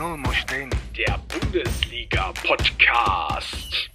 [0.00, 0.70] Null muss stehen.
[0.96, 3.90] Der Bundesliga-Podcast.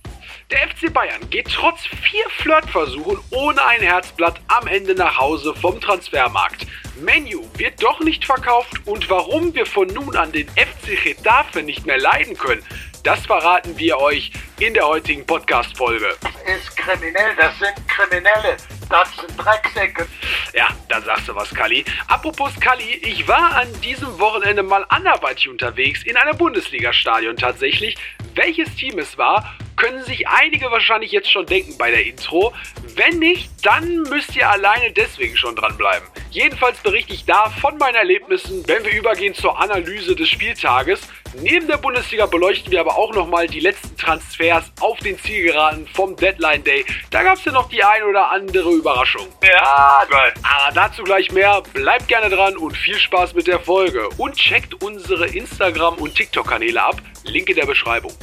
[0.51, 5.81] Der FC Bayern geht trotz vier Flirtversuchen ohne ein Herzblatt am Ende nach Hause vom
[5.81, 6.67] Transfermarkt.
[6.97, 11.87] Menu wird doch nicht verkauft und warum wir von nun an den FC Getafe nicht
[11.87, 12.63] mehr leiden können,
[13.01, 16.15] das verraten wir euch in der heutigen Podcast-Folge.
[16.21, 18.57] Das ist kriminell, das sind Kriminelle.
[18.89, 20.07] Das sind Drecksäcke.
[20.53, 21.83] Ja, da sagst du was, Kali.
[22.07, 27.97] Apropos Kali, ich war an diesem Wochenende mal anderweitig unterwegs, in einem Bundesliga-Stadion tatsächlich.
[28.35, 32.53] Welches Team es war, können sich einige wahrscheinlich jetzt schon denken bei der Intro.
[32.95, 36.07] Wenn nicht, dann müsst ihr alleine deswegen schon dranbleiben.
[36.31, 41.01] Jedenfalls berichte ich da von meinen Erlebnissen, wenn wir übergehen zur Analyse des Spieltages.
[41.41, 46.15] Neben der Bundesliga beleuchten wir aber auch nochmal die letzten Transfers auf den Zielgeraden vom
[46.15, 46.85] Deadline Day.
[47.11, 49.27] Da gab es ja noch die ein oder andere Überraschung.
[49.43, 50.33] Ja, geil.
[50.43, 51.61] Aber dazu gleich mehr.
[51.73, 54.07] Bleibt gerne dran und viel Spaß mit der Folge.
[54.17, 57.01] Und checkt unsere Instagram- und TikTok-Kanäle ab.
[57.23, 58.13] Link in der Beschreibung.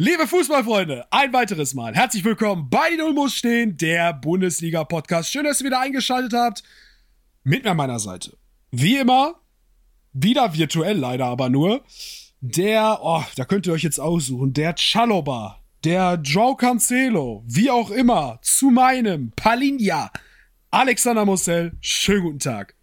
[0.00, 5.28] Liebe Fußballfreunde, ein weiteres Mal herzlich willkommen bei Null muss stehen, der Bundesliga-Podcast.
[5.28, 6.62] Schön, dass ihr wieder eingeschaltet habt.
[7.42, 8.36] Mit mir an meiner Seite.
[8.70, 9.40] Wie immer,
[10.12, 11.82] wieder virtuell leider aber nur,
[12.40, 17.90] der, oh, da könnt ihr euch jetzt aussuchen, der Chaloba, der Joe Cancelo, wie auch
[17.90, 20.12] immer, zu meinem Palinja,
[20.70, 21.72] Alexander Mossel.
[21.80, 22.76] Schönen guten Tag.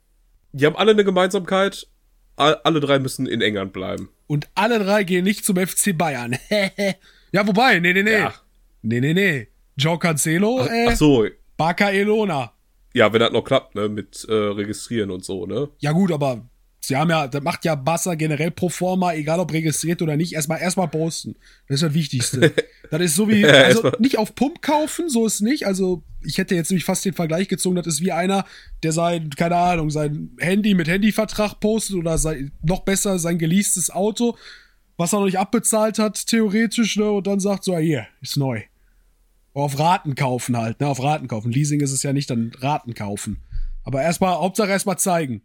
[0.52, 1.88] Die haben alle eine Gemeinsamkeit.
[2.36, 4.10] Alle drei müssen in England bleiben.
[4.28, 6.36] Und alle drei gehen nicht zum FC Bayern.
[7.32, 8.12] ja, wobei, nee, nee, nee.
[8.14, 8.34] Ja.
[8.82, 9.48] Nee, nee, nee.
[9.78, 11.26] Joe Cancelo, Ach, äh, ach so,
[11.58, 12.54] Barca Elona.
[12.94, 15.70] ja, wenn das noch klappt, ne, mit äh, Registrieren und so, ne?
[15.80, 16.48] Ja gut, aber
[16.88, 20.34] sie haben ja, das macht ja Barca generell pro forma, egal ob registriert oder nicht,
[20.34, 21.36] erstmal erstmal posten.
[21.68, 22.54] Das ist das Wichtigste.
[22.92, 25.66] das ist so wie, also nicht auf Pump kaufen, so ist nicht.
[25.66, 28.46] Also ich hätte jetzt nämlich fast den Vergleich gezogen, das ist wie einer,
[28.84, 33.90] der sein, keine Ahnung, sein Handy mit Handyvertrag postet oder sein, noch besser sein geleastes
[33.90, 34.38] Auto,
[34.98, 38.38] was er noch nicht abbezahlt hat, theoretisch, ne, und dann sagt so, ja, hier, ist
[38.38, 38.62] neu.
[39.54, 41.52] Auf Raten kaufen halt, ne, auf Raten kaufen.
[41.52, 43.42] Leasing ist es ja nicht, dann Raten kaufen.
[43.84, 45.42] Aber erstmal, Hauptsache erstmal zeigen.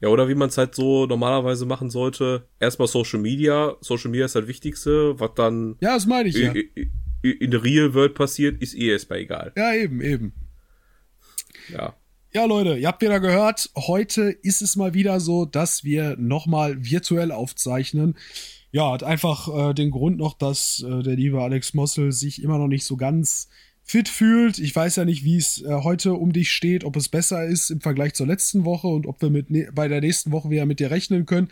[0.00, 2.46] Ja, oder wie man es halt so normalerweise machen sollte.
[2.60, 3.76] Erstmal Social Media.
[3.80, 5.18] Social Media ist das Wichtigste.
[5.18, 6.52] Was dann Ja, das meine ich ja.
[7.22, 9.52] in der Real World passiert, ist eh erstmal egal.
[9.56, 10.32] Ja, eben, eben.
[11.72, 11.94] Ja.
[12.32, 16.84] Ja, Leute, ihr habt wieder gehört, heute ist es mal wieder so, dass wir nochmal
[16.84, 18.16] virtuell aufzeichnen.
[18.72, 22.58] Ja, hat einfach äh, den Grund noch, dass äh, der liebe Alex Mossel sich immer
[22.58, 23.48] noch nicht so ganz
[23.84, 24.58] fit fühlt.
[24.58, 27.70] Ich weiß ja nicht, wie es äh, heute um dich steht, ob es besser ist
[27.70, 30.66] im Vergleich zur letzten Woche und ob wir mit ne bei der nächsten Woche wieder
[30.66, 31.48] mit dir rechnen können.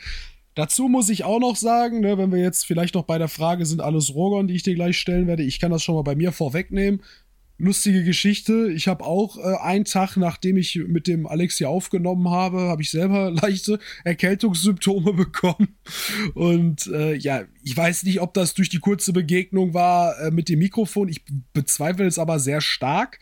[0.54, 3.64] Dazu muss ich auch noch sagen, ne, wenn wir jetzt vielleicht noch bei der Frage
[3.64, 6.14] sind, alles Rogon, die ich dir gleich stellen werde, ich kann das schon mal bei
[6.14, 7.00] mir vorwegnehmen
[7.62, 8.70] lustige Geschichte.
[8.72, 12.82] Ich habe auch äh, einen Tag, nachdem ich mit dem Alex hier aufgenommen habe, habe
[12.82, 15.76] ich selber leichte Erkältungssymptome bekommen.
[16.34, 20.48] Und äh, ja, ich weiß nicht, ob das durch die kurze Begegnung war äh, mit
[20.48, 21.08] dem Mikrofon.
[21.08, 23.20] Ich bezweifle es aber sehr stark.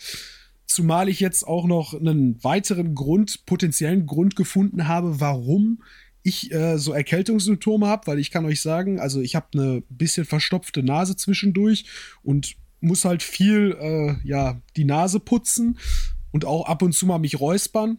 [0.66, 5.82] Zumal ich jetzt auch noch einen weiteren Grund, potenziellen Grund gefunden habe, warum
[6.22, 10.24] ich äh, so Erkältungssymptome habe, weil ich kann euch sagen, also ich habe eine bisschen
[10.24, 11.84] verstopfte Nase zwischendurch
[12.22, 15.78] und muss halt viel, äh, ja, die Nase putzen
[16.32, 17.98] und auch ab und zu mal mich räuspern.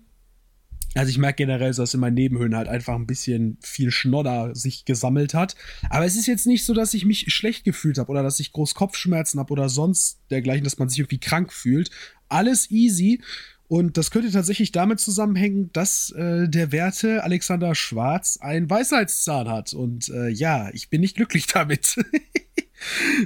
[0.94, 4.84] Also ich merke generell, dass in meinen Nebenhöhlen halt einfach ein bisschen viel Schnodder sich
[4.84, 5.56] gesammelt hat.
[5.90, 8.52] Aber es ist jetzt nicht so, dass ich mich schlecht gefühlt habe oder dass ich
[8.52, 11.92] groß Kopfschmerzen habe oder sonst dergleichen, dass man sich irgendwie krank fühlt.
[12.28, 13.22] Alles easy.
[13.70, 19.72] Und das könnte tatsächlich damit zusammenhängen, dass äh, der Werte Alexander Schwarz einen Weisheitszahn hat.
[19.72, 21.96] Und äh, ja, ich bin nicht glücklich damit.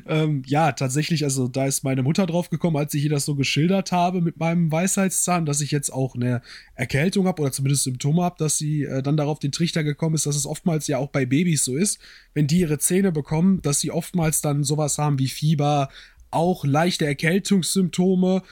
[0.07, 3.35] Ähm, ja, tatsächlich, also da ist meine Mutter drauf gekommen, als ich ihr das so
[3.35, 6.41] geschildert habe mit meinem Weisheitszahn, dass ich jetzt auch eine
[6.75, 10.25] Erkältung habe oder zumindest Symptome habe, dass sie äh, dann darauf den Trichter gekommen ist,
[10.25, 11.99] dass es oftmals ja auch bei Babys so ist,
[12.33, 15.89] wenn die ihre Zähne bekommen, dass sie oftmals dann sowas haben wie Fieber,
[16.31, 18.43] auch leichte Erkältungssymptome.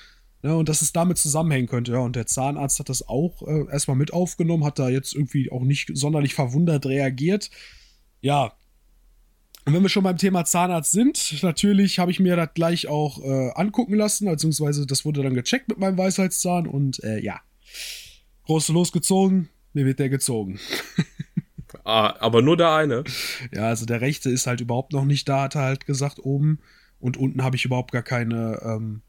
[0.46, 1.94] Ne, und dass es damit zusammenhängen könnte.
[1.94, 5.50] Ja, und der Zahnarzt hat das auch äh, erstmal mit aufgenommen, hat da jetzt irgendwie
[5.50, 7.50] auch nicht sonderlich verwundert reagiert.
[8.20, 8.54] Ja,
[9.66, 13.24] und wenn wir schon beim Thema Zahnarzt sind, natürlich habe ich mir das gleich auch
[13.24, 17.40] äh, angucken lassen, beziehungsweise das wurde dann gecheckt mit meinem Weisheitszahn und äh, ja,
[18.46, 20.60] große losgezogen, mir wird der gezogen.
[21.86, 23.04] Ah, aber nur der eine.
[23.52, 26.60] Ja, also der rechte ist halt überhaupt noch nicht da, hat er halt gesagt, oben.
[27.00, 29.02] Und unten habe ich überhaupt gar keine ähm,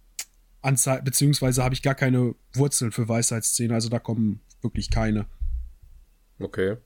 [0.61, 5.27] Anzahl, beziehungsweise habe ich gar keine Wurzeln für Weisheitszähne, also da kommen wirklich keine.
[6.41, 6.77] Okay.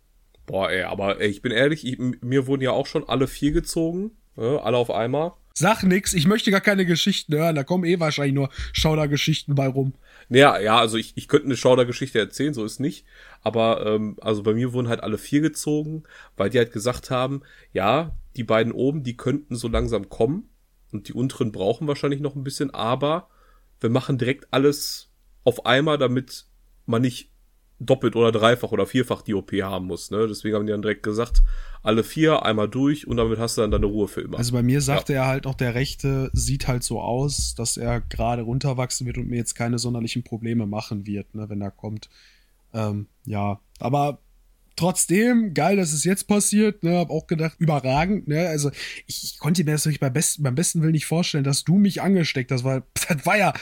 [0.49, 3.53] Boah, ey, aber ey, ich bin ehrlich, ich, mir wurden ja auch schon alle vier
[3.53, 4.13] gezogen.
[4.35, 5.33] Ne, alle auf einmal.
[5.53, 9.67] Sag nix, ich möchte gar keine Geschichten hören, da kommen eh wahrscheinlich nur Schaudergeschichten bei
[9.67, 9.95] rum.
[10.29, 13.05] Naja, ja, also ich, ich könnte eine Schaudergeschichte erzählen, so ist nicht.
[13.43, 16.05] Aber ähm, also bei mir wurden halt alle vier gezogen,
[16.37, 17.43] weil die halt gesagt haben,
[17.73, 20.49] ja, die beiden oben, die könnten so langsam kommen
[20.93, 23.29] und die unteren brauchen wahrscheinlich noch ein bisschen, aber
[23.81, 25.11] wir machen direkt alles
[25.43, 26.47] auf einmal, damit
[26.87, 27.33] man nicht
[27.81, 30.11] doppelt oder dreifach oder vierfach die OP haben muss.
[30.11, 30.27] Ne?
[30.29, 31.43] Deswegen haben die dann direkt gesagt,
[31.83, 34.39] alle vier einmal durch und damit hast du dann deine Ruhe für immer.
[34.39, 35.23] Also bei mir sagte ja.
[35.23, 39.29] er halt auch, der Rechte sieht halt so aus, dass er gerade runterwachsen wird und
[39.29, 42.09] mir jetzt keine sonderlichen Probleme machen wird, ne, wenn er kommt.
[42.75, 44.19] Ähm, ja, aber
[44.75, 46.83] trotzdem, geil, dass es jetzt passiert.
[46.83, 48.27] Ne, hab auch gedacht, überragend.
[48.27, 48.71] Ne, also
[49.07, 51.77] ich, ich konnte mir das wirklich beim besten, beim besten Willen nicht vorstellen, dass du
[51.77, 53.53] mich angesteckt hast, weil das war ja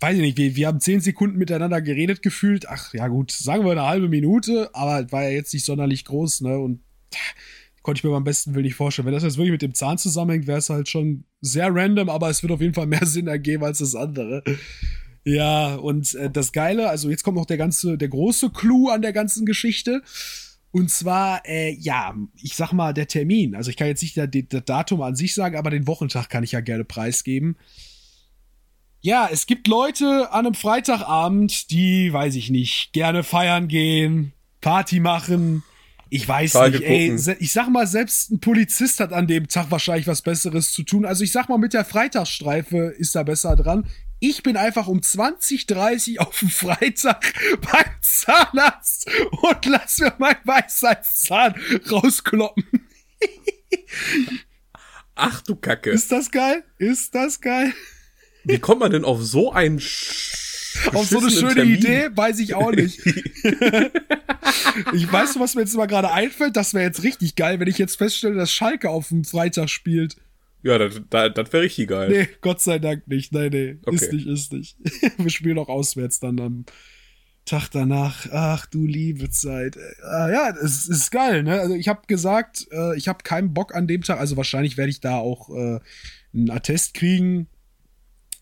[0.00, 2.68] weiß ich nicht, wir, wir haben zehn Sekunden miteinander geredet gefühlt.
[2.68, 6.42] Ach ja gut, sagen wir eine halbe Minute, aber war ja jetzt nicht sonderlich groß,
[6.42, 6.58] ne?
[6.58, 6.80] Und
[7.84, 9.06] konnte ich mir beim besten Willen nicht vorstellen.
[9.06, 12.30] Wenn das jetzt wirklich mit dem Zahn zusammenhängt, wäre es halt schon sehr random, aber
[12.30, 14.42] es wird auf jeden Fall mehr Sinn ergeben als das andere.
[15.24, 19.02] Ja, und äh, das Geile, also jetzt kommt noch der ganze, der große Clou an
[19.02, 20.02] der ganzen Geschichte.
[20.70, 23.54] Und zwar, äh, ja, ich sag mal, der Termin.
[23.54, 26.52] Also ich kann jetzt nicht das Datum an sich sagen, aber den Wochentag kann ich
[26.52, 27.56] ja gerne preisgeben.
[29.04, 34.98] Ja, es gibt Leute an einem Freitagabend, die, weiß ich nicht, gerne feiern gehen, Party
[34.98, 35.62] machen.
[36.08, 39.70] Ich weiß Tage nicht, ey, ich sag mal, selbst ein Polizist hat an dem Tag
[39.70, 41.04] wahrscheinlich was Besseres zu tun.
[41.04, 43.86] Also ich sag mal, mit der Freitagsstreife ist da besser dran.
[44.20, 47.34] Ich bin einfach um 20.30 auf dem Freitag
[47.72, 51.54] beim Zahnarzt und lass mir mein Weisheitszahn
[51.90, 52.64] rauskloppen.
[55.14, 55.90] Ach du Kacke.
[55.90, 56.64] Ist das geil?
[56.78, 57.74] Ist das geil?
[58.44, 59.80] Wie kommt man denn auf so ein
[60.92, 61.76] auf so eine schöne Termin.
[61.76, 62.98] Idee, weiß ich auch nicht.
[63.06, 67.78] ich weiß, was mir jetzt mal gerade einfällt, das wäre jetzt richtig geil, wenn ich
[67.78, 70.16] jetzt feststelle, dass Schalke auf dem Freitag spielt.
[70.62, 72.10] Ja, das, das, das wäre richtig geil.
[72.10, 73.32] Nee, Gott sei Dank nicht.
[73.32, 73.96] Nein, nee, okay.
[73.96, 74.76] ist nicht, ist nicht.
[75.18, 76.64] Wir spielen auch auswärts dann am
[77.44, 78.26] Tag danach.
[78.32, 79.76] Ach du liebe Zeit.
[79.76, 81.60] Äh, ja, es ist geil, ne?
[81.60, 84.90] Also ich habe gesagt, äh, ich habe keinen Bock an dem Tag, also wahrscheinlich werde
[84.90, 85.80] ich da auch äh,
[86.32, 87.48] einen Attest kriegen,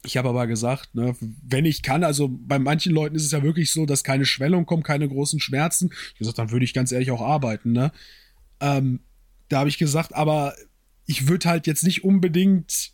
[0.04, 3.42] ich habe aber gesagt, ne, wenn ich kann, also bei manchen Leuten ist es ja
[3.42, 5.90] wirklich so, dass keine Schwellung kommt, keine großen Schmerzen.
[6.12, 7.92] Ich gesagt, dann würde ich ganz ehrlich auch arbeiten, ne?
[8.60, 9.00] Ähm,
[9.48, 10.54] da habe ich gesagt, aber
[11.06, 12.92] ich würde halt jetzt nicht unbedingt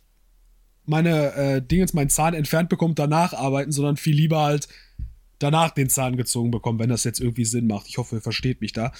[0.85, 4.67] meine äh, Dingens, meinen Zahn entfernt bekommen, danach arbeiten, sondern viel lieber halt
[5.39, 7.87] danach den Zahn gezogen bekommen, wenn das jetzt irgendwie Sinn macht.
[7.87, 8.91] Ich hoffe, ihr versteht mich da.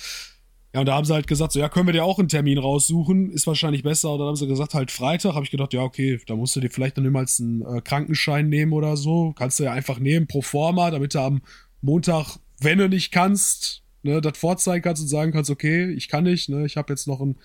[0.73, 2.59] Ja, und da haben sie halt gesagt, so, ja, können wir dir auch einen Termin
[2.59, 4.11] raussuchen, ist wahrscheinlich besser.
[4.11, 5.33] Und dann haben sie gesagt, halt Freitag.
[5.33, 8.49] Habe ich gedacht, ja, okay, da musst du dir vielleicht dann niemals einen äh, Krankenschein
[8.49, 9.33] nehmen oder so.
[9.35, 11.41] Kannst du ja einfach nehmen, pro forma, damit du am
[11.81, 16.25] Montag, wenn du nicht kannst, ne, das vorzeigen kannst und sagen kannst, okay, ich kann
[16.25, 17.39] nicht, ne, ich habe jetzt noch einen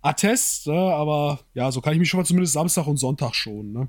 [0.00, 3.72] Attest, ne, aber ja, so kann ich mich schon mal zumindest Samstag und Sonntag schon,
[3.72, 3.88] ne.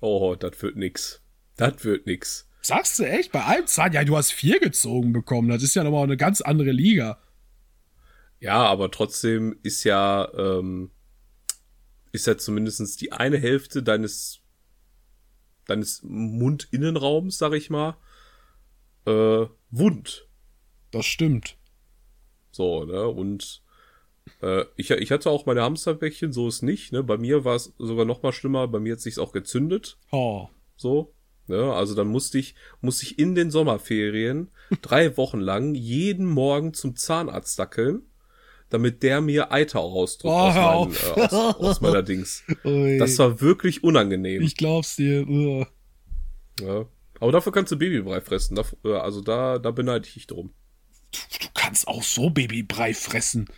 [0.00, 1.22] Oh, das wird nix.
[1.56, 2.48] Das wird nix.
[2.62, 3.32] Sagst du echt?
[3.32, 3.92] Bei einem Zahn?
[3.92, 5.48] Ja, du hast vier gezogen bekommen.
[5.48, 7.18] Das ist ja nochmal eine ganz andere Liga.
[8.40, 10.90] Ja, aber trotzdem ist ja, ähm,
[12.10, 14.40] ist ja zumindestens die eine Hälfte deines,
[15.66, 17.96] deines Mundinnenraums, sag ich mal,
[19.06, 20.26] äh, wund.
[20.90, 21.56] Das stimmt.
[22.50, 23.62] So, ne, und
[24.40, 27.74] äh, ich, ich hatte auch meine Hamsterbäckchen, so ist nicht, ne, bei mir war es
[27.78, 29.98] sogar noch mal schlimmer, bei mir hat sich's auch gezündet.
[30.10, 30.48] Oh.
[30.76, 31.12] So,
[31.46, 34.50] ne, also dann musste ich, musste ich in den Sommerferien
[34.82, 38.09] drei Wochen lang jeden Morgen zum Zahnarzt dackeln
[38.70, 42.44] damit der mir Eiter rausdrückt oh, aus, meinen, äh, aus, aus, meiner Dings.
[42.64, 42.98] Ui.
[42.98, 44.42] Das war wirklich unangenehm.
[44.42, 45.26] Ich glaub's dir.
[46.60, 46.86] Ja.
[47.20, 48.58] Aber dafür kannst du Babybrei fressen.
[48.84, 50.54] Äh, also da, da beneide ich dich drum.
[51.12, 53.48] Du, du, kannst auch so Babybrei fressen.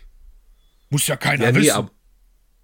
[0.89, 1.63] Muss ja keiner ja, wissen.
[1.63, 1.91] Nee, ab,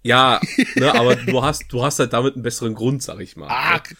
[0.02, 0.40] ja,
[0.76, 3.48] ne, aber du hast, du hast halt damit einen besseren Grund, sag ich mal.
[3.48, 3.96] Ah, ne?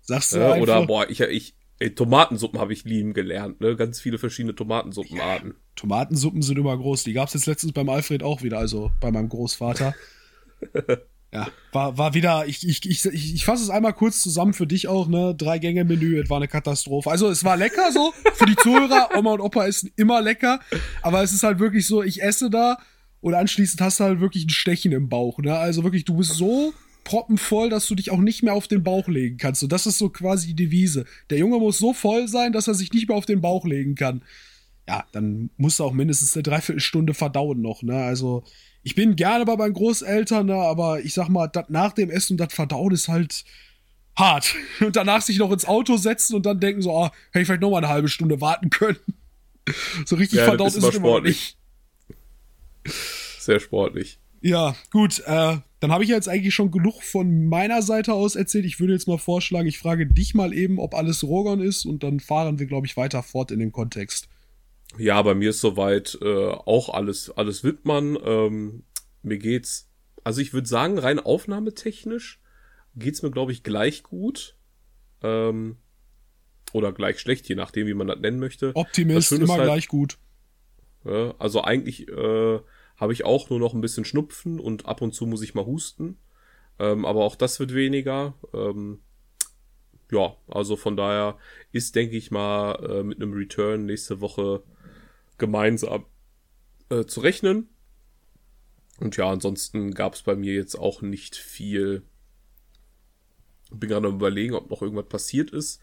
[0.00, 3.76] Sagst du ja, Oder, boah, ich, ich, ey, Tomatensuppen habe ich lieben gelernt, ne?
[3.76, 5.54] Ganz viele verschiedene Tomatensuppenarten.
[5.74, 7.04] Tomatensuppen sind immer groß.
[7.04, 9.94] Die gab es jetzt letztens beim Alfred auch wieder, also bei meinem Großvater.
[11.32, 14.66] ja, war, war wieder, ich, ich, ich, ich, ich fasse es einmal kurz zusammen für
[14.66, 15.34] dich auch, ne?
[15.36, 17.10] Drei Gänge Menü, es war eine Katastrophe.
[17.10, 20.60] Also es war lecker so, für die Zuhörer, Oma und Opa essen immer lecker,
[21.02, 22.78] aber es ist halt wirklich so, ich esse da
[23.20, 25.56] und anschließend hast du halt wirklich ein Stechen im Bauch, ne?
[25.56, 26.72] Also wirklich, du bist so
[27.06, 29.62] proppenvoll, dass du dich auch nicht mehr auf den Bauch legen kannst.
[29.62, 31.06] Und das ist so quasi die Devise.
[31.30, 33.94] Der Junge muss so voll sein, dass er sich nicht mehr auf den Bauch legen
[33.94, 34.22] kann
[34.88, 38.04] ja, dann musst du auch mindestens eine Dreiviertelstunde verdauen noch, ne?
[38.04, 38.44] Also,
[38.82, 40.54] ich bin gerne bei meinen Großeltern, ne?
[40.54, 43.44] aber ich sag mal, dat nach dem Essen und das Verdauen ist halt
[44.14, 44.54] hart.
[44.80, 47.60] Und danach sich noch ins Auto setzen und dann denken so, ah, hätte ich vielleicht
[47.60, 48.98] noch mal eine halbe Stunde warten können.
[50.04, 51.56] So richtig ja, verdaut ist, es immer sportlich.
[53.40, 54.20] Sehr sportlich.
[54.46, 55.18] Ja, gut.
[55.26, 58.64] Äh, dann habe ich jetzt eigentlich schon genug von meiner Seite aus erzählt.
[58.64, 62.04] Ich würde jetzt mal vorschlagen, ich frage dich mal eben, ob alles Rogon ist und
[62.04, 64.28] dann fahren wir, glaube ich, weiter fort in dem Kontext.
[64.98, 68.16] Ja, bei mir ist soweit äh, auch alles, alles Wittmann.
[68.24, 68.84] Ähm,
[69.22, 69.90] mir geht's,
[70.22, 72.40] also ich würde sagen, rein aufnahmetechnisch
[72.94, 74.56] geht's mir, glaube ich, gleich gut.
[75.24, 75.78] Ähm,
[76.72, 78.70] oder gleich schlecht, je nachdem, wie man das nennen möchte.
[78.76, 80.18] Optimist, immer halt, gleich gut.
[81.04, 82.60] Ja, also eigentlich äh,
[82.96, 85.66] habe ich auch nur noch ein bisschen Schnupfen und ab und zu muss ich mal
[85.66, 86.18] husten.
[86.78, 88.34] Ähm, aber auch das wird weniger.
[88.52, 89.00] Ähm,
[90.10, 91.38] ja, also von daher
[91.72, 94.62] ist, denke ich mal, äh, mit einem Return nächste Woche
[95.38, 96.06] gemeinsam
[96.90, 97.68] äh, zu rechnen.
[98.98, 102.02] Und ja, ansonsten gab es bei mir jetzt auch nicht viel.
[103.70, 105.80] Bin gerade am überlegen, ob noch irgendwas passiert ist.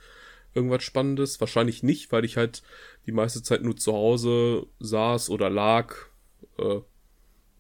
[0.56, 1.40] Irgendwas Spannendes.
[1.40, 2.64] Wahrscheinlich nicht, weil ich halt
[3.06, 5.96] die meiste Zeit nur zu Hause saß oder lag
[6.58, 6.80] äh,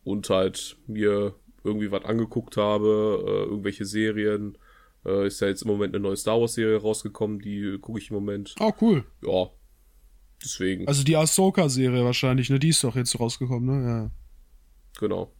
[0.03, 4.57] und halt mir irgendwie was angeguckt habe, äh, irgendwelche Serien.
[5.05, 8.09] Äh, ist ja jetzt im Moment eine neue Star Wars Serie rausgekommen, die gucke ich
[8.09, 8.55] im Moment.
[8.59, 9.05] Oh, cool.
[9.21, 9.49] Ja,
[10.43, 10.87] Deswegen.
[10.87, 12.59] Also die Ahsoka-Serie wahrscheinlich, ne?
[12.59, 13.87] Die ist doch jetzt rausgekommen, ne?
[13.87, 14.11] Ja.
[14.99, 15.31] Genau.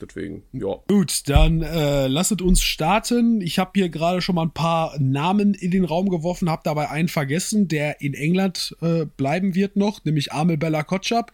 [0.00, 0.76] Deswegen, ja.
[0.88, 3.40] Gut, dann äh, lasset uns starten.
[3.40, 6.90] Ich habe hier gerade schon mal ein paar Namen in den Raum geworfen, habe dabei
[6.90, 11.32] einen vergessen, der in England äh, bleiben wird noch, nämlich Amel Bella Kotschap.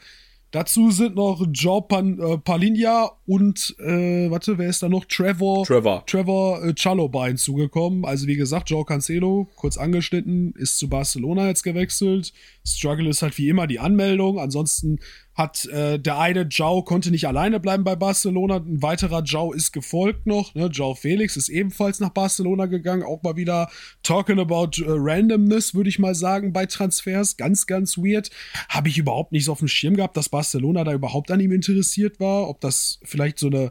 [0.52, 5.04] Dazu sind noch Joe Pan, äh, Palinja und, äh, warte, wer ist da noch?
[5.04, 5.64] Trevor.
[5.64, 6.04] Trevor.
[6.07, 8.04] Trevor äh, Chaloba hinzugekommen.
[8.04, 12.33] Also wie gesagt, Joe Cancelo, kurz angeschnitten, ist zu Barcelona jetzt gewechselt.
[12.66, 14.40] Struggle ist halt wie immer die Anmeldung.
[14.40, 14.99] Ansonsten
[15.41, 18.57] hat äh, der eine Joe konnte nicht alleine bleiben bei Barcelona.
[18.57, 20.55] Ein weiterer Joe ist gefolgt noch.
[20.55, 20.67] Ne?
[20.67, 23.03] Joe Felix ist ebenfalls nach Barcelona gegangen.
[23.03, 23.71] Auch mal wieder
[24.03, 27.39] talking about uh, randomness, würde ich mal sagen, bei Transfers.
[27.39, 28.31] Ganz, ganz weird.
[28.69, 31.53] Habe ich überhaupt nicht so auf dem Schirm gehabt, dass Barcelona da überhaupt an ihm
[31.53, 32.49] interessiert war.
[32.49, 33.71] Ob das vielleicht so eine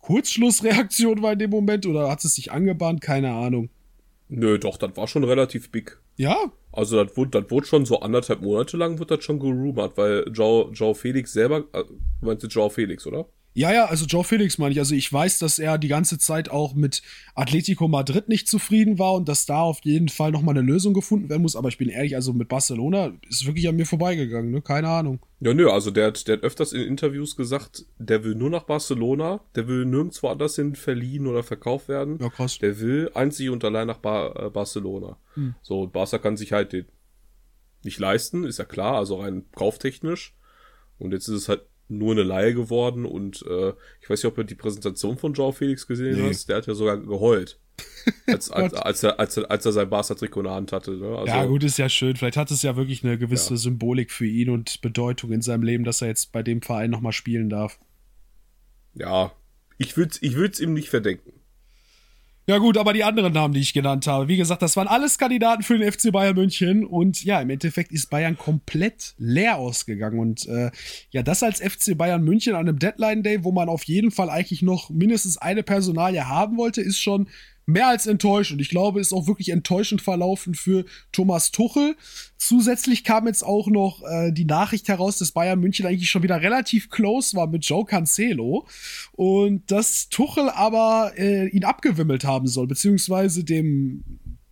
[0.00, 3.02] Kurzschlussreaktion war in dem Moment oder hat es sich angebahnt?
[3.02, 3.68] Keine Ahnung.
[4.28, 5.98] Nö, doch, das war schon relativ big.
[6.16, 6.36] Ja?
[6.76, 10.30] Also das wurde, das wurde schon so anderthalb Monate lang wird das schon gerumort, weil
[10.30, 11.84] Joe, Joe Felix selber, äh,
[12.20, 13.26] meinst du Joe Felix, oder?
[13.56, 14.78] Ja, ja, also Joe Felix meine ich.
[14.78, 17.00] Also ich weiß, dass er die ganze Zeit auch mit
[17.34, 21.30] Atletico Madrid nicht zufrieden war und dass da auf jeden Fall nochmal eine Lösung gefunden
[21.30, 21.56] werden muss.
[21.56, 24.60] Aber ich bin ehrlich, also mit Barcelona ist wirklich an mir vorbeigegangen, ne?
[24.60, 25.20] Keine Ahnung.
[25.40, 28.64] Ja, nö, also der hat, der hat öfters in Interviews gesagt, der will nur nach
[28.64, 32.18] Barcelona, der will nirgendwo anders hin verliehen oder verkauft werden.
[32.20, 32.58] Ja, krass.
[32.58, 35.16] Der will einzig und allein nach Bar äh, Barcelona.
[35.32, 35.54] Hm.
[35.62, 36.84] So, Barca kann sich halt den
[37.84, 40.34] nicht leisten, ist ja klar, also rein kauftechnisch.
[40.98, 44.36] Und jetzt ist es halt nur eine Laie geworden und äh, ich weiß nicht, ob
[44.36, 46.28] du die Präsentation von Joao Felix gesehen nee.
[46.28, 47.58] hast, der hat ja sogar geheult.
[48.26, 50.92] als, als, als, er, als, er, als er sein Barca-Trikot in der Hand hatte.
[50.92, 51.08] Ne?
[51.08, 52.16] Also, ja, gut, ist ja schön.
[52.16, 53.58] Vielleicht hat es ja wirklich eine gewisse ja.
[53.58, 57.12] Symbolik für ihn und Bedeutung in seinem Leben, dass er jetzt bei dem Verein nochmal
[57.12, 57.78] spielen darf.
[58.94, 59.32] Ja,
[59.78, 61.32] ich würde es ich würd's ihm nicht verdenken.
[62.48, 65.18] Ja gut, aber die anderen Namen, die ich genannt habe, wie gesagt, das waren alles
[65.18, 66.84] Kandidaten für den FC Bayern München.
[66.84, 70.20] Und ja, im Endeffekt ist Bayern komplett leer ausgegangen.
[70.20, 70.70] Und äh,
[71.10, 74.30] ja, das als FC Bayern München an einem Deadline Day, wo man auf jeden Fall
[74.30, 77.26] eigentlich noch mindestens eine Personalie haben wollte, ist schon
[77.66, 78.60] mehr als enttäuschend.
[78.60, 81.96] Ich glaube, ist auch wirklich enttäuschend verlaufen für Thomas Tuchel.
[82.38, 86.40] Zusätzlich kam jetzt auch noch äh, die Nachricht heraus, dass Bayern München eigentlich schon wieder
[86.40, 88.66] relativ close war mit Joe Cancelo
[89.12, 94.04] und dass Tuchel aber äh, ihn abgewimmelt haben soll, beziehungsweise dem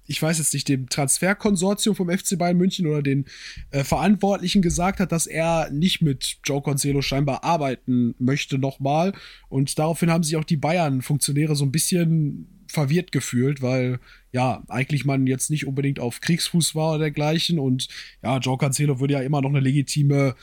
[0.06, 3.25] ich weiß jetzt nicht, dem Transferkonsortium vom FC Bayern München oder den
[3.70, 9.12] äh, Verantwortlichen gesagt hat, dass er nicht mit Joe Cancelo scheinbar arbeiten möchte nochmal.
[9.49, 14.00] Und daraufhin haben sich auch die Bayern-Funktionäre so ein bisschen verwirrt gefühlt, weil
[14.32, 17.88] ja, eigentlich man jetzt nicht unbedingt auf Kriegsfuß war oder dergleichen und
[18.23, 20.34] ja, Joe Cancelo würde ja immer noch eine legitime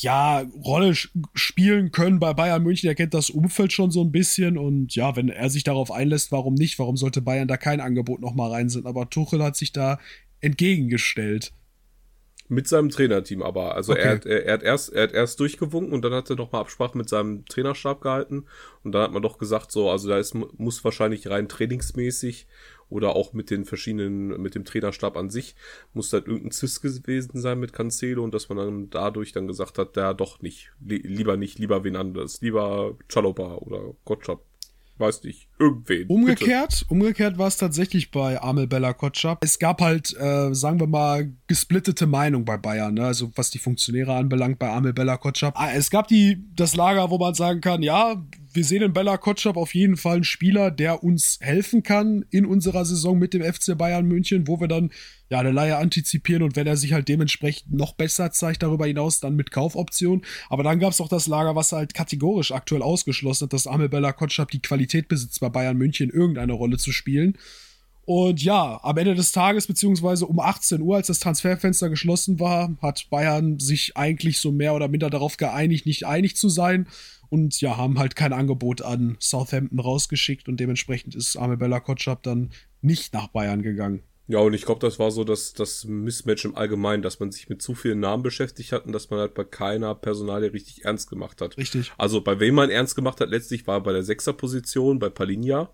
[0.00, 0.94] ja, Rolle
[1.34, 2.88] spielen können bei Bayern München.
[2.88, 6.30] Er kennt das Umfeld schon so ein bisschen und ja, wenn er sich darauf einlässt,
[6.30, 6.78] warum nicht?
[6.78, 8.88] Warum sollte Bayern da kein Angebot nochmal reinsenden?
[8.88, 9.98] Aber Tuchel hat sich da
[10.40, 11.52] entgegengestellt.
[12.50, 13.74] Mit seinem Trainerteam aber.
[13.74, 14.02] Also okay.
[14.02, 16.52] er, hat, er, er, hat erst, er hat erst durchgewunken und dann hat er noch
[16.52, 18.46] mal Absprache mit seinem Trainerstab gehalten.
[18.84, 22.46] Und dann hat man doch gesagt, so, also da ist, muss wahrscheinlich rein trainingsmäßig
[22.90, 25.54] oder auch mit den verschiedenen, mit dem Trainerstab an sich,
[25.92, 29.78] muss halt irgendein Zwist gewesen sein mit Cancelo und dass man dann dadurch dann gesagt
[29.78, 34.40] hat, der doch nicht, lieber nicht, lieber wen anders, lieber Chaloba oder Gottschalk
[34.98, 36.08] weiß nicht, irgendwen.
[36.08, 36.84] Umgekehrt, bitte.
[36.88, 39.42] umgekehrt war es tatsächlich bei Amel Bella Kotschap.
[39.42, 43.06] Es gab halt, äh, sagen wir mal, gesplittete Meinung bei Bayern, ne?
[43.06, 45.54] also was die Funktionäre anbelangt bei Amel Bella Kotschap.
[45.56, 49.16] Ah, es gab die, das Lager, wo man sagen kann, ja, wir sehen in Bella
[49.16, 53.42] Kotschap auf jeden Fall einen Spieler, der uns helfen kann in unserer Saison mit dem
[53.42, 54.90] FC Bayern München, wo wir dann
[55.30, 59.20] ja eine Leihe antizipieren und wenn er sich halt dementsprechend noch besser zeigt, darüber hinaus
[59.20, 60.22] dann mit Kaufoption.
[60.48, 63.88] Aber dann gab es auch das Lager, was halt kategorisch aktuell ausgeschlossen hat, dass Amel
[63.88, 67.36] Bella Kotschap die Qualität besitzt, bei Bayern München irgendeine Rolle zu spielen.
[68.08, 72.74] Und ja, am Ende des Tages, beziehungsweise um 18 Uhr, als das Transferfenster geschlossen war,
[72.80, 76.86] hat Bayern sich eigentlich so mehr oder minder darauf geeinigt, nicht einig zu sein.
[77.30, 82.50] Und ja, haben halt kein Angebot an Southampton rausgeschickt und dementsprechend ist Amebella Kotschap dann
[82.80, 84.02] nicht nach Bayern gegangen.
[84.30, 87.48] Ja, und ich glaube, das war so das, das Mismatch im Allgemeinen, dass man sich
[87.48, 91.08] mit zu vielen Namen beschäftigt hat und dass man halt bei keiner Personalie richtig ernst
[91.08, 91.56] gemacht hat.
[91.56, 91.92] Richtig.
[91.96, 95.72] Also bei wem man ernst gemacht hat, letztlich war bei der Sechserposition, bei Palinja.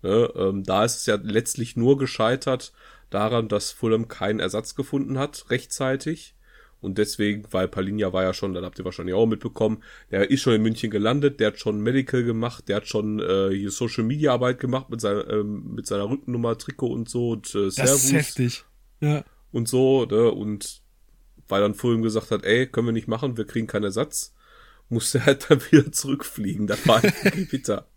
[0.00, 2.72] Ne, ähm, da ist es ja letztlich nur gescheitert
[3.10, 6.34] daran, dass Fulham keinen Ersatz gefunden hat, rechtzeitig.
[6.82, 10.42] Und deswegen, weil Palinja war ja schon, dann habt ihr wahrscheinlich auch mitbekommen, der ist
[10.42, 14.04] schon in München gelandet, der hat schon Medical gemacht, der hat schon äh, hier Social
[14.04, 17.76] Media Arbeit gemacht mit, seiner ähm, mit seiner Rückennummer, Trikot und so und äh, Servus.
[17.76, 18.64] Das ist heftig.
[19.00, 19.24] Ja.
[19.52, 20.30] Und so, ne?
[20.30, 20.82] Und
[21.48, 24.34] weil dann Fulham gesagt hat, ey, können wir nicht machen, wir kriegen keinen Ersatz,
[24.88, 26.66] musste er halt dann wieder zurückfliegen.
[26.66, 27.86] Das war halt bitter.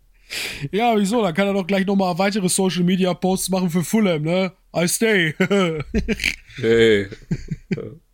[0.72, 1.22] Ja, wieso?
[1.22, 4.52] Dann kann er doch gleich nochmal weitere Social Media Posts machen für Fulham, ne?
[4.74, 5.34] I stay.
[6.56, 7.08] hey.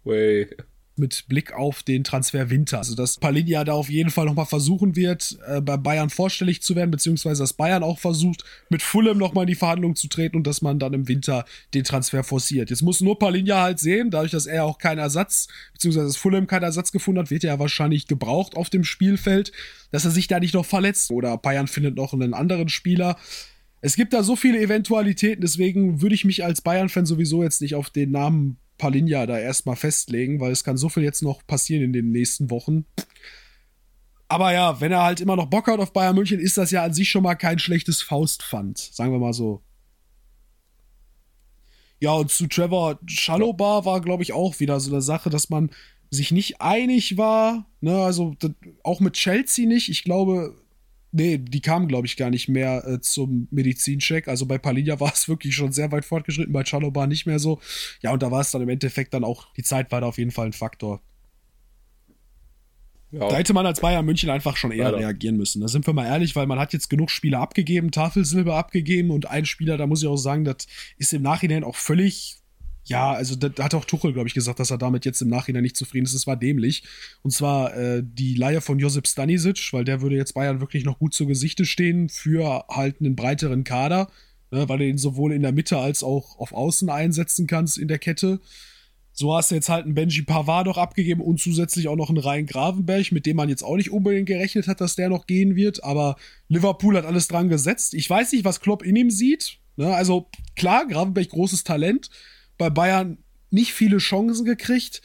[0.05, 0.49] Way
[0.97, 2.79] mit Blick auf den Transfer Winter.
[2.79, 6.77] Also, dass Palinja da auf jeden Fall nochmal versuchen wird, äh, bei Bayern vorstellig zu
[6.77, 10.47] werden, beziehungsweise dass Bayern auch versucht, mit Fulham nochmal in die Verhandlungen zu treten und
[10.47, 12.71] dass man dann im Winter den Transfer forciert.
[12.71, 16.47] Jetzt muss nur Palinja halt sehen, dadurch, dass er auch keinen Ersatz, beziehungsweise dass Fulham
[16.47, 19.53] keinen Ersatz gefunden hat, wird er ja wahrscheinlich gebraucht auf dem Spielfeld,
[19.91, 23.17] dass er sich da nicht noch verletzt oder Bayern findet noch einen anderen Spieler.
[23.81, 27.75] Es gibt da so viele Eventualitäten, deswegen würde ich mich als Bayern-Fan sowieso jetzt nicht
[27.75, 31.85] auf den Namen Palinja da erstmal festlegen, weil es kann so viel jetzt noch passieren
[31.85, 32.85] in den nächsten Wochen.
[34.27, 36.83] Aber ja, wenn er halt immer noch Bock hat auf Bayern München, ist das ja
[36.83, 39.63] an sich schon mal kein schlechtes Faustpfand, sagen wir mal so.
[42.01, 45.71] Ja, und zu Trevor Schalobar war, glaube ich, auch wieder so eine Sache, dass man
[46.11, 47.71] sich nicht einig war.
[47.81, 48.35] Ne, also
[48.83, 49.91] auch mit Chelsea nicht.
[49.91, 50.61] Ich glaube,
[51.15, 54.29] Nee, die kamen, glaube ich, gar nicht mehr äh, zum Medizincheck.
[54.29, 57.61] Also bei Palinja war es wirklich schon sehr weit fortgeschritten, bei Chalobar nicht mehr so.
[58.01, 60.19] Ja, und da war es dann im Endeffekt dann auch, die Zeit war da auf
[60.19, 61.03] jeden Fall ein Faktor.
[63.13, 63.29] Ja.
[63.29, 65.01] Da hätte man als Bayern München einfach schon eher Leider.
[65.01, 65.61] reagieren müssen.
[65.61, 69.27] Da sind wir mal ehrlich, weil man hat jetzt genug Spieler abgegeben, Tafelsilber abgegeben und
[69.27, 72.42] ein Spieler, da muss ich auch sagen, das ist im Nachhinein auch völlig
[72.85, 75.63] ja, also da, hat auch Tuchel, glaube ich, gesagt, dass er damit jetzt im Nachhinein
[75.63, 76.15] nicht zufrieden ist.
[76.15, 76.83] Es war dämlich.
[77.23, 80.99] Und zwar äh, die Leihe von Josip Stanisic, weil der würde jetzt Bayern wirklich noch
[80.99, 84.11] gut zu Gesichte stehen für halt einen breiteren Kader,
[84.51, 87.89] ne, weil du ihn sowohl in der Mitte als auch auf Außen einsetzen kannst in
[87.89, 88.41] der Kette.
[89.15, 92.19] So hast du jetzt halt einen Benji Pavard noch abgegeben und zusätzlich auch noch einen
[92.19, 95.55] Ryan Gravenberg, mit dem man jetzt auch nicht unbedingt gerechnet hat, dass der noch gehen
[95.55, 95.85] wird.
[95.85, 96.17] Aber
[96.49, 97.95] Liverpool hat alles dran gesetzt.
[97.95, 99.59] Ich weiß nicht, was Klopp in ihm sieht.
[99.77, 99.95] Ne?
[99.95, 102.09] Also klar, Gravenberg großes Talent
[102.59, 103.19] bei Bayern
[103.51, 105.03] nicht viele Chancen gekriegt.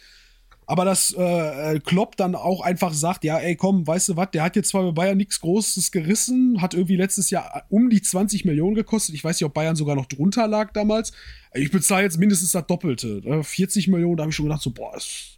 [0.70, 4.32] Aber dass äh, äh, Klopp dann auch einfach sagt, ja, ey, komm, weißt du was,
[4.32, 8.02] der hat jetzt zwar bei Bayern nichts Großes gerissen, hat irgendwie letztes Jahr um die
[8.02, 9.16] 20 Millionen gekostet.
[9.16, 11.14] Ich weiß nicht, ob Bayern sogar noch drunter lag damals.
[11.54, 13.22] Ich bezahle jetzt mindestens das Doppelte.
[13.44, 13.94] 40 ne?
[13.94, 15.38] Millionen, da habe ich schon gedacht, so, boah, ist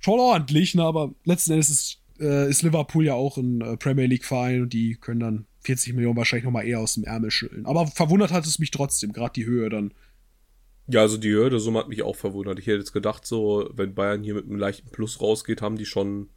[0.00, 0.82] schon ordentlich, ne?
[0.82, 4.96] aber letzten Endes ist, äh, ist Liverpool ja auch ein äh, Premier League-Verein und die
[4.96, 7.64] können dann 40 Millionen wahrscheinlich nochmal eher aus dem Ärmel schütteln.
[7.64, 9.94] Aber verwundert hat es mich trotzdem, gerade die Höhe dann
[10.88, 12.58] ja, also die Höhe der Summe hat mich auch verwundert.
[12.58, 15.84] Ich hätte jetzt gedacht, so, wenn Bayern hier mit einem leichten Plus rausgeht, haben die
[15.84, 16.30] schon,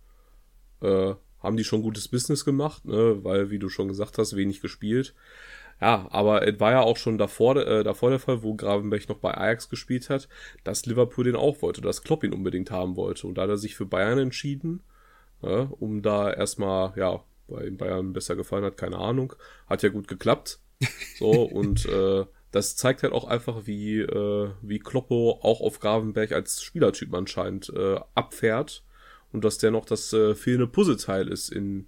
[0.82, 3.24] äh, haben die schon gutes Business gemacht, ne?
[3.24, 5.16] weil, wie du schon gesagt hast, wenig gespielt.
[5.80, 9.18] Ja, aber es war ja auch schon davor, äh, davor der Fall, wo Gravenberg noch
[9.18, 10.28] bei Ajax gespielt hat,
[10.64, 13.26] dass Liverpool den auch wollte, dass Klopp ihn unbedingt haben wollte.
[13.28, 14.84] Und da hat er sich für Bayern entschieden,
[15.42, 19.34] äh, um da erstmal, ja, bei Bayern besser gefallen hat, keine Ahnung.
[19.68, 20.60] Hat ja gut geklappt.
[21.20, 26.32] So, und äh, das zeigt halt auch einfach, wie, äh, wie Kloppo auch auf Gravenberg
[26.34, 28.84] als Spielertyp anscheinend äh, abfährt
[29.32, 31.88] und dass der noch das äh, fehlende Puzzleteil ist in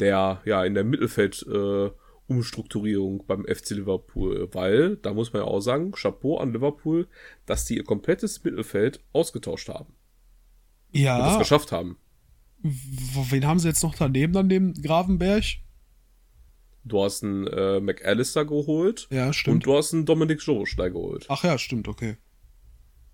[0.00, 1.90] der, ja, in der Mittelfeld äh,
[2.26, 7.06] Umstrukturierung beim FC Liverpool, weil, da muss man ja auch sagen, Chapeau an Liverpool,
[7.46, 9.94] dass die ihr komplettes Mittelfeld ausgetauscht haben.
[10.92, 11.18] Ja.
[11.18, 11.98] Und das geschafft haben.
[12.62, 15.44] Wen haben sie jetzt noch daneben, an dem Gravenberg?
[16.84, 19.06] Du hast einen äh, McAllister geholt.
[19.10, 19.54] Ja, stimmt.
[19.54, 21.26] Und du hast einen Dominik Joroschlei geholt.
[21.28, 22.16] Ach ja, stimmt, okay.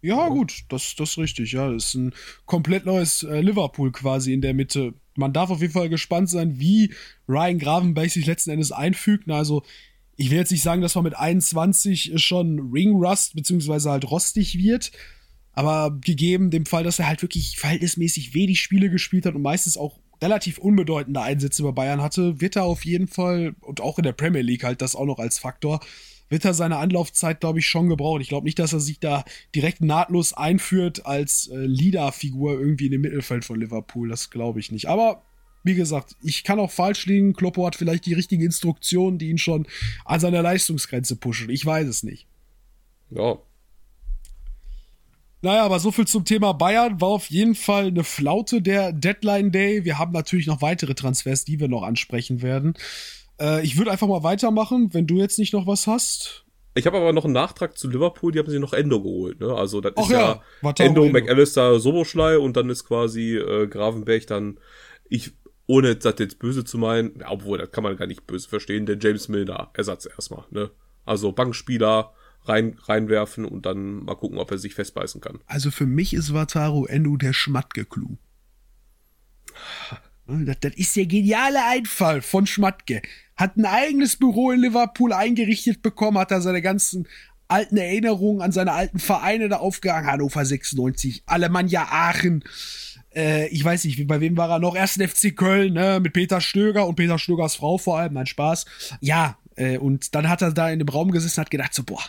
[0.00, 1.70] Ja, ja, gut, das, das ist richtig, ja.
[1.70, 2.14] Das ist ein
[2.46, 4.94] komplett neues äh, Liverpool quasi in der Mitte.
[5.16, 6.94] Man darf auf jeden Fall gespannt sein, wie
[7.28, 9.28] Ryan Gravenberg sich letzten Endes einfügt.
[9.28, 9.64] Also,
[10.16, 14.92] ich will jetzt nicht sagen, dass man mit 21 schon Ringrust beziehungsweise halt rostig wird.
[15.52, 19.76] Aber gegeben dem Fall, dass er halt wirklich verhältnismäßig wenig Spiele gespielt hat und meistens
[19.76, 24.04] auch relativ unbedeutende Einsätze bei Bayern hatte, wird er auf jeden Fall, und auch in
[24.04, 25.80] der Premier League halt das auch noch als Faktor,
[26.28, 28.20] wird er seine Anlaufzeit, glaube ich, schon gebraucht.
[28.20, 32.92] Ich glaube nicht, dass er sich da direkt nahtlos einführt als äh, Leaderfigur irgendwie in
[32.92, 34.08] dem Mittelfeld von Liverpool.
[34.08, 34.86] Das glaube ich nicht.
[34.86, 35.22] Aber
[35.64, 37.32] wie gesagt, ich kann auch falsch liegen.
[37.32, 39.66] Kloppo hat vielleicht die richtigen Instruktionen, die ihn schon
[40.04, 41.50] an seiner Leistungsgrenze pushen.
[41.50, 42.26] Ich weiß es nicht.
[43.10, 43.38] Ja.
[45.40, 47.00] Naja, aber so viel zum Thema Bayern.
[47.00, 49.84] War auf jeden Fall eine Flaute der Deadline Day.
[49.84, 52.74] Wir haben natürlich noch weitere Transfers, die wir noch ansprechen werden.
[53.40, 56.44] Äh, ich würde einfach mal weitermachen, wenn du jetzt nicht noch was hast.
[56.74, 59.40] Ich habe aber noch einen Nachtrag zu Liverpool, die haben sich noch Endo geholt.
[59.40, 59.52] Ne?
[59.52, 61.18] Also das Ach ist ja, ja, Endo, Endo.
[61.18, 64.60] McAllister, Soboschlei und dann ist quasi äh, Gravenberg dann,
[65.08, 65.32] ich,
[65.66, 68.98] ohne das jetzt böse zu meinen, obwohl, das kann man gar nicht böse verstehen, der
[69.00, 70.44] James Milner Ersatz erstmal.
[70.50, 70.70] Ne?
[71.04, 72.12] Also Bankspieler
[72.48, 75.40] rein, reinwerfen und dann mal gucken, ob er sich festbeißen kann.
[75.46, 78.16] Also für mich ist Wataru Endo der Schmatke-Clou.
[80.28, 83.00] Das, das ist der geniale Einfall von Schmatke.
[83.34, 87.08] Hat ein eigenes Büro in Liverpool eingerichtet bekommen, hat da seine ganzen
[87.48, 90.10] alten Erinnerungen an seine alten Vereine da aufgehangen.
[90.10, 92.44] Hannover 96, Alemannia Aachen.
[93.14, 94.74] Äh, ich weiß nicht, bei wem war er noch?
[94.74, 95.98] Ersten FC Köln, ne?
[96.00, 98.12] Mit Peter Stöger und Peter Stögers Frau vor allem.
[98.12, 98.66] Mein Spaß.
[99.00, 101.84] Ja, äh, und dann hat er da in dem Raum gesessen und hat gedacht so,
[101.84, 102.02] boah,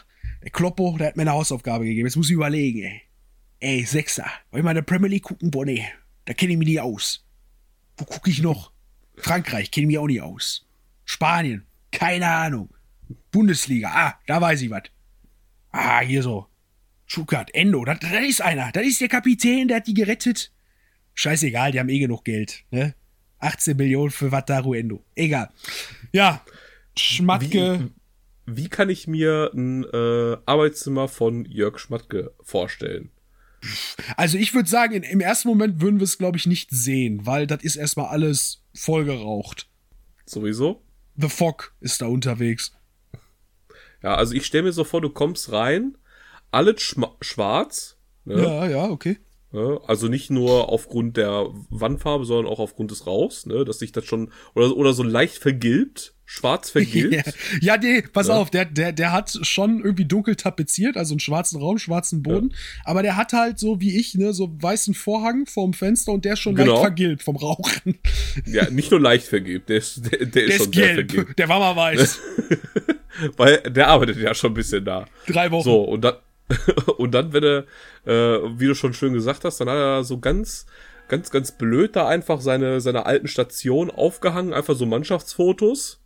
[0.43, 2.07] der Kloppo, der hat mir eine Hausaufgabe gegeben.
[2.07, 3.01] Jetzt muss ich überlegen, ey.
[3.61, 4.25] Ey, Sechser.
[4.51, 5.51] Wollen wir mal in der Premier League gucken?
[5.51, 5.85] Boah, nee.
[6.25, 7.25] Da kenne ich mich nicht aus.
[7.97, 8.71] Wo gucke ich noch?
[9.17, 10.65] Frankreich kenne ich mich auch nicht aus.
[11.03, 12.69] Spanien, keine Ahnung.
[13.31, 14.83] Bundesliga, ah, da weiß ich was.
[15.71, 16.47] Ah, hier so.
[17.05, 18.71] Schuckert, Endo, das ist einer.
[18.71, 20.53] Das ist der Kapitän, der hat die gerettet.
[21.15, 22.95] Scheißegal, die haben eh genug Geld, ne?
[23.39, 25.03] 18 Millionen für Wataru Endo.
[25.15, 25.49] Egal.
[26.11, 26.45] Ja,
[26.97, 27.89] Schmatke.
[28.55, 33.11] Wie, kann ich mir ein äh, Arbeitszimmer von Jörg Schmatke vorstellen?
[34.15, 37.25] Also ich würde sagen, in, im ersten Moment würden wir es, glaube ich, nicht sehen,
[37.25, 39.67] weil das ist erstmal alles vollgeraucht.
[40.25, 40.81] Sowieso?
[41.17, 42.73] The Fog ist da unterwegs.
[44.01, 45.97] Ja, also ich stelle mir so vor, du kommst rein,
[46.51, 48.41] alles schwarz, ne?
[48.41, 49.17] Ja, ja, okay.
[49.51, 53.91] Ja, also nicht nur aufgrund der Wandfarbe, sondern auch aufgrund des Rauchs, ne, dass sich
[53.91, 57.33] das schon oder oder so leicht vergilbt, schwarz vergilbt.
[57.59, 58.35] ja, nee, pass Ja.
[58.37, 62.53] auf, der, der, der hat schon irgendwie dunkel tapeziert, also einen schwarzen Raum, schwarzen Boden,
[62.83, 66.33] aber der hat halt so wie ich, ne, so weißen Vorhang vorm Fenster und der
[66.33, 66.73] ist schon Genau.
[66.73, 67.97] leicht vergilbt vom Rauchen.
[68.45, 70.95] Ja, nicht nur leicht vergilbt, der ist der, der ist Der schon ist sehr gelb,
[71.11, 72.19] vergilbt, der war mal weiß.
[73.37, 75.05] weil der arbeitet ja schon ein bisschen da.
[75.27, 75.63] Drei Wochen.
[75.63, 76.13] So und dann
[76.97, 77.65] und dann wenn er
[78.05, 80.65] äh, wie du schon schön gesagt hast, dann hat er so ganz
[81.07, 86.01] ganz ganz blöd da einfach seine seine alten Station aufgehangen, einfach so Mannschaftsfotos,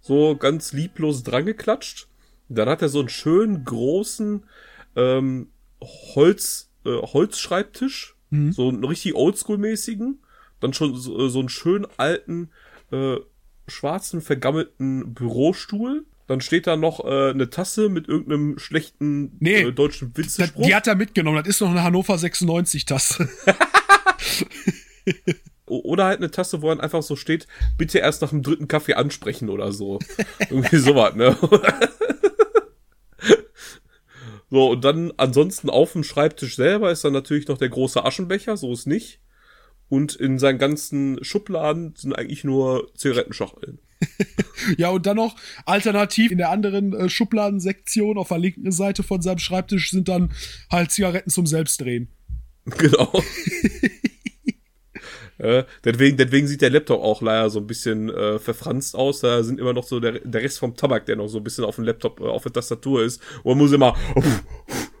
[0.00, 2.08] so ganz lieblos dran geklatscht.
[2.48, 4.44] Dann hat er so einen schönen großen
[4.96, 5.48] ähm,
[6.14, 8.16] Holz äh, Holzschreibtisch,
[8.52, 10.18] so einen richtig Oldschool-mäßigen,
[10.60, 12.50] dann schon so, so einen schönen alten
[12.92, 13.16] äh,
[13.66, 16.04] schwarzen vergammelten Bürostuhl.
[16.30, 20.64] Dann steht da noch äh, eine Tasse mit irgendeinem schlechten Nee, äh, deutschen Witzespruch.
[20.64, 23.28] die hat er mitgenommen, das ist noch eine Hannover 96 Tasse.
[25.66, 28.94] Oder halt eine Tasse, wo dann einfach so steht, bitte erst nach dem dritten Kaffee
[28.94, 29.98] ansprechen oder so.
[30.50, 31.36] Irgendwie sowas, ne?
[34.50, 38.56] so, und dann ansonsten auf dem Schreibtisch selber ist dann natürlich noch der große Aschenbecher,
[38.56, 39.18] so ist nicht.
[39.88, 43.80] Und in seinen ganzen Schubladen sind eigentlich nur Zigarettenschachteln.
[44.76, 49.22] Ja, und dann noch alternativ in der anderen äh, Schubladensektion auf der linken Seite von
[49.22, 50.32] seinem Schreibtisch sind dann
[50.70, 52.08] halt Zigaretten zum Selbstdrehen.
[52.66, 53.10] Genau.
[55.40, 59.20] Äh, deswegen, deswegen sieht der Laptop auch leider so ein bisschen äh, verfranst aus.
[59.20, 61.64] Da sind immer noch so der, der Rest vom Tabak, der noch so ein bisschen
[61.64, 63.22] auf dem Laptop, äh, auf der Tastatur ist.
[63.42, 63.96] Und man muss immer,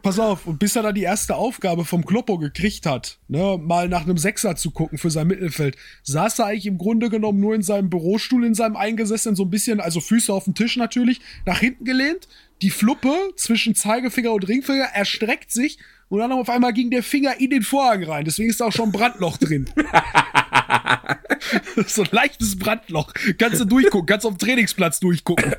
[0.02, 3.86] Pass auf, und bis er dann die erste Aufgabe vom Kloppo gekriegt hat, ne, mal
[3.88, 7.54] nach einem Sechser zu gucken für sein Mittelfeld, saß er eigentlich im Grunde genommen nur
[7.54, 11.20] in seinem Bürostuhl, in seinem eingesessenen, so ein bisschen, also Füße auf dem Tisch natürlich,
[11.44, 12.28] nach hinten gelehnt,
[12.62, 15.78] die Fluppe zwischen Zeigefinger und Ringfinger erstreckt sich
[16.10, 18.24] und dann auf einmal ging der Finger in den Vorhang rein.
[18.24, 19.70] Deswegen ist da auch schon ein Brandloch drin.
[21.86, 23.12] so ein leichtes Brandloch.
[23.38, 25.54] Kannst du durchgucken, kannst auf dem Trainingsplatz durchgucken.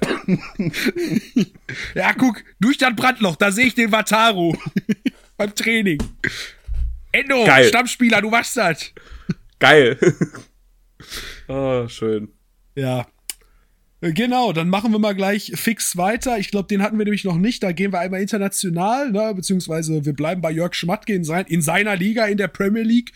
[1.95, 4.53] ja, guck, durch das Brandloch, da sehe ich den Wataru.
[5.37, 6.03] Beim Training.
[7.13, 7.69] Endo, Geil.
[7.69, 8.91] Stammspieler, du machst das.
[9.57, 9.97] geil.
[11.47, 12.27] ah, schön.
[12.75, 13.07] Ja.
[14.01, 16.37] Äh, Genau, dann machen wir mal gleich fix weiter.
[16.39, 17.63] Ich glaube, den hatten wir nämlich noch nicht.
[17.63, 19.33] Da gehen wir einmal international, ne?
[19.35, 23.11] beziehungsweise wir bleiben bei Jörg Schmatke in, sein, in seiner Liga in der Premier League.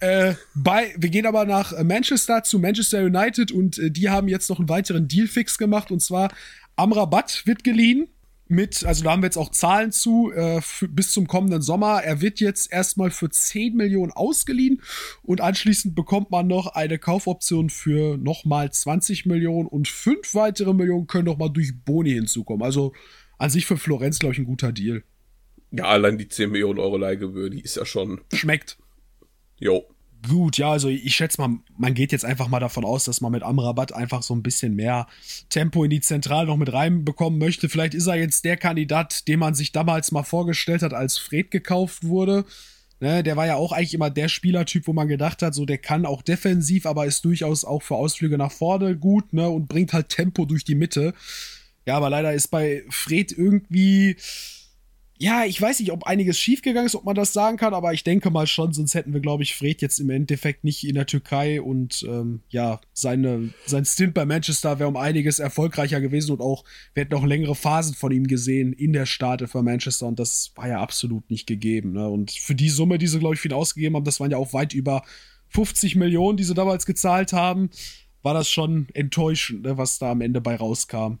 [0.00, 4.50] Äh, bei, wir gehen aber nach Manchester zu Manchester United und äh, die haben jetzt
[4.50, 6.30] noch einen weiteren Deal fix gemacht und zwar
[6.76, 8.08] Amrabat wird geliehen.
[8.48, 12.02] Mit, also da haben wir jetzt auch Zahlen zu, äh, für, bis zum kommenden Sommer.
[12.02, 14.82] Er wird jetzt erstmal für 10 Millionen ausgeliehen
[15.22, 21.06] und anschließend bekommt man noch eine Kaufoption für nochmal 20 Millionen und fünf weitere Millionen
[21.06, 22.64] können nochmal durch Boni hinzukommen.
[22.64, 22.92] Also
[23.38, 25.02] an sich für Florenz, glaube ich, ein guter Deal.
[25.72, 28.20] Ja, allein die 10 Millionen Euro Leihgebühr, die ist ja schon.
[28.32, 28.78] Schmeckt.
[29.58, 29.84] Jo.
[30.28, 33.32] Gut, ja, also ich schätze mal, man geht jetzt einfach mal davon aus, dass man
[33.32, 35.06] mit Amrabat einfach so ein bisschen mehr
[35.50, 37.68] Tempo in die Zentrale noch mit reinbekommen möchte.
[37.68, 41.50] Vielleicht ist er jetzt der Kandidat, den man sich damals mal vorgestellt hat, als Fred
[41.50, 42.44] gekauft wurde.
[42.98, 45.76] Ne, der war ja auch eigentlich immer der Spielertyp, wo man gedacht hat, so der
[45.76, 49.92] kann auch defensiv, aber ist durchaus auch für Ausflüge nach vorne gut, ne, und bringt
[49.92, 51.12] halt Tempo durch die Mitte.
[51.84, 54.16] Ja, aber leider ist bei Fred irgendwie
[55.18, 58.04] ja, ich weiß nicht, ob einiges schiefgegangen ist, ob man das sagen kann, aber ich
[58.04, 61.06] denke mal schon, sonst hätten wir, glaube ich, Fred jetzt im Endeffekt nicht in der
[61.06, 66.40] Türkei und ähm, ja, seine, sein Stint bei Manchester wäre um einiges erfolgreicher gewesen und
[66.40, 70.18] auch, wir hätten auch längere Phasen von ihm gesehen in der Starte für Manchester und
[70.18, 71.92] das war ja absolut nicht gegeben.
[71.92, 72.06] Ne?
[72.08, 74.52] Und für die Summe, die sie, glaube ich, ihn ausgegeben haben, das waren ja auch
[74.52, 75.02] weit über
[75.48, 77.70] 50 Millionen, die sie damals gezahlt haben,
[78.22, 81.18] war das schon enttäuschend, ne, was da am Ende bei rauskam.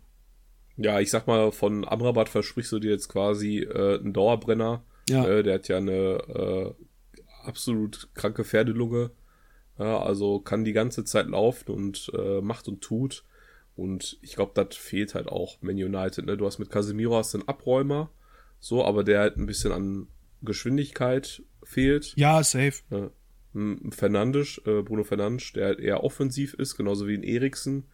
[0.76, 4.82] Ja, ich sag mal, von Amrabat versprichst du dir jetzt quasi äh, einen Dauerbrenner.
[5.08, 5.26] Ja.
[5.26, 6.74] Äh, der hat ja eine äh,
[7.44, 9.10] absolut kranke Pferdelunge.
[9.78, 13.24] Ja, also kann die ganze Zeit laufen und äh, macht und tut.
[13.76, 16.24] Und ich glaube, das fehlt halt auch Man United.
[16.24, 16.36] Ne?
[16.36, 18.10] Du hast mit Casemiro hast einen Abräumer,
[18.58, 20.08] so, aber der halt ein bisschen an
[20.42, 22.14] Geschwindigkeit fehlt.
[22.16, 22.82] Ja, safe.
[22.90, 23.10] Ja.
[23.90, 27.84] Fernandes, äh, Bruno Fernandes, der halt eher offensiv ist, genauso wie in Eriksen.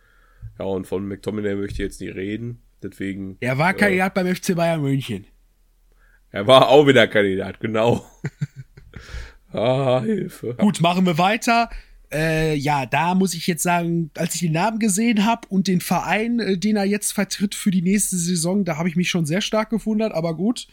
[0.59, 2.63] Ja, und von McTominay möchte ich jetzt nicht reden.
[2.83, 3.37] Deswegen.
[3.41, 5.27] Er war Kandidat äh, beim FC Bayern München.
[6.31, 8.07] Er war auch wieder Kandidat, genau.
[9.53, 10.55] ah, Hilfe.
[10.59, 11.69] Gut, machen wir weiter.
[12.13, 15.81] Äh, ja, da muss ich jetzt sagen, als ich den Namen gesehen habe und den
[15.81, 19.27] Verein, äh, den er jetzt vertritt für die nächste Saison, da habe ich mich schon
[19.27, 20.67] sehr stark gewundert, aber gut.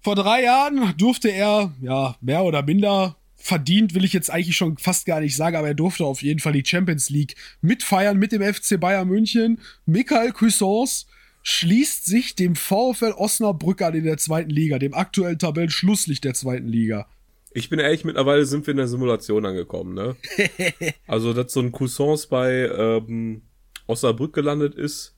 [0.00, 4.78] Vor drei Jahren durfte er, ja, mehr oder minder verdient, will ich jetzt eigentlich schon
[4.78, 8.32] fast gar nicht sagen, aber er durfte auf jeden Fall die Champions League mitfeiern mit
[8.32, 9.60] dem FC Bayern München.
[9.84, 11.06] Michael Cuisance
[11.42, 16.68] schließt sich dem VfL Osnabrück an in der zweiten Liga, dem aktuellen Tabellenschlusslicht der zweiten
[16.68, 17.08] Liga.
[17.54, 20.16] Ich bin ehrlich, mittlerweile sind wir in der Simulation angekommen, ne?
[21.06, 23.42] also, dass so ein Cousins bei ähm,
[23.86, 25.16] Osnabrück gelandet ist.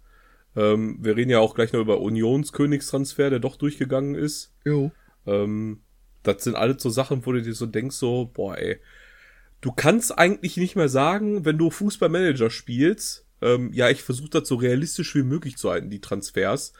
[0.57, 4.53] Ähm, wir reden ja auch gleich noch über Unionskönigstransfer, der doch durchgegangen ist.
[4.65, 4.91] Jo.
[5.27, 5.84] Ähm,
[6.25, 8.79] das sind alles so Sachen, wo du dir so denkst, so, boah, ey,
[9.61, 14.49] du kannst eigentlich nicht mehr sagen, wenn du Fußballmanager spielst, ähm, ja, ich versuche das
[14.49, 16.73] so realistisch wie möglich zu halten, die Transfers,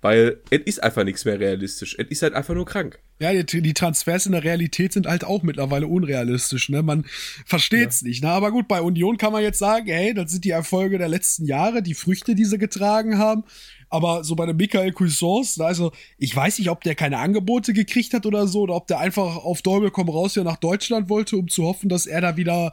[0.00, 1.96] weil es ist einfach nichts mehr realistisch.
[1.98, 3.00] Es ist halt einfach nur krank.
[3.20, 6.84] Ja, die, die, Transfers in der Realität sind halt auch mittlerweile unrealistisch, ne?
[6.84, 7.04] Man
[7.44, 8.08] versteht's ja.
[8.08, 8.30] nicht, ne?
[8.30, 11.44] Aber gut, bei Union kann man jetzt sagen, hey, das sind die Erfolge der letzten
[11.44, 13.42] Jahre, die Früchte, die sie getragen haben.
[13.90, 18.12] Aber so bei dem Michael Cuisance, also ich weiß nicht, ob der keine Angebote gekriegt
[18.14, 21.36] hat oder so, oder ob der einfach auf Däumel komm raus ja nach Deutschland wollte,
[21.36, 22.72] um zu hoffen, dass er da wieder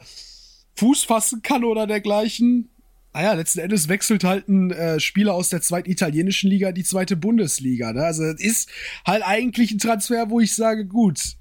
[0.76, 2.70] Fuß fassen kann oder dergleichen.
[3.14, 7.16] Naja, letzten Endes wechselt halt ein äh, Spieler aus der zweiten italienischen Liga die zweite
[7.16, 7.94] Bundesliga.
[7.94, 8.04] Ne?
[8.04, 8.68] Also das ist
[9.06, 11.36] halt eigentlich ein Transfer, wo ich sage, gut,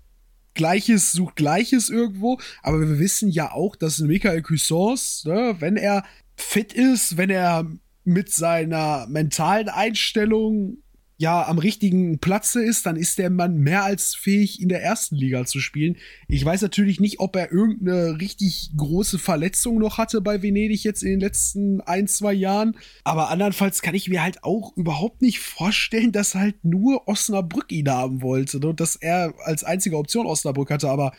[0.54, 5.76] Gleiches sucht Gleiches irgendwo, aber wir wissen ja auch, dass ein Michael Cuisance, ne, wenn
[5.76, 6.06] er
[6.38, 7.66] fit ist, wenn er
[8.06, 10.78] mit seiner mentalen Einstellung
[11.18, 15.16] ja am richtigen Platze ist, dann ist der Mann mehr als fähig, in der ersten
[15.16, 15.98] Liga zu spielen.
[16.28, 21.04] Ich weiß natürlich nicht, ob er irgendeine richtig große Verletzung noch hatte bei Venedig jetzt
[21.04, 22.76] in den letzten ein, zwei Jahren.
[23.04, 27.90] Aber andernfalls kann ich mir halt auch überhaupt nicht vorstellen, dass halt nur Osnabrück ihn
[27.90, 28.68] haben wollte ne?
[28.68, 30.90] und dass er als einzige Option Osnabrück hatte.
[30.90, 31.14] Aber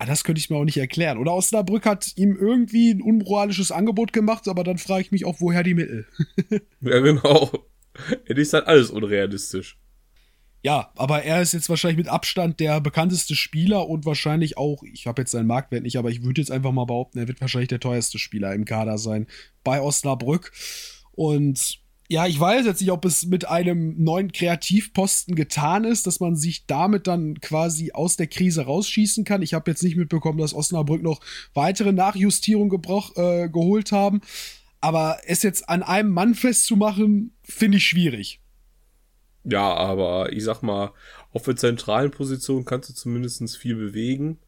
[0.00, 1.18] Ah, das könnte ich mir auch nicht erklären.
[1.18, 5.42] Oder Osnabrück hat ihm irgendwie ein unmoralisches Angebot gemacht, aber dann frage ich mich auch,
[5.42, 6.06] woher die Mittel.
[6.80, 7.50] ja, genau.
[8.24, 9.76] Es ist halt alles unrealistisch.
[10.62, 15.06] Ja, aber er ist jetzt wahrscheinlich mit Abstand der bekannteste Spieler und wahrscheinlich auch, ich
[15.06, 17.68] habe jetzt seinen Marktwert nicht, aber ich würde jetzt einfach mal behaupten, er wird wahrscheinlich
[17.68, 19.26] der teuerste Spieler im Kader sein
[19.64, 20.52] bei Osnabrück.
[21.12, 21.79] Und
[22.10, 26.34] ja, ich weiß jetzt nicht, ob es mit einem neuen Kreativposten getan ist, dass man
[26.34, 29.42] sich damit dann quasi aus der Krise rausschießen kann.
[29.42, 31.20] Ich habe jetzt nicht mitbekommen, dass Osnabrück noch
[31.54, 32.82] weitere Nachjustierungen
[33.14, 34.22] äh, geholt haben.
[34.80, 38.40] Aber es jetzt an einem Mann festzumachen, finde ich schwierig.
[39.44, 40.90] Ja, aber ich sag mal,
[41.32, 44.38] auf der zentralen Position kannst du zumindest viel bewegen,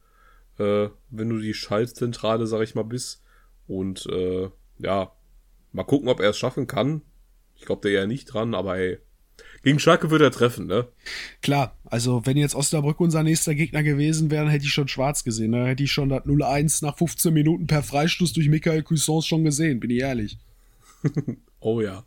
[0.59, 3.23] äh, wenn du die Schaltzentrale, sag ich mal, bist.
[3.67, 4.49] Und äh,
[4.79, 5.13] ja,
[5.71, 7.03] mal gucken, ob er es schaffen kann.
[7.55, 8.99] Ich glaube der ja nicht dran, aber hey.
[9.63, 10.89] Gegen Schalke wird er treffen, ne?
[11.41, 15.51] Klar, also wenn jetzt Osnabrück unser nächster Gegner gewesen wäre, hätte ich schon schwarz gesehen.
[15.51, 15.65] Ne?
[15.67, 19.79] Hätte ich schon das 0-1 nach 15 Minuten per Freistoß durch Michael Cuissons schon gesehen,
[19.79, 20.37] bin ich ehrlich.
[21.61, 22.03] oh ja.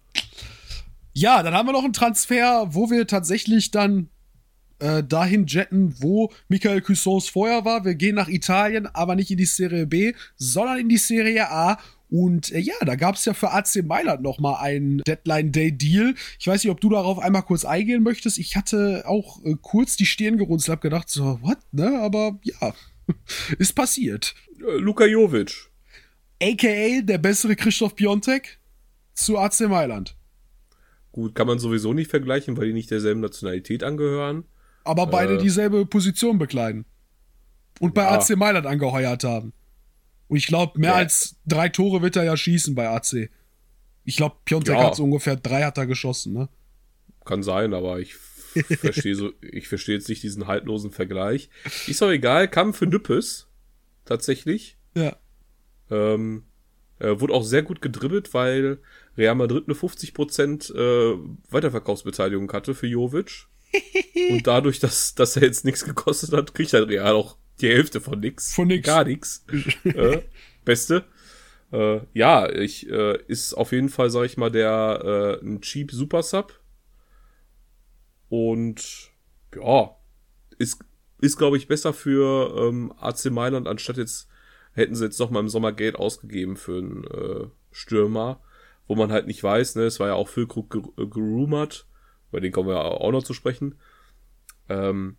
[1.15, 4.11] Ja, dann haben wir noch einen Transfer, wo wir tatsächlich dann
[4.79, 7.85] äh, dahin jetten, wo Michael Cussons vorher war.
[7.85, 11.79] Wir gehen nach Italien, aber nicht in die Serie B, sondern in die Serie A.
[12.09, 16.15] Und äh, ja, da gab es ja für AC Mailand noch mal einen Deadline-Day-Deal.
[16.39, 18.39] Ich weiß nicht, ob du darauf einmal kurz eingehen möchtest.
[18.39, 21.99] Ich hatte auch äh, kurz die Stirn gerunzelt, hab gedacht, so, what, ne?
[22.01, 22.75] Aber ja,
[23.59, 24.35] ist passiert.
[24.61, 25.69] Äh, Luka Jovic.
[26.43, 28.59] AKA der bessere Christoph Piontek
[29.15, 30.17] zu AC Mailand.
[31.13, 34.45] Gut, kann man sowieso nicht vergleichen, weil die nicht derselben Nationalität angehören.
[34.85, 35.39] Aber beide Äh.
[35.39, 36.85] dieselbe Position bekleiden.
[37.81, 38.19] Und bei Ja.
[38.19, 39.53] AC Mailand angeheuert haben.
[40.29, 40.97] Und ich glaube, mehr Ja.
[40.97, 43.31] als drei Tore wird er ja schießen bei AC.
[44.05, 44.85] Ich glaube, Piontek Ja.
[44.87, 46.49] hat so ungefähr drei hat er geschossen, ne?
[47.25, 48.15] Kann sein, aber ich
[48.81, 51.51] verstehe so, ich verstehe jetzt nicht diesen haltlosen Vergleich.
[51.87, 53.49] Ist auch egal, kam für Nüppes.
[54.05, 54.77] Tatsächlich.
[54.95, 55.17] Ja.
[55.91, 56.45] Ähm,
[57.01, 58.79] äh, wurde auch sehr gut gedribbelt, weil
[59.19, 61.19] Real Madrid eine 50% äh,
[61.51, 63.47] Weiterverkaufsbeteiligung hatte für Jovic.
[64.31, 68.01] Und dadurch, dass, dass er jetzt nichts gekostet hat, kriegt halt Real auch die Hälfte
[68.01, 68.53] von nix.
[68.55, 68.87] Von nix.
[68.87, 69.45] Gar nix.
[69.85, 70.23] äh,
[70.65, 71.05] beste.
[71.73, 75.91] Äh, ja, ich äh, ist auf jeden Fall, sag ich mal, der äh, ein cheap
[75.91, 76.61] Super Sub.
[78.29, 79.11] Und
[79.55, 79.97] ja,
[80.59, 80.85] ist,
[81.21, 84.29] ist glaube ich, besser für ähm, AC Mailand, anstatt jetzt
[84.73, 88.41] hätten sie jetzt noch mal im Sommer Geld ausgegeben für einen äh, Stürmer,
[88.87, 91.87] wo man halt nicht weiß, ne, es war ja auch Füllkrug ger gerumort,
[92.31, 93.77] bei den kommen wir ja auch noch zu sprechen.
[94.69, 95.17] Ähm,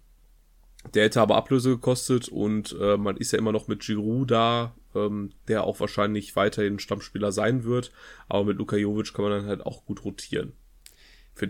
[0.94, 4.76] der hätte aber Ablöse gekostet und äh, man ist ja immer noch mit Giroud da,
[4.96, 7.92] ähm, der auch wahrscheinlich weiterhin Stammspieler sein wird,
[8.30, 10.54] aber mit Luka Jovic kann man dann halt auch gut rotieren.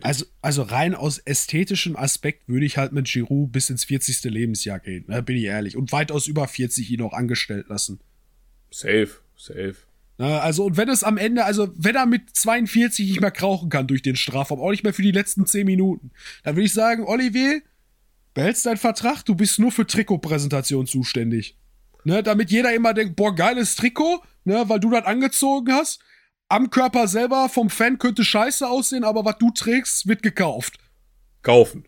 [0.02, 4.24] Also, also rein aus ästhetischem Aspekt würde ich halt mit Giroud bis ins 40.
[4.26, 5.24] Lebensjahr gehen, ne?
[5.24, 5.78] bin ich ehrlich.
[5.78, 8.02] Und weitaus über 40 ihn auch angestellt lassen.
[8.70, 9.76] Safe, safe.
[10.18, 13.70] Ne, Also, und wenn es am Ende, also wenn er mit 42 nicht mehr krauchen
[13.70, 16.12] kann durch den Strafraum, auch nicht mehr für die letzten 10 Minuten,
[16.44, 17.62] dann würde ich sagen, Olivier,
[18.38, 21.58] behältst deinen Vertrag, du bist nur für Trikotpräsentation zuständig.
[22.04, 26.00] Ne, damit jeder immer denkt, boah, geiles Trikot, ne, weil du das angezogen hast.
[26.47, 30.78] Am Körper selber vom Fan könnte scheiße aussehen, aber was du trägst, wird gekauft.
[31.41, 31.86] Kaufen.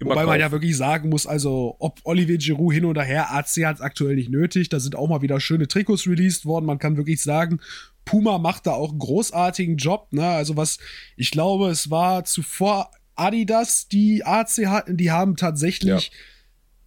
[0.00, 0.52] Immer Wobei man ja kaufen.
[0.54, 4.28] wirklich sagen muss, also ob Olivier Giroud hin oder her, AC hat es aktuell nicht
[4.28, 4.68] nötig.
[4.68, 6.66] Da sind auch mal wieder schöne Trikots released worden.
[6.66, 7.60] Man kann wirklich sagen,
[8.04, 10.08] Puma macht da auch einen großartigen Job.
[10.12, 10.26] Ne?
[10.26, 10.78] Also was,
[11.16, 16.12] ich glaube, es war zuvor Adidas, die AC hatten, die haben tatsächlich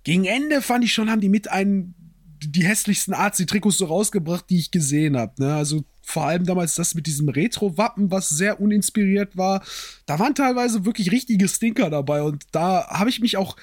[0.05, 1.95] gegen Ende fand ich schon, haben die mit einen
[2.39, 5.33] die hässlichsten AC-Trikots so rausgebracht, die ich gesehen habe.
[5.41, 5.55] Ne?
[5.55, 9.63] Also vor allem damals das mit diesem Retro-Wappen, was sehr uninspiriert war.
[10.05, 13.55] Da waren teilweise wirklich richtige Stinker dabei und da habe ich mich auch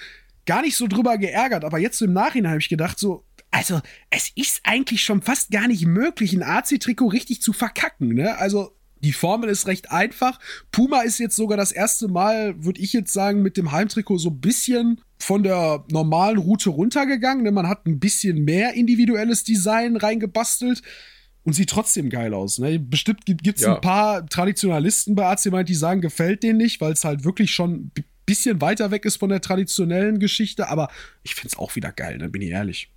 [0.46, 1.64] gar nicht so drüber geärgert.
[1.64, 5.53] Aber jetzt so im Nachhinein habe ich gedacht, so, also es ist eigentlich schon fast
[5.53, 8.14] gar nicht möglich, ein AC-Trikot richtig zu verkacken.
[8.14, 8.37] Ne?
[8.38, 10.38] Also die Formel ist recht einfach.
[10.70, 14.30] Puma ist jetzt sogar das erste Mal, würde ich jetzt sagen, mit dem Heimtrikot so
[14.30, 17.44] ein bisschen von der normalen Route runtergegangen.
[17.44, 17.52] Ne?
[17.52, 20.82] Man hat ein bisschen mehr individuelles Design reingebastelt
[21.44, 22.58] und sieht trotzdem geil aus.
[22.58, 22.78] Ne?
[22.78, 23.74] Bestimmt gibt es Ja.
[23.74, 27.52] ein paar Traditionalisten bei AC Mailand, die sagen, gefällt denen nicht, weil es halt wirklich
[27.52, 27.92] schon ein
[28.26, 30.68] bisschen weiter weg ist von der traditionellen Geschichte.
[30.68, 30.88] Aber
[31.24, 32.28] ich finde es auch wieder geil, ne?
[32.28, 32.88] bin ich ehrlich.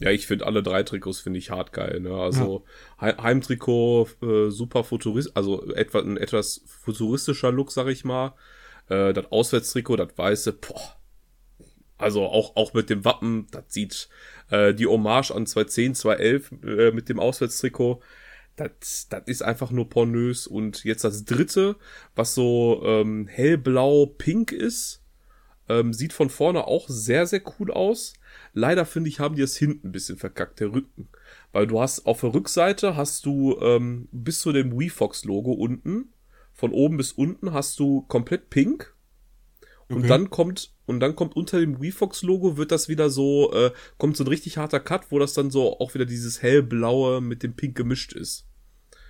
[0.00, 2.00] Ja, ich finde alle drei Trikots finde ich hart geil.
[2.00, 2.12] Ne?
[2.14, 2.64] Also
[3.00, 8.34] Hei- Heimtrikot äh, super futurist, also etwa ein etwas futuristischer Look, sag ich mal.
[8.88, 10.96] Äh, das Auswärtstrikot, das weiße, boah.
[11.96, 14.08] Also auch auch mit dem Wappen, das sieht
[14.50, 18.00] äh, die Hommage an 2010, 2011 äh, mit dem Auswärtstrikot.
[18.56, 20.46] Das, das ist einfach nur pornös.
[20.48, 21.76] Und jetzt das dritte,
[22.16, 25.02] was so ähm, hellblau-pink ist,
[25.68, 28.14] ähm, sieht von vorne auch sehr, sehr cool aus.
[28.54, 31.08] Leider finde ich, haben die es hinten ein bisschen verkackt, der Rücken.
[31.52, 36.12] Weil du hast auf der Rückseite hast du ähm, bis zu dem WeFox-Logo unten,
[36.52, 38.94] von oben bis unten hast du komplett pink.
[39.88, 40.08] Und Okay.
[40.08, 44.24] dann kommt, und dann kommt unter dem WeFox-Logo wird das wieder so, äh, kommt so
[44.24, 47.76] ein richtig harter Cut, wo das dann so auch wieder dieses hellblaue mit dem Pink
[47.76, 48.46] gemischt ist.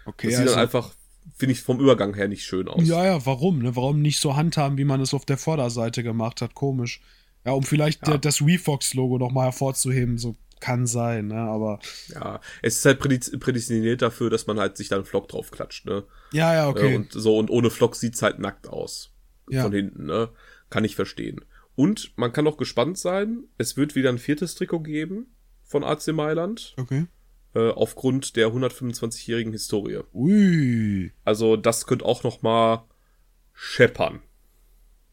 [0.07, 0.93] Okay, Das sieht dann einfach,
[1.37, 2.81] finde ich, vom Übergang her nicht schön aus.
[2.81, 3.61] also Ja, ja, warum?
[3.61, 3.77] Ne?
[3.77, 6.55] Warum nicht so handhaben, wie man es auf der Vorderseite gemacht hat?
[6.55, 7.01] Komisch.
[7.45, 8.19] Ja, um vielleicht Ja.
[8.19, 11.37] das WeFox-Logo noch mal hervorzuheben, so kann sein, ne?
[11.37, 11.79] Aber
[12.09, 15.85] Ja, es ist halt prädestiniert dafür, dass man halt sich da einen Flock drauf klatscht,
[15.85, 16.05] ne?
[16.33, 16.93] ja, ja, okay.
[16.93, 19.13] Äh, und so, und ohne Flock sieht's halt nackt aus.
[19.51, 19.63] Ja.
[19.63, 20.31] Von hinten, ne?
[20.71, 21.45] Kann ich verstehen.
[21.77, 25.27] Und man kann auch gespannt sein, es wird wieder ein viertes Trikot geben
[25.65, 27.07] von AC Mailand, okay.
[27.55, 30.01] äh, aufgrund der 125-jährigen Historie.
[30.15, 31.13] Ui.
[31.25, 32.85] Also das könnte auch noch mal
[33.53, 34.23] scheppern.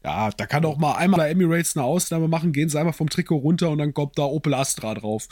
[0.04, 3.08] Ja, da kann auch mal einmal bei Emirates eine Ausnahme machen, gehen sie einmal vom
[3.08, 5.28] Trikot runter und dann kommt da Opel Astra drauf.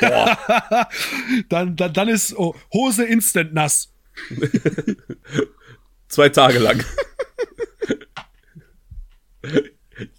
[0.00, 0.38] Boah,
[1.48, 3.92] dann, dann, dann ist oh, Hose instant nass.
[6.08, 6.84] Zwei Tage lang.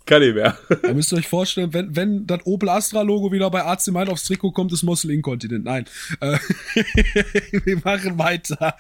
[0.06, 0.58] Kann nicht mehr.
[0.82, 4.26] Da müsst ihr euch vorstellen, wenn, wenn das Opel Astra-Logo wieder bei AC Mailand aufs
[4.26, 5.66] Trikot kommt, ist Mossel inkontinent.
[5.66, 5.86] Nein.
[6.20, 6.38] Äh,
[7.66, 8.76] wir machen weiter.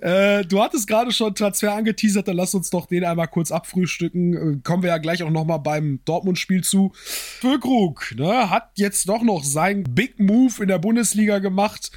[0.00, 4.34] Äh, du hattest gerade schon Transfer angeteasert, dann lass uns doch den einmal kurz abfrühstücken.
[4.34, 6.92] Äh, kommen wir ja gleich auch nochmal beim Dortmund-Spiel zu.
[6.94, 11.90] Füllkrug ne, hat jetzt doch noch seinen Big Move in der Bundesliga gemacht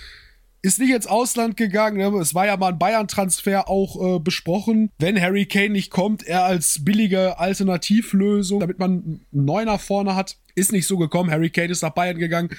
[0.61, 1.97] ist nicht ins Ausland gegangen.
[1.97, 2.07] Ne?
[2.19, 4.91] Es war ja mal ein Bayern-Transfer auch äh, besprochen.
[4.99, 10.37] Wenn Harry Kane nicht kommt, er als billige Alternativlösung, damit man einen Neuner vorne hat.
[10.55, 11.31] Ist nicht so gekommen.
[11.31, 12.49] Harry Kane ist nach Bayern gegangen.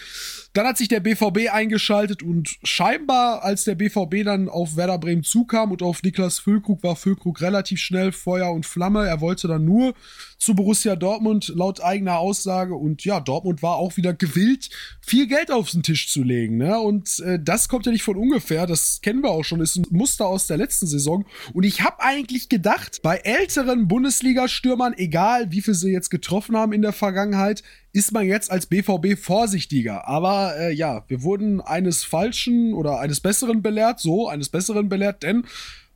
[0.54, 5.22] Dann hat sich der BVB eingeschaltet und scheinbar, als der BVB dann auf Werder Bremen
[5.22, 9.06] zukam und auf Niklas Füllkrug, war Füllkrug relativ schnell Feuer und Flamme.
[9.06, 9.94] Er wollte dann nur
[10.40, 14.70] zu Borussia Dortmund laut eigener Aussage und ja, Dortmund war auch wieder gewillt,
[15.02, 16.56] viel Geld auf den Tisch zu legen.
[16.56, 16.80] Ne?
[16.80, 18.66] Und äh, das kommt ja nicht von ungefähr.
[18.66, 19.60] Das kennen wir auch schon.
[19.60, 21.26] Ist ein Muster aus der letzten Saison.
[21.52, 26.72] Und ich habe eigentlich gedacht, bei älteren Bundesliga-Stürmern, egal wie viel sie jetzt getroffen haben
[26.72, 27.62] in der Vergangenheit,
[27.92, 30.08] ist man jetzt als BVB vorsichtiger.
[30.08, 35.22] Aber äh, ja, wir wurden eines Falschen oder eines Besseren belehrt, so, eines Besseren belehrt,
[35.22, 35.44] denn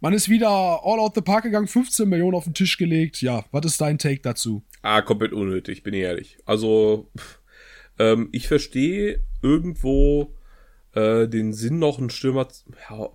[0.05, 3.23] man ist wieder all out the park gegangen, 15 Millionen auf den Tisch gelegt.
[3.23, 4.63] Ja, was ist dein Take dazu?
[4.83, 6.37] Ah, komplett unnötig, bin ich ehrlich.
[6.45, 7.11] Also,
[7.99, 10.35] ähm, ich verstehe irgendwo
[10.93, 12.49] äh, den Sinn noch einen Stürmer,
[12.91, 13.09] ja,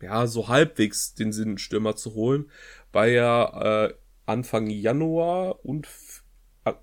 [0.00, 2.48] ja, so halbwegs den Sinn, einen Stürmer zu holen,
[2.92, 3.94] weil ja äh,
[4.26, 5.88] Anfang Januar und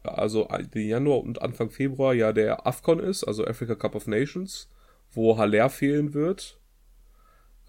[0.03, 4.69] also Januar und Anfang Februar ja der AFCON ist, also Africa Cup of Nations,
[5.13, 6.59] wo Haller fehlen wird.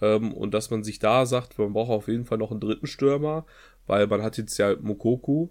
[0.01, 2.87] Ähm, und dass man sich da sagt, man braucht auf jeden Fall noch einen dritten
[2.87, 3.47] Stürmer,
[3.87, 5.49] weil man hat jetzt ja Mokoku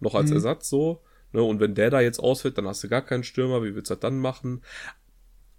[0.00, 0.36] noch als mhm.
[0.36, 1.02] Ersatz so.
[1.32, 1.42] Ne?
[1.42, 3.94] Und wenn der da jetzt ausfällt, dann hast du gar keinen Stürmer, wie willst du
[3.94, 4.62] das dann machen?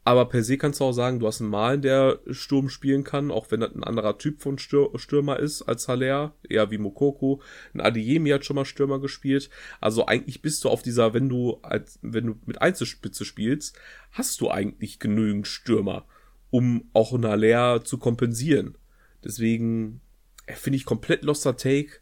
[0.07, 3.29] Aber per se kannst du auch sagen, du hast einen Malen, der Sturm spielen kann,
[3.29, 7.41] auch wenn das ein anderer Typ von Stürmer ist als Haller, eher wie Mokoko.
[7.73, 9.49] Ein Adiemi hat schon mal Stürmer gespielt.
[9.81, 13.77] Also eigentlich bist du auf dieser, wenn du als, wenn du mit Einzelspitze spielst,
[14.13, 16.05] hast du eigentlich genügend Stürmer,
[16.49, 18.77] um auch Haller zu kompensieren.
[19.23, 20.01] Deswegen
[20.45, 21.99] äh, finde ich komplett loster Take.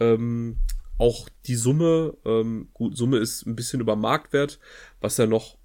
[0.00, 0.56] Ähm,
[0.98, 4.58] auch die Summe, ähm, gut, Summe ist ein bisschen über Marktwert,
[5.00, 5.58] was ja noch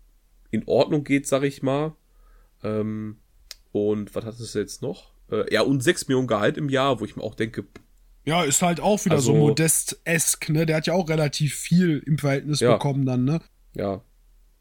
[0.51, 1.95] in Ordnung geht, sag ich mal.
[2.63, 3.17] Ähm,
[3.71, 5.13] und was hat es jetzt noch?
[5.32, 7.65] Äh, ja, und 6 Millionen Gehalt im Jahr, wo ich mir auch denke.
[8.25, 10.65] Ja, ist halt auch wieder also, so modest-esk, ne?
[10.65, 13.41] Der hat ja auch relativ viel im Verhältnis ja, bekommen dann, ne?
[13.75, 14.01] Ja.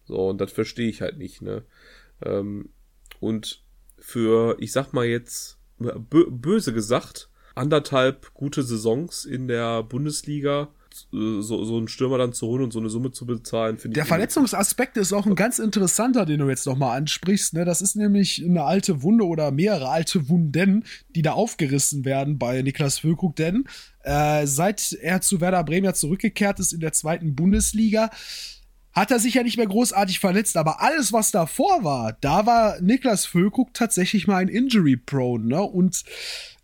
[0.04, 1.64] So, und das verstehe ich halt nicht, ne?
[2.24, 2.68] Ähm,
[3.20, 3.62] und
[3.98, 10.68] für, ich sag mal jetzt, böse gesagt, anderthalb gute Saisons in der Bundesliga
[11.10, 13.96] so, so einen Stürmer dann zu holen und so eine Summe zu bezahlen, finde ich.
[13.96, 17.54] Der Verletzungsaspekt ist auch ein ganz interessanter, den du jetzt nochmal ansprichst.
[17.54, 17.64] Ne?
[17.64, 22.62] Das ist nämlich eine alte Wunde oder mehrere alte Wunden, die da aufgerissen werden bei
[22.62, 23.64] Niklas Füllkrug, denn
[24.02, 28.10] äh, seit er zu Werder Bremen ja zurückgekehrt ist in der zweiten Bundesliga,
[28.96, 32.80] hat er sich ja nicht mehr großartig verletzt, aber alles, was davor war, da war
[32.80, 35.62] Niklas Füllkrug tatsächlich mal ein Injury-Prone, ne?
[35.62, 36.02] Und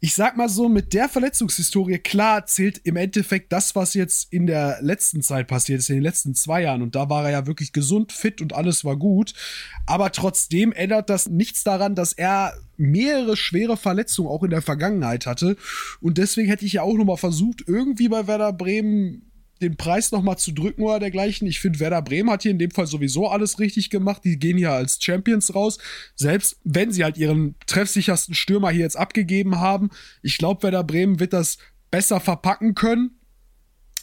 [0.01, 4.47] ich sag mal so, mit der Verletzungshistorie, klar zählt im Endeffekt das, was jetzt in
[4.47, 6.83] der letzten Zeit passiert ist, in den letzten zwei Jahren.
[6.83, 9.35] Und da war er ja wirklich gesund, fit und alles war gut.
[9.87, 15.27] Aber trotzdem ändert das nichts daran, dass er mehrere schwere Verletzungen auch in der Vergangenheit
[15.27, 15.57] hatte.
[16.01, 19.31] Und deswegen hätte ich ja auch nochmal versucht, irgendwie bei Werder Bremen
[19.63, 21.47] den Preis nochmal zu drücken oder dergleichen.
[21.47, 24.23] Ich finde, Werder Bremen hat hier in dem Fall sowieso alles richtig gemacht.
[24.25, 25.79] Die gehen hier als Champions raus.
[26.15, 29.91] Selbst wenn sie halt ihren treffsichersten Stürmer hier jetzt abgegeben haben.
[30.23, 31.59] Ich glaube, Werder Bremen wird das
[31.91, 33.21] besser verpacken können,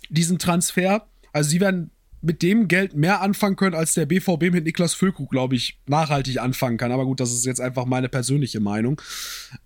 [0.09, 1.07] diesen Transfer.
[1.33, 1.91] Also sie werden
[2.21, 6.39] mit dem Geld mehr anfangen können, als der BVB mit Niklas Füllkrug, glaube ich, nachhaltig
[6.39, 6.91] anfangen kann.
[6.91, 9.01] Aber gut, das ist jetzt einfach meine persönliche Meinung.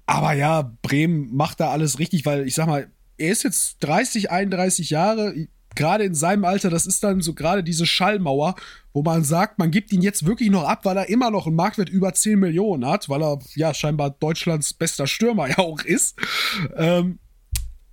[0.05, 4.31] Aber ja, Bremen macht da alles richtig, weil ich sag mal, er ist jetzt 30,
[4.31, 8.55] 31 Jahre gerade in seinem Alter, das ist dann so gerade diese Schallmauer,
[8.93, 11.55] wo man sagt, man gibt ihn jetzt wirklich noch ab, weil er immer noch einen
[11.55, 16.17] Marktwert über 10 Millionen hat, weil er ja scheinbar Deutschlands bester Stürmer ja auch ist.
[16.75, 17.19] Ähm,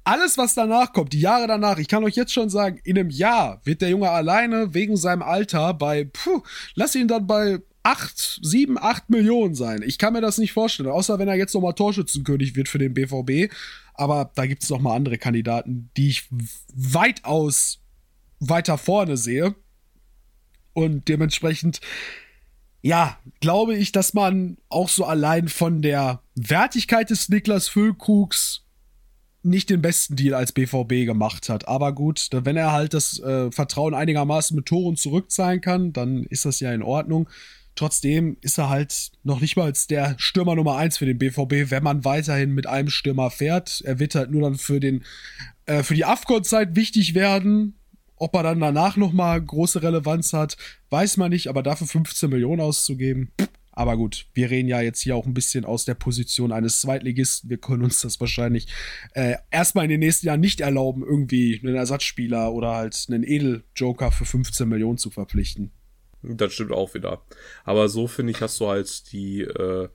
[0.04, 3.10] alles, was danach kommt, die Jahre danach, ich kann euch jetzt schon sagen, in einem
[3.10, 6.42] Jahr wird der Junge alleine wegen seinem Alter bei, puh,
[6.74, 9.82] lass ihn dann bei 8, 7, 8 Millionen sein.
[9.82, 12.92] Ich kann mir das nicht vorstellen, außer wenn er jetzt nochmal Torschützenkönig wird für den
[12.92, 13.52] BVB.
[14.00, 16.26] Aber da gibt es noch mal andere Kandidaten, die ich
[16.74, 17.82] weitaus
[18.38, 19.54] weiter vorne sehe.
[20.72, 21.82] Und dementsprechend,
[22.80, 28.64] ja, glaube ich, dass man auch so allein von der Wertigkeit des Niklas Füllkrugs
[29.42, 31.68] nicht den besten Deal als BVB gemacht hat.
[31.68, 36.46] Aber gut, wenn er halt das äh, Vertrauen einigermaßen mit Toren zurückzahlen kann, dann ist
[36.46, 37.28] das ja in Ordnung.
[37.74, 41.82] Trotzdem ist er halt noch nicht mal der Stürmer Nummer eins für den BVB, wenn
[41.82, 43.82] man weiterhin mit einem Stürmer fährt.
[43.84, 45.04] Er wird halt nur dann für den
[45.66, 47.76] äh, für die Afghan-Zeit wichtig werden.
[48.16, 50.58] Ob er dann danach noch mal große Relevanz hat,
[50.90, 51.48] weiß man nicht.
[51.48, 53.32] Aber dafür 15 Millionen auszugeben,
[53.80, 57.48] aber gut, wir reden ja jetzt hier auch ein bisschen aus der Position eines Zweitligisten.
[57.48, 58.66] Wir können uns das wahrscheinlich
[59.14, 64.12] äh, erstmal in den nächsten Jahren nicht erlauben, irgendwie einen Ersatzspieler oder halt einen Edeljoker
[64.12, 65.70] für 15 Millionen zu verpflichten.
[66.22, 67.22] Das stimmt auch wieder.
[67.64, 69.88] Aber so finde ich, hast du halt die äh,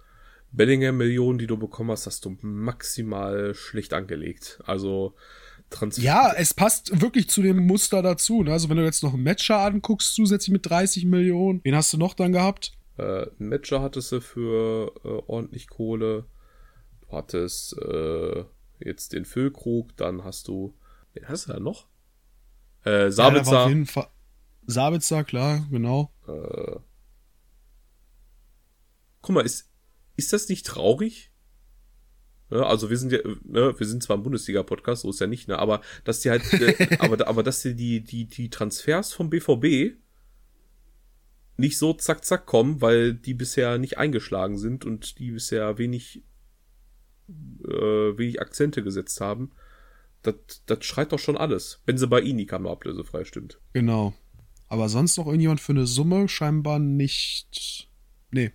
[0.52, 4.60] Bellingham-Millionen, die du bekommen hast, hast du maximal schlecht angelegt.
[4.66, 5.16] Also
[5.70, 6.04] Transfer.
[6.04, 8.44] Ja, es passt wirklich zu dem Muster dazu.
[8.44, 8.52] Ne?
[8.52, 11.98] Also wenn du jetzt noch einen Matcher anguckst, zusätzlich mit 30 Millionen, wen hast du
[11.98, 12.74] noch dann gehabt?
[12.98, 16.26] Äh, ein Matcher hattest du für äh, ordentlich Kohle.
[17.02, 18.46] Du hattest äh,
[18.80, 20.74] jetzt den Füllkrug, dann hast du.
[21.14, 21.88] Wen hast du da noch?
[22.84, 23.70] Äh, Sabitzer.
[23.70, 24.08] Ja,
[24.68, 26.12] Sabitzer, klar, genau.
[26.28, 26.80] Äh,
[29.22, 29.70] guck mal, ist,
[30.16, 31.32] ist das nicht traurig?
[32.52, 35.48] Ja, also wir sind ja, ne, wir sind zwar ein Bundesliga-Podcast, so ist ja nicht,
[35.48, 39.30] ne, aber dass die halt, äh, aber, aber dass die, die, die, die Transfers vom
[39.30, 39.98] BVB
[41.58, 46.24] nicht so zack zack kommen, weil die bisher nicht eingeschlagen sind und die bisher wenig
[47.28, 49.52] äh, wenig Akzente gesetzt haben.
[50.22, 50.36] Das,
[50.66, 51.82] das schreit doch schon alles.
[51.86, 53.60] Wenn sie bei Ini kam, ablösefrei stimmt.
[53.74, 54.14] Genau.
[54.68, 57.88] Aber sonst noch irgendjemand für eine Summe scheinbar nicht.
[58.32, 58.52] Nee,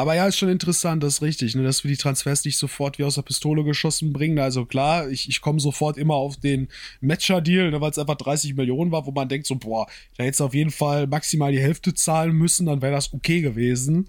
[0.00, 2.98] aber ja, ist schon interessant, das ist richtig, ne, dass wir die Transfers nicht sofort
[2.98, 4.38] wie aus der Pistole geschossen bringen.
[4.38, 6.68] Also klar, ich, ich komme sofort immer auf den
[7.02, 9.86] Matcher-Deal, ne, weil es einfach 30 Millionen war, wo man denkt so, boah,
[10.16, 13.42] da hätte es auf jeden Fall maximal die Hälfte zahlen müssen, dann wäre das okay
[13.42, 14.08] gewesen.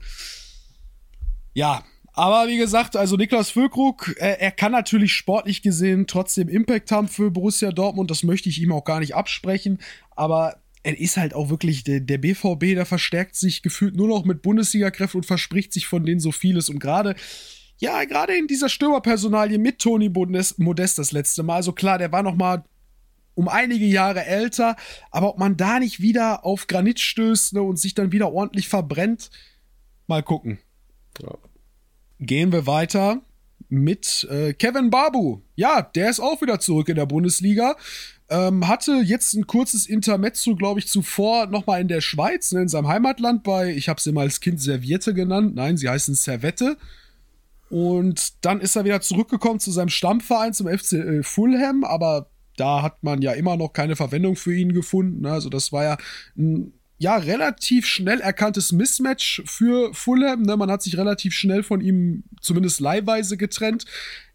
[1.54, 1.84] Ja,
[2.14, 7.10] aber wie gesagt, also Niklas Füllkrug, er, er, kann natürlich sportlich gesehen trotzdem Impact haben
[7.10, 8.12] für Borussia Dortmund.
[8.12, 9.80] Das möchte ich ihm auch gar nicht absprechen.
[10.12, 14.26] Aber es ist halt auch wirklich, der, der BVB, der verstärkt sich gefühlt nur noch
[14.26, 16.70] mit Bundesliga-Kräften und verspricht sich von denen so vieles.
[16.70, 17.16] Und gerade,
[17.78, 21.58] ja, gerade in dieser Stürmerpersonalie mit Toni Modest das letzte Mal.
[21.58, 22.64] Also klar, der war noch mal
[23.34, 24.76] um einige Jahre älter,
[25.10, 28.68] aber ob man da nicht wieder auf Granit stößt ne, und sich dann wieder ordentlich
[28.68, 29.30] verbrennt,
[30.08, 30.60] mal gucken.
[31.22, 31.38] Ja.
[32.20, 33.22] Gehen wir weiter
[33.70, 35.42] mit äh, Kevin Babu.
[35.56, 37.78] Ja, der ist auch wieder zurück in der Bundesliga.
[38.32, 42.70] Ähm, hatte jetzt ein kurzes Intermezzo, glaube ich, zuvor nochmal in der Schweiz, ne, in
[42.70, 45.54] seinem Heimatland bei, ich habe sie mal als Kind Serviette genannt.
[45.54, 46.78] Nein, sie heißen Servette.
[47.70, 52.82] Und dann ist er wieder zurückgekommen zu seinem Stammverein, zum FC äh, Fulham, aber da
[52.82, 55.26] hat man ja immer noch keine Verwendung für ihn gefunden.
[55.26, 55.98] Also das war ja
[56.38, 60.44] ein ja, relativ schnell erkanntes Mismatch für Fulham.
[60.44, 60.56] Ne?
[60.56, 63.86] Man hat sich relativ schnell von ihm zumindest leihweise getrennt.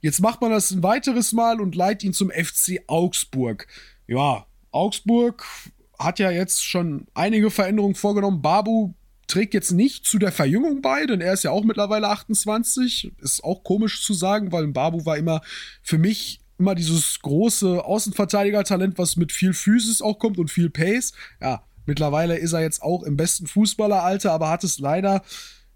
[0.00, 3.68] Jetzt macht man das ein weiteres Mal und leiht ihn zum FC Augsburg.
[4.08, 5.46] Ja, Augsburg
[5.96, 8.42] hat ja jetzt schon einige Veränderungen vorgenommen.
[8.42, 8.94] Babu
[9.28, 13.12] trägt jetzt nicht zu der Verjüngung bei, denn er ist ja auch mittlerweile 28.
[13.20, 15.40] Ist auch komisch zu sagen, weil Babu war immer
[15.84, 21.12] für mich immer dieses große Außenverteidiger-Talent, was mit viel Physis auch kommt und viel Pace.
[21.40, 25.22] Ja, Mittlerweile ist er jetzt auch im besten Fußballeralter, aber hat es leider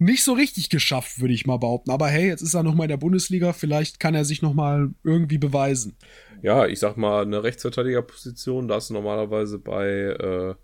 [0.01, 1.91] nicht so richtig geschafft, würde ich mal behaupten.
[1.91, 4.55] Aber hey, jetzt ist er noch mal in der Bundesliga, vielleicht kann er sich noch
[4.55, 5.97] mal irgendwie beweisen.
[6.43, 10.55] Ja, ich sag mal, eine Rechtsverteidigerposition, da hast du normalerweise bei äh,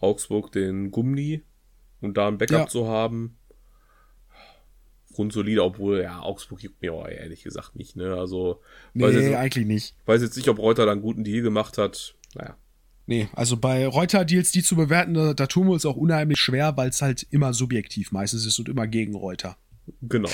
[0.00, 1.42] Augsburg den Gummi
[2.00, 2.66] und da ein Backup ja.
[2.66, 3.36] zu haben.
[5.12, 8.14] Grundsolide, obwohl, ja, Augsburg juckt mir auch ehrlich gesagt nicht, ne?
[8.14, 8.62] Also,
[8.94, 9.94] nee, jetzt, eigentlich nicht.
[10.06, 12.14] Weiß jetzt nicht, ob Reuter da einen guten Deal gemacht hat.
[12.34, 12.56] Naja,
[13.10, 16.76] Nee, also bei Reuter-Deals, die zu bewerten, da, da tun wir uns auch unheimlich schwer,
[16.76, 19.56] weil es halt immer subjektiv meistens ist und immer gegen Reuter.
[20.00, 20.30] Genau.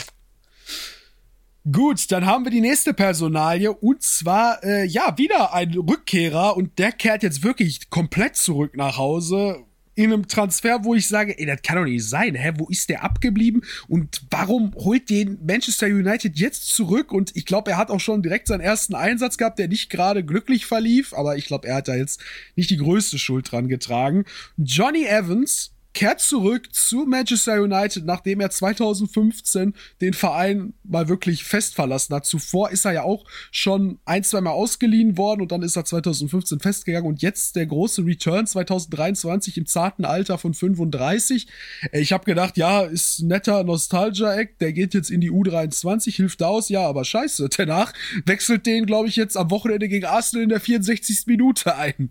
[1.72, 6.78] Gut, dann haben wir die nächste Personalie und zwar, äh, ja, wieder ein Rückkehrer und
[6.78, 9.64] der kehrt jetzt wirklich komplett zurück nach Hause
[9.96, 12.34] in einem Transfer, wo ich sage, ey, das kann doch nicht sein.
[12.34, 13.62] Hä, wo ist der abgeblieben?
[13.88, 17.12] Und warum holt den Manchester United jetzt zurück?
[17.12, 20.22] Und ich glaube, er hat auch schon direkt seinen ersten Einsatz gehabt, der nicht gerade
[20.22, 22.22] glücklich verlief, aber ich glaube, er hat da jetzt
[22.54, 24.24] nicht die größte Schuld dran getragen.
[24.58, 29.72] Johnny Evans kehrt zurück zu Manchester United, nachdem er 2015
[30.02, 32.26] den Verein mal wirklich fest verlassen hat.
[32.26, 35.86] Zuvor ist er ja auch schon ein, zwei Mal ausgeliehen worden und dann ist er
[35.86, 41.46] 2015 festgegangen und jetzt der große Return 2023 im zarten Alter von 35.
[41.92, 46.68] Ich habe gedacht, ja, ist netter Nostalgia-Act, der geht jetzt in die U23, hilft aus,
[46.68, 47.94] ja, aber scheiße, danach
[48.26, 51.22] wechselt den, glaube ich, jetzt am Wochenende gegen Arsenal in der 64.
[51.26, 52.10] Minute ein.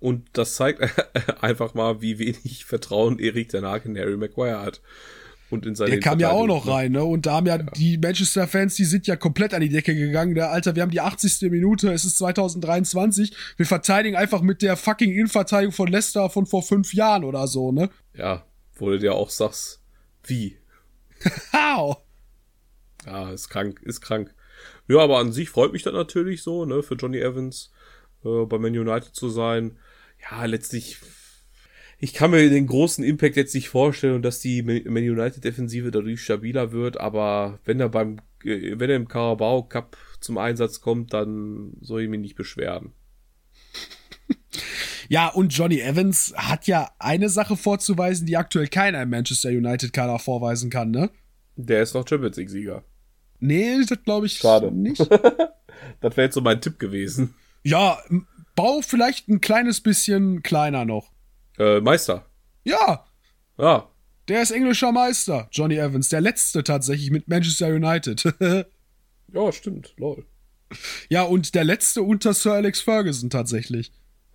[0.00, 0.80] Und das zeigt
[1.42, 4.80] einfach mal, wie wenig Vertrauen Erik der Nagel in Harry Maguire hat.
[5.50, 7.02] Und in seine Der kam ja auch noch rein, ne?
[7.02, 10.34] Und da haben ja, ja, die Manchester-Fans, die sind ja komplett an die Decke gegangen.
[10.34, 11.50] Der Alter, wir haben die 80.
[11.50, 13.34] Minute, es ist 2023.
[13.56, 17.72] Wir verteidigen einfach mit der fucking Innenverteidigung von Leicester von vor fünf Jahren oder so,
[17.72, 17.88] ne?
[18.14, 18.44] Ja,
[18.74, 19.80] wo du dir auch sagst,
[20.24, 20.58] Wie?
[21.52, 21.96] How?
[23.06, 24.34] Ja, ist krank, ist krank.
[24.86, 27.70] Ja, aber an sich freut mich das natürlich so, ne, für Johnny Evans
[28.24, 29.78] äh, bei Man United zu sein.
[30.22, 30.98] Ja, letztlich,
[31.98, 35.90] ich kann mir den großen Impact jetzt nicht vorstellen und dass die Man United Defensive
[35.90, 40.80] dadurch stabiler wird, aber wenn er beim, äh, wenn er im Carabao Cup zum Einsatz
[40.80, 42.92] kommt, dann soll ich mich nicht beschweren.
[45.10, 50.18] Ja, und Johnny Evans hat ja eine Sache vorzuweisen, die aktuell keiner im Manchester United-Kader
[50.18, 51.08] vorweisen kann, ne?
[51.56, 52.84] Der ist noch Champions League-Sieger.
[53.40, 54.70] Nee, das glaube ich Schade.
[54.70, 55.00] nicht.
[56.00, 57.34] das wäre jetzt so mein Tipp gewesen.
[57.62, 57.98] Ja,
[58.58, 61.12] bau vielleicht ein kleines bisschen kleiner noch.
[61.58, 62.26] Äh, Meister.
[62.64, 63.04] Ja,
[63.56, 63.88] Ja.
[64.26, 66.08] der ist englischer Meister, Johnny Evans.
[66.08, 68.24] Der letzte tatsächlich mit Manchester United.
[69.30, 69.92] Ja, stimmt.
[69.98, 70.24] Lol.
[71.10, 73.92] ja, und der letzte unter Sir Alex Ferguson tatsächlich.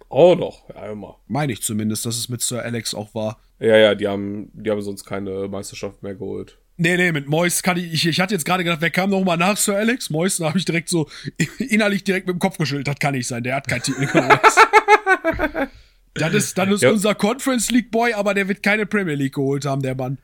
[0.08, 0.70] Auch noch.
[0.70, 1.20] Ja, immer.
[1.26, 3.42] Meine ich zumindest, dass es mit Sir Alex auch war.
[3.60, 6.60] Ja, ja, die haben, die haben sonst keine Meisterschaft mehr geholt.
[6.78, 9.24] Nee, nee, mit Mois kann ich, ich, ich hatte jetzt gerade gedacht, wer kam noch
[9.24, 10.10] mal nach Sir Alex?
[10.10, 11.08] Mois, da habe ich direkt so
[11.60, 12.88] innerlich direkt mit dem Kopf geschüttelt.
[12.88, 14.08] Das kann nicht sein, der hat keinen Titel
[16.16, 16.92] das ist, das ist Ja.
[16.92, 20.18] unser Conference League Boy, aber der wird keine Premier League geholt haben, der Mann.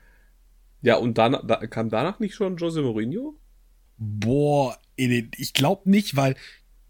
[0.81, 3.35] Ja, und dann da, kam danach nicht schon Jose Mourinho?
[3.97, 6.35] Boah, ich glaube nicht, weil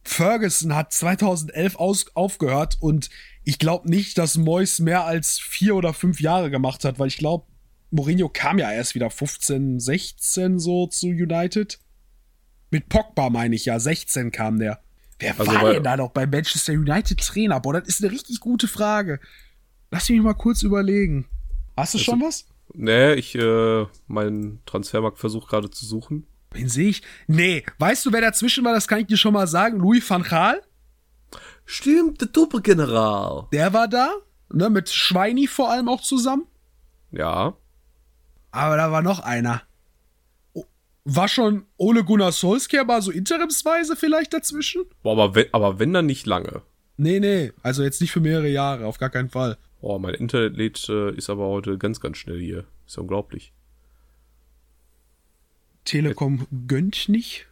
[0.04, 3.10] Ferguson hat 2011 aus, aufgehört und
[3.44, 7.18] ich glaube nicht, dass Mois mehr als vier oder fünf Jahre gemacht hat, weil ich
[7.18, 7.46] glaube,
[7.92, 11.80] Mourinho kam ja erst wieder 15, 16 so zu United.
[12.72, 14.80] Mit Pogba meine ich ja, 16 kam der.
[15.20, 17.60] Wer Also, war denn da noch bei Manchester United Trainer?
[17.60, 19.20] Boah, das ist eine richtig gute Frage.
[19.92, 21.26] Lass mich mal kurz überlegen.
[21.76, 22.46] Hast du schon was?
[22.74, 26.28] Nee, ich, äh, meinen Transfermarkt versucht gerade zu suchen.
[26.52, 27.02] Wen sehe ich?
[27.28, 28.74] Nee, weißt du, wer dazwischen war?
[28.74, 29.80] Das kann ich dir schon mal sagen.
[29.80, 30.62] Louis van Gaal.
[31.66, 33.48] Stimmt, der Supergeneral.
[33.52, 34.12] Der war da,
[34.52, 36.46] ne, mit Schweini vor allem auch zusammen.
[37.12, 37.56] Ja.
[38.52, 39.62] Aber da war noch einer.
[40.54, 40.66] O-
[41.06, 44.84] War schon Ole Gunnar Solskjaer mal so interimsweise vielleicht dazwischen?
[45.04, 46.62] Boah, aber wenn, aber wenn dann nicht lange.
[46.98, 49.58] Nee, nee, also jetzt nicht für mehrere Jahre, auf gar keinen Fall.
[49.82, 52.66] Boah, mein Internet lädt, äh, ist aber heute ganz, ganz schnell hier.
[52.86, 53.54] Ist ja unglaublich.
[55.86, 57.48] Telekom gönnt nicht.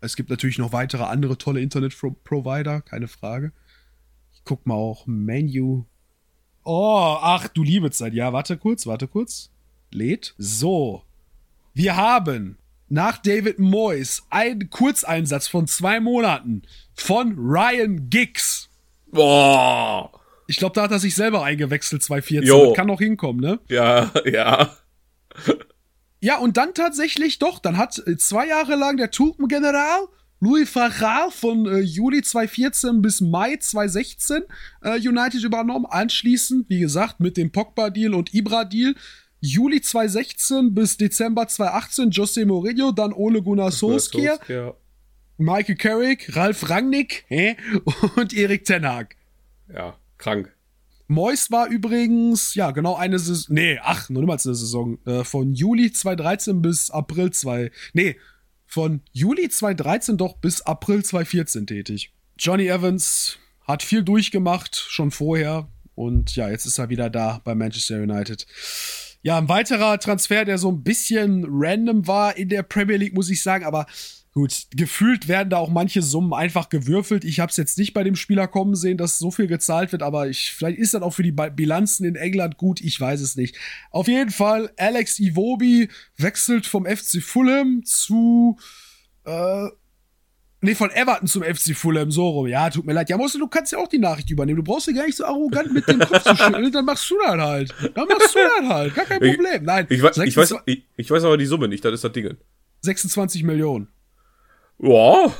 [0.00, 3.52] Es gibt natürlich noch weitere andere tolle Internet-Provider, keine Frage.
[4.32, 5.84] Ich guck mal auch Menu.
[6.64, 8.14] Oh, ach du liebe Zeit.
[8.14, 9.50] Ja, warte kurz, warte kurz.
[9.92, 10.34] Lädt.
[10.38, 11.02] So.
[11.74, 16.62] Wir haben nach David Moyes einen Kurzeinsatz von zwei Monaten
[16.94, 18.68] von Ryan Giggs.
[19.06, 20.10] Boah.
[20.46, 22.48] Ich glaube, da hat er sich selber eingewechselt, 2014.
[22.48, 22.66] Jo.
[22.66, 23.60] Das kann noch hinkommen, ne?
[23.68, 24.76] Ja, ja.
[26.20, 30.08] Ja, und dann tatsächlich doch, dann hat äh, zwei Jahre lang der Tulpengeneral
[30.40, 34.42] Louis Farrar von äh, Juli 2014 bis Mai 2016
[34.82, 35.86] äh, United übernommen.
[35.86, 38.94] Anschließend, wie gesagt, mit dem Pogba-Deal und Ibra-Deal.
[39.40, 44.74] Juli 2016 bis Dezember 2018 Jose Mourinho, dann Ole Gunnar Solskjaer, Ja.
[45.38, 47.56] Michael Carrick, Ralf Rangnick hä?
[48.16, 49.16] und Erik Ten Hag.
[49.72, 50.54] Ja, krank.
[51.08, 55.54] Mois war übrigens, ja, genau eine Saison, nee, ach, nur niemals eine Saison, äh, von
[55.54, 58.16] Juli 2013 bis April 2, nee,
[58.66, 62.12] von Juli 2013 doch bis April 2014 tätig.
[62.38, 67.54] Johnny Evans hat viel durchgemacht, schon vorher, und ja, jetzt ist er wieder da bei
[67.56, 68.46] Manchester United.
[69.22, 73.28] Ja, ein weiterer Transfer, der so ein bisschen random war in der Premier League, muss
[73.28, 73.86] ich sagen, aber
[74.32, 77.24] gut, gefühlt werden da auch manche Summen einfach gewürfelt.
[77.24, 80.02] Ich habe es jetzt nicht bei dem Spieler kommen sehen, dass so viel gezahlt wird,
[80.02, 83.36] aber ich, vielleicht ist das auch für die Bilanzen in England gut, ich weiß es
[83.36, 83.56] nicht.
[83.90, 88.58] Auf jeden Fall, Alex Iwobi wechselt vom FC Fulham zu
[89.24, 89.68] äh,
[90.62, 92.46] Nee, von Everton zum FC Fulham, so rum.
[92.46, 93.08] Ja, tut mir leid.
[93.08, 94.58] Ja, Mosse, du kannst ja auch die Nachricht übernehmen.
[94.58, 97.16] Du brauchst ja gar nicht so arrogant mit dem Kopf zu schütteln, dann machst du
[97.18, 97.74] das halt.
[97.94, 98.94] Dann machst du das halt.
[98.94, 99.64] Gar kein Problem.
[99.64, 102.04] Nein, Ich, weiß, ich, weiß, 26 ich, ich weiß aber die Summe nicht, das ist
[102.04, 102.36] das Ding.
[102.82, 103.88] 26 Millionen.
[104.78, 105.34] Ja.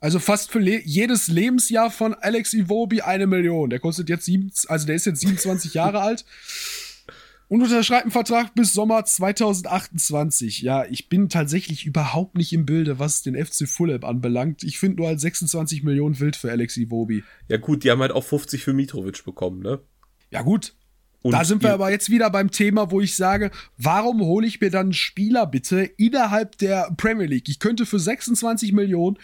[0.00, 3.70] Also fast für le jedes Lebensjahr von Alex Iwobi eine Million.
[3.70, 6.24] Der kostet jetzt sieben, also der ist jetzt 27 Jahre alt.
[7.48, 10.60] Und unterschreibt einen Vertrag bis Sommer 2028.
[10.60, 14.62] Ja, ich bin tatsächlich überhaupt nicht im Bilde, was den FC Fulham anbelangt.
[14.62, 17.24] Ich finde nur als 26 Millionen wild für Alex Iwobi.
[17.48, 19.80] Ja gut, die haben halt auch 50 für Mitrovic bekommen, ne?
[20.30, 20.74] Ja, gut.
[21.22, 24.60] Und da sind wir aber jetzt wieder beim Thema, wo ich sage, warum hole ich
[24.60, 27.48] mir dann einen Spieler bitte innerhalb der Premier League?
[27.48, 29.18] Ich könnte für 26 Millionen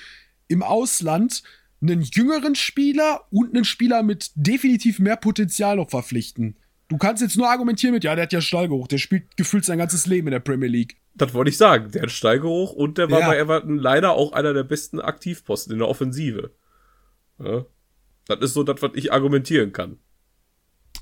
[0.49, 1.43] im Ausland
[1.81, 6.57] einen jüngeren Spieler und einen Spieler mit definitiv mehr Potenzial noch verpflichten.
[6.89, 9.79] Du kannst jetzt nur argumentieren mit, ja, der hat ja Stallgeruch, der spielt gefühlt sein
[9.79, 10.97] ganzes Leben in der Premier League.
[11.15, 11.91] Das wollte ich sagen.
[11.93, 13.29] Der hat Steigeruch und der war Ja.
[13.29, 16.51] bei Everton leider auch einer der besten Aktivposten in der Offensive.
[17.39, 17.65] Ja?
[18.27, 19.99] Das ist so das, was ich argumentieren kann.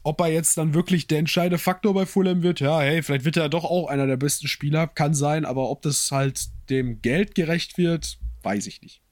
[0.05, 3.37] Ob er jetzt dann wirklich der entscheidende Faktor bei Fulham wird, ja, hey, vielleicht wird
[3.37, 7.35] er doch auch einer der besten Spieler, kann sein, aber ob das halt dem Geld
[7.35, 9.03] gerecht wird, weiß ich nicht.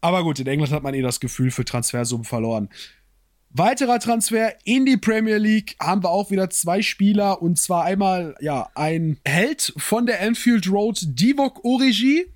[0.00, 2.68] Aber gut, in England hat man eh das Gefühl für Transfersummen verloren.
[3.54, 8.34] Weiterer Transfer in die Premier League haben wir auch wieder zwei Spieler und zwar einmal
[8.40, 12.32] ja ein Held von der Anfield Road, Divock Origi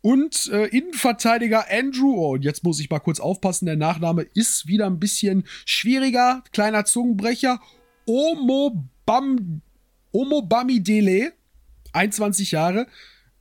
[0.00, 2.14] und äh, Innenverteidiger Andrew.
[2.14, 6.44] Oh, und jetzt muss ich mal kurz aufpassen, der Nachname ist wieder ein bisschen schwieriger,
[6.52, 7.60] kleiner Zungenbrecher.
[8.06, 9.60] Omobam
[10.12, 11.32] Omobamidele,
[11.92, 12.86] 21 Jahre.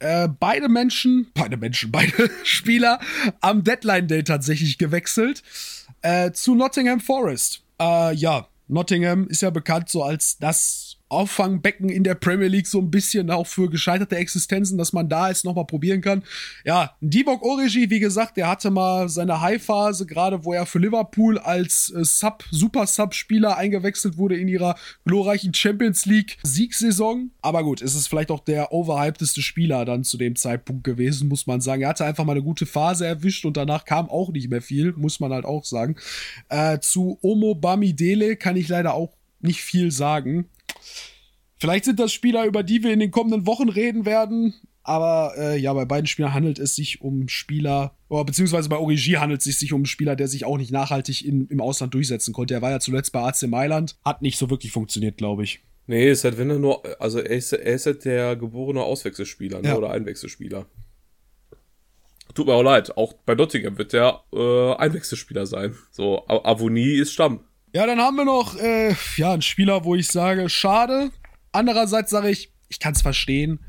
[0.03, 2.99] Äh, beide Menschen, beide Menschen, beide Spieler
[3.39, 5.43] am Deadline Day tatsächlich gewechselt
[6.01, 7.63] äh, zu Nottingham Forest.
[7.79, 12.79] Äh, ja, Nottingham ist ja bekannt so als das Auffangbecken in der Premier League so
[12.79, 16.23] ein bisschen auch für gescheiterte Existenzen, dass man da jetzt nochmal probieren kann.
[16.65, 21.39] Ja, Divock Origi, wie gesagt, der hatte mal seine High-Phase, gerade wo er für Liverpool
[21.39, 27.31] als äh, Sub, Super-Sub-Spieler eingewechselt wurde in ihrer glorreichen Champions League-Siegsaison.
[27.41, 31.47] Aber gut, es ist vielleicht auch der overhypedeste Spieler dann zu dem Zeitpunkt gewesen, muss
[31.47, 31.83] man sagen.
[31.83, 34.93] Er hatte einfach mal eine gute Phase erwischt und danach kam auch nicht mehr viel,
[34.93, 35.95] muss man halt auch sagen.
[36.49, 40.49] Äh, zu Omo Bamidele kann ich leider auch nicht viel sagen.
[41.57, 44.53] Vielleicht sind das Spieler, über die wir in den kommenden Wochen reden werden.
[44.85, 49.11] Aber äh, ja, bei beiden Spielern handelt es sich um Spieler, oder beziehungsweise bei Origi
[49.13, 52.33] handelt es sich um einen Spieler, der sich auch nicht nachhaltig in, im Ausland durchsetzen
[52.33, 52.53] konnte.
[52.53, 55.61] Er war ja zuletzt bei AC Mailand, hat nicht so wirklich funktioniert, glaube ich.
[55.87, 59.61] Nee, ist halt, wenn er nur, also er ist, er ist halt der geborene Auswechselspieler,
[59.61, 59.77] ne, Ja.
[59.77, 60.65] oder Einwechselspieler.
[62.33, 65.75] Tut mir auch leid, auch bei Nottingham wird der äh, Einwechselspieler sein.
[65.91, 67.41] So, A- Avonie ist Stamm.
[67.75, 71.09] Ja, dann haben wir noch äh, ja, einen Spieler, wo ich sage, schade.
[71.51, 73.61] Andererseits sage ich, ich kann es verstehen.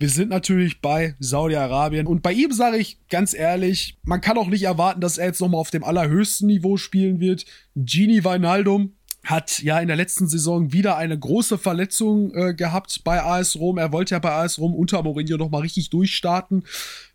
[0.00, 4.48] Wir sind natürlich bei Saudi-Arabien und bei ihm sage ich ganz ehrlich, man kann auch
[4.48, 7.44] nicht erwarten, dass er jetzt nochmal auf dem allerhöchsten Niveau spielen wird.
[7.76, 13.22] Gini Wijnaldum hat ja in der letzten Saison wieder eine große Verletzung äh, gehabt bei
[13.22, 13.78] AS Rom.
[13.78, 16.64] Er wollte ja bei AS Rom unter Mourinho nochmal richtig durchstarten.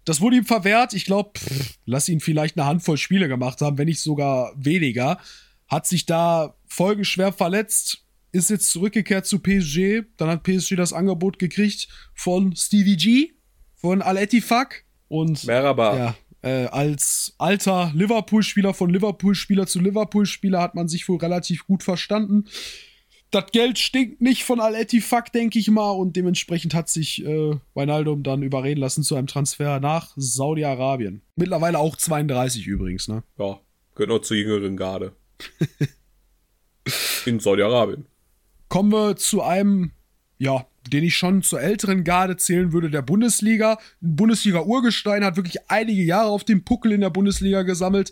[0.06, 0.94] Das wurde ihm verwehrt.
[0.94, 1.32] Ich glaube,
[1.86, 5.20] lass ihn vielleicht eine Handvoll Spiele gemacht haben, wenn nicht sogar weniger.
[5.68, 10.04] Hat sich da folgenschwer verletzt, ist jetzt zurückgekehrt zu PSG.
[10.18, 13.32] Dann hat PSG das Angebot gekriegt von Stevie G,
[13.76, 14.86] von Al Ettifaq.
[15.10, 15.98] Und Merhaba.
[15.98, 21.84] ja, äh, als alter Liverpool-Spieler von Liverpool-Spieler zu Liverpool-Spieler hat man sich wohl relativ gut
[21.84, 22.46] verstanden.
[23.32, 27.56] Das Geld stinkt nicht von Al Ettifaq, denke ich mal, und dementsprechend hat sich äh,
[27.76, 31.22] Wijnaldum dann überreden lassen zu einem Transfer nach Saudi-Arabien.
[31.36, 33.24] Mittlerweile auch 32 übrigens, ne?
[33.38, 33.60] Ja,
[33.96, 35.14] gehört noch zur jüngeren Garde.
[37.26, 38.06] In Saudi-Arabien.
[38.70, 39.92] Kommen wir zu einem,
[40.38, 43.80] ja, den ich schon zur älteren Garde zählen würde, der Bundesliga.
[44.02, 48.12] Ein Bundesliga-Urgestein hat wirklich einige Jahre auf dem Puckel in der Bundesliga gesammelt.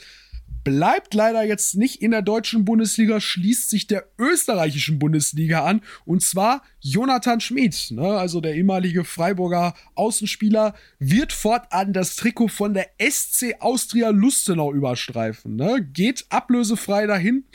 [0.65, 5.81] Bleibt leider jetzt nicht in der deutschen Bundesliga, schließt sich der österreichischen Bundesliga an.
[6.05, 12.73] Und zwar Jonathan Schmid, ne, also der ehemalige Freiburger Außenspieler, wird fortan das Trikot von
[12.73, 15.55] der SC Austria Lustenau überstreifen.
[15.55, 15.87] Ne?
[15.93, 17.45] Geht ablösefrei dahin.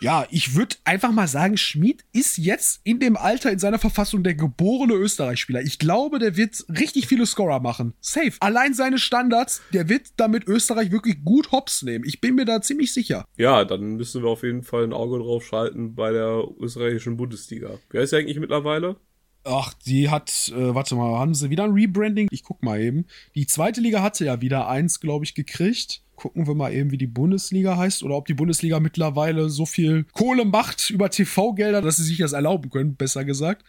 [0.00, 4.22] Ja, ich würde einfach mal sagen, Schmid ist jetzt in dem Alter, in seiner Verfassung
[4.22, 5.62] der geborene Österreich-Spieler.
[5.62, 7.94] Ich glaube, der wird richtig viele Scorer machen.
[8.00, 8.32] Safe.
[8.38, 12.04] Allein seine Standards, der wird damit Österreich wirklich gut hops nehmen.
[12.06, 13.24] Ich bin mir da ziemlich sicher.
[13.36, 17.78] Ja, dann müssen wir auf jeden Fall ein Auge drauf schalten bei der österreichischen Bundesliga.
[17.90, 18.96] Wer ist eigentlich mittlerweile?
[19.44, 22.28] Ach, die hat, äh, warte mal, haben sie wieder ein Rebranding?
[22.30, 23.06] Ich guck mal eben.
[23.34, 26.02] Die zweite Liga hatte ja wieder eins, glaube ich, gekriegt.
[26.18, 30.02] Gucken wir mal eben, wie die Bundesliga heißt oder ob die Bundesliga mittlerweile so viel
[30.12, 33.64] Kohle macht über TV-Gelder, dass sie sich das erlauben können, besser gesagt.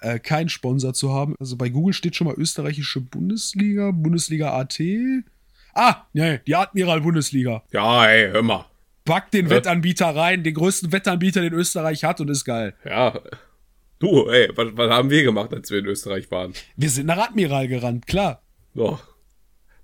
[0.00, 1.34] Äh, keinen Sponsor zu haben.
[1.40, 4.78] Also bei Google steht schon mal österreichische Bundesliga, Bundesliga AT.
[5.72, 7.62] Ah, nee, die Admiral-Bundesliga.
[7.72, 8.66] Ja, ey, hör mal.
[9.06, 9.50] Pack den Äh.
[9.50, 12.74] Wettanbieter rein, den größten Wettanbieter, den Österreich hat und ist geil.
[12.84, 13.18] Ja.
[13.98, 16.52] Du, ey, was, was haben wir gemacht, als wir in Österreich waren?
[16.76, 18.42] Wir sind nach Admiral gerannt, klar.
[18.74, 18.98] So.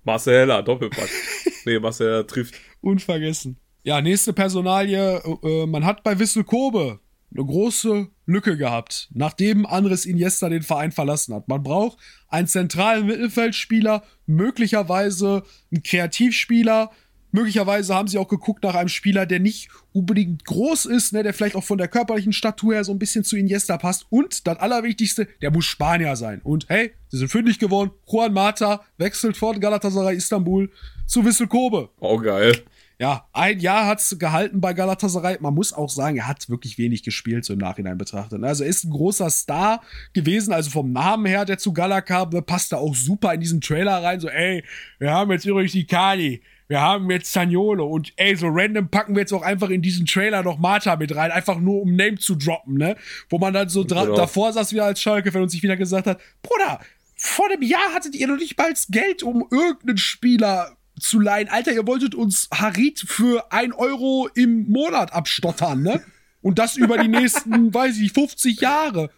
[0.08, 1.10] Marcel Heller, Doppelpack.
[1.66, 2.54] nee, Marcel Heller trifft.
[2.80, 3.58] Unvergessen.
[3.82, 5.22] Ja, nächste Personalie.
[5.42, 6.98] Äh, man hat bei Wissel Kobe
[7.30, 11.46] eine große Lücke gehabt, nachdem Andres Iniesta den Verein verlassen hat.
[11.46, 11.98] Man braucht
[12.28, 16.90] einen zentralen Mittelfeldspieler, möglicherweise einen Kreativspieler.
[17.30, 21.34] Möglicherweise haben sie auch geguckt nach einem Spieler, der nicht unbedingt groß ist, ne, der
[21.34, 24.06] vielleicht auch von der körperlichen Statur her so ein bisschen zu Iniesta passt.
[24.10, 26.40] Und das Allerwichtigste, der muss Spanier sein.
[26.42, 27.90] Und hey, sie sind fündig geworden.
[28.06, 30.70] Juan Mata wechselt von Galatasaray Istanbul
[31.06, 31.90] zu Wissel Kobe.
[32.00, 32.62] Oh, geil.
[32.98, 35.38] ja, ein Jahr hat's gehalten bei Galatasaray.
[35.40, 38.42] Man muss auch sagen, er hat wirklich wenig gespielt, so im Nachhinein betrachtet.
[38.42, 42.30] Also er ist ein großer Star gewesen, also vom Namen her, der zu Gala kam,
[42.30, 44.20] ne, passt da auch super in diesen Trailer rein.
[44.20, 44.64] So, ey,
[44.98, 49.14] wir haben jetzt übrigens die Kali, wir haben jetzt Saniolo und ey, so random packen
[49.14, 52.18] wir jetzt auch einfach in diesen Trailer noch Marta mit rein, einfach nur um Name
[52.18, 52.96] zu droppen, ne?
[53.30, 54.14] Wo man dann so genau.
[54.14, 56.80] davor saß wieder als Schalke-Fan und sich wieder gesagt hat, Bruder,
[57.16, 61.48] vor dem Jahr hattet ihr noch nicht mal das Geld, um irgendeinen Spieler zu leihen.
[61.48, 66.02] Alter, ihr wolltet uns Harit für ein Euro im Monat abstottern, ne?
[66.42, 69.10] Und das über die nächsten, weiß ich, 50 Jahre.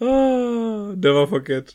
[0.00, 1.74] Ah, never forget.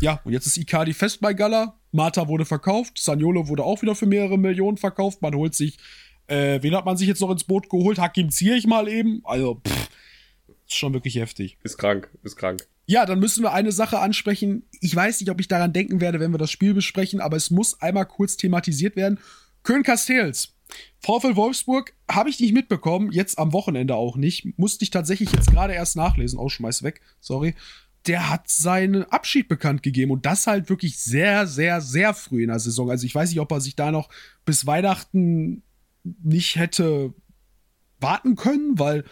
[0.00, 1.79] Ja, und jetzt ist Icardi fest bei Gala.
[1.92, 2.98] Marta wurde verkauft.
[2.98, 5.22] Saniolo wurde auch wieder für mehrere Millionen verkauft.
[5.22, 5.78] Man holt sich,
[6.26, 7.98] äh, wen hat man sich jetzt noch ins Boot geholt?
[7.98, 9.20] Hakim Zierich mal eben.
[9.24, 9.88] Also, pff,
[10.66, 11.58] ist schon wirklich heftig.
[11.62, 12.66] Ist krank, ist krank.
[12.86, 14.64] Ja, dann müssen wir eine Sache ansprechen.
[14.80, 17.50] Ich weiß nicht, ob ich daran denken werde, wenn wir das Spiel besprechen, aber es
[17.50, 19.20] muss einmal kurz thematisiert werden.
[19.62, 20.54] Köln Castells.
[21.00, 24.58] VfL Wolfsburg habe ich nicht mitbekommen, jetzt am Wochenende auch nicht.
[24.58, 26.38] Musste ich tatsächlich jetzt gerade erst nachlesen.
[26.38, 27.54] Oh, schmeiß weg, sorry.
[28.06, 32.48] Der hat seinen Abschied bekannt gegeben und das halt wirklich sehr, sehr, sehr früh in
[32.48, 32.90] der Saison.
[32.90, 34.08] Also ich weiß nicht, ob er sich da noch
[34.44, 35.62] bis Weihnachten
[36.02, 37.12] nicht hätte
[37.98, 39.04] warten können, weil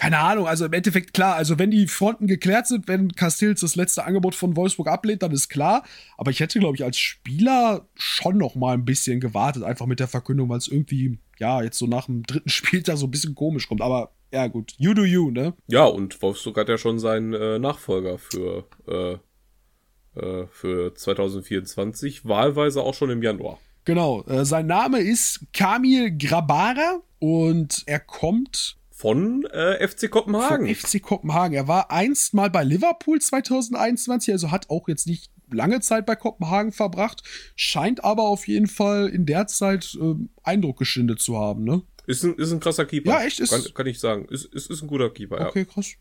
[0.00, 3.76] keine Ahnung, also im Endeffekt klar, also wenn die Fronten geklärt sind, wenn Castells das
[3.76, 5.84] letzte Angebot von Wolfsburg ablehnt, dann ist klar.
[6.16, 10.00] Aber ich hätte, glaube ich, als Spieler schon noch mal ein bisschen gewartet, einfach mit
[10.00, 13.34] der Verkündung, weil es irgendwie, ja, jetzt so nach dem dritten Spieltag so ein bisschen
[13.34, 13.82] komisch kommt.
[13.82, 15.54] Aber ja, gut, you do you, ne?
[15.66, 22.82] Ja, und Wolfsburg hat ja schon seinen äh, Nachfolger für, äh, äh, für 2024, wahlweise
[22.82, 23.58] auch schon im Januar.
[23.84, 30.66] Genau, äh, sein Name ist Kamil Grabara und er kommt von äh, FC Kopenhagen.
[30.66, 31.54] Von FC Kopenhagen.
[31.54, 36.16] Er war einst mal bei Liverpool 2021, also hat auch jetzt nicht lange Zeit bei
[36.16, 37.22] Kopenhagen verbracht,
[37.56, 41.82] scheint aber auf jeden Fall in der Zeit äh, Eindruck geschindet zu haben, ne?
[42.10, 43.12] Ist ein, ist ein krasser Keeper.
[43.12, 43.38] Ja, echt?
[43.38, 44.24] Ist, kann, kann ich sagen.
[44.30, 45.48] Ist, ist, ist ein guter Keeper, okay, ja.
[45.50, 45.92] Okay, krass.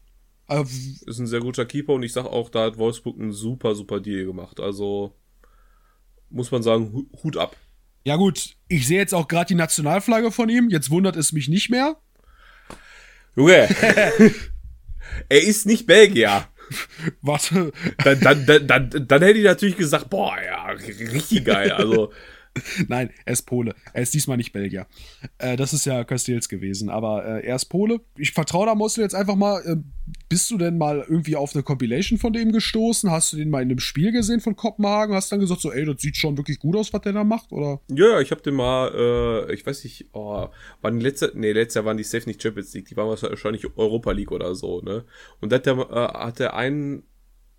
[0.48, 0.72] Also,
[1.06, 4.00] ist ein sehr guter Keeper und ich sag auch, da hat Wolfsburg einen super, super
[4.00, 4.60] Deal gemacht.
[4.60, 5.14] Also
[6.32, 7.56] muss man sagen, Hut ab.
[8.06, 10.70] Ja gut, ich sehe jetzt auch gerade die Nationalflagge von ihm.
[10.72, 11.98] Jetzt wundert es mich nicht mehr.
[13.36, 13.70] Junge,
[15.30, 16.48] er ist nicht Belgier.
[17.22, 17.72] Warte.
[18.04, 21.72] Dann, dann, dann, dann, dann hätte ich natürlich gesagt, boah, ja, richtig geil.
[21.72, 22.12] Also,
[22.88, 23.76] Nein, er ist Pole.
[23.94, 24.88] Er ist diesmal nicht Belgier.
[25.38, 28.02] Äh, das ist ja Castells gewesen, aber äh, er ist Pole.
[28.18, 29.62] Ich vertraue da Mossel jetzt einfach mal.
[29.66, 29.78] Äh,
[30.28, 33.12] bist du denn mal irgendwie auf eine Compilation von dem gestoßen?
[33.12, 35.16] Hast du den mal in einem Spiel gesehen von Kopenhagen?
[35.16, 37.52] Hast dann gesagt, so, ey, das sieht schon wirklich gut aus, was der da macht?
[37.52, 37.82] Oder?
[37.90, 40.48] Ja, ich hab den mal, äh, ich weiß nicht, oh,
[40.82, 44.12] waren letzte, nee, letztes Jahr waren die Safe nicht Champions League, die waren wahrscheinlich Europa
[44.12, 45.06] League oder so, ne?
[45.42, 47.04] Und da hat der, äh, hat der einen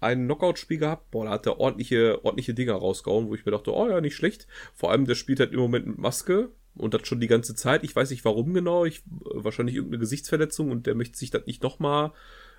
[0.01, 3.75] ein Knockout-Spiel gehabt, boah, da hat er ordentliche, ordentliche Dinger rausgehauen, wo ich mir dachte,
[3.75, 4.47] oh ja, nicht schlecht.
[4.75, 7.85] Vor allem, der spielt halt im Moment mit Maske und das schon die ganze Zeit.
[7.85, 11.63] Ich weiß nicht warum genau, ich, wahrscheinlich irgendeine Gesichtsverletzung und der möchte sich das nicht
[11.63, 12.13] nochmal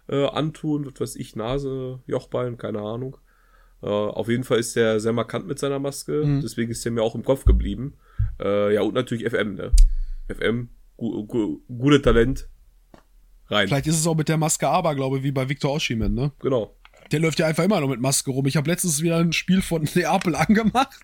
[0.08, 3.18] äh, antun, was weiß ich, Nase, Jochbein, keine Ahnung.
[3.82, 6.42] Äh, auf jeden Fall ist der sehr markant mit seiner Maske, mhm.
[6.42, 7.96] deswegen ist der mir auch im Kopf geblieben.
[8.40, 9.72] Äh, ja, und natürlich FM, ne?
[10.28, 12.48] FM, gu gu gute Talent.
[13.48, 13.68] Rein.
[13.68, 16.32] Vielleicht ist es auch mit der Maske aber, glaube ich, wie bei Victor Oshimen, ne?
[16.40, 16.76] Genau.
[17.12, 18.46] Der läuft ja einfach immer noch mit Maske rum.
[18.46, 21.00] Ich habe letztens wieder ein Spiel von Neapel angemacht.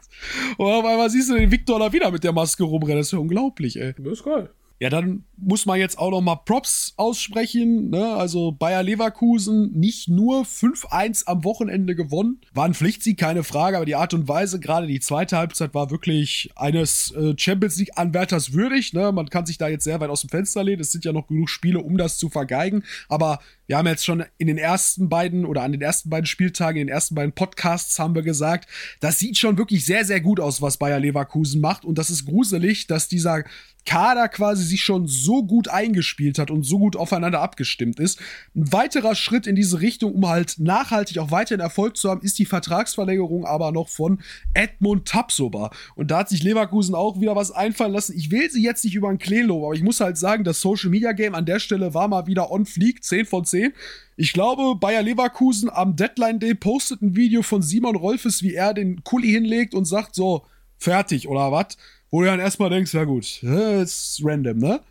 [0.58, 3.00] Und auf einmal siehst du den Victor da wieder mit der Maske rumrennen.
[3.00, 3.94] Das ist ja unglaublich, ey.
[3.98, 4.50] Das ist geil.
[4.80, 7.90] Ja, dann muss man jetzt auch noch mal Props aussprechen.
[7.90, 8.14] Ne?
[8.14, 12.42] Also Bayer Leverkusen nicht nur 5-1 am Wochenende gewonnen.
[12.54, 15.90] War ein Pflichtsieg, keine Frage, aber die Art und Weise, gerade die zweite Halbzeit, war
[15.90, 18.94] wirklich eines äh, Champions League-Anwärters würdig.
[18.94, 19.12] Ne?
[19.12, 20.82] Man kann sich da jetzt sehr weit aus dem Fenster lehnen.
[20.82, 22.84] Es sind ja noch genug Spiele, um das zu vergeigen.
[23.10, 26.80] Aber wir haben jetzt schon in den ersten beiden oder an den ersten beiden Spieltagen,
[26.80, 28.70] in den ersten beiden Podcasts haben wir gesagt,
[29.00, 31.84] das sieht schon wirklich sehr, sehr gut aus, was Bayer Leverkusen macht.
[31.84, 33.44] Und das ist gruselig, dass dieser
[33.88, 38.20] Kader quasi sich schon so gut eingespielt hat und so gut aufeinander abgestimmt ist.
[38.54, 42.38] Ein weiterer Schritt in diese Richtung, um halt nachhaltig auch weiterhin Erfolg zu haben, ist
[42.38, 44.20] die Vertragsverlängerung aber noch von
[44.54, 45.72] Edmund Tapsoba.
[45.96, 48.14] Und da hat sich Leverkusen auch wieder was einfallen lassen.
[48.18, 50.60] Ich will sie jetzt nicht über einen Klee loben, aber ich muss halt sagen, das
[50.60, 53.72] Social Media Game an der Stelle war mal wieder on fleek, 10 von 10.
[54.18, 58.74] Ich glaube, Bayer Leverkusen am Deadline Day postet ein Video von Simon Rolfes, wie er
[58.74, 60.46] den Kuli hinlegt und sagt so,
[60.78, 61.78] fertig oder was?
[62.10, 64.82] Wo du dann erstmal denkst, ja gut, ist random, ne?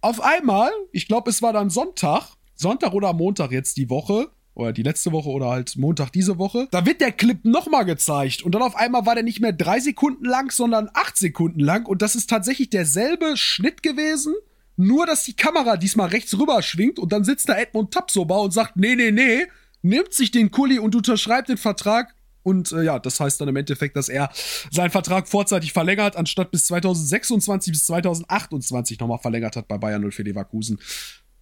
[0.00, 4.72] Auf einmal, ich glaube, es war dann Sonntag, Sonntag oder Montag jetzt die Woche, oder
[4.72, 8.54] die letzte Woche oder halt Montag diese Woche, da wird der Clip nochmal gezeigt und
[8.54, 12.02] dann auf einmal war der nicht mehr drei Sekunden lang, sondern acht Sekunden lang und
[12.02, 14.34] das ist tatsächlich derselbe Schnitt gewesen,
[14.76, 18.52] nur dass die Kamera diesmal rechts rüber schwingt und dann sitzt da Edmund Tapsoba und
[18.52, 19.46] sagt, nee, nee, nee,
[19.82, 23.56] nimmt sich den Kuli und unterschreibt den Vertrag Und äh, ja, das heißt dann im
[23.56, 24.30] Endeffekt, dass er
[24.70, 30.24] seinen Vertrag vorzeitig verlängert, anstatt bis 2026 bis 2028 nochmal verlängert hat bei Bayern 04
[30.24, 30.78] Leverkusen.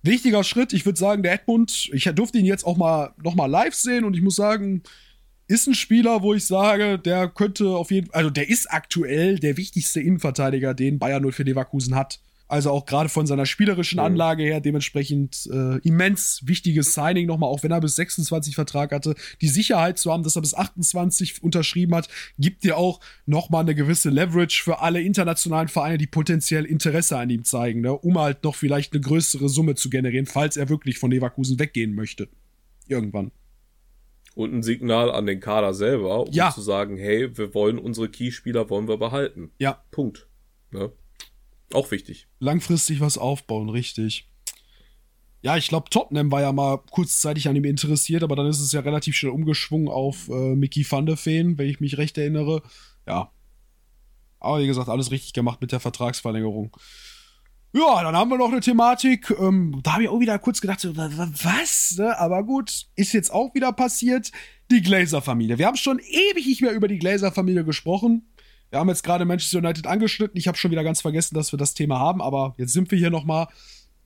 [0.02, 3.74] Wichtiger Schritt, ich würde sagen, der Edmund, ich durfte ihn jetzt auch mal nochmal live
[3.74, 4.82] sehen und ich muss sagen,
[5.48, 9.38] ist ein Spieler, wo ich sage, der könnte auf jeden Fall, also der ist aktuell
[9.38, 12.20] der wichtigste Innenverteidiger, den Bayern 04 Leverkusen hat.
[12.48, 17.64] Also auch gerade von seiner spielerischen Anlage her dementsprechend äh, immens wichtiges Signing nochmal, auch
[17.64, 19.16] wenn er bis 26 Vertrag hatte.
[19.40, 23.74] Die Sicherheit zu haben, dass er bis 28 unterschrieben hat, gibt dir auch nochmal eine
[23.74, 27.92] gewisse Leverage für alle internationalen Vereine, die potenziell Interesse an ihm zeigen, ne?
[27.92, 31.94] um halt noch vielleicht eine größere Summe zu generieren, falls er wirklich von Leverkusen weggehen
[31.96, 32.28] möchte.
[32.86, 33.32] Irgendwann.
[34.36, 36.52] Und ein Signal an den Kader selber, um Ja.
[36.52, 39.50] zu sagen, hey, wir wollen unsere Keyspieler wollen wir behalten.
[39.58, 40.28] Ja, Punkt.
[40.70, 40.92] Ne?
[41.72, 42.26] Auch wichtig.
[42.38, 44.28] langfristig was aufbauen, richtig.
[45.42, 48.72] Ja, ich glaube, Tottenham war ja mal kurzzeitig an ihm interessiert, aber dann ist es
[48.72, 52.62] ja relativ schnell umgeschwungen auf äh, Mickey van de Veen, wenn ich mich recht erinnere.
[53.06, 53.30] Ja.
[54.40, 56.76] Aber wie gesagt, alles richtig gemacht mit der Vertragsverlängerung.
[57.72, 59.30] Ja, dann haben wir noch eine Thematik.
[59.38, 61.96] Ähm, da habe ich auch wieder kurz gedacht, so, wa- wa- was?
[61.98, 62.18] Ne?
[62.18, 64.32] Aber gut, ist jetzt auch wieder passiert.
[64.70, 65.58] Die Glazer-Familie.
[65.58, 68.28] Wir haben schon ewig nicht mehr über die Glazer-Familie gesprochen.
[68.70, 70.36] Wir haben jetzt gerade Manchester United angeschnitten.
[70.38, 72.98] Ich habe schon wieder ganz vergessen, dass wir das Thema haben, aber jetzt sind wir
[72.98, 73.48] hier nochmal.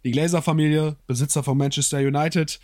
[0.04, 2.58] Die Glazer-Familie, Besitzer von Manchester United,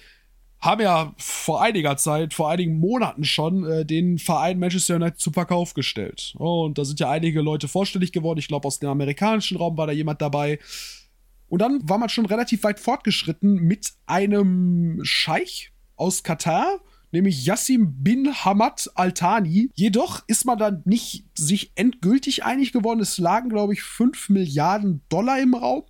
[0.59, 5.35] haben ja vor einiger Zeit, vor einigen Monaten schon, äh, den Verein Manchester United zum
[5.35, 6.35] Verkauf gestellt.
[6.39, 8.39] Und da sind ja einige Leute vorstellig geworden.
[8.39, 10.59] Ich glaube, aus dem amerikanischen Raum war da jemand dabei.
[11.49, 16.81] Und dann war man schon relativ weit fortgeschritten mit einem Scheich aus Katar,
[17.17, 19.71] nämlich Yassim bin Hamad Al Thani.
[19.75, 23.01] Jedoch ist man dann nicht sich endgültig einig geworden.
[23.01, 25.85] Es lagen, glaube ich, 5 Milliarden Dollar im Raum.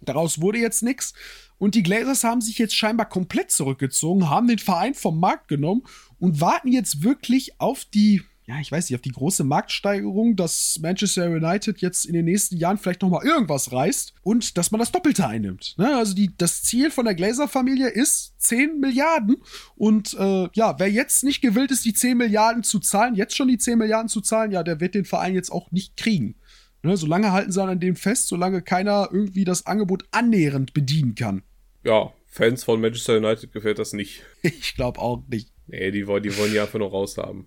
[0.00, 1.12] Daraus wurde jetzt nichts.
[1.58, 5.82] Und die Glazers haben sich jetzt scheinbar komplett zurückgezogen, haben den Verein vom Markt genommen
[6.18, 10.80] und warten jetzt wirklich auf die, ja, ich weiß nicht, auf die große Marktsteigerung, dass
[10.82, 14.90] Manchester United jetzt in den nächsten Jahren vielleicht nochmal irgendwas reißt und dass man das
[14.90, 15.76] Doppelte einnimmt.
[15.78, 15.96] Ne?
[15.96, 19.36] Also die, das Ziel von der Glazer-Familie ist 10 Milliarden.
[19.76, 23.46] Und äh, ja, wer jetzt nicht gewillt ist, die 10 Milliarden zu zahlen, jetzt schon
[23.46, 26.34] die 10 Milliarden zu zahlen, ja, der wird den Verein jetzt auch nicht kriegen.
[26.82, 26.96] Ne?
[26.96, 31.44] Solange halten sie an dem fest, solange keiner irgendwie das Angebot annähernd bedienen kann.
[31.84, 34.24] Ja, Fans von Manchester United gefällt das nicht.
[34.42, 35.52] Ich glaube auch nicht.
[35.68, 37.46] Nee, die wollen, die wollen die einfach noch raushaben.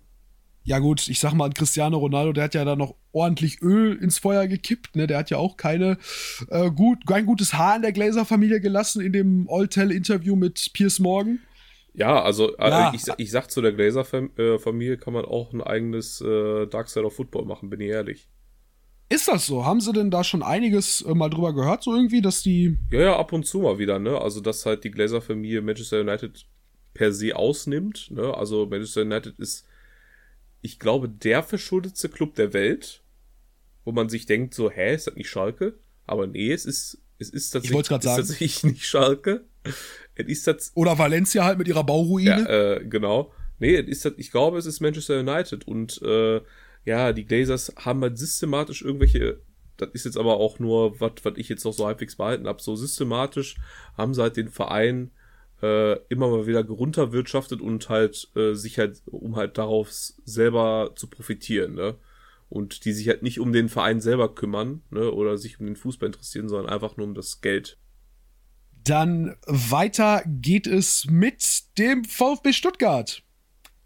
[0.65, 4.17] Ja gut, ich sag mal, Cristiano Ronaldo, der hat ja da noch ordentlich Öl ins
[4.17, 5.07] Feuer gekippt, ne?
[5.07, 5.97] Der hat ja auch keine
[6.49, 11.39] äh, gut, kein gutes Haar in der Glazer-Familie gelassen in dem All-Tell-Interview mit Piers Morgan.
[11.93, 12.93] Ja, also äh, Ja.
[12.95, 17.15] ich, ich sag zu der Glazer-Familie kann man auch ein eigenes äh, Dark Side of
[17.15, 18.29] Football machen, bin ich ehrlich.
[19.09, 19.65] Ist das so?
[19.65, 22.79] Haben sie denn da schon einiges äh, mal drüber gehört, so irgendwie, dass die.
[22.89, 24.17] Ja, ja, ab und zu mal wieder, ne?
[24.19, 26.45] Also, dass halt die Glazer-Familie Manchester United
[26.95, 28.33] per se ausnimmt, ne?
[28.33, 29.67] Also, Manchester United ist,
[30.63, 33.03] ich glaube, der verschuldetste Club der Welt,
[33.85, 35.77] wo man sich denkt, so, hä, ist das nicht Schalke?
[36.07, 38.17] Aber nee, es ist, es ist tatsächlich, grad ist sagen.
[38.21, 39.45] tatsächlich nicht Schalke.
[40.15, 42.29] Es ist tatsächlich, Oder Valencia halt mit ihrer Bauruine.
[42.29, 42.45] ja,
[42.75, 43.31] äh, genau.
[43.59, 46.41] Nee, es ist, das- ich glaube, es ist Manchester United und äh,
[46.85, 49.39] ja, die Glazers haben halt systematisch irgendwelche,
[49.77, 52.61] das ist jetzt aber auch nur, was was ich jetzt noch so halbwegs behalten habe,
[52.61, 53.55] so systematisch
[53.97, 55.11] haben sie halt den Verein
[55.63, 61.07] äh, immer mal wieder runterwirtschaftet und halt äh, sich halt, um halt darauf selber zu
[61.07, 61.95] profitieren, ne?
[62.49, 65.75] Und die sich halt nicht um den Verein selber kümmern, ne, oder sich um den
[65.75, 67.79] Fußball interessieren, sondern einfach nur um das Geld.
[68.83, 73.23] Dann weiter geht es mit dem VfB Stuttgart.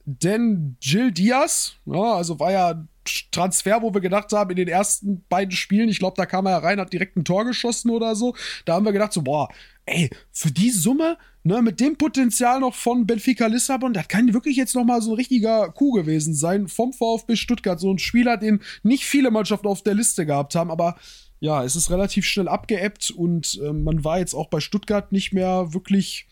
[0.04, 2.88] Denn Jill Diaz, ja, also war ja
[3.32, 6.58] Transfer, wo wir gedacht haben, in den ersten beiden Spielen, ich glaube, da kam er
[6.58, 8.36] rein, hat direkt ein Tor geschossen oder so.
[8.66, 9.50] Da haben wir gedacht, so, boah,
[9.86, 11.18] ey, für die Summe,
[11.48, 15.12] ne, mit dem Potenzial noch von Benfica Lissabon, das kann wirklich jetzt noch mal so
[15.12, 17.80] ein richtiger Coup gewesen sein vom VfB Stuttgart.
[17.80, 20.98] So ein Spieler, den nicht viele Mannschaften auf der Liste gehabt haben, aber
[21.40, 25.34] ja, es ist relativ schnell abgeebbt und äh, man war jetzt auch bei Stuttgart nicht
[25.34, 26.28] mehr wirklich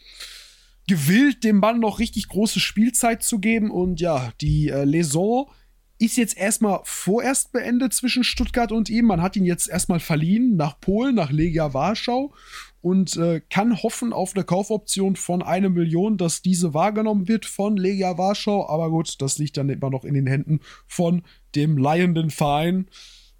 [0.87, 3.71] gewillt, dem Mann noch richtig große Spielzeit zu geben.
[3.71, 5.49] Und ja, die äh, Saison
[5.97, 9.05] ist jetzt erstmal vorerst beendet zwischen Stuttgart und ihm.
[9.05, 12.33] Man hat ihn jetzt erstmal verliehen nach Polen, nach Legia Warschau
[12.85, 17.77] und äh, kann hoffen auf eine Kaufoption von einer Million, dass diese wahrgenommen wird von
[17.77, 18.69] Legia Warschau.
[18.69, 21.23] Aber gut, das liegt dann immer noch in den Händen von
[21.55, 22.85] dem leihenden Verein.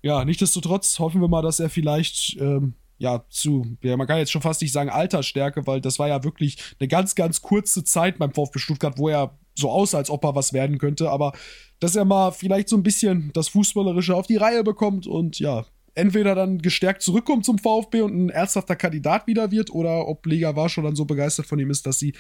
[0.01, 4.31] Ja, nichtsdestotrotz hoffen wir mal, dass er vielleicht ähm, ja, zu, ja, man kann jetzt
[4.31, 8.17] schon fast nicht sagen Altersstärke, weil das war ja wirklich eine ganz, ganz kurze Zeit
[8.17, 11.33] beim VfB Stuttgart, wo er so aussah, als ob er was werden könnte, aber
[11.79, 15.65] dass er mal vielleicht so ein bisschen das Fußballerische auf die Reihe bekommt und ja,
[15.95, 20.55] entweder dann gestärkt zurückkommt zum VfB und ein ernsthafter Kandidat wieder wird oder ob Lega
[20.55, 22.13] Warschau dann so begeistert von ihm ist, dass sie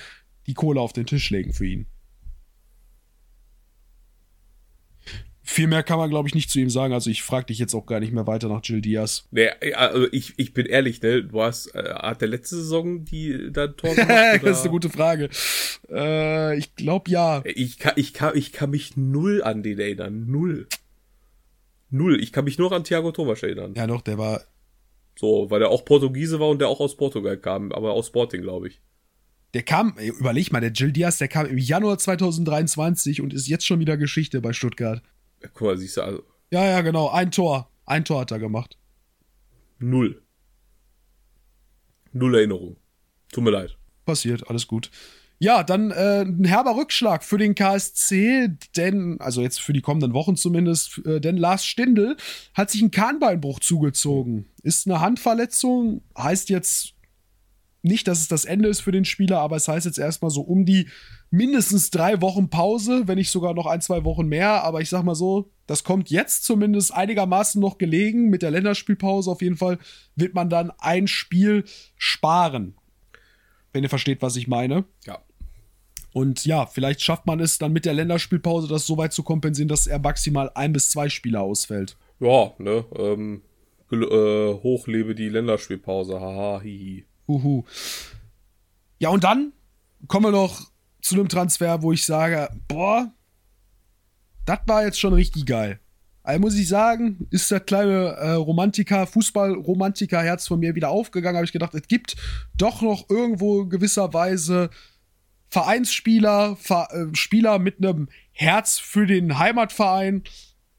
[0.47, 1.87] die Kohle auf den Tisch legen für ihn.
[5.47, 6.91] Viel mehr kann man, glaube ich, nicht zu ihm sagen.
[6.91, 9.27] Also ich frage dich jetzt auch gar nicht mehr weiter nach Jill Diaz.
[9.29, 11.23] Nee, also ich, ich bin ehrlich, ne?
[11.23, 14.09] Du hast, äh, hat der letzte Saison die da Tor gemacht?
[14.41, 15.29] das ist eine gute Frage.
[15.87, 17.43] Äh, ich glaube ja.
[17.45, 20.25] Ich kann, ich, kann, ich kann mich null an den erinnern.
[20.25, 20.67] Null.
[21.95, 22.21] Null.
[22.21, 23.73] Ich kann mich nur an Thiago Thomas erinnern.
[23.75, 24.41] Ja, doch, der war.
[25.17, 28.41] So, weil er auch Portugiese war und der auch aus Portugal kam, aber aus Sporting,
[28.41, 28.81] glaube ich.
[29.53, 33.65] Der kam, überleg mal, der Jill Diaz, der kam im Januar 2023 und ist jetzt
[33.65, 35.01] schon wieder Geschichte bei Stuttgart.
[35.53, 36.23] Guck mal, siehst du, also.
[36.51, 37.09] Ja, ja, genau.
[37.09, 37.71] Ein Tor.
[37.85, 38.77] Ein Tor hat er gemacht.
[39.79, 40.21] Null.
[42.11, 42.75] Null Erinnerung.
[43.31, 43.77] Tut mir leid.
[44.05, 44.91] Passiert, alles gut.
[45.37, 50.13] Ja, dann äh, ein herber Rückschlag für den KSC, denn, also jetzt für die kommenden
[50.13, 52.15] Wochen zumindest, äh, denn Lars Stindl
[52.53, 54.45] hat sich einen Kahnbeinbruch zugezogen.
[54.63, 56.93] Ist eine Handverletzung, heißt jetzt
[57.85, 60.41] nicht, dass es das Ende ist für den Spieler, aber es heißt jetzt erstmal so
[60.41, 60.89] um die
[61.29, 64.63] mindestens drei Wochen Pause, wenn nicht sogar noch ein, zwei Wochen mehr.
[64.63, 68.29] Aber ich sag mal so, das kommt jetzt zumindest einigermaßen noch gelegen.
[68.29, 69.77] Mit der Länderspielpause auf jeden Fall
[70.15, 71.65] wird man dann ein Spiel
[71.97, 72.75] sparen.
[73.75, 74.85] Wenn ihr versteht, was ich meine.
[75.05, 75.19] Ja.
[76.13, 79.67] Und ja, vielleicht schafft man es dann mit der Länderspielpause, das so weit zu kompensieren,
[79.67, 81.97] dass er maximal ein bis zwei Spieler ausfällt.
[82.21, 83.41] Ja, ne, ähm,
[83.91, 87.05] äh, hochlebe die Länderspielpause, haha, hihi.
[87.27, 87.65] Huhu.
[88.97, 89.51] Ja, und dann
[90.07, 90.71] kommen wir noch
[91.01, 93.11] zu einem Transfer, wo ich sage, boah,
[94.45, 95.81] das war jetzt schon richtig geil.
[96.25, 101.37] Also muss ich sagen, ist das kleine äh, Romantiker, Fußball-Romantiker-Herz von mir wieder aufgegangen.
[101.37, 102.15] Habe ich gedacht, es gibt
[102.57, 104.71] doch noch irgendwo gewisserweise
[105.49, 110.23] Vereinsspieler, Ver äh, Spieler mit einem Herz für den Heimatverein,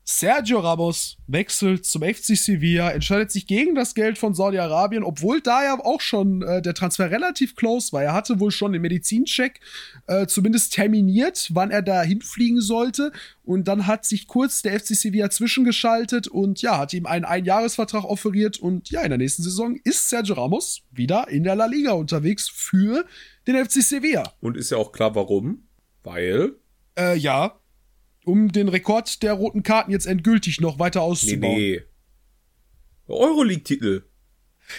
[0.08, 5.64] Sergio Ramos wechselt zum FC Sevilla, entscheidet sich gegen das Geld von Saudi-Arabien, obwohl da
[5.64, 8.04] ja auch schon äh, der Transfer relativ close war.
[8.04, 9.58] Er hatte wohl schon den Medizincheck
[10.06, 13.10] äh, zumindest terminiert, wann er da hinfliegen sollte.
[13.42, 18.04] Und dann hat sich kurz der FC Sevilla zwischengeschaltet und ja, hat ihm einen Einjahresvertrag
[18.04, 18.60] offeriert.
[18.60, 22.48] Und ja, in der nächsten Saison ist Sergio Ramos wieder in der La Liga unterwegs
[22.48, 23.04] für
[23.48, 24.34] den FC Sevilla.
[24.40, 25.66] Und ist ja auch klar, warum.
[26.04, 26.52] Weil.
[26.96, 27.58] Äh, ja,
[28.26, 31.54] um den Rekord der roten Karten jetzt endgültig noch weiter auszubauen.
[31.54, 31.82] Nee,
[33.08, 33.12] nee.
[33.12, 34.02] Euroleague-Titel.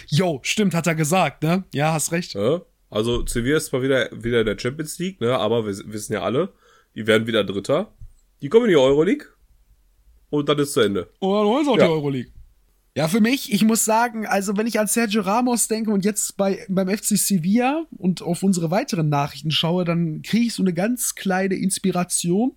[0.06, 1.64] Jo, stimmt, hat er gesagt, ne?
[1.72, 2.34] Ja, hast recht.
[2.34, 5.36] Ja, also Sevilla ist zwar wieder, wieder in der Champions League, ne?
[5.38, 6.52] Aber wir wissen ja alle,
[6.94, 7.90] die werden wieder Dritter.
[8.42, 9.26] Die kommen in die Euroleague.
[10.28, 11.08] Und dann ist zu Ende.
[11.20, 11.86] Und dann holen sie auch ja.
[11.86, 12.32] die Euroleague.
[12.94, 16.36] Ja, für mich, ich muss sagen, also wenn ich an Sergio Ramos denke und jetzt
[16.36, 20.74] bei, beim FC Sevilla und auf unsere weiteren Nachrichten schaue, dann kriege ich so eine
[20.74, 22.56] ganz kleine Inspiration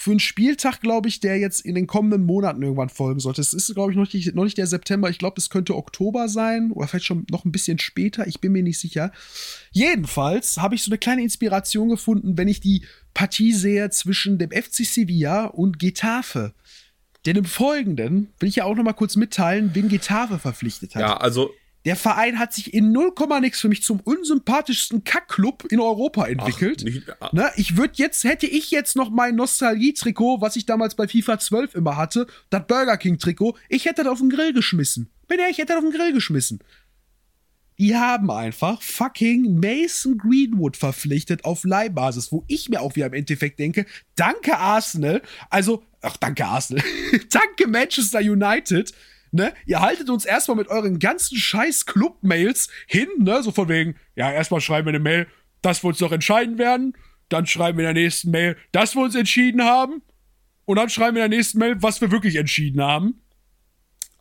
[0.00, 3.42] für einen Spieltag, glaube ich, der jetzt in den kommenden Monaten irgendwann folgen sollte.
[3.42, 5.10] Es ist, glaube ich, noch nicht, noch nicht der September.
[5.10, 8.26] Ich glaube, es könnte Oktober sein oder vielleicht schon noch ein bisschen später.
[8.26, 9.12] Ich bin mir nicht sicher.
[9.72, 14.52] Jedenfalls habe ich so eine kleine Inspiration gefunden, wenn ich die Partie sehe zwischen dem
[14.52, 16.54] FC Sevilla und Getafe.
[17.26, 21.02] Denn im Folgenden will ich ja auch noch mal kurz mitteilen, wen Getafe verpflichtet hat.
[21.02, 21.50] Ja, also
[21.84, 26.80] der Verein hat sich in 0, nix für mich zum unsympathischsten Kackclub in Europa entwickelt.
[26.80, 27.30] Ach, nicht, ah.
[27.32, 31.38] ne, ich würde jetzt, hätte ich jetzt noch mein Nostalgie-Trikot, was ich damals bei FIFA
[31.38, 35.10] 12 immer hatte, das Burger King-Trikot, ich hätte das auf den Grill geschmissen.
[35.26, 36.60] Bin ehrlich, ich hätte das auf den Grill geschmissen.
[37.78, 43.14] Die haben einfach fucking Mason Greenwood verpflichtet auf Leihbasis, wo ich mir auch wieder im
[43.14, 46.84] Endeffekt denke, danke Arsenal, also, ach, danke Arsenal,
[47.30, 48.92] danke Manchester United,
[49.32, 53.96] ne, ihr haltet uns erstmal mit euren ganzen scheiß Club-Mails hin, ne, so von wegen,
[54.16, 55.26] ja, erstmal schreiben wir eine Mail,
[55.62, 56.96] dass wir uns noch entscheiden werden,
[57.28, 60.02] dann schreiben wir in der nächsten Mail, dass wir uns entschieden haben,
[60.70, 63.20] und dann schreiben wir in der nächsten Mail, was wir wirklich entschieden haben.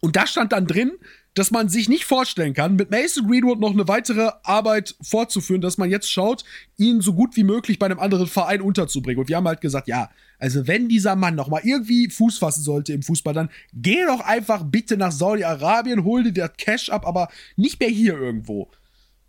[0.02, 0.94] Und da stand dann drin,
[1.34, 5.78] dass man sich nicht vorstellen kann, mit Mason Greenwood noch eine weitere Arbeit fortzuführen, dass
[5.78, 6.44] man jetzt schaut,
[6.78, 9.22] ihn so gut wie möglich bei einem anderen Verein unterzubringen.
[9.22, 10.10] Und wir haben halt gesagt, ja,
[10.40, 14.22] also wenn dieser Mann noch mal irgendwie Fuß fassen sollte im Fußball, dann geh doch
[14.22, 18.70] einfach bitte nach Saudi-Arabien, hol dir das Cash ab, aber nicht mehr hier irgendwo.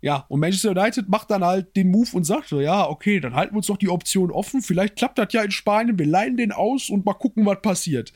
[0.01, 3.35] Ja, und Manchester United macht dann halt den Move und sagt so, ja, okay, dann
[3.35, 4.63] halten wir uns doch die Option offen.
[4.63, 8.11] Vielleicht klappt das ja in Spanien, wir leihen den aus und mal gucken, was passiert.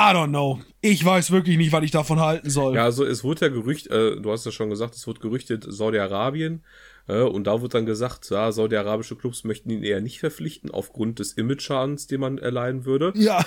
[0.00, 0.62] I don't know.
[0.80, 2.74] Ich weiß wirklich nicht, was ich davon halten soll.
[2.74, 5.66] Ja, also es wurde ja Gerücht, äh, du hast ja schon gesagt, es wurde gerüchtet
[5.68, 6.64] Saudi-Arabien.
[7.06, 11.18] Äh, und da wird dann gesagt, ja, saudi-arabische Clubs möchten ihn eher nicht verpflichten, aufgrund
[11.18, 13.12] des Image-Schadens, den man erleiden würde.
[13.14, 13.44] Ja.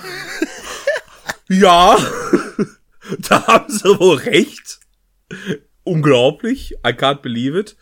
[1.48, 1.98] ja.
[3.18, 4.78] da haben sie wohl recht.
[5.82, 6.76] Unglaublich.
[6.86, 7.76] I can't believe it.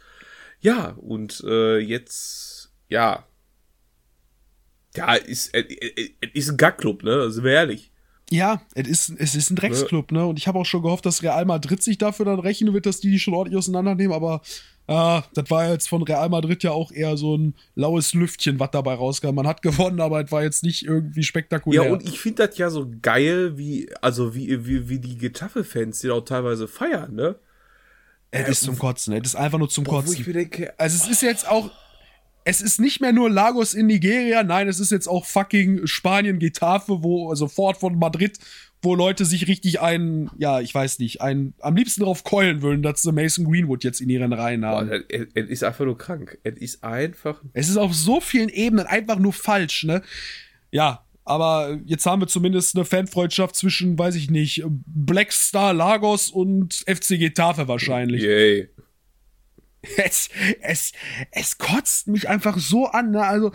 [0.61, 3.27] Ja, und äh, jetzt, ja.
[4.97, 7.31] Ja, ist, äh, äh, ist ein Gag-Club, ne?
[7.31, 7.91] Sind wir ehrlich.
[8.33, 10.27] Ja, es ist, es ist ein Drecksclub, ne?
[10.27, 13.01] Und ich habe auch schon gehofft, dass Real Madrid sich dafür dann rechnen wird, dass
[13.01, 14.41] die die schon ordentlich auseinandernehmen, aber
[14.89, 18.73] Ah, das war jetzt von Real Madrid ja auch eher so ein laues Lüftchen, was
[18.73, 19.35] dabei rauskam.
[19.35, 21.85] Man hat gewonnen, aber es war jetzt nicht irgendwie spektakulär.
[21.85, 26.01] Ja, und ich finde das ja so geil, wie, also wie, wie, wie die Getafe-Fans
[26.01, 27.37] die auch teilweise feiern, ne?
[28.33, 30.25] Es ist zum Kotzen, es ist einfach nur zum Kotzen.
[30.33, 31.71] denke, Also es ist jetzt auch,
[32.44, 36.39] es ist nicht mehr nur Lagos in Nigeria, nein, es ist jetzt auch fucking Spanien,
[36.39, 38.39] Getafe, wo, also Fort von Madrid,
[38.85, 42.82] wo Leute sich richtig einen, ja, ich weiß nicht, einen, am liebsten drauf keulen würden,
[42.82, 44.90] dass sie Mason Greenwood jetzt in ihren Reihen boah, haben.
[44.90, 46.39] das- es es ist einfach nur krank.
[46.43, 50.02] Es ist einfach, Es ist auf so vielen Ebenen einfach nur falsch, ne?
[50.73, 56.28] Ja, aber jetzt haben wir zumindest eine Fanfreundschaft zwischen, weiß ich nicht, Black Star Lagos
[56.31, 58.23] und FC Getafe wahrscheinlich.
[58.23, 58.69] yay.
[59.97, 60.31] Es,
[60.61, 60.93] es,
[61.31, 63.11] es kotzt mich einfach so an.
[63.11, 63.25] Ne?
[63.25, 63.53] Also,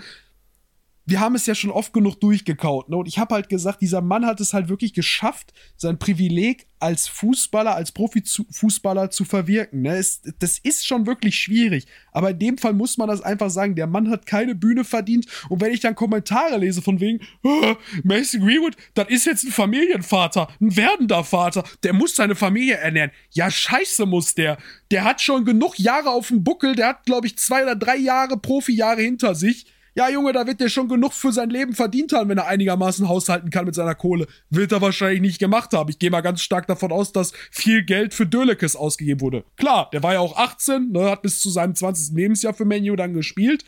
[1.08, 2.90] wir haben es ja schon oft genug durchgekaut.
[2.90, 2.98] Ne?
[2.98, 7.08] Und ich habe halt gesagt, dieser Mann hat es halt wirklich geschafft, sein Privileg als
[7.08, 9.84] Fußballer, als Profifußballer zu verwirken.
[9.84, 9.96] Ne?
[9.96, 11.88] Es, das ist schon wirklich schwierig.
[12.12, 13.76] Aber in dem Fall muss man das einfach sagen.
[13.76, 15.28] Der Mann hat keine Bühne verdient.
[15.48, 19.52] Und wenn ich dann Kommentare lese von wegen, "Ah, Mason Greenwood, das ist jetzt ein
[19.52, 23.12] Familienvater, ein werdender Vater, der muss seine Familie ernähren.
[23.32, 24.58] Ja, scheiße muss der.
[24.92, 26.76] Der hat schon genug Jahre auf dem Buckel.
[26.76, 29.68] Der hat, glaube ich, zwei oder drei Jahre Profijahre hinter sich.
[29.98, 33.10] Ja, Junge, da wird der schon genug für sein Leben verdient haben, wenn er einigermaßen
[33.10, 34.28] haushalten kann mit seiner Kohle.
[34.52, 35.90] Wird er wahrscheinlich nicht gemacht haben.
[35.90, 39.44] Ich gehe mal ganz stark davon aus, dass viel Geld für Dölekes ausgegeben wurde.
[39.56, 42.16] Klar, der war ja auch 18, ne, hat bis zu seinem 20.
[42.16, 43.66] Lebensjahr für Menu dann gespielt.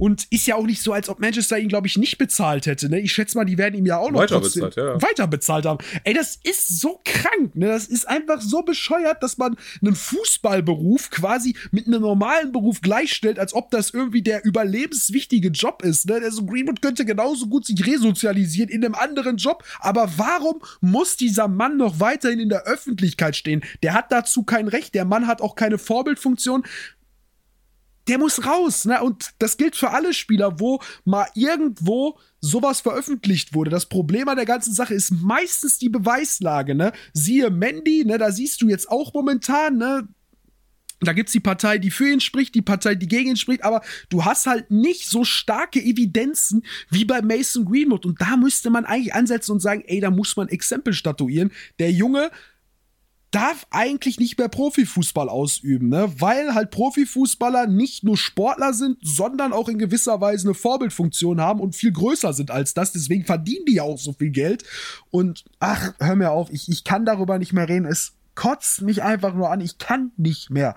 [0.00, 2.88] Und ist ja auch nicht so, als ob Manchester ihn, glaube ich, nicht bezahlt hätte.
[2.88, 3.00] Ne?
[3.00, 5.02] Ich schätze mal, die werden ihm ja auch noch Weiter trotzdem bezahlt, ja.
[5.02, 5.78] weiter bezahlt haben.
[6.04, 7.54] Ey, das ist so krank.
[7.54, 7.66] Ne?
[7.66, 13.38] Das ist einfach so bescheuert, dass man einen Fußballberuf quasi mit einem normalen Beruf gleichstellt,
[13.38, 16.08] als ob das irgendwie der überlebenswichtige Job ist.
[16.08, 16.14] Ne?
[16.24, 19.64] Also Greenwood könnte genauso gut sich resozialisieren in einem anderen Job.
[19.80, 23.62] Aber warum muss dieser Mann noch weiterhin in der Öffentlichkeit stehen?
[23.82, 24.94] Der hat dazu kein Recht.
[24.94, 26.64] Der Mann hat auch keine Vorbildfunktion
[28.10, 29.00] der muss raus, ne?
[29.02, 33.70] Und das gilt für alle Spieler, wo mal irgendwo sowas veröffentlicht wurde.
[33.70, 36.92] Das Problem an der ganzen Sache ist meistens die Beweislage, ne?
[37.12, 38.18] Siehe Mandy, ne?
[38.18, 40.08] Da siehst du jetzt auch momentan, ne?
[41.02, 43.80] Da gibt's die Partei, die für ihn spricht, die Partei, die gegen ihn spricht, aber
[44.10, 48.04] du hast halt nicht so starke Evidenzen wie bei Mason Greenwood.
[48.04, 51.52] Und da müsste man eigentlich ansetzen und sagen, ey, da muss man Exempel statuieren.
[51.78, 52.30] Der Junge
[53.30, 56.12] darf eigentlich nicht mehr Profifußball ausüben, ne?
[56.18, 61.60] Weil halt Profifußballer nicht nur Sportler sind, sondern auch in gewisser Weise eine Vorbildfunktion haben
[61.60, 62.92] und viel größer sind als das.
[62.92, 64.64] Deswegen verdienen die ja auch so viel Geld.
[65.10, 67.86] Und ach, hör mir auf, ich, ich kann darüber nicht mehr reden.
[67.86, 69.60] Es kotzt mich einfach nur an.
[69.60, 70.76] Ich kann nicht mehr.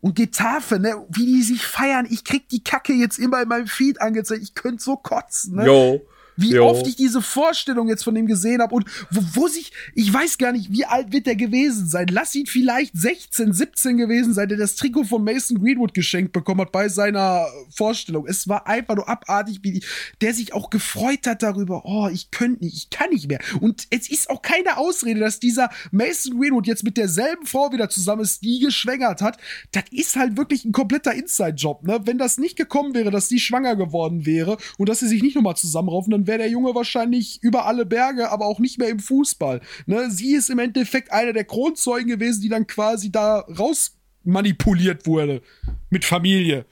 [0.00, 2.06] Und Getafe, ne, wie die sich feiern.
[2.08, 4.42] Ich krieg die Kacke jetzt immer in meinem Feed angezeigt.
[4.42, 5.66] Ich könnte so kotzen, ne?
[5.66, 6.00] Yo.
[6.40, 6.66] Wie Jo.
[6.66, 10.38] oft ich diese Vorstellung jetzt von ihm gesehen habe und wo, wo sich, ich weiß
[10.38, 12.06] gar nicht, wie alt wird der gewesen sein.
[12.10, 16.62] Lass ihn vielleicht 16, 17 gewesen sein, der das Trikot von Mason Greenwood geschenkt bekommen
[16.62, 18.26] hat bei seiner Vorstellung.
[18.26, 19.82] Es war einfach nur abartig, wie
[20.20, 21.82] der sich auch gefreut hat darüber.
[21.84, 23.40] Oh, ich könnte nicht, ich kann nicht mehr.
[23.60, 27.88] Und es ist auch keine Ausrede, dass dieser Mason Greenwood jetzt mit derselben Frau wieder
[27.88, 29.38] zusammen ist, die geschwängert hat.
[29.72, 32.00] Das ist halt wirklich ein kompletter Inside-Job, ne?
[32.04, 35.36] Wenn das nicht gekommen wäre, dass die schwanger geworden wäre und dass sie sich nicht
[35.36, 39.00] nochmal zusammenraufen, dann wäre der Junge wahrscheinlich über alle Berge, aber auch nicht mehr im
[39.00, 39.60] Fußball.
[39.86, 40.10] Ne?
[40.10, 45.42] Sie ist im Endeffekt einer der Kronzeugen gewesen, die dann quasi da raus manipuliert wurde.
[45.90, 46.66] Mit Familie.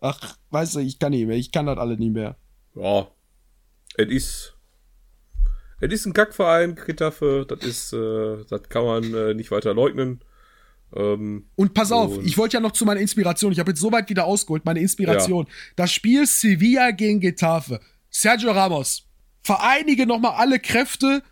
[0.00, 1.36] Ach, weißt du, ich kann nicht mehr.
[1.36, 2.36] Ich kann das alle nicht mehr.
[2.74, 3.06] Ja.
[3.96, 4.54] Es ist.
[5.80, 7.46] Es ist ein Kackverein, Getafe.
[7.48, 10.20] Das ist, äh, das kann man äh, nicht weiter leugnen.
[10.94, 13.52] Ähm, Und pass auf, Und- ich wollte ja noch zu meiner Inspiration.
[13.52, 15.46] Ich habe jetzt so weit wieder ausgeholt, meine Inspiration.
[15.76, 17.80] Das Spiel Sevilla gegen Getafe.
[18.10, 19.08] Sergio Ramos.
[19.42, 21.22] Vereinige nochmal alle Kräfte.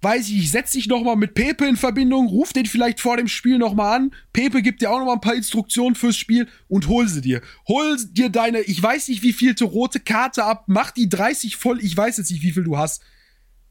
[0.00, 3.58] Weiß ich, setz dich nochmal mit Pepe in Verbindung, ruf den vielleicht vor dem Spiel
[3.58, 4.14] nochmal an.
[4.32, 7.40] Pepe gibt dir auch nochmal ein paar Instruktionen fürs Spiel und hol sie dir.
[7.68, 11.78] Hol dir deine, ich weiß nicht, wie vielte rote Karte ab, mach die 30 voll,
[11.82, 13.02] ich weiß jetzt nicht, wie viel du hast.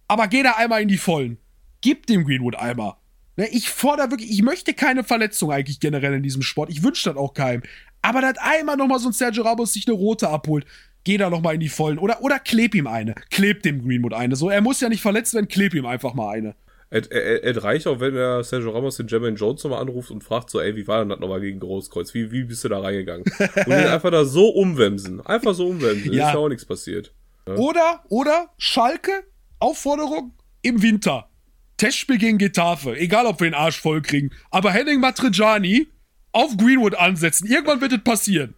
[0.08, 1.38] Aber geh da einmal in die Vollen.
[1.82, 2.94] Gib dem Greenwood einmal.
[3.36, 6.70] Ne, ich fordere wirklich, ich möchte keine Verletzung eigentlich generell in diesem Sport.
[6.70, 7.64] Ich wünsche das auch keinem.
[8.02, 10.66] Aber dass einmal nochmal so ein Sergio Ramos sich eine rote abholt,
[11.04, 12.00] geh da nochmal in die Vollen.
[12.00, 13.16] Oder, oder kleb ihm eine.
[13.30, 14.36] Kleb dem Greenwood eine.
[14.36, 16.56] So, er muss ja nicht verletzt werden, kleb ihm einfach mal eine.
[16.90, 20.24] Es, es, es reicht auch, wenn der Sergio Ramos den Jermaine Jones nochmal anruft und
[20.24, 22.14] fragt so, ey, wie war denn das nochmal gegen Großkreuz?
[22.14, 23.24] Wie, wie bist du da reingegangen?
[23.40, 25.22] Und ihn einfach da so umwemsen.
[25.26, 26.12] Einfach so umwemsen.
[26.12, 26.28] Ja.
[26.28, 27.14] Ist ja auch nichts passiert.
[27.46, 29.24] Oder, oder Schalke,
[29.60, 31.30] Aufforderung im Winter.
[31.78, 32.96] Testspiel gegen Getafe.
[32.98, 34.32] Egal, ob wir den Arsch voll kriegen.
[34.52, 35.88] Aber Henning Matriciani
[36.34, 37.48] auf Greenwood ansetzen.
[37.48, 38.54] Irgendwann wird es passieren.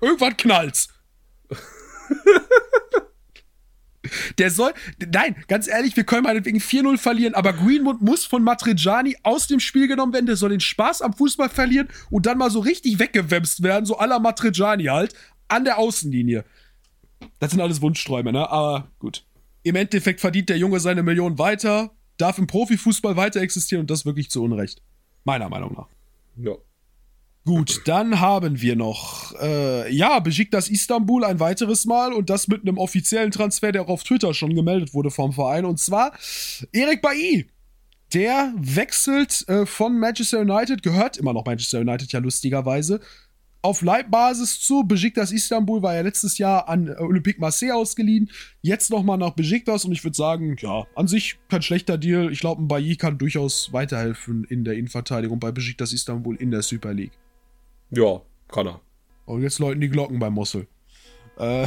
[0.00, 0.88] Irgendwann knallt's.
[4.38, 4.72] Der soll,
[5.12, 9.60] nein, ganz ehrlich, wir können meinetwegen 4-0 verlieren, aber Greenwood muss von Matrejani aus dem
[9.60, 10.26] Spiel genommen werden.
[10.26, 13.98] Der soll den Spaß am Fußball verlieren und dann mal so richtig weggewämst werden, so
[13.98, 15.14] la Matrejani halt,
[15.48, 16.44] an der Außenlinie.
[17.38, 18.48] Das sind alles Wunschträume, ne?
[18.48, 19.24] Aber gut.
[19.62, 24.06] Im Endeffekt verdient der Junge seine Million weiter, darf im Profifußball weiter existieren und das
[24.06, 24.82] wirklich zu Unrecht.
[25.24, 25.88] Meiner Meinung nach.
[26.36, 26.52] Ja.
[27.44, 32.62] Gut, dann haben wir noch, äh, ja, Besiktas Istanbul ein weiteres Mal und das mit
[32.62, 36.12] einem offiziellen Transfer, der auch auf Twitter schon gemeldet wurde vom Verein und zwar
[36.72, 37.48] Erik Bailly.
[38.12, 43.00] Der wechselt äh, von Manchester United, gehört immer noch Manchester United ja lustigerweise,
[43.60, 44.84] auf Leibbasis zu.
[44.84, 48.30] Besiktas Istanbul war ja letztes Jahr an Olympique Marseille ausgeliehen.
[48.62, 52.32] Jetzt nochmal nach Besiktas und ich würde sagen, ja, an sich kein schlechter Deal.
[52.32, 56.62] Ich glaube, ein Bailly kann durchaus weiterhelfen in der Innenverteidigung bei Besiktas Istanbul in der
[56.62, 57.12] Super League.
[57.90, 58.80] Ja, kann er.
[59.24, 60.66] Und jetzt läuten die Glocken beim Mossel.
[61.38, 61.66] Äh,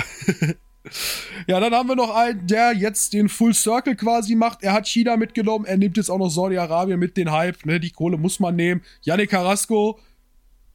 [1.48, 4.64] ja, dann haben wir noch einen, der jetzt den Full Circle quasi macht.
[4.64, 7.65] Er hat China mitgenommen, er nimmt jetzt auch noch Saudi-Arabien mit den Hype.
[7.65, 7.80] Ne?
[7.80, 8.81] Die Kohle muss man nehmen.
[9.02, 9.99] Yannick Carrasco,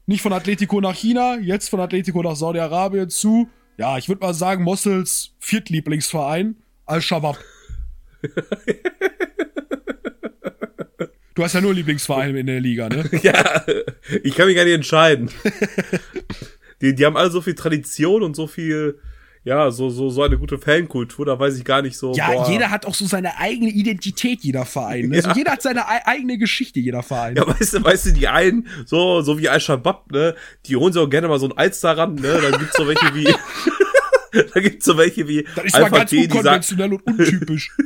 [0.06, 4.34] nicht von Atletico nach China, jetzt von Atletico nach Saudi-Arabien zu, ja, ich würde mal
[4.34, 6.56] sagen, Mossels Viertlieblingsverein,
[6.86, 7.38] Al-Shabaab.
[11.36, 13.04] Du hast ja nur Lieblingsvereine in der Liga, ne?
[13.22, 13.62] ja,
[14.22, 15.30] ich kann mich gar nicht entscheiden.
[16.80, 18.98] die, die haben alle so viel Tradition und so viel,
[19.44, 22.14] ja, so, so, so eine gute Fankultur, da weiß ich gar nicht so.
[22.14, 22.50] Ja, boah.
[22.50, 25.10] jeder hat auch so seine eigene Identität, jeder Verein.
[25.10, 25.18] Ne?
[25.18, 25.24] Ja.
[25.24, 27.36] Also jeder hat seine eigene Geschichte, jeder Verein.
[27.36, 30.34] Ja, weißt du, weißt du, die einen, so, so wie Al-Shabaab, ne,
[30.64, 33.14] die holen sich auch gerne mal so ein Alster ran, ne, dann gibt's so welche
[33.14, 33.28] wie,
[34.54, 37.76] da gibt's so welche wie Das ist Alpha mal ganz T, unkonventionell und untypisch.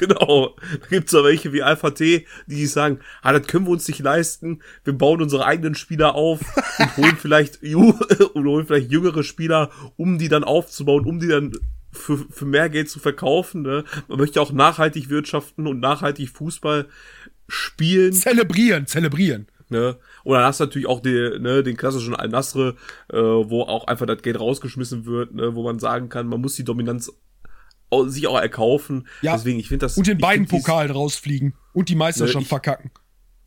[0.00, 0.56] Genau.
[0.80, 4.00] Da gibt's so welche wie Alpha T, die sagen, ah, das können wir uns nicht
[4.00, 4.62] leisten.
[4.84, 6.40] Wir bauen unsere eigenen Spieler auf
[6.78, 11.52] und holen vielleicht, und holen vielleicht jüngere Spieler, um die dann aufzubauen, um die dann
[11.92, 13.62] für, für mehr Geld zu verkaufen.
[13.62, 13.84] Ne?
[14.08, 16.86] Man möchte auch nachhaltig wirtschaften und nachhaltig Fußball
[17.48, 18.12] spielen.
[18.12, 19.46] Zelebrieren, zelebrieren.
[19.68, 19.96] Ne?
[20.24, 22.74] Und dann hast du natürlich auch die, ne, den klassischen Al-Nasr,
[23.12, 26.56] äh, wo auch einfach das Geld rausgeschmissen wird, ne, wo man sagen kann, man muss
[26.56, 27.12] die Dominanz
[28.06, 29.06] sich auch erkaufen.
[29.22, 29.34] Ja.
[29.36, 29.96] Deswegen, ich finde das.
[29.96, 32.90] Und in beiden Pokalen rausfliegen und die Meisterschaft Ne, ich- verkacken.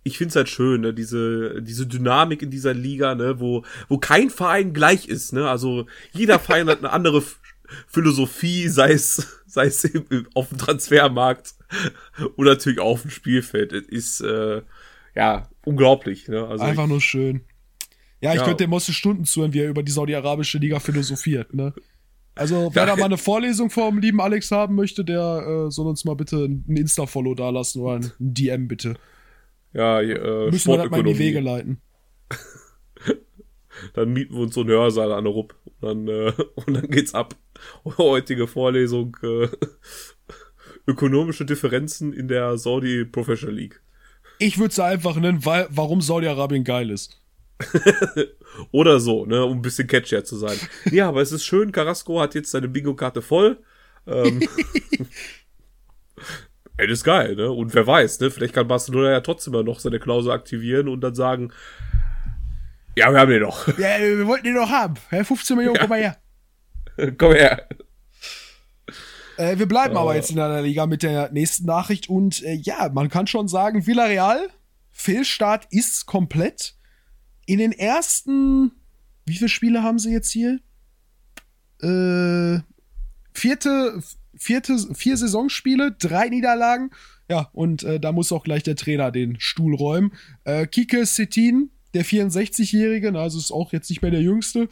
[0.03, 3.97] ich finde es halt schön, ne, diese, diese Dynamik in dieser Liga, ne, wo, wo
[3.97, 7.23] kein Verein gleich ist, ne, also jeder Verein hat eine andere
[7.87, 9.89] Philosophie, sei es, sei es
[10.33, 11.55] auf dem Transfermarkt
[12.35, 13.71] oder natürlich auf dem Spielfeld.
[13.73, 14.61] Es ist, äh,
[15.15, 17.41] ja, unglaublich, ne, also Einfach ich, nur schön.
[18.21, 18.45] Ja, ich Ja.
[18.45, 21.73] könnte dem Mosse Stunden zuhören, wie er über die saudi-arabische Liga philosophiert, ne?
[22.35, 26.03] Also, wer da mal eine Vorlesung vom lieben Alex haben möchte, der äh, soll uns
[26.03, 28.95] mal bitte ein Insta-Follow dalassen oder ein DM bitte.
[29.73, 31.19] ja, äh, Müssen wir das mal in die.
[31.19, 31.79] Wege leiten.
[33.93, 36.87] Dann mieten wir uns so einen Hörsaal an der Rupp und dann, äh, und dann
[36.89, 37.35] geht's ab.
[37.97, 39.47] Heutige Vorlesung, äh,
[40.87, 43.81] ökonomische Differenzen in der Saudi Professional League.
[44.39, 47.21] Ich würde es einfach nennen, weil, warum Saudi-Arabien geil ist.
[48.71, 50.57] Oder so, ne, um ein bisschen catchier zu sein.
[50.91, 53.61] Ja, aber es ist schön, Carrasco hat jetzt seine Bingo-Karte voll.
[54.05, 54.41] Ähm,
[56.77, 57.51] ey, das ist geil, ne?
[57.51, 58.31] Und wer weiß, ne?
[58.31, 61.53] Vielleicht kann Barcelona ja trotzdem noch seine Klausel aktivieren und dann sagen,
[62.95, 63.67] ja, wir haben den noch.
[63.77, 64.95] Ja, wir wollten den doch haben.
[65.11, 66.17] Ja, 15 Millionen, komm mal her.
[67.17, 67.67] Komm her.
[69.37, 70.17] Äh, wir bleiben aber Äh.
[70.17, 73.87] jetzt in der Liga mit der nächsten Nachricht und äh, ja, man kann schon sagen,
[73.87, 74.47] Villarreal,
[74.91, 76.72] Fehlstart ist komplett.
[77.45, 78.71] In den ersten,
[79.25, 80.59] wie viele Spiele haben sie jetzt hier?
[81.81, 82.61] Äh,
[83.33, 84.01] vierte,
[84.37, 86.91] vierte, vier Saisonspiele, drei Niederlagen.
[87.29, 90.13] Ja, und äh, da muss auch gleich der Trainer den Stuhl räumen.
[90.43, 94.67] Äh, Kike Setin, der 64-Jährige, na, also ist auch jetzt nicht mehr der Jüngste,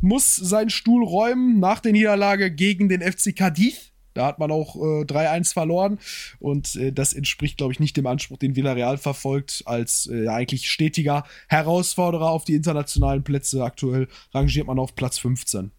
[0.00, 3.92] muss seinen Stuhl räumen nach der Niederlage gegen den FC Cadiz.
[4.14, 5.98] Da hat man auch äh, 3-1 verloren
[6.38, 10.70] und äh, das entspricht, glaube ich, nicht dem Anspruch, den Villarreal verfolgt, als äh, eigentlich
[10.70, 13.62] stetiger Herausforderer auf die internationalen Plätze.
[13.64, 15.70] Aktuell rangiert man auf Platz 15.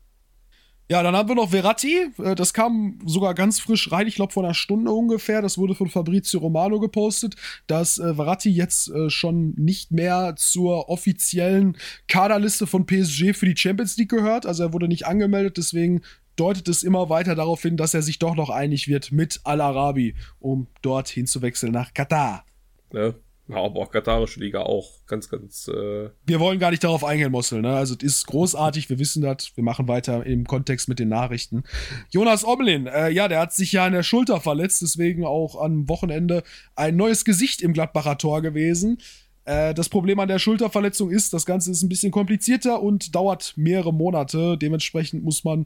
[0.88, 2.12] Ja, dann haben wir noch Verratti.
[2.20, 5.42] Äh, Das kam sogar ganz frisch rein, ich glaube vor einer Stunde ungefähr.
[5.42, 7.36] Das wurde von Fabrizio Romano gepostet,
[7.66, 11.76] dass äh, Verratti jetzt äh, schon nicht mehr zur offiziellen
[12.08, 14.46] Kaderliste von PSG für die Champions League gehört.
[14.46, 16.02] Also er wurde nicht angemeldet, deswegen
[16.36, 20.16] deutet es immer weiter darauf hin, dass er sich doch noch einig wird mit Al-Arabi,
[20.40, 22.46] um dort hinzuwechseln nach Katar.
[22.92, 23.16] Ne?
[23.48, 27.32] Ja, aber auch katarische Liga auch ganz, ganz, äh, Wir wollen gar nicht darauf eingehen,
[27.32, 27.62] Mossel.
[27.62, 27.76] Ne?
[27.76, 29.52] Also, es ist großartig, wir wissen das.
[29.56, 31.64] Wir machen weiter im Kontext mit den Nachrichten.
[32.10, 35.88] Jonas Oblin, äh, ja, der hat sich ja an der Schulter verletzt, deswegen auch am
[35.88, 36.42] Wochenende
[36.76, 38.98] ein neues Gesicht im Gladbacher Tor gewesen.
[39.44, 43.54] Äh, das Problem an der Schulterverletzung ist, das Ganze ist ein bisschen komplizierter und dauert
[43.58, 44.58] mehrere Monate.
[44.58, 45.66] Dementsprechend muss man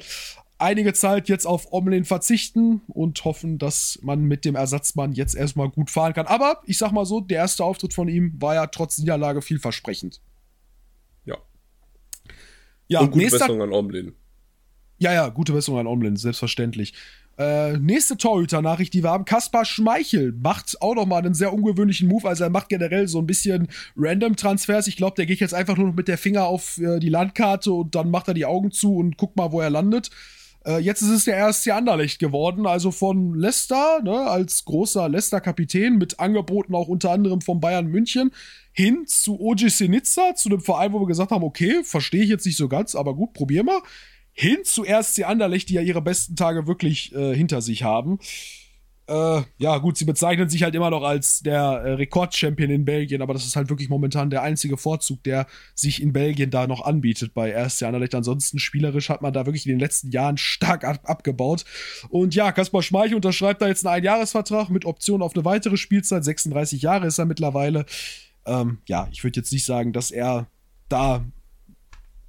[0.60, 5.70] einige Zeit jetzt auf Omlin verzichten und hoffen, dass man mit dem Ersatzmann jetzt erstmal
[5.70, 6.28] gut fahren kann.
[6.28, 10.22] Aber ich sag mal so, der erste Auftritt von ihm war ja trotz Niederlage vielversprechend.
[11.26, 11.38] Ja.
[12.88, 14.14] Ja, Und gute nächster, Besserung an Omlin.
[14.98, 16.94] ja, ja, gute Besserung an Omlin, selbstverständlich.
[17.38, 19.24] Äh, nächste Torhüter-Nachricht, die wir haben.
[19.24, 22.28] Kaspar Schmeichel macht auch noch mal einen sehr ungewöhnlichen Move.
[22.28, 24.88] Also er macht generell so ein bisschen Random-Transfers.
[24.88, 27.72] Ich glaube, der geht jetzt einfach nur noch mit der Finger auf äh, die Landkarte
[27.72, 30.10] und dann macht er die Augen zu und guckt mal, wo er landet.
[30.66, 35.98] Äh, jetzt ist es der erste Anderlecht geworden, also von Leicester, ne, als großer Leicester-Kapitän
[35.98, 38.32] mit Angeboten auch unter anderem von Bayern München
[38.72, 42.46] hin zu OG Senica, zu einem Verein, wo wir gesagt haben, okay, verstehe ich jetzt
[42.46, 43.82] nicht so ganz, aber gut, probier mal
[44.32, 48.20] hin zu RSC Anderlecht, die ja ihre besten Tage wirklich äh, hinter sich haben.
[49.10, 53.24] Äh, ja, gut, sie bezeichnen sich halt immer noch als der äh, Rekordchampion in Belgien,
[53.24, 56.86] aber das ist halt wirklich momentan der einzige Vorzug, der sich in Belgien da noch
[56.86, 58.14] anbietet bei RSC Anderlecht.
[58.14, 61.66] Ansonsten spielerisch hat man da wirklich in den letzten Jahren stark ab abgebaut.
[62.10, 66.24] Und ja, Kaspar Schmeichel unterschreibt da jetzt einen Einjahresvertrag mit Option auf eine weitere Spielzeit.
[66.24, 67.88] 36 Jahre ist er mittlerweile.
[68.46, 70.46] Ähm, ja, ich würde jetzt nicht sagen, dass er
[70.88, 71.26] da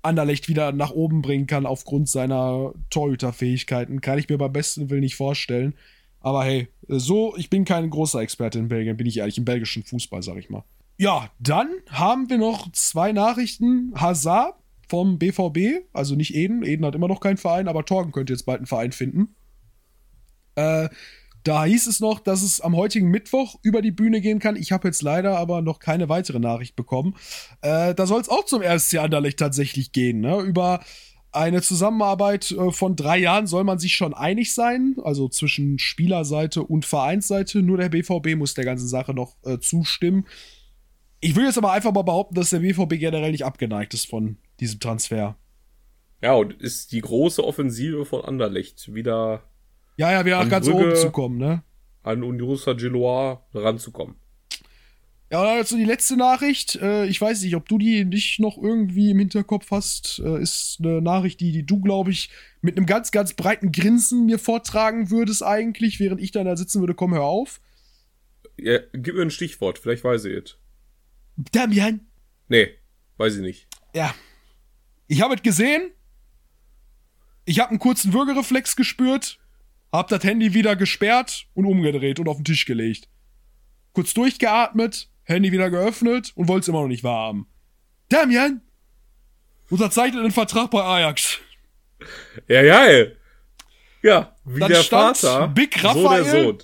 [0.00, 4.00] Anderlecht wieder nach oben bringen kann aufgrund seiner Torhüterfähigkeiten.
[4.00, 5.74] Kann ich mir beim besten Willen nicht vorstellen.
[6.20, 9.82] Aber hey, so, ich bin kein großer Experte in Belgien, bin ich ehrlich, im belgischen
[9.82, 10.64] Fußball, sag ich mal.
[10.98, 13.92] Ja, dann haben wir noch zwei Nachrichten.
[13.94, 14.54] Hazard
[14.88, 16.62] vom BVB, also nicht Eden.
[16.62, 19.34] Eden hat immer noch keinen Verein, aber Torgen könnte jetzt bald einen Verein finden.
[20.56, 20.88] Äh,
[21.42, 24.56] da hieß es noch, dass es am heutigen Mittwoch über die Bühne gehen kann.
[24.56, 27.14] Ich habe jetzt leider aber noch keine weitere Nachricht bekommen.
[27.62, 30.20] Äh, da soll es auch zum RSC Anderlecht tatsächlich gehen.
[30.20, 30.40] Ne?
[30.40, 30.80] Über
[31.32, 36.62] eine Zusammenarbeit äh, von drei Jahren soll man sich schon einig sein, also zwischen Spielerseite
[36.62, 37.62] und Vereinsseite.
[37.62, 40.26] Nur der BVB muss der ganzen Sache noch äh, zustimmen.
[41.20, 44.38] Ich will jetzt aber einfach mal behaupten, dass der BVB generell nicht abgeneigt ist von
[44.58, 45.36] diesem Transfer.
[46.22, 49.42] Ja, und ist die große Offensive von Anderlecht wieder
[49.96, 51.62] Ja, ja, wieder ganz Brügge- oben zu kommen, ne?
[52.02, 54.16] an Union Saint-Gilloise ranzukommen.
[55.30, 56.74] Ja, und dann jetzt so die letzte Nachricht.
[56.76, 60.20] Äh, ich weiß nicht, ob du die nicht noch irgendwie im Hinterkopf hast.
[60.24, 62.30] Äh, ist eine Nachricht, die, die du, glaube ich,
[62.62, 66.80] mit einem ganz, ganz breiten Grinsen mir vortragen würdest eigentlich, während ich dann da sitzen
[66.80, 66.94] würde.
[66.94, 67.60] Komm, hör auf.
[68.58, 70.58] Ja, gib mir ein Stichwort, vielleicht weiß ich es.
[71.52, 72.00] Damian.
[72.48, 72.68] Nee,
[73.16, 73.68] weiß ich nicht.
[73.94, 74.12] Ja.
[75.06, 75.92] Ich habe es gesehen.
[77.44, 79.38] Ich habe einen kurzen Würgereflex gespürt.
[79.92, 83.08] Hab das Handy wieder gesperrt und umgedreht und auf den Tisch gelegt.
[83.92, 87.46] Kurz durchgeatmet, Handy wieder geöffnet und wollte es immer noch nicht wahrhaben.
[88.08, 88.60] Damian!
[89.70, 91.38] Unterzeichnet einen Vertrag bei Ajax.
[92.48, 93.16] Ja, geil.
[94.02, 96.24] Ja, wie Dann der Vater, Big so Raphael.
[96.24, 96.58] der Sohn.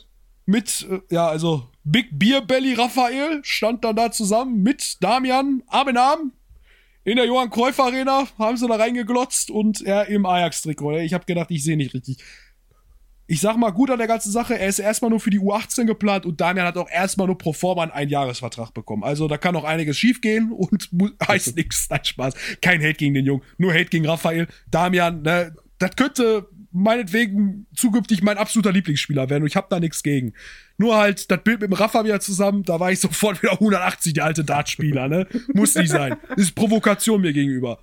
[0.46, 5.88] Mit, äh, ja, also Big Beer Belly Raphael stand dann da zusammen mit Damian Arm
[5.88, 6.32] in Arm.
[7.04, 10.98] In der Johann Cruyff Arena haben sie da reingeglotzt und er im Ajax-Trikot.
[10.98, 12.18] Ich habe gedacht, ich sehe nicht richtig.
[13.28, 15.84] Ich sag mal gut an der ganzen Sache, er ist erstmal nur für die U18
[15.84, 19.02] geplant und Damian hat auch erstmal nur pro forma einen Einjahresvertrag bekommen.
[19.02, 20.88] Also da kann noch einiges schiefgehen und
[21.26, 21.88] heißt nichts.
[21.90, 22.34] Nein, Spaß.
[22.62, 24.46] Kein Hate gegen den Jungen, nur Hate gegen Raphael.
[24.70, 30.02] Damian, ne, das könnte meinetwegen zukünftig mein absoluter Lieblingsspieler werden und ich habe da nichts
[30.02, 30.34] gegen.
[30.78, 34.12] Nur halt das Bild mit dem Rafa wieder zusammen, da war ich sofort wieder 180,
[34.12, 35.26] der alte Dartspieler, ne?
[35.54, 36.16] Muss nicht sein.
[36.36, 37.80] Ist Provokation mir gegenüber.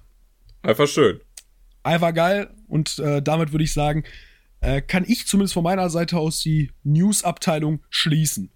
[0.61, 1.19] Einfach schön.
[1.81, 4.03] Einfach geil und äh, damit würde ich sagen,
[4.63, 8.51] äh, kann ich zumindest von meiner Seite aus die News-Abteilung schließen.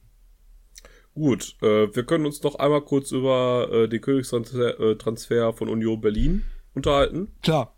[1.13, 5.99] Gut, äh, wir können uns noch einmal kurz über äh, den Königstransfer äh, von Union
[5.99, 6.43] Berlin
[6.73, 7.29] unterhalten.
[7.41, 7.75] Klar,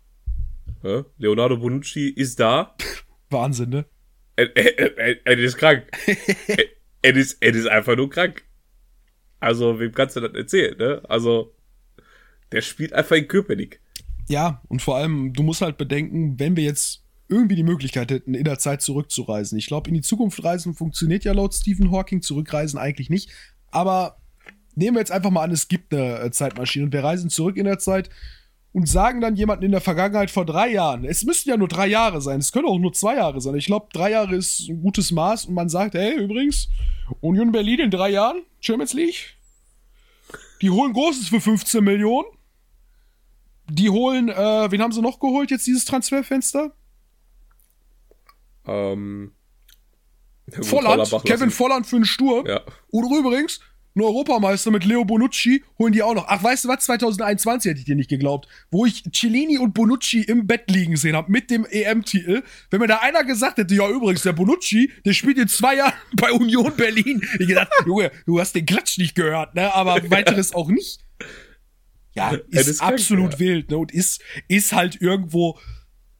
[0.82, 2.76] Ja, Leonardo Bonucci ist da.
[3.30, 3.86] Wahnsinn, ne?
[4.36, 5.86] Er, er, er, er ist krank.
[6.46, 6.64] er,
[7.02, 8.44] er, ist, er ist einfach nur krank.
[9.40, 11.02] Also, wem kannst du das erzählen, ne?
[11.08, 11.54] Also,
[12.52, 13.80] der spielt einfach in Köpenick.
[14.28, 16.99] Ja, und vor allem, du musst halt bedenken, wenn wir jetzt
[17.30, 19.58] irgendwie die Möglichkeit hätten, in der Zeit zurückzureisen.
[19.58, 23.30] Ich glaube, in die Zukunft reisen funktioniert ja laut Stephen Hawking, zurückreisen eigentlich nicht.
[23.70, 24.16] Aber
[24.74, 27.56] nehmen wir jetzt einfach mal an, es gibt eine äh, Zeitmaschine und wir reisen zurück
[27.56, 28.10] in der Zeit
[28.72, 31.88] und sagen dann jemanden in der Vergangenheit vor drei Jahren, es müssten ja nur drei
[31.88, 33.54] Jahre sein, es können auch nur zwei Jahre sein.
[33.56, 36.68] Ich glaube, drei Jahre ist ein gutes Maß und man sagt, hey, übrigens,
[37.20, 39.36] Union Berlin in drei Jahren, Champions League,
[40.62, 42.28] die holen Großes für 15 Millionen.
[43.68, 46.72] Die holen, äh, wen haben sie noch geholt jetzt dieses Transferfenster?
[48.66, 49.32] Ähm,
[50.52, 52.46] ja Volland, Kevin Volland für einen Sturm.
[52.46, 52.62] Ja.
[52.88, 53.60] Und übrigens,
[53.96, 56.26] ein Europameister mit Leo Bonucci holen die auch noch.
[56.28, 56.84] Ach, weißt du was?
[56.84, 58.46] 2021 hätte ich dir nicht geglaubt.
[58.70, 62.44] Wo ich Cellini und Bonucci im Bett liegen sehen habe mit dem EM-Titel.
[62.70, 65.94] Wenn mir da einer gesagt hätte, ja übrigens, der Bonucci, der spielt in zwei Jahren
[66.16, 67.26] bei Union Berlin.
[67.40, 69.74] Ich gedacht, Junge, du hast den Klatsch nicht gehört, ne?
[69.74, 71.00] Aber weiteres auch nicht.
[72.14, 73.38] Ja, Er ist, ist absolut ja.
[73.40, 73.78] wild, ne?
[73.78, 75.58] Und ist, ist halt irgendwo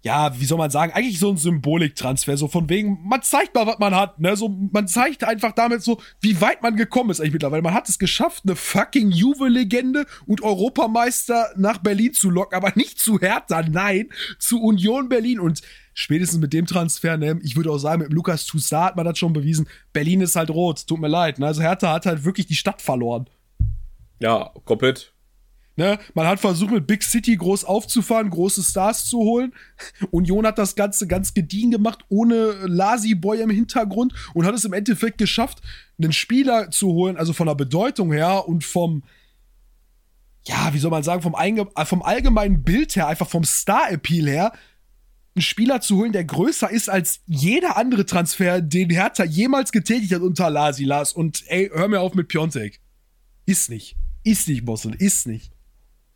[0.03, 3.67] ja, wie soll man sagen, eigentlich so ein Symboliktransfer, so von wegen, man zeigt mal,
[3.67, 7.21] was man hat, ne, so, man zeigt einfach damit so, wie weit man gekommen ist
[7.21, 7.63] eigentlich mittlerweile.
[7.63, 12.99] Man hat es geschafft, eine fucking Juve-Legende und Europameister nach Berlin zu locken, aber nicht
[12.99, 14.09] zu Hertha, nein,
[14.39, 15.61] zu Union Berlin und
[15.93, 19.19] spätestens mit dem Transfer, ne, ich würde auch sagen, mit Lukas Toussaint hat man das
[19.19, 22.47] schon bewiesen, Berlin ist halt rot, tut mir leid, ne, also Hertha hat halt wirklich
[22.47, 23.29] die Stadt verloren.
[24.19, 25.13] Ja, komplett.
[25.81, 25.99] Ne?
[26.13, 29.55] Man hat versucht, mit Big City groß aufzufahren, große Stars zu holen.
[30.11, 34.67] Union hat das Ganze ganz gediegen gemacht, ohne Lazy Boy im Hintergrund und hat es
[34.67, 35.63] im Endeffekt geschafft,
[35.99, 39.05] einen Spieler zu holen, also von der Bedeutung her und vom,
[40.45, 44.53] ja, wie soll man sagen, vom, äh, vom allgemeinen Bild her, einfach vom Star-Appeal her,
[45.35, 50.13] einen Spieler zu holen, der größer ist als jeder andere Transfer, den Hertha jemals getätigt
[50.13, 51.15] hat unter Lasi Lars.
[51.15, 52.81] Und ey, hör mir auf mit Piontek.
[53.47, 53.97] Ist nicht.
[54.25, 54.95] Ist nicht, Bossel.
[54.95, 55.51] Ist nicht.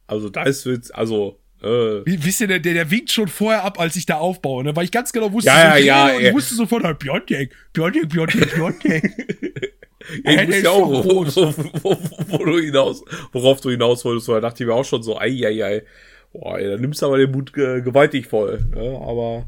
[0.06, 1.39] Also da ist jetzt, also.
[1.62, 4.76] Äh, Wie, wisst ihr, der, der winkt schon vorher ab, als ich da aufbaue, ne?
[4.76, 8.09] Weil ich ganz genau wusste, Ja, so, ja, ja, ich wusste sofort, halt, Piontek, Piontek,
[8.10, 9.02] Piontek, Piontek.
[10.24, 11.97] ja, ich der wusste ja auch, wo, wo, wo,
[12.28, 13.02] wo du hinaus,
[13.32, 15.82] worauf du hinaus wolltest, weil da dachte ich mir auch schon so, ei, ei, ei.
[16.32, 18.62] Boah, ey, da nimmst du aber den Mut ge gewaltig voll.
[18.74, 19.01] Ne?
[19.01, 19.47] Aber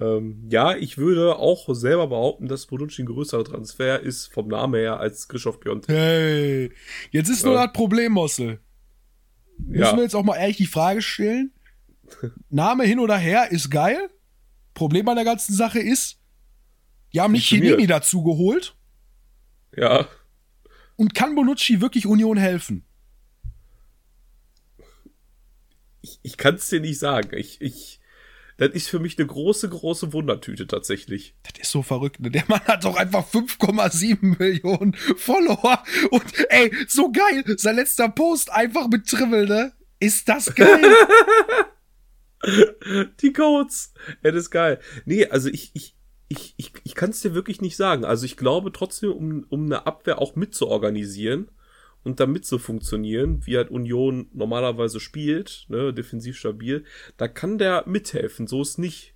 [0.00, 4.80] ähm, ja, ich würde auch selber behaupten, dass Bonucci ein größerer Transfer ist vom Namen
[4.80, 5.94] her als Christoph Piontek.
[5.94, 6.70] Hey,
[7.10, 7.64] jetzt ist nur Ja.
[7.66, 8.60] das Problem, Mossel.
[9.58, 9.96] Müssen Ja.
[9.96, 11.52] wir jetzt auch mal ehrlich die Frage stellen?
[12.50, 14.10] Name hin oder her ist geil.
[14.74, 16.18] Problem an der ganzen Sache ist,
[17.12, 17.46] die haben nicht.
[17.48, 18.74] Chinini dazu geholt
[19.76, 20.08] Ja,
[20.96, 22.84] und kann Bonucci wirklich Union helfen?
[26.00, 27.30] ich, ich kann es dir nicht sagen.
[27.36, 28.00] Ich, ich,
[28.62, 31.34] das ist für mich eine große, große Wundertüte tatsächlich.
[31.42, 32.30] Das ist so verrückt, ne?
[32.30, 35.82] Der Mann hat doch einfach 5,7 Millionen Follower.
[36.10, 37.42] Und ey, so geil.
[37.58, 39.72] Sein letzter Post einfach mit Trimmel, ne?
[39.98, 40.94] Ist das geil?
[43.20, 43.94] Die Codes.
[44.22, 44.78] Ja, das ist geil.
[45.06, 45.96] Nee, also ich, ich,
[46.28, 48.04] ich, ich, ich kann es dir wirklich nicht sagen.
[48.04, 51.50] Also ich glaube trotzdem, um, um eine Abwehr auch mitzuorganisieren
[52.04, 56.84] und damit zu funktionieren, wie halt Union normalerweise spielt, ne, defensiv stabil,
[57.16, 59.14] da kann der mithelfen, so ist nicht.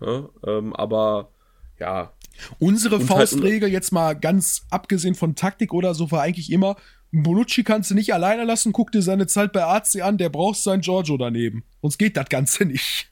[0.00, 1.30] Ja, ähm, aber
[1.78, 2.12] ja,
[2.58, 6.76] Unsere Und halt- Faustregel, jetzt mal ganz abgesehen von Taktik oder so, war eigentlich immer,
[7.12, 10.56] Bonucci kannst du nicht alleine lassen, guck dir seine Zeit bei AC an, der braucht
[10.58, 11.64] sein Giorgio daneben.
[11.82, 13.10] Sonst geht das Ganze nicht.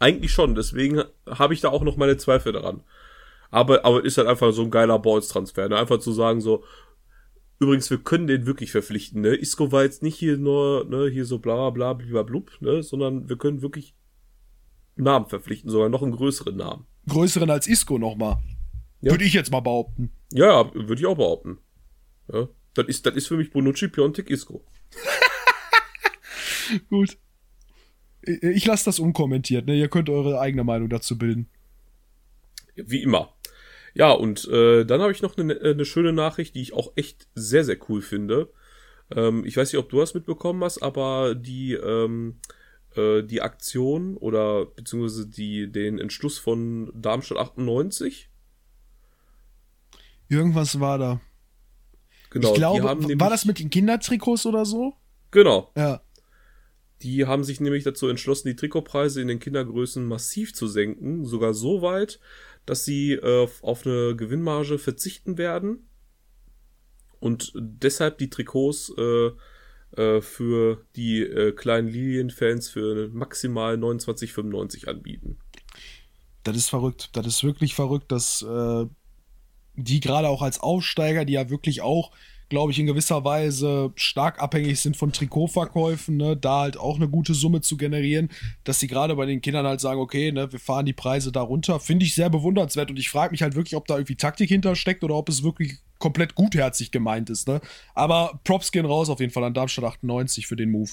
[0.00, 0.54] eigentlich schon.
[0.54, 2.82] Deswegen habe ich da auch noch meine Zweifel daran.
[3.50, 5.68] Aber, aber ist halt einfach so ein geiler Balls-Transfer.
[5.68, 5.78] Ne?
[5.78, 6.64] Einfach zu sagen so,
[7.58, 9.22] übrigens, wir können den wirklich verpflichten.
[9.22, 9.34] Ne?
[9.34, 12.82] Isco war jetzt nicht hier nur, ne, hier so bla bla bla blub, ne?
[12.82, 13.94] sondern wir können wirklich
[14.96, 16.86] Namen verpflichten, sogar noch einen größeren Namen.
[17.08, 18.38] Größeren als Isco nochmal.
[19.00, 19.12] Ja.
[19.12, 20.10] Würde ich jetzt mal behaupten.
[20.32, 21.58] Ja, würde ich auch behaupten.
[22.32, 22.48] Ja?
[22.74, 24.64] Das ist, das ist für mich Bonucci, Piontek, Isco.
[26.88, 27.18] Gut.
[28.22, 29.74] Ich ich lasse das unkommentiert, ne?
[29.74, 31.48] Ihr könnt eure eigene Meinung dazu bilden.
[32.74, 33.34] Wie immer.
[33.94, 37.26] Ja, und äh, dann habe ich noch eine, eine schöne Nachricht, die ich auch echt
[37.34, 38.50] sehr, sehr cool finde.
[39.14, 42.38] Ähm, ich weiß nicht, ob du das mitbekommen hast, aber die, ähm,
[42.94, 48.30] äh, die Aktion oder beziehungsweise die, den Entschluss von Darmstadt 98,
[50.28, 51.20] Irgendwas war da.
[52.30, 54.92] genau, ich glaube, war das mit den Kindertrikots oder so?
[55.30, 56.02] Genau, Ja.
[57.00, 61.54] die haben sich nämlich dazu entschlossen, die Trikotpreise in den Kindergrößen massiv zu senken, sogar
[61.54, 62.20] so weit,
[62.68, 65.88] dass sie äh, auf eine Gewinnmarge verzichten werden
[67.18, 69.30] und deshalb die Trikots äh,
[69.96, 75.38] äh, für die äh, kleinen Lilien-Fans für maximal 29,95 anbieten.
[76.42, 77.08] Das ist verrückt.
[77.14, 78.84] Das ist wirklich verrückt, dass äh,
[79.74, 82.12] die gerade auch als Aufsteiger, die ja wirklich auch,
[82.48, 87.08] glaube ich, in gewisser Weise stark abhängig sind von Trikotverkäufen, ne, da halt auch eine
[87.08, 88.30] gute Summe zu generieren,
[88.64, 91.42] dass sie gerade bei den Kindern halt sagen, okay, ne, wir fahren die Preise da
[91.42, 94.48] runter, finde ich sehr bewundernswert und ich frage mich halt wirklich, ob da irgendwie Taktik
[94.48, 97.60] hintersteckt oder ob es wirklich komplett gutherzig gemeint ist, ne?
[97.94, 100.90] Aber Props gehen raus auf jeden Fall an Darmstadt 98 für den Move.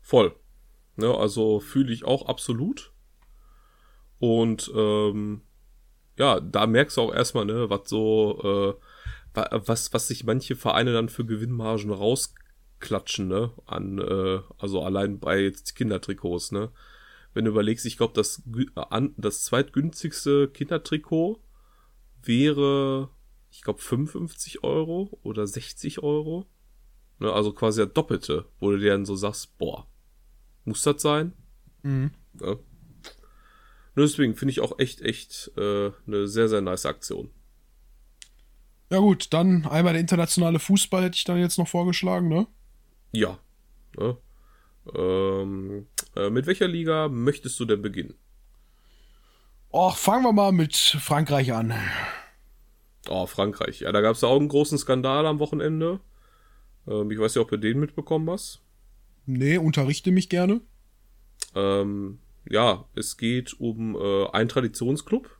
[0.00, 0.34] Voll.
[0.96, 2.92] Ne, also fühle ich auch absolut.
[4.18, 5.42] Und ähm,
[6.16, 8.85] ja, da merkst du auch erstmal, ne, was so, äh,
[9.36, 15.40] was, was sich manche Vereine dann für Gewinnmargen rausklatschen, ne, an, äh, also allein bei
[15.40, 16.70] jetzt Kindertrikots, ne.
[17.34, 18.42] Wenn du überlegst, ich glaube, das,
[18.74, 21.38] an, das zweitgünstigste Kindertrikot
[22.22, 23.10] wäre,
[23.50, 26.46] ich glaube, 55 Euro oder 60 Euro.
[27.18, 29.86] Ne, also quasi das Doppelte, wo du dir dann so sagst, boah,
[30.64, 31.32] muss das sein?
[31.82, 32.10] Mhm.
[32.38, 37.30] Nur deswegen finde ich auch echt, echt äh, eine sehr, sehr nice Aktion.
[38.90, 42.46] Ja gut, dann einmal der internationale Fußball hätte ich dann jetzt noch vorgeschlagen, ne?
[43.12, 43.38] Ja.
[43.96, 44.16] Ne?
[44.94, 48.14] Ähm, äh, mit welcher Liga möchtest du denn beginnen?
[49.72, 51.74] Och, fangen wir mal mit Frankreich an.
[53.08, 53.80] Oh, Frankreich.
[53.80, 56.00] Ja, da gab es auch einen großen Skandal am Wochenende.
[56.86, 58.62] Ähm, ich weiß ja, ob du den mitbekommen hast.
[59.26, 60.60] Nee, unterrichte mich gerne.
[61.54, 65.35] Ähm, ja, es geht um äh, einen Traditionsclub,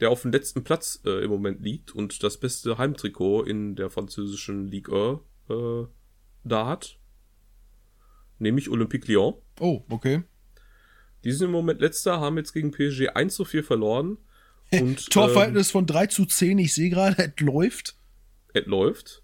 [0.00, 3.90] der auf dem letzten Platz äh, im Moment liegt und das beste Heimtrikot in der
[3.90, 5.86] französischen Ligue 1 äh,
[6.44, 6.98] da hat.
[8.38, 9.34] Nämlich Olympique Lyon.
[9.58, 10.22] Oh, okay.
[11.24, 14.16] Die sind im Moment letzter, haben jetzt gegen PSG 1 zu 4 verloren.
[14.72, 17.96] Und, Torverhältnis ähm, von 3 zu 10, ich sehe gerade, es läuft.
[18.54, 19.22] Es läuft.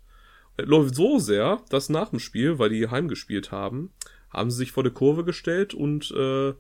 [0.57, 3.93] Es läuft so sehr, dass nach dem Spiel, weil die heimgespielt haben,
[4.31, 6.55] haben sie sich vor der Kurve gestellt und äh,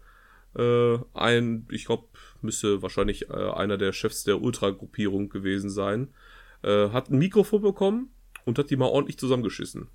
[0.56, 2.04] äh, ein, ich glaube,
[2.42, 6.08] müsste wahrscheinlich äh, einer der Chefs der Ultra-Gruppierung gewesen sein,
[6.62, 8.10] äh, hat ein Mikrofon bekommen
[8.44, 9.88] und hat die mal ordentlich zusammengeschissen.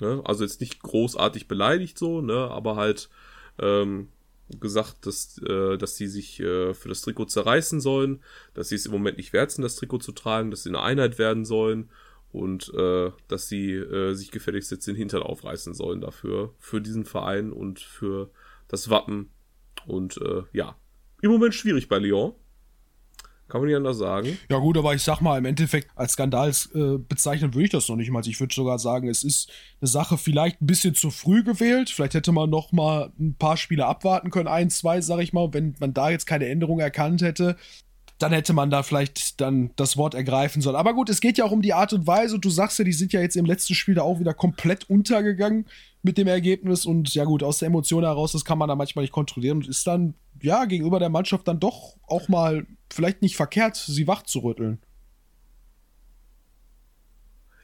[0.00, 0.22] Ne?
[0.24, 3.10] Also jetzt nicht großartig beleidigt so, ne, aber halt
[3.58, 4.08] ähm,
[4.60, 8.22] gesagt, dass, äh, dass sie sich äh, für das Trikot zerreißen sollen,
[8.54, 10.82] dass sie es im Moment nicht wert sind, das Trikot zu tragen, dass sie eine
[10.82, 11.90] Einheit werden sollen
[12.32, 17.04] und äh, dass sie äh, sich gefälligst jetzt den Hintern aufreißen sollen dafür, für diesen
[17.04, 18.30] Verein und für
[18.68, 19.30] das Wappen.
[19.86, 20.76] Und äh, ja,
[21.22, 22.34] im Moment schwierig bei Lyon.
[23.52, 24.38] Kann man nicht anders sagen.
[24.48, 27.86] Ja gut, aber ich sag mal, im Endeffekt als Skandal äh, bezeichnen würde ich das
[27.86, 28.26] noch nicht mal.
[28.26, 29.50] Ich würde sogar sagen, es ist
[29.80, 31.90] eine Sache vielleicht ein bisschen zu früh gewählt.
[31.90, 35.52] Vielleicht hätte man noch mal ein paar Spiele abwarten können, ein, zwei, sag ich mal.
[35.52, 37.56] Wenn man da jetzt keine Änderung erkannt hätte,
[38.18, 40.76] dann hätte man da vielleicht dann das Wort ergreifen sollen.
[40.76, 42.38] Aber gut, es geht ja auch um die Art und Weise.
[42.38, 45.66] Du sagst ja, die sind ja jetzt im letzten Spiel da auch wieder komplett untergegangen
[46.02, 46.86] mit dem Ergebnis.
[46.86, 49.68] Und ja gut, aus der Emotion heraus, das kann man da manchmal nicht kontrollieren und
[49.68, 54.22] ist dann, ja, gegenüber der Mannschaft dann doch auch mal vielleicht nicht verkehrt, sie wach
[54.22, 54.78] zu rütteln.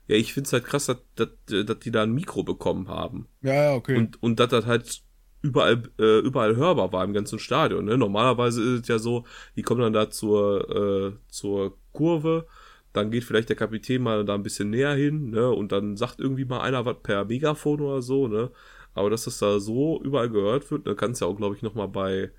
[0.07, 3.29] Ja, ich finde es halt krass, dass, dass, dass die da ein Mikro bekommen haben.
[3.43, 3.97] Ja, ja, okay.
[3.97, 5.03] Und, und dass das halt
[5.43, 7.85] überall, äh, überall hörbar war im ganzen Stadion.
[7.85, 7.99] Ne?
[7.99, 9.25] Normalerweise ist es ja so,
[9.55, 12.47] die kommen dann da zur, äh, zur Kurve,
[12.93, 15.51] dann geht vielleicht der Kapitän mal da ein bisschen näher hin, ne?
[15.51, 18.51] Und dann sagt irgendwie mal einer was per Megafon oder so, ne?
[18.95, 21.63] Aber dass das da so überall gehört wird, dann kannst du ja auch, glaube ich,
[21.63, 22.31] nochmal bei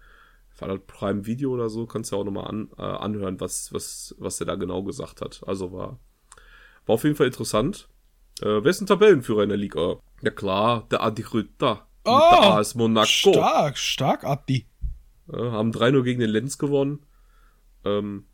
[0.87, 4.37] Prime Video oder so, kannst du ja auch nochmal an, äh, anhören, was, was, was
[4.37, 5.41] der da genau gesagt hat.
[5.45, 5.99] Also war,
[6.85, 7.87] war auf jeden Fall interessant.
[8.41, 9.97] Äh, wer ist ein Tabellenführer in der Liga?
[10.21, 11.87] Ja klar, der Adi Rütter.
[12.03, 13.05] Oh, der AS Monaco.
[13.05, 14.65] Stark, stark, Abdi.
[15.31, 17.05] Äh, haben 3-0 gegen den Lenz gewonnen.
[17.85, 18.25] Ähm,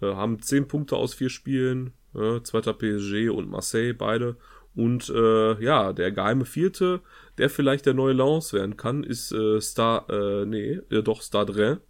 [0.00, 1.92] äh, haben 10 Punkte aus vier Spielen.
[2.14, 4.36] Äh, zweiter PSG und Marseille, beide.
[4.74, 7.00] Und äh, ja, der geheime Vierte,
[7.38, 11.46] der vielleicht der neue Lance werden kann, ist äh, Star, äh, nee, äh, doch Star
[11.46, 11.80] Dre.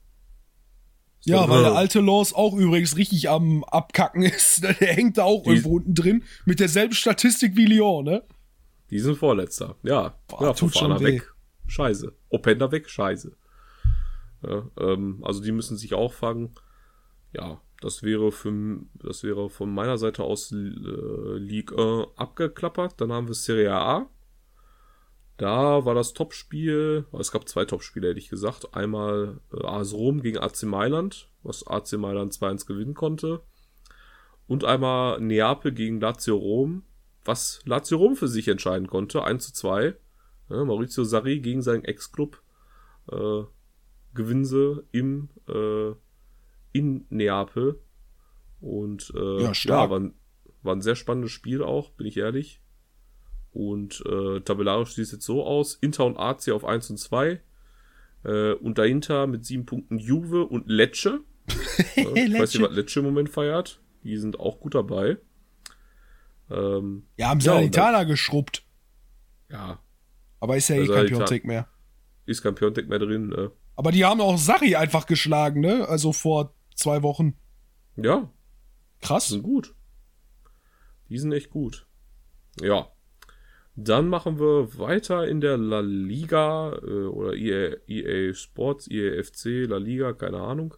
[1.24, 4.62] Ja, weil der alte Lance auch übrigens richtig am Abkacken ist.
[4.62, 6.22] Der hängt da auch die, irgendwo unten drin.
[6.44, 8.22] Mit derselben Statistik wie Lyon, ne?
[8.90, 9.74] Die sind Vorletzter.
[9.82, 11.04] Ja, Boah, ja tut schon weh.
[11.04, 11.34] weg.
[11.66, 12.12] Scheiße.
[12.28, 13.36] Openda weg, scheiße.
[14.46, 16.54] Ja, ähm, also die müssen sich auch fangen.
[17.32, 23.00] Ja, das wäre für das wäre von meiner Seite aus äh, League 1 abgeklappert.
[23.00, 24.10] Dann haben wir Serie A.
[25.36, 28.74] Da war das Topspiel, es gab zwei Topspiele, hätte ich gesagt.
[28.74, 33.42] Einmal äh, AS Rom gegen AC Mailand, was AC Mailand 2-1 gewinnen konnte.
[34.48, 36.82] Und einmal Neapel gegen Lazio Rom,
[37.24, 39.94] was Lazio Rom für sich entscheiden konnte, 1 zu 2.
[40.48, 42.40] Ja, Maurizio Sarri gegen seinen Ex-Club
[43.12, 43.42] äh,
[44.14, 45.92] gewinnen sie im, äh,
[46.76, 47.80] in Neapel.
[48.60, 50.14] Und äh, ja, ja war, ein,
[50.62, 52.60] war ein sehr spannendes Spiel auch, bin ich ehrlich.
[53.52, 57.40] Und äh, tabellarisch sieht es jetzt so aus: Inter und AC auf 1 und 2.
[58.24, 61.20] Äh, und dahinter mit sieben Punkten Juve und Lecce.
[61.96, 63.80] ja, ich weiß nicht, was Lecce im Moment feiert.
[64.02, 65.18] Die sind auch gut dabei.
[66.50, 68.64] Ähm, ja, haben Salernitana ja, geschrubbt.
[69.50, 69.80] Ja.
[70.40, 71.68] Aber ist ja eh kein Piontek mehr.
[72.26, 73.52] Ist kein Piontek mehr drin, ne?
[73.76, 75.88] Aber die haben auch Sari einfach geschlagen, ne?
[75.88, 77.36] Also vor zwei Wochen.
[77.96, 78.30] Ja.
[79.00, 79.26] Krass.
[79.26, 79.74] Die sind gut.
[81.08, 81.86] Die sind echt gut.
[82.60, 82.88] Ja.
[83.74, 89.68] Dann machen wir weiter in der La Liga äh, oder EA, EA Sports, EA FC,
[89.68, 90.74] La Liga, keine Ahnung.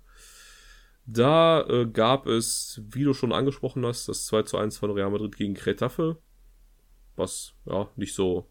[1.07, 5.11] Da äh, gab es, wie du schon angesprochen hast, das 2 zu 1 von Real
[5.11, 6.19] Madrid gegen Cretafe.
[7.15, 8.49] Was, ja, nicht so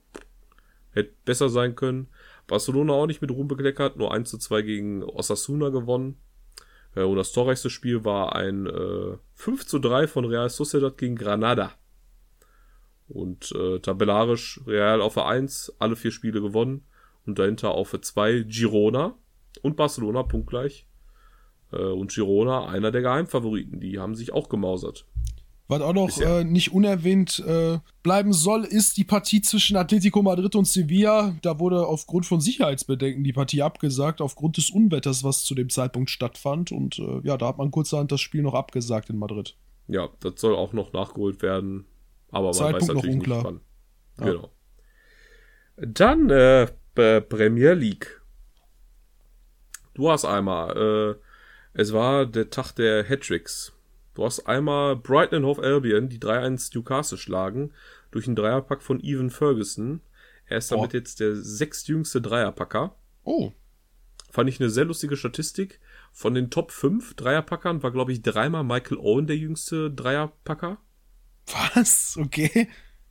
[0.91, 2.07] hätte besser sein können.
[2.47, 6.17] Barcelona auch nicht mit Ruhm bekleckert, nur 1 zu 2 gegen Osasuna gewonnen.
[6.97, 11.15] Äh, und das torreichste Spiel war ein äh, 5 zu 3 von Real Sociedad gegen
[11.15, 11.71] Granada.
[13.07, 16.85] Und äh, tabellarisch Real auf der 1, alle vier Spiele gewonnen.
[17.25, 19.15] Und dahinter auf der 2 Girona
[19.61, 20.87] und Barcelona punktgleich.
[21.71, 25.05] Äh, und Girona, einer der Geheimfavoriten, die haben sich auch gemausert.
[25.67, 30.55] Was auch noch äh, nicht unerwähnt äh, bleiben soll, ist die Partie zwischen Atletico Madrid
[30.55, 31.35] und Sevilla.
[31.41, 36.09] Da wurde aufgrund von Sicherheitsbedenken die Partie abgesagt, aufgrund des Unwetters, was zu dem Zeitpunkt
[36.09, 36.71] stattfand.
[36.71, 39.57] Und äh, ja, da hat man kurzerhand das Spiel noch abgesagt in Madrid.
[39.87, 41.85] Ja, das soll auch noch nachgeholt werden.
[42.31, 43.51] Aber man Zeitpunkt weiß natürlich noch unklar.
[43.51, 43.61] nicht
[44.17, 44.25] wann.
[44.25, 44.33] Ja.
[44.33, 44.51] Genau.
[45.77, 46.67] Dann äh,
[47.21, 48.21] Premier League.
[49.93, 53.73] Du hast einmal, äh, es war der Tag der Hattricks.
[54.17, 57.71] Du hast einmal Brighton and Hove Albion, die 3-1 Newcastle schlagen,
[58.09, 60.01] durch einen Dreierpack von Evan Ferguson.
[60.47, 60.97] Er ist damit Boah.
[60.97, 62.95] jetzt der sechstjüngste Dreierpacker.
[63.23, 63.51] Oh,
[64.31, 65.79] Fand ich eine sehr lustige Statistik.
[66.13, 70.79] Von den Top 5 Dreierpackern war, glaube ich, dreimal Michael Owen der jüngste Dreierpacker.
[71.75, 72.17] was?
[72.19, 72.69] Okay.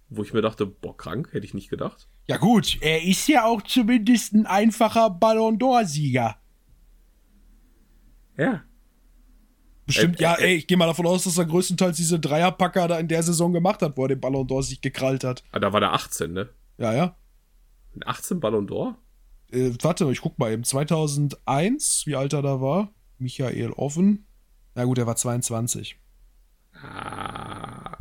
[0.08, 2.08] Wo ich mir dachte, boah, krank, hätte ich nicht gedacht.
[2.26, 6.34] Ja gut, er ist ja auch zumindest ein einfacher Ballon d'Or-Sieger.
[8.36, 8.64] Ja.
[9.86, 12.88] Bestimmt, Äh, ja, äh, ey, ich gehe mal davon aus, dass er größtenteils diese Dreierpacker
[12.88, 15.44] da in der Saison gemacht hat, wo er den Ballon d'Or sich gekrallt hat.
[15.52, 16.48] Ah, da war der 18, ne?
[16.78, 17.16] Ja, ja.
[17.94, 18.96] Ein 18 Ballon d'Or?
[19.52, 20.64] Äh, warte, ich guck mal eben.
[20.64, 22.92] 2001, wie alt er da war?
[23.18, 24.26] Michael Offen.
[24.74, 25.98] Na gut, er war 22.
[26.74, 27.96] Ah.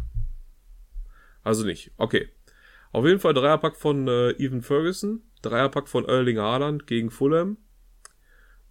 [1.44, 1.92] Also nicht.
[1.98, 2.28] Okay.
[2.92, 7.58] Auf jeden Fall Dreierpack von äh, Evan Ferguson, Dreierpack von Erling Haaland gegen Fulham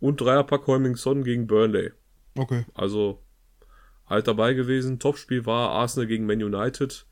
[0.01, 1.93] und Dreierpack Heuming Son gegen Burnley.
[2.37, 2.65] Okay.
[2.75, 3.23] Also
[4.07, 4.99] alt dabei gewesen.
[4.99, 7.07] Topspiel war Arsenal gegen Man United.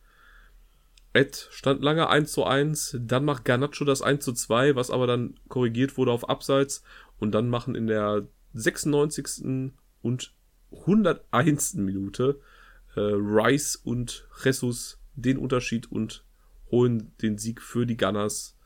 [1.15, 5.07] Ed stand lange 1 zu 1, dann macht Garnacho das 1 zu 2, was aber
[5.07, 6.83] dann korrigiert wurde auf Abseits
[7.19, 9.73] und dann machen in der 96.
[10.01, 10.35] und
[10.71, 11.75] 101.
[11.75, 12.41] Minute
[12.97, 16.25] äh, Rice und Jesus den Unterschied und
[16.71, 18.57] holen den Sieg für die Gunners.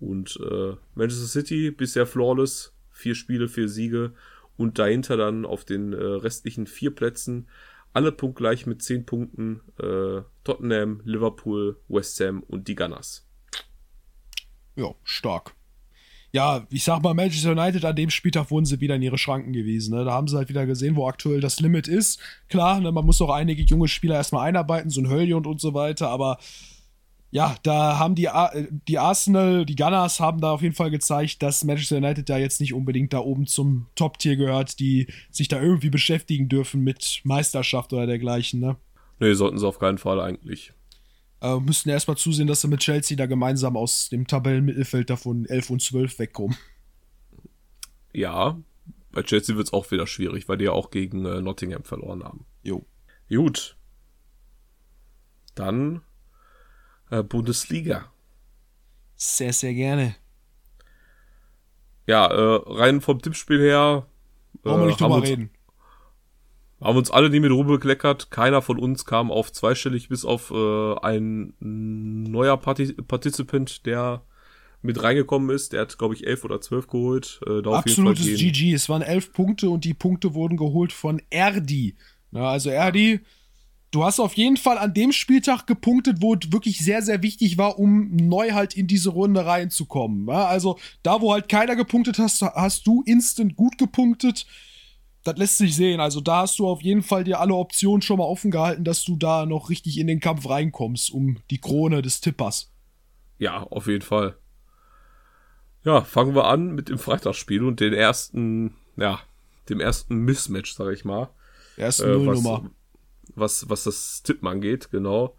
[0.00, 4.12] Und äh, Manchester City bisher flawless, vier Spiele, vier Siege
[4.56, 7.48] und dahinter dann auf den äh, restlichen vier Plätzen
[7.94, 13.26] alle punktgleich mit zehn Punkten äh, Tottenham, Liverpool, West Ham und die Gunners.
[14.74, 15.54] Ja, stark.
[16.32, 19.52] Ja, ich sag mal, Manchester United an dem Spieltag wurden sie wieder in ihre Schranken
[19.52, 19.94] gewesen.
[19.94, 20.04] Ne?
[20.04, 22.18] Da haben sie halt wieder gesehen, wo aktuell das Limit ist.
[22.48, 25.74] Klar, ne, man muss auch einige junge Spieler erstmal einarbeiten, so ein Höljund und so
[25.74, 26.38] weiter, aber
[27.34, 30.92] ja, da haben die, Ar- äh, die Arsenal, die Gunners haben da auf jeden Fall
[30.92, 35.48] gezeigt, dass Manchester United da jetzt nicht unbedingt da oben zum Top-Tier gehört, die sich
[35.48, 38.76] da irgendwie beschäftigen dürfen mit Meisterschaft oder dergleichen, ne?
[39.18, 40.72] Nee, sollten sie auf keinen Fall eigentlich.
[41.40, 45.70] Äh, müssten erstmal zusehen, dass sie mit Chelsea da gemeinsam aus dem Tabellenmittelfeld davon 11
[45.70, 46.56] und 12 wegkommen.
[48.12, 48.56] Ja,
[49.10, 52.46] bei Chelsea wird's auch wieder schwierig, weil die ja auch gegen äh, Nottingham verloren haben.
[52.62, 52.86] Jo.
[53.28, 53.76] Gut.
[55.56, 56.02] Dann
[57.22, 58.10] Bundesliga.
[59.16, 60.16] Sehr, sehr gerne.
[62.06, 64.06] Ja, äh, rein vom Tippspiel her.
[64.56, 65.50] äh, Brauchen wir nicht haben drüber uns, reden.
[66.80, 68.30] Haben uns alle nie mit Ruhe bekleckert.
[68.30, 74.22] Keiner von uns kam auf zweistellig, bis auf äh, ein neuer Parti Partizipant, der
[74.82, 75.72] mit reingekommen ist.
[75.72, 77.40] Der hat, glaube ich, elf oder zwölf geholt.
[77.46, 78.26] Äh, Absolutes.
[78.26, 78.74] GG.
[78.74, 81.96] Es waren elf Punkte und die Punkte wurden geholt von Erdi.
[82.32, 83.20] Ja, also Erdi,
[83.94, 87.58] du hast auf jeden Fall an dem Spieltag gepunktet, wo es wirklich sehr, sehr wichtig
[87.58, 90.26] war, um neu halt in diese Runde reinzukommen.
[90.28, 94.46] Ja, also da, wo halt keiner gepunktet hast, hast du instant gut gepunktet.
[95.22, 96.00] Das lässt sich sehen.
[96.00, 99.04] Also da hast du auf jeden Fall dir alle Optionen schon mal offen gehalten, dass
[99.04, 102.70] du da noch richtig in den Kampf reinkommst, um die Krone des Tippers.
[103.38, 104.36] Ja, auf jeden Fall.
[105.84, 109.20] Ja, fangen wir an mit dem Freitagsspiel und den ersten, ja,
[109.68, 111.28] dem ersten Mismatch, sag ich mal.
[111.76, 112.62] Erste Äh, Nullnummer.
[112.64, 112.70] was,
[113.34, 115.36] was das Tippen angeht, genau.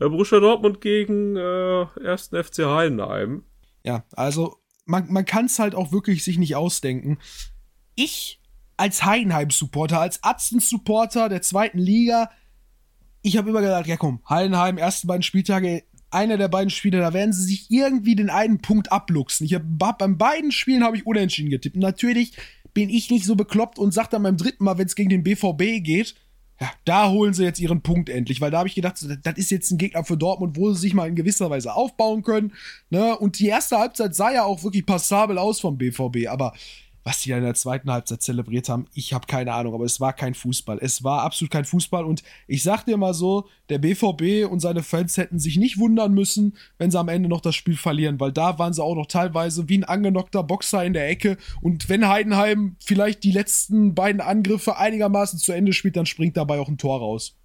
[0.00, 3.44] Äh, Borussia Dortmund gegen äh, ersten FC Heidenheim.
[3.84, 7.18] Ja, also man, man kann es halt auch wirklich sich nicht ausdenken.
[7.94, 8.40] Ich
[8.76, 12.30] als Heidenheim-Supporter, als Atzen-Supporter der zweiten Liga,
[13.22, 17.12] ich habe immer gedacht, ja komm, Heidenheim, ersten beiden Spieltage, einer der beiden Spiele, da
[17.12, 19.44] werden sie sich irgendwie den einen Punkt abluchsen.
[19.44, 19.62] Ich hab,
[19.98, 21.76] beim beiden Spielen habe ich unentschieden getippt.
[21.76, 22.32] Natürlich
[22.72, 25.22] bin ich nicht so bekloppt und sag dann beim dritten Mal, wenn es gegen den
[25.22, 26.14] BVB geht,
[26.60, 29.50] ja, da holen sie jetzt ihren Punkt endlich, weil da habe ich gedacht, das ist
[29.50, 32.52] jetzt ein Gegner für Dortmund, wo sie sich mal in gewisser Weise aufbauen können.
[32.90, 33.16] Ne?
[33.16, 36.52] Und die erste Halbzeit sah ja auch wirklich passabel aus vom BVB, aber
[37.04, 40.00] was die da in der zweiten Halbzeit zelebriert haben, ich habe keine Ahnung, aber es
[40.00, 40.78] war kein Fußball.
[40.80, 44.82] Es war absolut kein Fußball und ich sag dir mal so, der BVB und seine
[44.82, 48.32] Fans hätten sich nicht wundern müssen, wenn sie am Ende noch das Spiel verlieren, weil
[48.32, 52.08] da waren sie auch noch teilweise wie ein angenockter Boxer in der Ecke und wenn
[52.08, 56.78] Heidenheim vielleicht die letzten beiden Angriffe einigermaßen zu Ende spielt, dann springt dabei auch ein
[56.78, 57.36] Tor raus.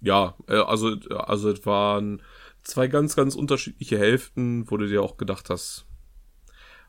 [0.00, 2.22] Ja, äh, also, also es waren
[2.62, 5.86] zwei ganz, ganz unterschiedliche Hälften, wo du dir auch gedacht hast,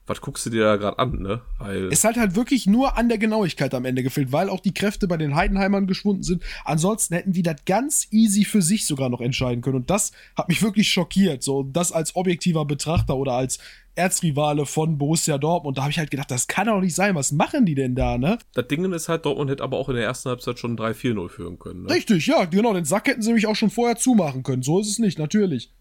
[0.08, 1.42] was guckst du dir da gerade an, ne?
[1.60, 4.74] Weil es hat halt wirklich nur an der Genauigkeit am Ende gefehlt, weil auch die
[4.74, 6.44] Kräfte bei den Heidenheimern geschwunden sind.
[6.64, 9.76] Ansonsten hätten die das ganz easy für sich sogar noch entscheiden können.
[9.76, 11.44] Und das hat mich wirklich schockiert.
[11.44, 13.60] So, das als objektiver Betrachter oder als
[13.96, 15.78] Erzrivale von Borussia Dortmund.
[15.78, 17.16] Da habe ich halt gedacht, das kann doch nicht sein.
[17.16, 18.38] Was machen die denn da, ne?
[18.54, 21.60] Das Ding ist halt, Dortmund hätte aber auch in der ersten Halbzeit schon 3-4-0 führen
[21.60, 21.84] können.
[21.84, 21.90] Ne?
[21.90, 22.74] Richtig, ja, genau.
[22.74, 24.62] Den Sack hätten sie nämlich auch schon vorher zumachen können.
[24.62, 25.72] So ist es nicht, natürlich.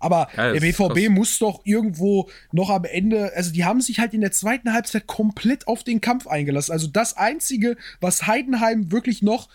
[0.00, 4.14] Aber ja, der BVB muss doch irgendwo noch am Ende, also die haben sich halt
[4.14, 6.72] in der zweiten Halbzeit komplett auf den Kampf eingelassen.
[6.72, 9.48] Also das Einzige, was Heidenheim wirklich noch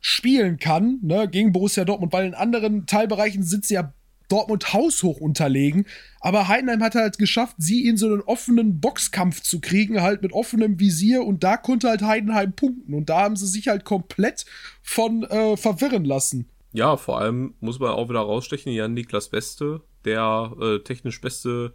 [0.00, 3.92] spielen kann, ne, gegen Borussia Dortmund, weil in anderen Teilbereichen sind sie ja
[4.28, 5.86] Dortmund haushoch unterlegen.
[6.20, 10.32] Aber Heidenheim hat halt geschafft, sie in so einen offenen Boxkampf zu kriegen, halt mit
[10.32, 11.24] offenem Visier.
[11.24, 12.94] Und da konnte halt Heidenheim punkten.
[12.94, 14.44] Und da haben sie sich halt komplett
[14.82, 16.46] von äh, verwirren lassen.
[16.72, 21.72] Ja, vor allem muss man auch wieder rausstechen, Jan Niklas Beste, der äh, technisch beste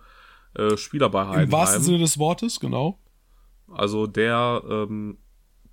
[0.53, 1.45] äh, Spieler bei Heidenheim.
[1.45, 2.99] Im wahrsten Sinne des Wortes, genau.
[3.68, 5.18] Also der ähm,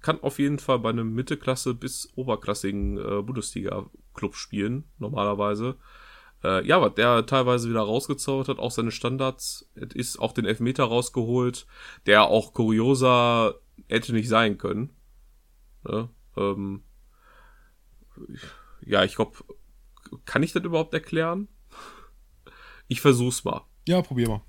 [0.01, 5.77] kann auf jeden Fall bei einem Mittelklasse bis oberklassigen äh, Bundesliga-Club spielen, normalerweise.
[6.43, 10.85] Äh, ja, was der teilweise wieder rausgezaubert hat, auch seine Standards, ist auch den Elfmeter
[10.85, 11.67] rausgeholt,
[12.07, 13.57] der auch kurioser
[13.89, 14.97] hätte nicht sein können.
[15.85, 16.09] Ne?
[16.37, 16.83] Ähm,
[18.85, 19.37] ja, ich glaube,
[20.25, 21.49] kann ich das überhaupt erklären?
[22.89, 23.67] Ich versuch's mal.
[23.87, 24.43] Ja, probier mal.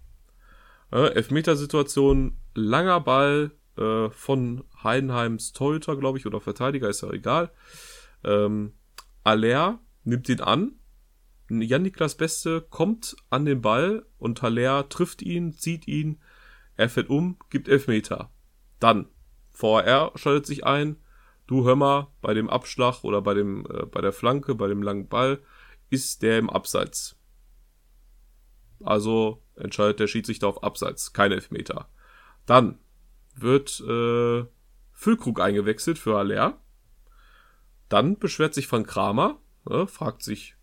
[0.91, 7.51] Äh, Elfmetersituation, langer Ball äh, von Heidenheims Torhüter, glaube ich, oder Verteidiger, ist ja egal.
[8.23, 8.73] Ähm,
[9.23, 10.73] Aller nimmt ihn an.
[11.49, 16.21] Jan-Niklas Beste kommt an den Ball und Haller trifft ihn, zieht ihn,
[16.77, 18.31] er fällt um, gibt Elfmeter.
[18.79, 19.07] Dann,
[19.49, 20.95] VR schaltet sich ein,
[21.51, 24.81] du hör mal, bei dem Abschlag oder bei dem, äh, bei der Flanke, bei dem
[24.81, 25.41] langen Ball,
[25.89, 27.17] ist der im Abseits.
[28.81, 31.89] Also entscheidet der Schiedsrichter auf Abseits, kein Elfmeter.
[32.45, 32.79] Dann
[33.35, 34.45] wird äh,
[34.93, 36.61] Füllkrug eingewechselt für Aller.
[37.89, 39.37] Dann beschwert sich Van Kramer,
[39.69, 40.55] äh, fragt sich,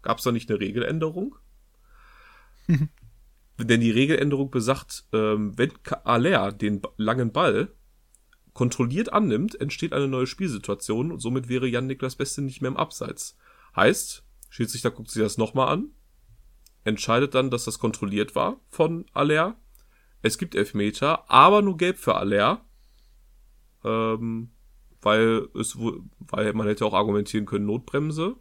[0.00, 1.34] gab es da nicht eine Regeländerung?
[3.58, 5.72] Denn die Regeländerung besagt, ähm, wenn
[6.04, 7.74] Aller den langen Ball
[8.60, 13.38] kontrolliert annimmt, entsteht eine neue Spielsituation und somit wäre Jan-Niklas Beste nicht mehr im Abseits.
[13.74, 15.92] Heißt, Schiedsrichter guckt sich das nochmal an,
[16.84, 19.56] entscheidet dann, dass das kontrolliert war von Aller.
[20.20, 22.62] Es gibt Elfmeter, aber nur gelb für Aller.
[23.82, 24.50] Ähm,
[25.00, 28.36] weil es, weil man hätte auch argumentieren können, Notbremse.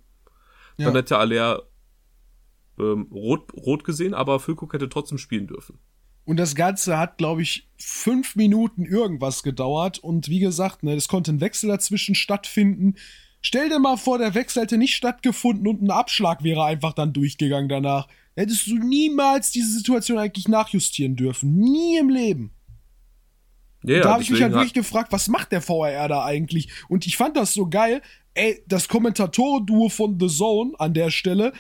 [0.76, 0.88] Ja.
[0.88, 1.64] Dann hätte Aller
[2.78, 5.80] ähm, rot, rot gesehen, aber Füllkrug hätte trotzdem spielen dürfen.
[6.30, 9.98] Und das Ganze hat, glaube ich, fünf Minuten irgendwas gedauert.
[9.98, 12.98] Und wie gesagt, ne, es konnte ein Wechsel dazwischen stattfinden.
[13.42, 17.14] Stell dir mal vor, der Wechsel hätte nicht stattgefunden und ein Abschlag wäre einfach dann
[17.14, 21.58] durchgegangen danach hättest du niemals diese Situation eigentlich nachjustieren dürfen.
[21.58, 22.52] Nie im Leben.
[23.84, 26.70] Ja, da habe ich mich halt wirklich gefragt, was macht der VRR da eigentlich?
[26.90, 28.04] Und ich fand das so geil.
[28.36, 31.54] Ey, das Kommentatorenduo von The Zone an der Stelle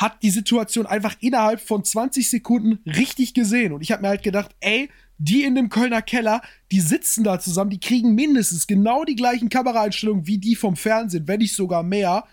[0.00, 3.74] hat die Situation einfach innerhalb von 20 Sekunden richtig gesehen.
[3.74, 6.40] Und ich habe mir halt gedacht, ey, die in dem Kölner Keller,
[6.72, 11.28] die sitzen da zusammen, die kriegen mindestens genau die gleichen Kameraeinstellungen wie die vom Fernsehen,
[11.28, 12.24] wenn nicht sogar mehr.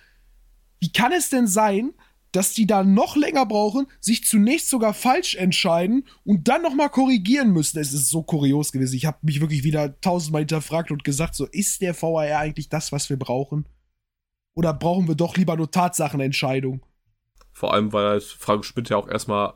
[0.79, 1.91] Wie kann es denn sein,
[2.31, 7.51] dass die da noch länger brauchen, sich zunächst sogar falsch entscheiden und dann nochmal korrigieren
[7.51, 7.79] müssen.
[7.79, 8.95] Es ist so kurios gewesen.
[8.95, 12.93] Ich habe mich wirklich wieder tausendmal hinterfragt und gesagt, so ist der VAR eigentlich das,
[12.93, 13.65] was wir brauchen?
[14.55, 16.81] Oder brauchen wir doch lieber nur Tatsachenentscheidung?
[17.57, 19.55] Vor allem, weil halt Frank Schmidt ja auch erstmal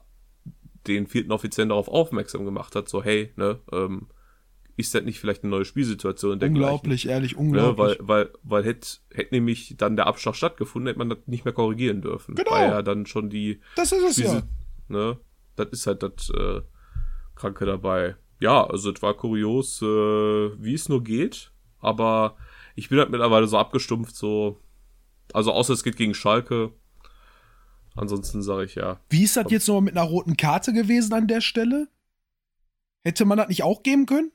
[0.88, 4.08] den vierten Offiziellen darauf aufmerksam gemacht hat, so hey, ne, ähm,
[4.76, 6.42] ist das nicht vielleicht eine neue Spielsituation?
[6.42, 8.00] Unglaublich, ehrlich, unglaublich.
[8.00, 11.46] Ne, weil, weil, weil hätte hätt nämlich dann der Abschlag stattgefunden, hätte man das nicht
[11.46, 12.34] mehr korrigieren dürfen.
[12.34, 12.50] Genau.
[12.50, 13.62] Weil ja dann schon die.
[13.76, 14.44] Das ist es Spielsi ja.
[14.88, 15.20] Ne,
[15.56, 16.62] das ist halt das äh,
[17.36, 18.16] Kranke dabei.
[18.40, 21.52] Ja, also es war kurios, äh, wie es nur geht.
[21.78, 22.36] Aber
[22.76, 24.60] ich bin halt mittlerweile so abgestumpft, so.
[25.34, 26.72] Also außer es geht gegen Schalke.
[27.96, 29.00] Ansonsten sage ich ja.
[29.10, 31.88] Wie ist das jetzt nochmal mit einer roten Karte gewesen an der Stelle?
[33.04, 34.32] Hätte man das nicht auch geben können?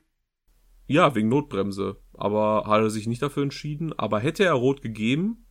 [0.87, 1.97] Ja, wegen Notbremse.
[2.13, 3.93] Aber hat er sich nicht dafür entschieden.
[3.97, 5.45] Aber hätte er rot gegeben,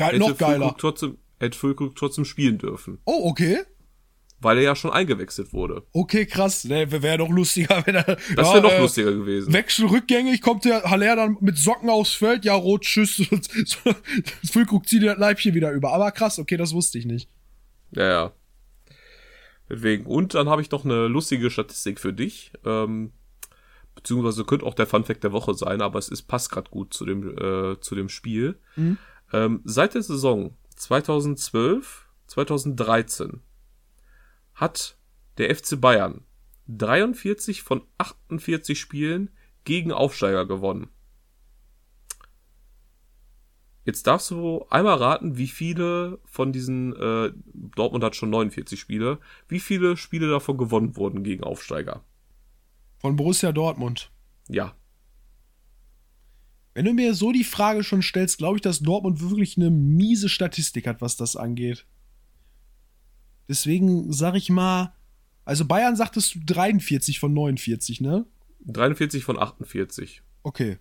[0.00, 0.74] halt hätte noch geiler.
[0.78, 2.98] trotzdem, hätte Füllkrug trotzdem spielen dürfen.
[3.04, 3.58] Oh, okay.
[4.42, 5.86] Weil er ja schon eingewechselt wurde.
[5.92, 6.64] Okay, krass.
[6.64, 8.04] Ne, wäre doch lustiger, wenn er.
[8.04, 9.52] Das wäre ja, noch äh, lustiger gewesen.
[9.52, 13.16] Wechsel rückgängig, kommt der Haller dann mit Socken aufs Feld, ja, rot, tschüss.
[14.50, 15.92] Füllkrug zieht das Leibchen wieder über.
[15.92, 17.28] Aber krass, okay, das wusste ich nicht.
[17.92, 18.32] Ja, ja.
[19.68, 20.06] Deswegen.
[20.06, 22.52] Und dann habe ich noch eine lustige Statistik für dich.
[22.64, 23.12] Ähm,
[23.94, 27.04] beziehungsweise könnte auch der Funfact der Woche sein, aber es ist, passt gerade gut zu
[27.04, 28.58] dem, äh, zu dem Spiel.
[28.76, 28.98] Mhm.
[29.32, 33.42] Ähm, seit der Saison 2012, 2013
[34.54, 34.96] hat
[35.38, 36.24] der FC Bayern
[36.68, 39.30] 43 von 48 Spielen
[39.64, 40.88] gegen Aufsteiger gewonnen.
[43.90, 47.32] Jetzt darfst du einmal raten, wie viele von diesen, äh,
[47.74, 49.18] Dortmund hat schon 49 Spiele,
[49.48, 52.04] wie viele Spiele davon gewonnen wurden gegen Aufsteiger?
[52.98, 54.12] Von Borussia Dortmund.
[54.48, 54.76] Ja.
[56.72, 60.28] Wenn du mir so die Frage schon stellst, glaube ich, dass Dortmund wirklich eine miese
[60.28, 61.84] Statistik hat, was das angeht.
[63.48, 64.94] Deswegen sag ich mal,
[65.44, 68.24] also Bayern sagtest du 43 von 49, ne?
[68.66, 70.22] 43 von 48.
[70.44, 70.78] Okay.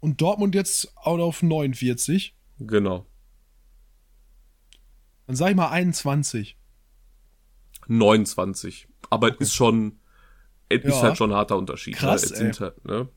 [0.00, 2.34] Und Dortmund jetzt out auf 49.
[2.60, 3.06] Genau.
[5.26, 6.56] Dann sag ich mal 21.
[7.88, 8.88] 29.
[9.10, 9.36] Aber okay.
[9.40, 9.98] ist schon,
[10.68, 10.90] es ja.
[10.90, 11.96] ist halt schon ein harter Unterschied.
[11.96, 12.36] Krass, ne?
[12.36, 13.08] Sind halt, ne?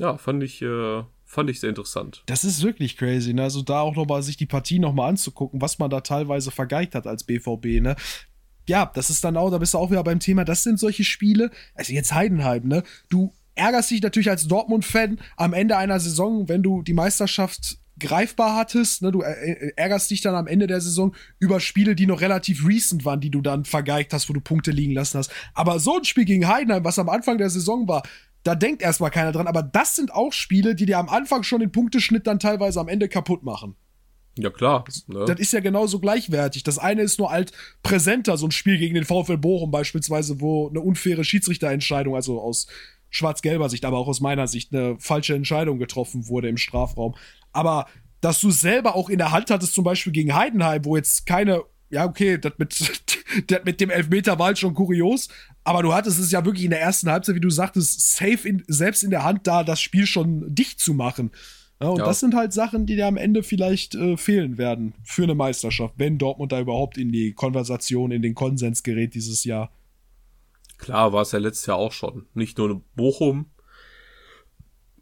[0.00, 2.22] Ja, fand ich, äh, fand ich sehr interessant.
[2.26, 3.44] Das ist wirklich crazy, ne?
[3.44, 7.06] Also da auch nochmal sich die Partie nochmal anzugucken, was man da teilweise vergeigt hat
[7.06, 7.96] als BVB, ne?
[8.68, 11.04] Ja, das ist dann auch, da bist du auch wieder beim Thema, das sind solche
[11.04, 12.84] Spiele, also jetzt Heidenheim, ne?
[13.08, 18.56] Du ärgerst dich natürlich als Dortmund-Fan am Ende einer Saison, wenn du die Meisterschaft greifbar
[18.56, 19.02] hattest.
[19.02, 19.12] Ne?
[19.12, 23.20] Du ärgerst dich dann am Ende der Saison über Spiele, die noch relativ recent waren,
[23.20, 25.30] die du dann vergeigt hast, wo du Punkte liegen lassen hast.
[25.54, 28.02] Aber so ein Spiel gegen Heidenheim, was am Anfang der Saison war,
[28.44, 29.46] da denkt erstmal keiner dran.
[29.46, 32.88] Aber das sind auch Spiele, die dir am Anfang schon den Punkteschnitt dann teilweise am
[32.88, 33.76] Ende kaputt machen.
[34.38, 34.84] Ja, klar.
[35.06, 35.26] Ne?
[35.26, 36.62] Das ist ja genauso gleichwertig.
[36.62, 37.52] Das eine ist nur alt
[37.82, 42.66] präsenter, so ein Spiel gegen den VfL Bochum beispielsweise, wo eine unfaire Schiedsrichterentscheidung, also aus
[43.12, 47.14] schwarz-gelber Sicht, aber auch aus meiner Sicht eine falsche Entscheidung getroffen wurde im Strafraum.
[47.52, 47.86] Aber
[48.20, 51.62] dass du selber auch in der Hand hattest, zum Beispiel gegen Heidenheim, wo jetzt keine,
[51.90, 53.02] ja, okay, das mit,
[53.48, 55.28] das mit dem Elfmeter war halt schon kurios,
[55.62, 58.64] aber du hattest es ja wirklich in der ersten Halbzeit, wie du sagtest, safe in,
[58.66, 61.30] selbst in der Hand da, das Spiel schon dicht zu machen.
[61.82, 62.04] Ja, und ja.
[62.04, 65.94] das sind halt Sachen, die dir am Ende vielleicht äh, fehlen werden für eine Meisterschaft,
[65.98, 69.72] wenn Dortmund da überhaupt in die Konversation, in den Konsens gerät dieses Jahr.
[70.82, 72.26] Klar, war es ja letztes Jahr auch schon.
[72.34, 73.52] Nicht nur Bochum,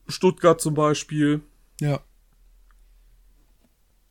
[0.06, 1.40] Stuttgart zum Beispiel.
[1.80, 2.00] Ja.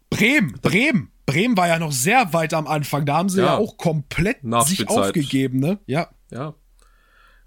[0.10, 1.12] Bremen, Bremen.
[1.28, 3.06] Bremen war ja noch sehr weit am Anfang.
[3.06, 5.80] Da haben sie ja, ja auch komplett sich aufgegeben, ne?
[5.86, 6.10] Ja.
[6.32, 6.56] Ja.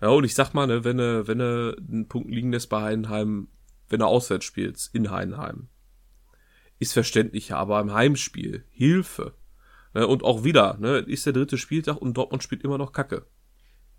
[0.01, 2.81] Ja, und ich sag mal, ne, wenn du, wenn du einen Punkt liegen lässt bei
[2.81, 3.49] Heidenheim,
[3.89, 5.69] wenn du auswärts spielst, in Heidenheim,
[6.79, 9.35] ist verständlich, aber im Heimspiel, Hilfe.
[9.95, 13.27] Ne, und auch wieder, ne, ist der dritte Spieltag und Dortmund spielt immer noch Kacke.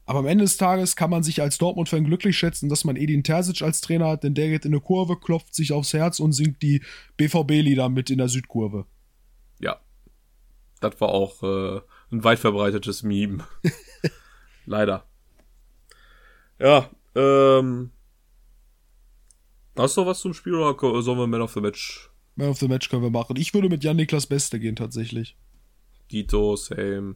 [0.05, 3.23] Aber am Ende des Tages kann man sich als Dortmund-Fan glücklich schätzen, dass man Edin
[3.23, 6.33] Terzic als Trainer hat, denn der geht in eine Kurve, klopft sich aufs Herz und
[6.33, 6.81] singt die
[7.17, 8.85] BVB-Lieder mit in der Südkurve.
[9.59, 9.79] Ja.
[10.81, 11.81] Das war auch äh,
[12.11, 13.45] ein weit verbreitetes Meme.
[14.65, 15.05] Leider.
[16.59, 17.91] Ja, ähm.
[19.75, 22.11] Hast du was zum Spiel oder sollen wir Man of the Match?
[22.35, 23.37] Man of the Match können wir machen.
[23.37, 25.35] Ich würde mit Jan-Niklas Beste gehen, tatsächlich.
[26.11, 27.15] Dito, same.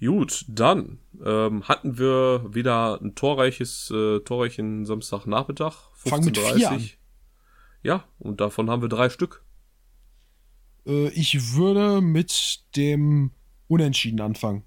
[0.00, 5.74] Gut, dann ähm, hatten wir wieder ein torreiches, äh, torreichen Samstagnachmittag.
[5.92, 6.88] Fang mit vier an.
[7.82, 9.44] Ja, und davon haben wir drei Stück.
[10.86, 13.32] Äh, ich würde mit dem
[13.68, 14.64] Unentschieden anfangen.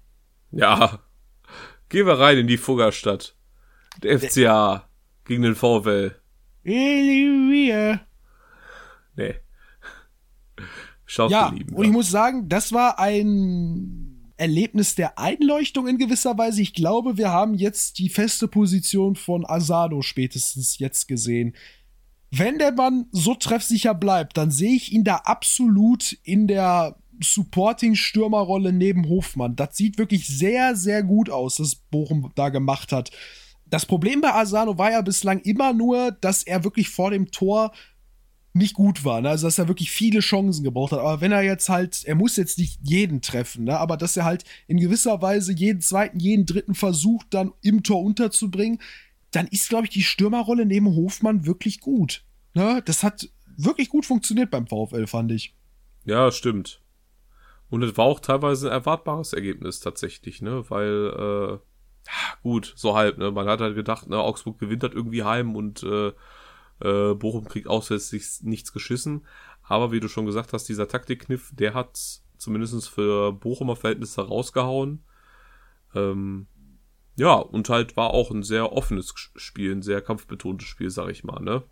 [0.52, 1.00] Ja,
[1.88, 3.36] gehen wir rein in die Fuggerstadt.
[4.02, 4.88] Der FCA
[5.24, 6.14] gegen den VfL.
[6.64, 8.00] Halleluja.
[9.16, 9.34] Nee.
[11.06, 14.03] Schaut ja, lieben, und ich muss sagen, das war ein
[14.36, 16.62] Erlebnis der Einleuchtung in gewisser Weise.
[16.62, 21.54] Ich glaube, wir haben jetzt die feste Position von Asado spätestens jetzt gesehen.
[22.30, 28.72] Wenn der Mann so treffsicher bleibt, dann sehe ich ihn da absolut in der Supporting-Stürmerrolle
[28.72, 29.54] neben Hofmann.
[29.54, 33.12] Das sieht wirklich sehr, sehr gut aus, was Bochum da gemacht hat.
[33.66, 37.72] Das Problem bei Asano war ja bislang immer nur, dass er wirklich vor dem Tor
[38.54, 39.30] nicht gut war, ne?
[39.30, 41.00] also dass er wirklich viele Chancen gebraucht hat.
[41.00, 43.78] Aber wenn er jetzt halt, er muss jetzt nicht jeden treffen, ne?
[43.78, 48.02] aber dass er halt in gewisser Weise jeden zweiten, jeden dritten versucht, dann im Tor
[48.02, 48.80] unterzubringen,
[49.32, 52.24] dann ist, glaube ich, die Stürmerrolle neben Hofmann wirklich gut.
[52.54, 52.80] Ne?
[52.84, 55.54] Das hat wirklich gut funktioniert beim VfL, fand ich.
[56.04, 56.80] Ja, stimmt.
[57.70, 60.64] Und es war auch teilweise ein erwartbares Ergebnis tatsächlich, ne?
[60.68, 61.58] Weil, äh,
[62.42, 63.30] gut, so halb, ne?
[63.32, 66.12] Man hat halt gedacht, ne, Augsburg gewinnt halt irgendwie heim und äh,
[66.80, 69.26] äh, Bochum kriegt auswärts nichts geschissen.
[69.62, 71.98] Aber wie du schon gesagt hast, dieser Taktikkniff, der hat
[72.36, 75.02] zumindest für Bochumer Verhältnisse rausgehauen.
[75.94, 76.46] Ähm,
[77.16, 81.24] ja, und halt war auch ein sehr offenes Spiel, ein sehr kampfbetontes Spiel, sag ich
[81.24, 81.62] mal, ne?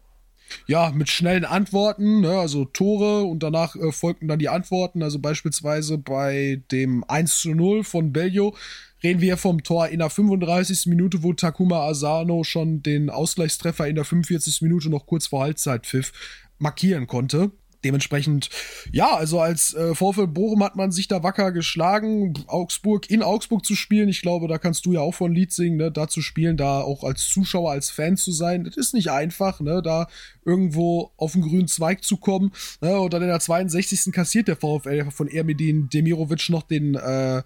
[0.67, 5.03] Ja, mit schnellen Antworten, ne, also Tore und danach äh, folgten dann die Antworten.
[5.03, 8.55] Also beispielsweise bei dem 1 zu 0 von Bellio
[9.03, 10.87] reden wir vom Tor in der 35.
[10.87, 14.63] Minute, wo Takuma Asano schon den Ausgleichstreffer in der 45.
[14.63, 16.13] Minute noch kurz vor Halbzeit pfiff
[16.59, 17.51] markieren konnte.
[17.85, 18.49] Dementsprechend,
[18.93, 23.67] ja, also als äh, VfL Bochum hat man sich da wacker geschlagen, Augsburg in Augsburg
[23.67, 24.09] zu spielen.
[24.09, 25.91] Ich glaube, da kannst du ja auch von Lied singen, ne?
[25.91, 28.63] da zu spielen, da auch als Zuschauer, als Fan zu sein.
[28.63, 29.83] Das ist nicht einfach, ne?
[29.83, 30.07] da
[30.45, 32.53] irgendwo auf den grünen Zweig zu kommen.
[32.81, 32.97] Ne?
[33.01, 34.13] Und dann in der 62.
[34.13, 37.43] kassiert der VfL von Ermedin Demirovic noch den äh,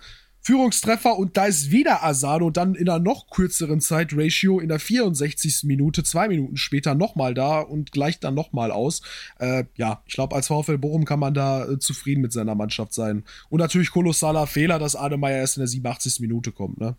[0.46, 5.64] Führungstreffer und da ist wieder Asano dann in einer noch kürzeren Zeitratio in der 64.
[5.64, 9.02] Minute, zwei Minuten später nochmal da und gleicht dann nochmal aus.
[9.40, 12.94] Äh, ja, ich glaube, als VfL Bochum kann man da äh, zufrieden mit seiner Mannschaft
[12.94, 13.24] sein.
[13.50, 16.20] Und natürlich kolossaler Fehler, dass Ademeyer erst in der 87.
[16.20, 16.96] Minute kommt, ne?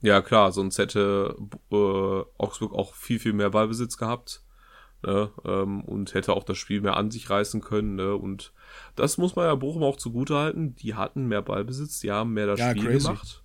[0.00, 1.34] Ja, klar, sonst hätte
[1.72, 4.44] äh, Augsburg auch viel, viel mehr Ballbesitz gehabt.
[5.02, 7.96] Ne, ähm, und hätte auch das Spiel mehr an sich reißen können.
[7.96, 8.52] Ne, und
[8.96, 10.74] das muss man ja Bochum auch zugute halten.
[10.76, 13.06] Die hatten mehr Ballbesitz, die haben mehr das ja, Spiel crazy.
[13.06, 13.44] gemacht.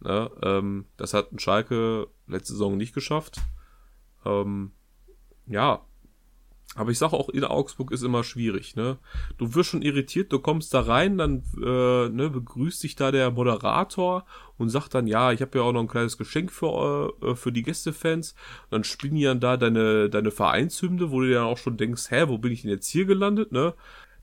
[0.00, 3.40] Ne, ähm, das hat ein Schalke letzte Saison nicht geschafft.
[4.24, 4.72] Ähm,
[5.46, 5.84] ja,
[6.76, 8.98] aber ich sage auch, in Augsburg ist immer schwierig, ne?
[9.38, 13.32] Du wirst schon irritiert, du kommst da rein, dann äh, ne, begrüßt dich da der
[13.32, 14.24] Moderator
[14.56, 17.50] und sagt dann, ja, ich habe ja auch noch ein kleines Geschenk für, äh, für
[17.50, 18.36] die Gästefans.
[18.70, 22.10] dann spielen die dann da deine, deine Vereinshymne, wo du dir dann auch schon denkst,
[22.10, 23.74] hä, wo bin ich denn jetzt hier gelandet, ne?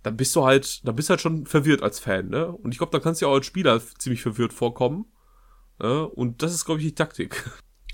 [0.03, 2.47] Dann bist du halt, dann bist du halt schon verwirrt als Fan, ne?
[2.47, 5.05] Und ich glaube, dann kannst du ja auch als Spieler ziemlich verwirrt vorkommen.
[5.79, 6.07] Ne?
[6.07, 7.43] Und das ist, glaube ich, die Taktik.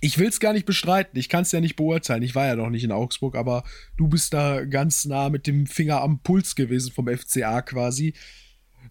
[0.03, 2.23] Ich will es gar nicht bestreiten, ich kann es ja nicht beurteilen.
[2.23, 3.63] Ich war ja noch nicht in Augsburg, aber
[3.95, 8.13] du bist da ganz nah mit dem Finger am Puls gewesen vom FCA quasi.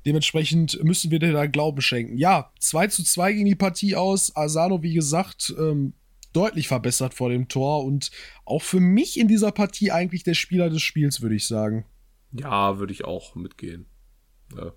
[0.07, 2.17] Dementsprechend müssen wir dir da Glauben schenken.
[2.17, 4.35] Ja, 2 zu 2 ging die Partie aus.
[4.35, 5.93] Asano, wie gesagt, ähm,
[6.33, 8.11] deutlich verbessert vor dem Tor und
[8.47, 11.85] auch für mich in dieser Partie eigentlich der Spieler des Spiels, würde ich sagen.
[12.33, 13.85] Ja, würde ich auch mitgehen.
[14.57, 14.73] Ja.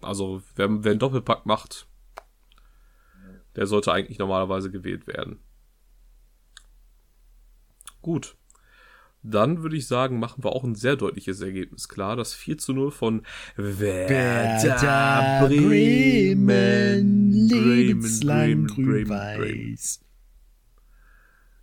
[0.00, 1.88] Also, wer, wer einen Doppelpack macht,
[3.56, 5.40] der sollte eigentlich normalerweise gewählt werden.
[8.02, 8.36] Gut.
[9.24, 12.16] Dann würde ich sagen, machen wir auch ein sehr deutliches Ergebnis klar.
[12.16, 13.22] Das 4 zu 0 von
[13.56, 16.46] Werder Bremen.
[16.46, 19.78] Bremen, Bremen, Bremen, Bremen.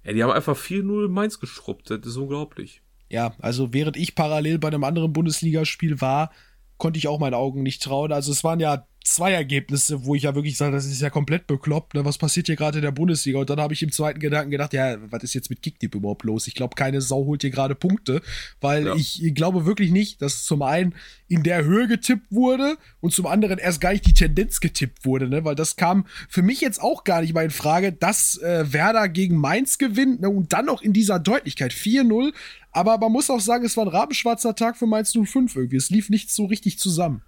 [0.05, 1.91] Ja, die haben einfach 4-0 Mainz geschrubbt.
[1.91, 2.81] Das ist unglaublich.
[3.09, 6.31] Ja, also während ich parallel bei einem anderen Bundesligaspiel war,
[6.79, 8.11] konnte ich auch meinen Augen nicht trauen.
[8.11, 11.47] Also es waren ja zwei Ergebnisse, wo ich ja wirklich sage, das ist ja komplett
[11.47, 11.93] bekloppt.
[11.93, 12.05] Ne?
[12.05, 13.39] Was passiert hier gerade in der Bundesliga?
[13.39, 16.23] Und dann habe ich im zweiten Gedanken gedacht, ja, was ist jetzt mit Kickdip überhaupt
[16.23, 16.47] los?
[16.47, 18.21] Ich glaube, keine Sau holt hier gerade Punkte,
[18.61, 18.95] weil ja.
[18.95, 20.95] ich glaube wirklich nicht, dass zum einen
[21.27, 25.29] in der Höhe getippt wurde und zum anderen erst gar nicht die Tendenz getippt wurde,
[25.29, 25.45] ne?
[25.45, 29.07] weil das kam für mich jetzt auch gar nicht mal in Frage, dass äh, Werder
[29.09, 30.29] gegen Mainz gewinnt ne?
[30.29, 32.33] und dann noch in dieser Deutlichkeit 4-0.
[32.71, 35.77] Aber man muss auch sagen, es war ein rabenschwarzer Tag für Mainz 05 irgendwie.
[35.77, 37.23] Es lief nicht so richtig zusammen.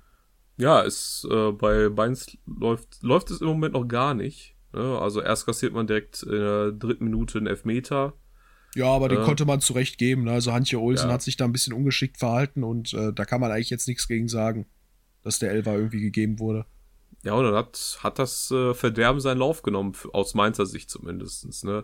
[0.57, 4.55] Ja, es, äh, bei Mainz läuft, läuft es im Moment noch gar nicht.
[4.73, 4.99] Ne?
[4.99, 8.13] Also erst kassiert man direkt in der dritten Minute einen Elfmeter.
[8.75, 10.25] Ja, aber den äh, konnte man zurecht geben.
[10.25, 10.31] Ne?
[10.31, 11.13] Also Antje Olsen ja.
[11.13, 14.07] hat sich da ein bisschen ungeschickt verhalten und äh, da kann man eigentlich jetzt nichts
[14.07, 14.67] gegen sagen,
[15.23, 16.65] dass der Elfer irgendwie gegeben wurde.
[17.23, 21.63] Ja, und dann hat, hat das äh, Verderben seinen Lauf genommen, aus Mainzer Sicht zumindest.
[21.65, 21.83] Ne?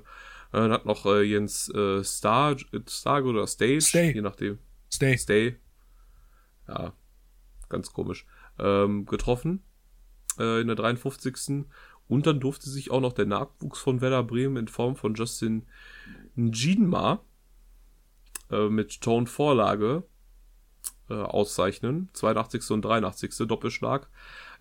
[0.52, 2.56] Dann hat noch äh, Jens äh, Star,
[2.88, 4.14] Star oder Stage, Stay.
[4.14, 4.60] je nachdem.
[4.92, 5.18] Stay.
[5.18, 5.58] Stay.
[6.68, 6.94] Ja,
[7.70, 8.26] ganz komisch
[8.60, 9.64] ähm, getroffen
[10.40, 11.66] äh, in der 53.
[12.08, 15.66] Und dann durfte sich auch noch der Nachwuchs von Werder Bremen in Form von Justin
[16.36, 17.20] Njinma
[18.50, 20.04] äh, mit Tone-Vorlage
[21.10, 22.10] äh, auszeichnen.
[22.14, 22.72] 82.
[22.72, 23.48] und 83.
[23.48, 24.10] Doppelschlag.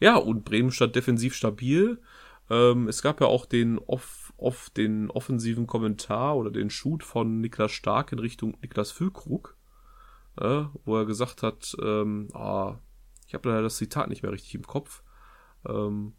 [0.00, 2.00] Ja, und Bremen stand defensiv stabil.
[2.50, 7.40] Ähm, es gab ja auch den, off, off, den offensiven Kommentar oder den Shoot von
[7.40, 9.56] Niklas Stark in Richtung Niklas Füllkrug,
[10.40, 12.78] äh, wo er gesagt hat, ähm, ah,
[13.26, 15.02] ich habe leider das Zitat nicht mehr richtig im Kopf.
[15.68, 16.14] Ähm,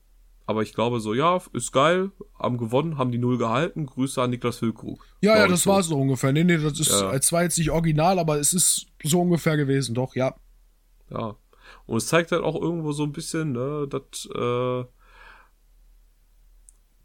[0.45, 3.85] aber ich glaube so, ja, ist geil, haben gewonnen, haben die Null gehalten.
[3.85, 5.05] Grüße an Niklas Füllkrug.
[5.21, 5.71] Ja, ja, das so.
[5.71, 6.31] war so ungefähr.
[6.31, 7.19] Nee, nee, das ist ja.
[7.19, 10.35] zwar jetzt nicht original, aber es ist so ungefähr gewesen, doch, ja.
[11.09, 11.35] Ja.
[11.85, 14.85] Und es zeigt halt auch irgendwo so ein bisschen, ne, dass äh,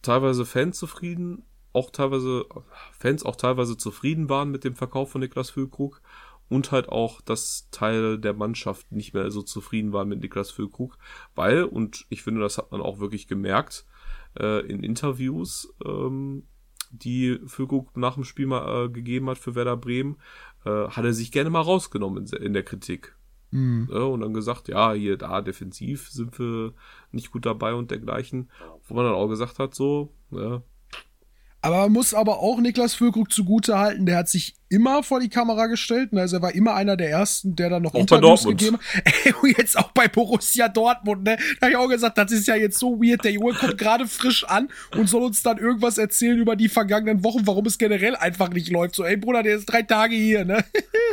[0.02, 2.44] teilweise Fans zufrieden, auch teilweise,
[2.92, 6.02] Fans auch teilweise zufrieden waren mit dem Verkauf von Niklas Füllkrug
[6.48, 10.98] und halt auch, dass Teil der Mannschaft nicht mehr so zufrieden war mit Niklas Füllkrug,
[11.34, 13.86] weil, und ich finde, das hat man auch wirklich gemerkt,
[14.38, 16.44] äh, in Interviews, ähm,
[16.90, 20.18] die Füllkrug nach dem Spiel mal äh, gegeben hat für Werder Bremen,
[20.66, 23.16] äh, hat er sich gerne mal rausgenommen in, in der Kritik.
[23.52, 23.88] Mhm.
[23.92, 26.72] Ja, und dann gesagt, ja, hier, da, defensiv sind wir
[27.12, 28.50] nicht gut dabei und dergleichen.
[28.88, 30.62] Wo man dann auch gesagt hat, so, ja,
[31.62, 35.28] aber man muss aber auch Niklas Füllkrug zugute halten, der hat sich immer vor die
[35.28, 36.10] Kamera gestellt.
[36.14, 39.02] Also er war immer einer der ersten, der dann noch Auch Interviews gegeben hat.
[39.24, 41.36] Ey, und jetzt auch bei Borussia Dortmund, ne?
[41.60, 43.22] Da hab ich auch gesagt, das ist ja jetzt so weird.
[43.22, 47.22] Der Junge kommt gerade frisch an und soll uns dann irgendwas erzählen über die vergangenen
[47.22, 48.94] Wochen, warum es generell einfach nicht läuft.
[48.94, 50.64] So, ey Bruder, der ist drei Tage hier, ne?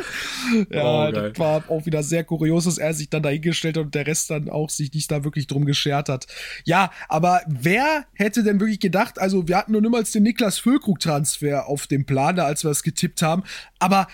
[0.70, 3.94] ja, Oh, das war auch wieder sehr kurios, dass er sich dann dahingestellt hat und
[3.94, 6.26] der Rest dann auch sich nicht da wirklich drum geschert hat.
[6.64, 11.66] Ja, aber wer hätte denn wirklich gedacht, also wir hatten nur niemals den Niklas Füllkrug-Transfer
[11.66, 13.42] auf dem Plan, da als wir es getippt haben,
[13.78, 14.06] aber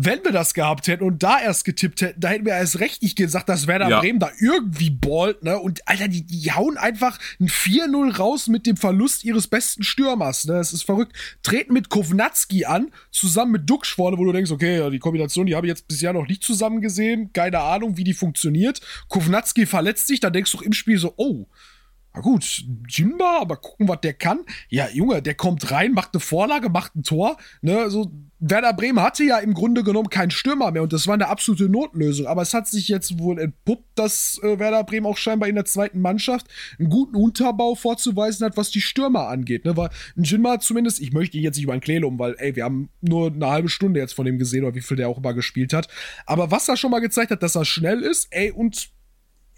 [0.00, 3.02] wenn wir das gehabt hätten und da erst getippt hätten, da hätten wir erst recht
[3.02, 3.98] nicht gesagt, dass Werder Ja.
[3.98, 5.58] Bremen da irgendwie ballt, ne?
[5.58, 10.44] Und Alter, die, die hauen einfach ein 4-0 raus mit dem Verlust ihres besten Stürmers,
[10.44, 10.52] ne?
[10.52, 11.16] Das ist verrückt.
[11.42, 15.56] Treten mit Kovnatski an, zusammen mit Duxch vorne, wo du denkst, okay, die Kombination, die
[15.56, 18.80] habe ich jetzt bisher noch nicht zusammen gesehen, keine Ahnung, wie die funktioniert.
[19.08, 21.48] Kovnatski verletzt sich, dann denkst du im Spiel so, oh,
[22.18, 24.40] na gut, Jimba, aber gucken, was der kann.
[24.68, 27.36] Ja, Junge, der kommt rein, macht eine Vorlage, macht ein Tor.
[27.62, 31.14] Ne, so, Werder Bremen hatte ja im Grunde genommen keinen Stürmer mehr und das war
[31.14, 32.26] eine absolute Notlösung.
[32.26, 35.64] Aber es hat sich jetzt wohl entpuppt, dass äh, Werder Bremen auch scheinbar in der
[35.64, 39.64] zweiten Mannschaft einen guten Unterbau vorzuweisen hat, was die Stürmer angeht.
[39.64, 42.34] Ne, weil ein Jinma zumindest, ich möchte ihn jetzt nicht über einen Klee loben, weil,
[42.38, 45.08] ey, wir haben nur eine halbe Stunde jetzt von dem gesehen oder wie viel der
[45.08, 45.88] auch immer gespielt hat.
[46.26, 48.90] Aber was er schon mal gezeigt hat, dass er schnell ist, ey, und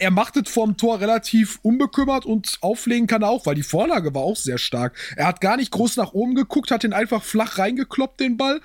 [0.00, 4.14] er macht es vorm Tor relativ unbekümmert und auflegen kann er auch, weil die Vorlage
[4.14, 4.96] war auch sehr stark.
[5.16, 8.60] Er hat gar nicht groß nach oben geguckt, hat den einfach flach reingekloppt, den Ball.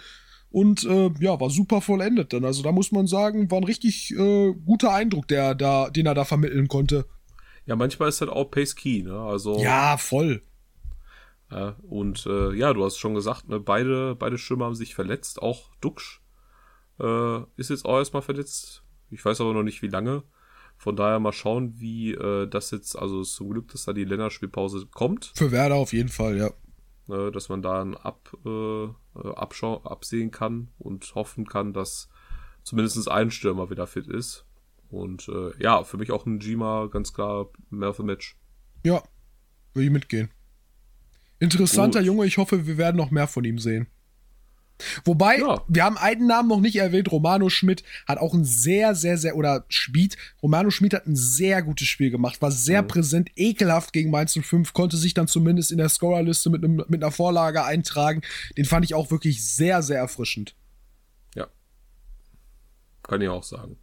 [0.49, 2.45] Und äh, ja, war super vollendet dann.
[2.45, 6.13] Also da muss man sagen, war ein richtig äh, guter Eindruck, der da, den er
[6.13, 7.05] da vermitteln konnte.
[7.65, 9.19] Ja, manchmal ist halt auch Pace Key, ne?
[9.19, 9.59] Also.
[9.59, 10.41] Ja, voll.
[11.51, 15.41] Ja, und äh, ja, du hast schon gesagt, ne, beide, beide Stürmer haben sich verletzt.
[15.41, 16.21] Auch Duxch
[17.01, 18.83] äh, ist jetzt auch erstmal verletzt.
[19.09, 20.23] Ich weiß aber noch nicht, wie lange.
[20.77, 24.87] Von daher mal schauen, wie äh, das jetzt, also zum Glück, dass da die Länderspielpause
[24.91, 26.51] kommt, Für Werder auf jeden Fall, ja.
[27.07, 32.09] ne, dass man da ein ab, äh, abschau absehen kann und hoffen kann, dass
[32.63, 34.45] zumindest ein Stürmer wieder fit ist.
[34.89, 38.37] Und äh, ja, für mich auch ein Jima ganz klar mehr of a Match.
[38.83, 39.03] Ja,
[39.73, 40.29] will ich mitgehen.
[41.39, 42.07] Interessanter Gut.
[42.07, 43.87] Junge, ich hoffe, wir werden noch mehr von ihm sehen.
[45.05, 45.63] Wobei, Ja.
[45.67, 49.35] wir haben einen Namen noch nicht erwähnt, Romano Schmidt hat auch ein sehr, sehr, sehr,
[49.37, 52.87] oder Schmid, Romano Schmidt hat ein sehr gutes Spiel gemacht, war sehr Mhm.
[52.87, 57.01] präsent, ekelhaft gegen Mainz 05, konnte sich dann zumindest in der Scorerliste mit, einem, mit
[57.03, 58.21] einer Vorlage eintragen.
[58.57, 60.55] Den fand ich auch wirklich sehr, sehr erfrischend.
[61.35, 61.47] Ja.
[63.03, 63.77] Kann ich auch sagen.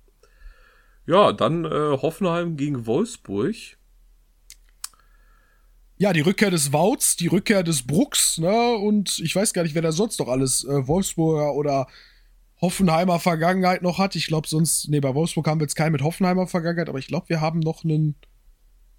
[1.06, 3.54] Ja, dann äh, Hoffenheim gegen Wolfsburg.
[6.02, 9.76] Ja, die Rückkehr des Wouts, die Rückkehr des Brucks, ne, und ich weiß gar nicht,
[9.76, 11.86] wer da sonst noch alles äh, Wolfsburger oder
[12.60, 14.16] Hoffenheimer Vergangenheit noch hat.
[14.16, 17.06] Ich glaube sonst, nee, bei Wolfsburg haben wir jetzt keinen mit Hoffenheimer Vergangenheit, aber ich
[17.06, 18.16] glaube, wir haben noch einen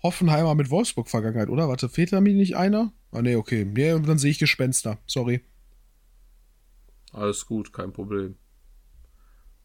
[0.02, 1.68] Hoffenheimer mit Wolfsburg Vergangenheit, oder?
[1.68, 2.94] Warte, fehlt da mir nicht einer?
[3.12, 3.66] Ah, nee, okay.
[3.66, 4.98] Nee, dann sehe ich Gespenster.
[5.06, 5.42] Sorry.
[7.12, 8.38] Alles gut, kein Problem.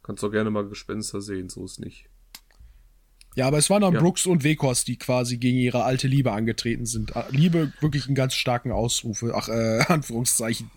[0.02, 2.10] Kannst doch gerne mal Gespenster sehen, so ist nicht.
[3.34, 4.00] Ja, aber es waren dann Ja.
[4.00, 7.16] Brooks und Wekos, die quasi gegen ihre alte Liebe angetreten sind.
[7.16, 10.70] Ah, Liebe wirklich einen ganz starken Ausrufe, ach, äh, Anführungszeichen.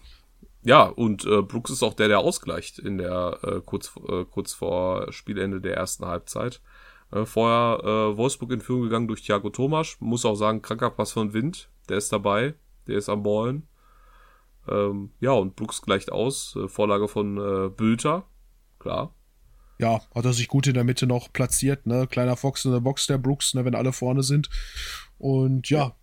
[0.63, 4.53] Ja, und äh, Brooks ist auch der, der ausgleicht in der äh, kurz, äh, kurz
[4.53, 6.61] vor Spielende der ersten Halbzeit.
[7.11, 9.97] Äh, vorher äh, Wolfsburg in Führung gegangen durch Thiago Thomas.
[9.99, 11.69] Muss auch sagen, kranker Pass von Wind.
[11.89, 12.53] Der ist dabei.
[12.87, 13.67] Der ist am Ballen.
[14.67, 16.55] Ähm, ja, und Brooks gleicht aus.
[16.55, 18.27] Äh, Vorlage von äh, Bülter.
[18.77, 19.15] Klar.
[19.81, 22.07] Ja, hat er sich gut in der Mitte noch platziert, ne?
[22.09, 24.49] Kleiner Fox in der Box der Brooks, ne, wenn alle vorne sind.
[25.17, 25.93] Und ja,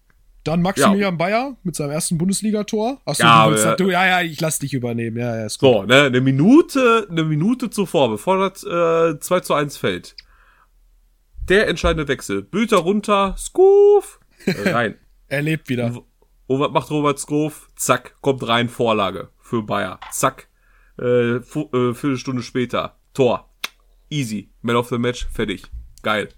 [0.44, 3.00] dann Maximilian Bayer mit seinem ersten Bundesligator.
[3.04, 5.16] Achso, Ja, du willst, aber- du, ja, ja, ich lass dich übernehmen.
[5.16, 5.72] Ja, ja, ist gut.
[5.72, 10.14] So, ne, eine Minute, eine Minute zuvor, bevor das äh, 2 zu 1 fällt.
[11.48, 12.42] Der entscheidende Wechsel.
[12.42, 14.94] Bülter runter, Skoof, äh, rein.
[15.28, 15.92] Er lebt wieder.
[16.46, 17.68] Und was macht Robert Skoof?
[17.76, 19.98] Zack, kommt rein, Vorlage für Bayer.
[20.12, 20.48] Zack,
[20.98, 23.47] äh, fu- äh, Viertelstunde später, Tor.
[24.10, 25.62] Easy, Man of the Match, fertig.
[26.02, 26.28] Geil.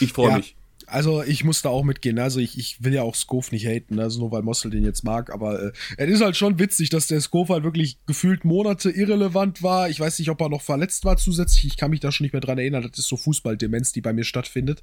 [0.00, 0.36] Ich freue Ja.
[0.38, 0.56] mich.
[0.86, 2.18] Also ich muss da auch mitgehen.
[2.18, 5.02] Also ich, ich will ja auch Skov nicht haten, also nur weil Mossel den jetzt
[5.02, 5.32] mag.
[5.32, 9.62] Aber äh, es ist halt schon witzig, dass der Skov halt wirklich gefühlt Monate irrelevant
[9.62, 9.88] war.
[9.88, 11.64] Ich weiß nicht, ob er noch verletzt war zusätzlich.
[11.64, 12.82] Ich kann mich da schon nicht mehr dran erinnern.
[12.88, 14.82] Das ist so Fußballdemenz, die bei mir stattfindet.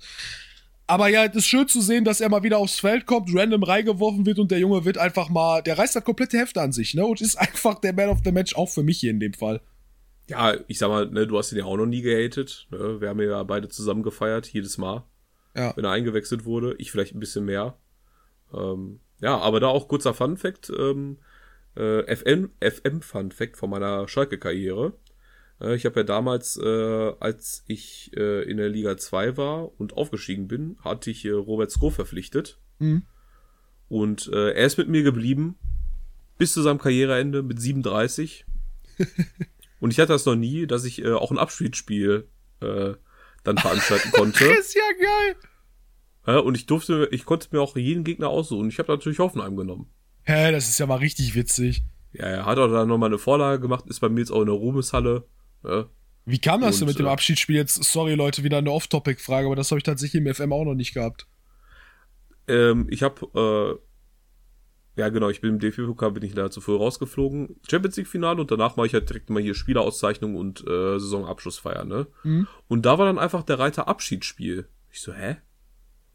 [0.87, 3.63] Aber ja, es ist schön zu sehen, dass er mal wieder aufs Feld kommt, random
[3.63, 6.95] reingeworfen wird und der Junge wird einfach mal, der reißt das komplette Heft an sich,
[6.95, 7.05] ne?
[7.05, 9.61] Und ist einfach der Man of the Match auch für mich hier in dem Fall.
[10.31, 12.67] Ja, ich sag mal, ne, du hast ihn ja auch noch nie gehatet.
[12.71, 13.01] Ne?
[13.01, 15.03] Wir haben ja beide zusammen gefeiert, jedes Mal.
[15.53, 15.75] Ja.
[15.75, 16.75] wenn er eingewechselt wurde.
[16.77, 17.77] Ich vielleicht ein bisschen mehr.
[18.53, 21.17] Ähm, ja, aber da auch kurzer Fun Fact, ähm,
[21.75, 24.93] äh, FM, FM Fun Fact von meiner Schalke-Karriere.
[25.59, 29.97] Äh, ich habe ja damals, äh, als ich äh, in der Liga 2 war und
[29.97, 32.57] aufgestiegen bin, hatte ich Robert Sko verpflichtet.
[32.79, 33.03] Mhm.
[33.89, 35.57] Und äh, er ist mit mir geblieben
[36.37, 38.45] bis zu seinem Karriereende mit 37.
[39.81, 42.29] Und ich hatte das noch nie, dass ich äh, auch ein Abschiedsspiel
[42.61, 42.93] äh,
[43.43, 44.45] dann veranstalten konnte.
[44.45, 45.35] ist ja geil.
[46.27, 48.69] Ja, und ich durfte, ich konnte mir auch jeden Gegner aussuchen.
[48.69, 49.89] Ich habe natürlich Hoffenheim genommen.
[50.23, 51.83] Hä, das ist ja mal richtig witzig.
[52.13, 54.45] Ja, er hat auch dann nochmal eine Vorlage gemacht, ist bei mir jetzt auch in
[54.45, 55.25] der Ruhmeshalle.
[55.63, 55.89] Ja.
[56.25, 57.83] Wie kam das denn Und, mit dem äh, Abschiedsspiel jetzt?
[57.83, 60.93] Sorry Leute, wieder eine Off-Topic-Frage, aber das habe ich tatsächlich im FM auch noch nicht
[60.93, 61.25] gehabt.
[62.47, 63.81] Ähm, ich habe, äh,
[64.95, 67.55] ja genau, ich bin im DFB-Pokal, bin ich leider zu früh rausgeflogen.
[67.69, 72.07] Champions League-Finale und danach mache ich halt direkt mal hier Spielerauszeichnung und äh, Saisonabschlussfeier, ne?
[72.23, 72.47] Mhm.
[72.67, 74.67] Und da war dann einfach der Reiter Abschiedsspiel.
[74.91, 75.37] Ich so, hä?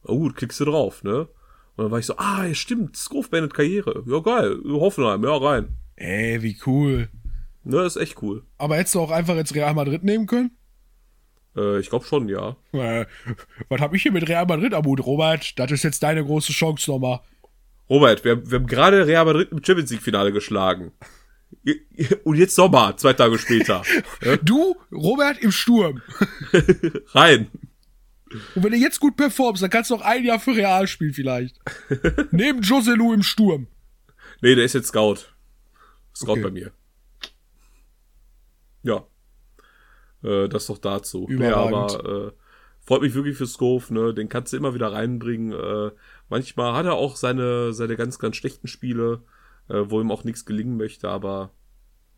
[0.05, 1.29] Oh gut, klickst du drauf, ne?
[1.77, 4.03] Und dann war ich so, ah, ja, stimmt, Scove beendet Karriere.
[4.07, 5.69] Ja, geil, Hoffenheim, ja, rein.
[5.97, 7.09] Ey, wie cool.
[7.65, 8.45] Ne, ist echt cool.
[8.59, 10.57] Aber hättest du auch einfach jetzt Real Madrid nehmen können?
[11.57, 12.57] Äh, ich glaube schon, ja.
[12.73, 13.07] Äh,
[13.69, 15.59] was hab ich hier mit Real Madrid am Hut, Robert?
[15.59, 17.21] Das ist jetzt deine große Chance nochmal.
[17.89, 20.93] Robert, wir, wir haben gerade Real Madrid im Champions League-Finale geschlagen.
[22.25, 23.83] Und jetzt Sommer, zwei Tage später.
[24.43, 26.03] Du, Robert, im Sturm.
[27.13, 27.51] Rein.
[28.55, 31.15] Und wenn du jetzt gut performst, dann kannst du noch ein Jahr für Real spielen
[31.15, 31.57] vielleicht.
[32.33, 33.69] Neben Joselu im Sturm.
[34.43, 35.19] Nee, der ist jetzt Scout.
[36.15, 36.43] Scout Okay.
[36.43, 36.73] bei mir.
[38.83, 39.05] Ja.
[40.23, 41.27] Äh, das doch dazu.
[41.29, 41.95] Überragend.
[42.01, 42.33] aber äh,
[42.85, 44.15] freut mich wirklich für Scove, ne?
[44.15, 45.53] Den kannst du immer wieder reinbringen.
[45.53, 45.91] Äh,
[46.29, 49.23] manchmal hat er auch seine, seine ganz, ganz schlechten Spiele,
[49.69, 51.51] äh, wo ihm auch nichts gelingen möchte, aber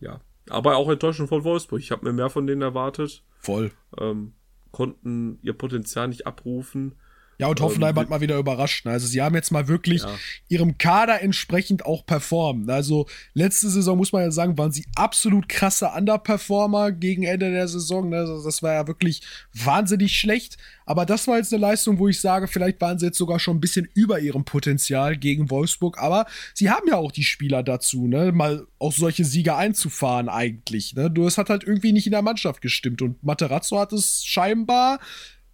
[0.00, 0.20] ja.
[0.48, 1.80] Aber auch Enttäuschung von Wolfsburg.
[1.80, 3.22] Ich habe mir mehr von denen erwartet.
[3.40, 3.70] Voll.
[3.98, 4.32] Ähm,
[4.70, 6.94] konnten ihr Potenzial nicht abrufen.
[7.38, 8.84] Ja, und Hoffenheim Ähm, hat mal wieder überrascht.
[8.84, 8.90] ne?
[8.92, 10.08] Also sie haben jetzt mal wirklich Ja.
[10.48, 12.68] ihrem Kader entsprechend auch performt.
[12.68, 17.68] Also letzte Saison muss man ja sagen, waren sie absolut krasse Underperformer gegen Ende der
[17.68, 18.08] Saison.
[18.08, 18.16] ne?
[18.18, 19.22] Also das war ja wirklich
[19.54, 20.56] wahnsinnig schlecht.
[20.84, 23.58] Aber das war jetzt eine Leistung, wo ich sage, vielleicht waren sie jetzt sogar schon
[23.58, 25.98] ein bisschen über ihrem Potenzial gegen Wolfsburg.
[25.98, 30.94] Aber sie haben ja auch die Spieler dazu, ne, mal auch solche Siege einzufahren eigentlich.
[30.94, 31.10] Ne?
[31.10, 33.02] Nur es hat halt irgendwie nicht in der Mannschaft gestimmt.
[33.02, 34.98] Und Materazzo hat es scheinbar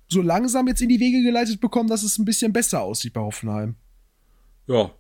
[0.09, 3.21] so langsam jetzt in die Wege geleitet bekommen, dass es ein bisschen besser aussieht bei
[3.21, 3.77] Hoffenheim.
[4.67, 4.93] Ja,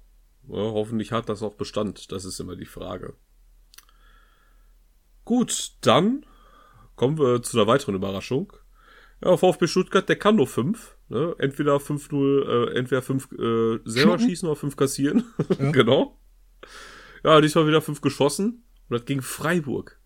[0.48, 2.12] ja, hoffentlich hat das auch Bestand.
[2.12, 3.14] Das ist immer die Frage.
[5.24, 6.26] Gut, dann
[6.96, 8.52] kommen wir zu einer weiteren Überraschung.
[9.24, 10.98] Ja, VfB Stuttgart, der kann nur fünf.
[11.08, 11.34] Ne?
[11.38, 14.20] Entweder 5-0, äh, entweder fünf äh, selber Schlucken.
[14.20, 15.24] schießen oder fünf kassieren.
[15.58, 15.70] Ja.
[15.70, 16.20] genau.
[17.22, 18.64] Ja, diesmal wieder fünf geschossen.
[18.88, 19.98] Und das gegen Freiburg.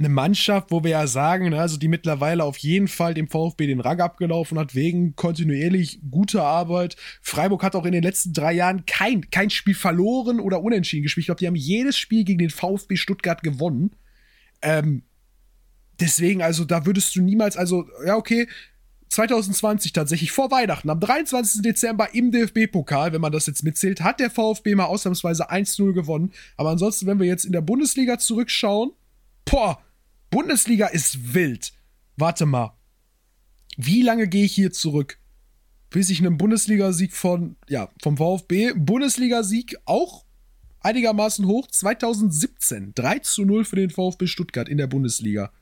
[0.00, 3.66] Eine Mannschaft, wo wir ja sagen, ne, also die mittlerweile auf jeden Fall dem VfB
[3.66, 6.96] den Rang abgelaufen hat, wegen kontinuierlich guter Arbeit.
[7.20, 11.24] Freiburg hat auch in den letzten drei Jahren kein, kein Spiel verloren oder unentschieden gespielt.
[11.24, 13.90] Ich glaube, die haben jedes Spiel gegen den VfB Stuttgart gewonnen.
[14.62, 15.02] Ähm,
[16.00, 18.48] deswegen, also da würdest du niemals, also, ja, okay,
[19.10, 21.60] 2020 tatsächlich vor Weihnachten, am 23.
[21.60, 26.32] Dezember im DFB-Pokal, wenn man das jetzt mitzählt, hat der VfB mal ausnahmsweise 1-0 gewonnen.
[26.56, 28.92] Aber ansonsten, wenn wir jetzt in der Bundesliga zurückschauen,
[29.44, 29.78] boah,
[30.30, 31.72] Bundesliga ist wild.
[32.16, 32.76] Warte mal.
[33.76, 35.18] Wie lange gehe ich hier zurück?
[35.90, 40.24] Bis ich einen Bundesligasieg von, ja, vom VfB, Bundesligasieg auch
[40.80, 42.92] einigermaßen hoch, 2017.
[42.94, 45.52] 3 zu 0 für den VfB Stuttgart in der Bundesliga.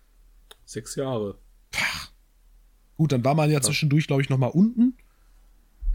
[0.67, 1.39] Sechs Jahre.
[2.97, 4.97] Gut, dann war man ja zwischendurch, glaube ich, noch mal unten.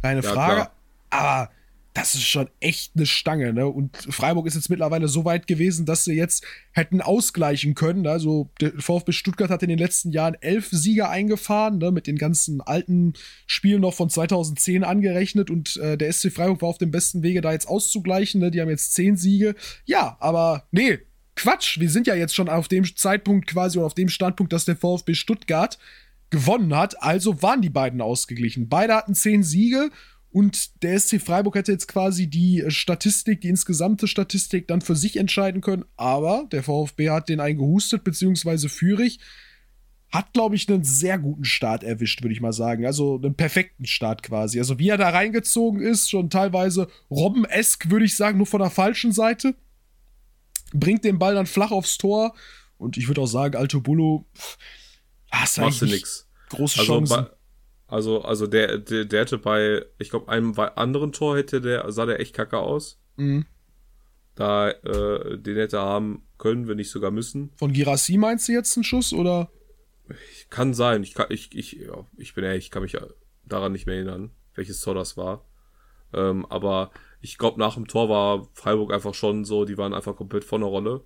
[0.02, 0.54] Keine Ja, Frage.
[0.56, 0.72] klar.
[1.10, 1.52] Aber
[1.94, 3.68] das ist schon echt eine Stange, ne?
[3.68, 8.08] Und Freiburg ist jetzt mittlerweile so weit gewesen, dass sie jetzt hätten ausgleichen können.
[8.08, 11.92] Also der VfB Stuttgart hat in den letzten Jahren elf Siege eingefahren, ne?
[11.92, 13.14] Mit den ganzen alten
[13.46, 15.52] Spielen noch von 2010 angerechnet.
[15.52, 18.42] Und äh, der SC Freiburg war auf dem besten Wege, da jetzt auszugleichen.
[18.42, 18.50] Ne?
[18.50, 19.54] Die haben jetzt zehn Siege.
[19.86, 20.98] Ja, aber nee,
[21.36, 21.80] Quatsch.
[21.80, 24.78] Wir sind ja jetzt schon auf dem Zeitpunkt quasi oder auf dem Standpunkt, dass der
[24.78, 25.78] VfB Stuttgart
[26.32, 27.04] gewonnen hat.
[27.04, 28.68] Also waren die beiden ausgeglichen.
[28.68, 29.92] Beide hatten zehn Siege
[30.34, 35.18] und der SC Freiburg hätte jetzt quasi die Statistik, die insgesamte Statistik dann für sich
[35.18, 35.86] entscheiden können.
[35.96, 39.20] Aber der VfB hat den einen gehustet, beziehungsweise Führig.
[40.12, 42.84] Hat, glaube ich, einen sehr guten Start erwischt, würde ich mal sagen.
[42.84, 44.58] Also einen perfekten Start quasi.
[44.58, 48.72] Also wie er da reingezogen ist, schon teilweise Robben-esk, würde ich sagen, nur von der
[48.72, 49.54] falschen Seite.
[50.74, 52.34] Bringt den Ball dann flach aufs Tor.
[52.78, 54.26] Und ich würde auch sagen, Alto Bullo,
[55.32, 56.28] hast Machst du nix.
[56.50, 57.28] große Also, Chancen.
[57.94, 62.08] Also, also der, der, der hätte bei, ich glaube, einem anderen Tor hätte der, sah
[62.08, 63.00] der echt kacke aus.
[63.18, 63.46] Mhm.
[64.34, 67.52] Da, äh, den hätte er haben können, wenn nicht sogar müssen.
[67.56, 69.52] Von Girassi meinst du jetzt einen Schuss oder?
[70.50, 71.04] Kann sein.
[71.04, 72.98] Ich kann, ich, ich, ja, ich bin ehrlich, ich kann mich
[73.46, 75.46] daran nicht mehr erinnern, welches Tor das war.
[76.14, 76.90] Ähm, aber
[77.22, 80.62] ich glaube, nach dem Tor war Freiburg einfach schon so, die waren einfach komplett von
[80.62, 81.06] der Rolle.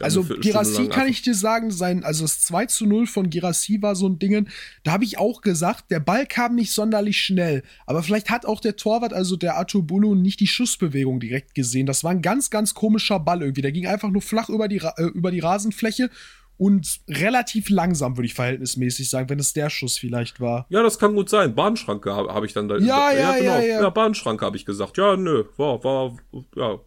[0.00, 3.94] Also Girassi kann ich dir sagen, sein, also das 2 zu 0 von Girassi war
[3.94, 4.48] so ein Ding,
[4.84, 7.62] da habe ich auch gesagt, der Ball kam nicht sonderlich schnell.
[7.86, 11.86] Aber vielleicht hat auch der Torwart, also der Atubulu, nicht die Schussbewegung direkt gesehen.
[11.86, 13.62] Das war ein ganz, ganz komischer Ball irgendwie.
[13.62, 16.10] Der ging einfach nur flach über die, äh, über die Rasenfläche
[16.58, 20.66] und relativ langsam, würde ich verhältnismäßig sagen, wenn es der Schuss vielleicht war.
[20.68, 21.54] Ja, das kann gut sein.
[21.54, 22.78] Bahnschranke habe hab ich dann da.
[22.78, 23.52] Ja, ja, ja, genau.
[23.52, 23.82] ja, ja.
[23.82, 24.98] ja Bahnschranke habe ich gesagt.
[24.98, 26.16] Ja, nö, war, war,
[26.56, 26.80] ja,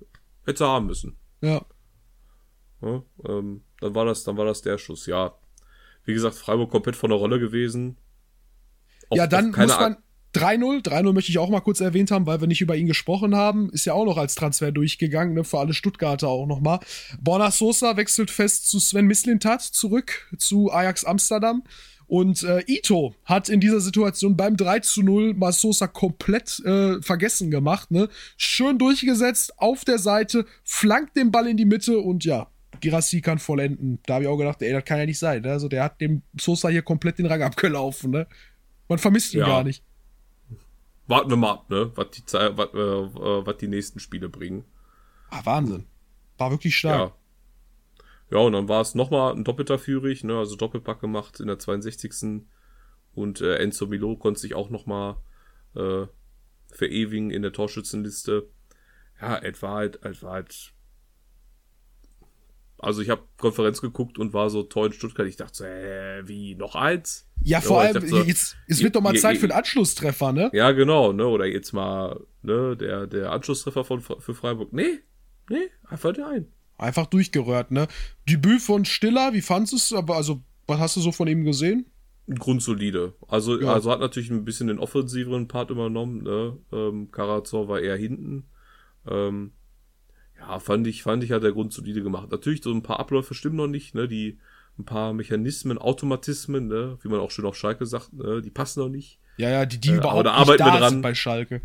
[0.46, 1.18] hätte haben müssen.
[1.42, 1.66] Ja.
[2.82, 5.06] Ja, ähm, dann war das, dann war das der Schuss.
[5.06, 5.34] Ja,
[6.06, 7.98] wie gesagt, Freiburg komplett von der Rolle gewesen.
[9.10, 9.98] Auf, ja, dann muss man
[10.34, 13.36] 3-0, 3-0 möchte ich auch mal kurz erwähnt haben, weil wir nicht über ihn gesprochen
[13.36, 13.70] haben.
[13.72, 16.80] Ist ja auch noch als Transfer durchgegangen, ne, für alle Stuttgarter auch nochmal.
[17.20, 21.64] Borna Sosa wechselt fest zu Sven Mislintat zurück zu Ajax Amsterdam.
[22.08, 27.02] Und äh, Ito hat in dieser Situation beim 3 zu 0 mal Sosa komplett äh,
[27.02, 27.90] vergessen gemacht.
[27.90, 28.10] Ne?
[28.36, 32.51] Schön durchgesetzt, auf der Seite, flankt den Ball in die Mitte und ja,
[32.82, 34.00] Girassi kann vollenden.
[34.06, 35.42] Da habe ich auch gedacht, ey, das kann ja nicht sein.
[35.42, 35.52] Ne?
[35.52, 38.12] Also der hat dem Sosa hier komplett den Rang abgelaufen.
[38.12, 38.28] Ne?
[38.90, 39.48] Man vermisst ihn ja.
[39.48, 39.84] gar nicht.
[41.08, 41.92] Warten wir mal ab, ne?
[41.96, 44.66] was die, was, äh, äh, was die nächsten Spiele bringen.
[45.30, 45.86] Ah, Wahnsinn.
[46.38, 47.14] War wirklich stark.
[48.30, 50.38] Ja, ja und dann war es nochmal ein doppelter Führig, ne?
[50.38, 52.44] also Doppelpack gemacht in der 62.
[53.14, 55.18] Und äh, Enzo Milo konnte sich auch nochmal
[55.76, 56.06] äh,
[56.72, 58.50] verewigen in der Torschützenliste.
[59.22, 60.74] Ja, es war halt, es war halt
[62.82, 65.28] also ich habe Konferenz geguckt und war so toll in Stuttgart.
[65.28, 67.28] Ich dachte so, äh, wie, noch eins?
[67.44, 70.50] Ja, vor allem, so, jetzt, es wird doch mal Zeit für einen Anschlusstreffer, ne?
[70.54, 71.26] Ja, genau, ne?
[71.26, 74.74] Oder jetzt mal, ne, der, der Anschlusstreffer von, für Freiburg.
[74.74, 75.00] Nee,
[75.50, 76.48] nee, einfach der ein.
[76.78, 77.88] Einfach durchgerührt, ne?
[78.28, 79.94] Debüt von Stiller, wie fandest du es?
[79.94, 81.86] Aber also, was hast du so von ihm gesehen?
[82.28, 83.14] Grundsolide.
[83.28, 83.74] Also, ja.
[83.74, 86.58] also hat natürlich ein bisschen den offensiveren Part übernommen, ne?
[86.72, 88.46] Ähm, Karazor war eher hinten.
[89.08, 89.52] Ähm,
[90.42, 92.32] ja, fand ich, fand ich, hat der Grund solide gemacht.
[92.32, 94.40] Natürlich, so ein paar Abläufe stimmen noch nicht, ne, die,
[94.78, 98.82] ein paar Mechanismen, Automatismen, ne, wie man auch schön auf Schalke sagt, ne, die passen
[98.82, 99.20] noch nicht.
[99.38, 101.62] Ja, ja, die, die äh, überhaupt da nicht da sind bei Schalke.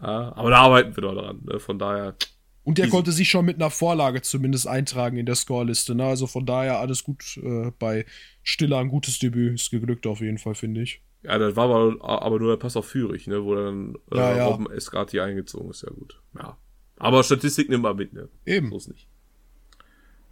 [0.00, 2.16] Ja, aber da arbeiten wir doch dran, ne, von daher.
[2.64, 6.26] Und der konnte sich schon mit einer Vorlage zumindest eintragen in der Scoreliste, ne, also
[6.26, 8.06] von daher alles gut äh, bei
[8.42, 11.02] Stiller, ein gutes Debüt, ist geglückt auf jeden Fall, finde ich.
[11.24, 14.36] Ja, das war aber, aber nur der Pass auf Führig, ne, wo dann äh, ja,
[14.36, 14.46] ja.
[14.46, 16.20] Robben Escati eingezogen ist, ja gut.
[16.36, 16.56] Ja,
[17.02, 18.28] aber Statistik nimmt man mit, ne?
[18.46, 18.70] Eben.
[18.70, 19.08] So ist nicht.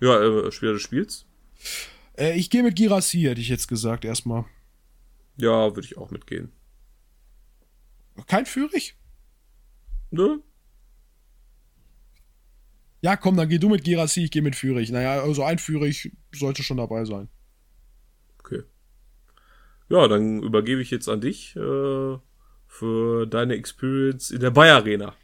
[0.00, 1.26] Ja, äh, Spieler des Spiels?
[2.16, 4.44] Äh, ich gehe mit Girassi, hätte ich jetzt gesagt, erstmal.
[5.36, 6.52] Ja, würde ich auch mitgehen.
[8.28, 8.96] Kein Führig?
[10.12, 10.40] Ne?
[13.02, 14.92] Ja, komm, dann geh du mit Girassi, ich gehe mit Führig.
[14.92, 17.28] Naja, also ein Führig sollte schon dabei sein.
[18.38, 18.62] Okay.
[19.88, 22.18] Ja, dann übergebe ich jetzt an dich äh,
[22.68, 25.16] für deine Experience in der Bayer Arena.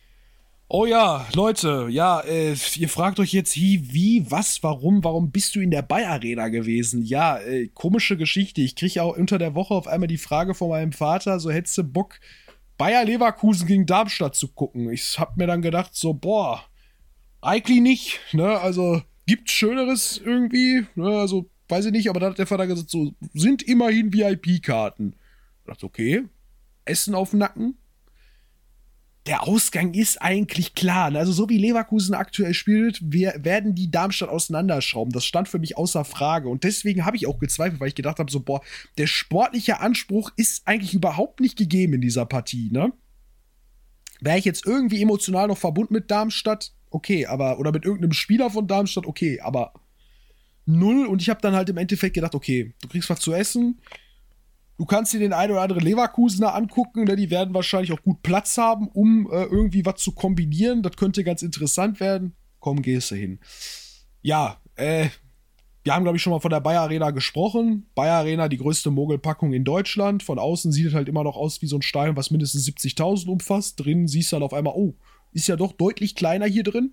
[0.68, 5.54] Oh ja, Leute, ja, äh, ihr fragt euch jetzt, wie, wie, was, warum, warum bist
[5.54, 7.02] du in der Bayer Arena gewesen?
[7.02, 8.62] Ja, äh, komische Geschichte.
[8.62, 11.78] Ich kriege auch unter der Woche auf einmal die Frage von meinem Vater, so hättest
[11.78, 12.18] du Bock,
[12.78, 14.90] Bayer Leverkusen gegen Darmstadt zu gucken.
[14.90, 16.64] Ich hab mir dann gedacht, so, boah,
[17.40, 22.38] eigentlich nicht, ne, also, gibt's Schöneres irgendwie, ne, also, weiß ich nicht, aber dann hat
[22.38, 25.14] der Vater gesagt, so, sind immerhin VIP-Karten.
[25.60, 26.24] Ich dachte, okay,
[26.84, 27.78] Essen auf den Nacken,
[29.26, 31.14] der Ausgang ist eigentlich klar.
[31.14, 35.12] Also so wie Leverkusen aktuell spielt, wir werden die Darmstadt auseinanderschrauben.
[35.12, 36.48] Das stand für mich außer Frage.
[36.48, 38.62] Und deswegen habe ich auch gezweifelt, weil ich gedacht habe, so, boah,
[38.98, 42.92] der sportliche Anspruch ist eigentlich überhaupt nicht gegeben in dieser Partie, ne?
[44.20, 48.48] Wäre ich jetzt irgendwie emotional noch verbunden mit Darmstadt, okay, aber, oder mit irgendeinem Spieler
[48.48, 49.74] von Darmstadt, okay, aber
[50.64, 51.06] null.
[51.06, 53.78] Und ich habe dann halt im Endeffekt gedacht, okay, du kriegst was zu essen,
[54.78, 57.16] Du kannst dir den einen oder anderen Leverkusener angucken, ne?
[57.16, 60.82] die werden wahrscheinlich auch gut Platz haben, um äh, irgendwie was zu kombinieren.
[60.82, 62.36] Das könnte ganz interessant werden.
[62.60, 63.38] Komm, gehst du hin.
[64.20, 65.08] Ja, äh,
[65.82, 67.86] wir haben, glaube ich, schon mal von der Bayer Arena gesprochen.
[67.94, 70.22] Bayer Arena, die größte Mogelpackung in Deutschland.
[70.22, 73.28] Von außen sieht es halt immer noch aus wie so ein Stein, was mindestens 70.000
[73.28, 73.82] umfasst.
[73.82, 74.94] Drin siehst du halt auf einmal, oh,
[75.32, 76.92] ist ja doch deutlich kleiner hier drin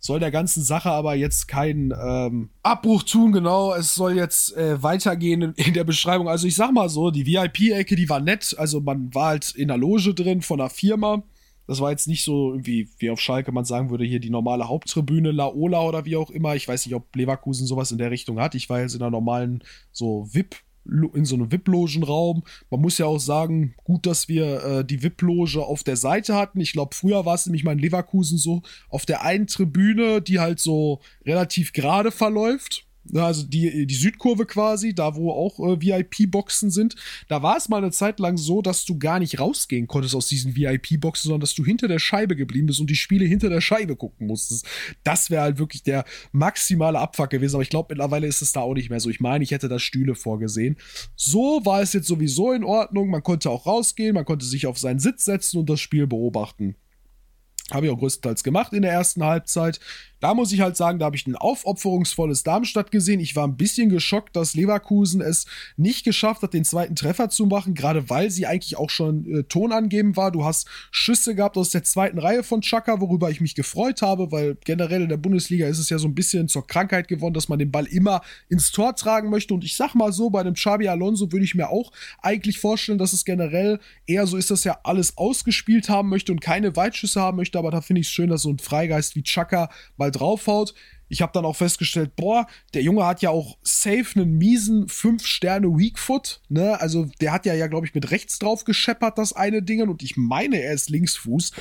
[0.00, 3.74] soll der ganzen Sache aber jetzt keinen ähm, Abbruch tun, genau.
[3.74, 6.28] Es soll jetzt äh, weitergehen in, in, der Beschreibung.
[6.28, 8.56] Also ich sag mal so, die VIP-Ecke, die war nett.
[8.58, 11.22] Also man war halt in der Loge drin von einer Firma.
[11.66, 14.68] Das war jetzt nicht so irgendwie, wie auf Schalke man sagen würde, hier die normale
[14.68, 16.56] Haupttribüne, Laola oder wie auch immer.
[16.56, 18.54] Ich weiß nicht, ob Leverkusen sowas in der Richtung hat.
[18.54, 19.62] Ich war jetzt in einer normalen
[19.92, 22.42] so VIP in so einem VIP-Logenraum.
[22.70, 26.60] Man muss ja auch sagen, gut, dass wir äh, die VIP-Loge auf der Seite hatten.
[26.60, 30.40] Ich glaube, früher war es nämlich mal in Leverkusen so auf der einen Tribüne, die
[30.40, 32.86] halt so relativ gerade verläuft.
[33.14, 36.96] Also die, die Südkurve quasi, da wo auch äh, VIP-Boxen sind.
[37.28, 40.28] Da war es mal eine Zeit lang so, dass du gar nicht rausgehen konntest aus
[40.28, 43.60] diesen VIP-Boxen, sondern dass du hinter der Scheibe geblieben bist und die Spiele hinter der
[43.60, 44.66] Scheibe gucken musstest.
[45.02, 47.56] Das wäre halt wirklich der maximale Abfuck gewesen.
[47.56, 49.10] Aber ich glaube, mittlerweile ist es da auch nicht mehr so.
[49.10, 50.76] Ich meine, ich hätte da Stühle vorgesehen.
[51.16, 53.08] So war es jetzt sowieso in Ordnung.
[53.08, 56.76] Man konnte auch rausgehen, man konnte sich auf seinen Sitz setzen und das Spiel beobachten.
[57.72, 59.80] Habe ich auch größtenteils gemacht in der ersten Halbzeit.
[60.20, 63.20] Da muss ich halt sagen, da habe ich ein aufopferungsvolles Darmstadt gesehen.
[63.20, 67.46] Ich war ein bisschen geschockt, dass Leverkusen es nicht geschafft hat, den zweiten Treffer zu
[67.46, 70.30] machen, gerade weil sie eigentlich auch schon äh, Ton angeben war.
[70.30, 74.30] Du hast Schüsse gehabt aus der zweiten Reihe von Chaka, worüber ich mich gefreut habe,
[74.30, 77.48] weil generell in der Bundesliga ist es ja so ein bisschen zur Krankheit geworden, dass
[77.48, 79.54] man den Ball immer ins Tor tragen möchte.
[79.54, 82.98] Und ich sag mal so, bei dem Xabi Alonso würde ich mir auch eigentlich vorstellen,
[82.98, 87.20] dass es generell eher so ist, dass er alles ausgespielt haben möchte und keine Weitschüsse
[87.20, 87.58] haben möchte.
[87.58, 90.74] Aber da finde ich es schön, dass so ein Freigeist wie Chaka mal mal draufhaut.
[91.08, 95.26] Ich habe dann auch festgestellt, boah, der Junge hat ja auch safe einen miesen 5
[95.26, 96.80] Sterne Weakfoot, ne?
[96.80, 100.02] Also der hat ja ja glaube ich mit rechts drauf gescheppert das eine Ding und
[100.02, 101.52] ich meine, er ist Linksfuß.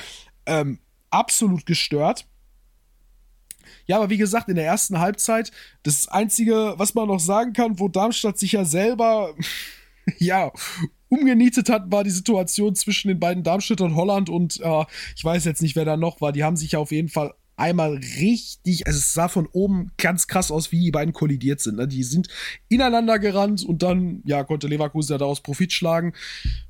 [0.45, 2.27] Ähm, absolut gestört.
[3.85, 5.51] Ja, aber wie gesagt, in der ersten Halbzeit,
[5.83, 9.33] das Einzige, was man noch sagen kann, wo Darmstadt sich ja selber,
[10.19, 10.51] ja,
[11.09, 14.85] umgenietet hat, war die Situation zwischen den beiden Darmstädtern Holland und äh,
[15.15, 16.31] ich weiß jetzt nicht, wer da noch war.
[16.31, 20.27] Die haben sich ja auf jeden Fall einmal richtig, also es sah von oben ganz
[20.27, 21.77] krass aus, wie die beiden kollidiert sind.
[21.77, 21.87] Ne?
[21.87, 22.27] Die sind
[22.67, 26.13] ineinander gerannt und dann, ja, konnte Leverkusen ja daraus Profit schlagen.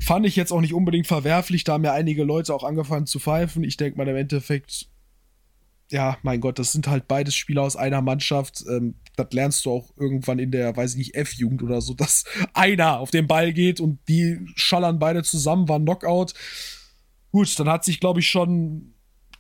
[0.02, 3.20] Fand ich jetzt auch nicht unbedingt verwerflich, da haben ja einige Leute auch angefangen zu
[3.20, 3.64] pfeifen.
[3.64, 4.90] Ich denke mal im Endeffekt,
[5.91, 8.64] ja, mein Gott, das sind halt beides Spieler aus einer Mannschaft.
[8.70, 12.26] Ähm, das lernst du auch irgendwann in der, weiß ich nicht, F-Jugend oder so, dass
[12.53, 16.34] einer auf den Ball geht und die schallern beide zusammen, war Knockout.
[17.32, 18.94] Gut, dann hat sich, glaube ich, schon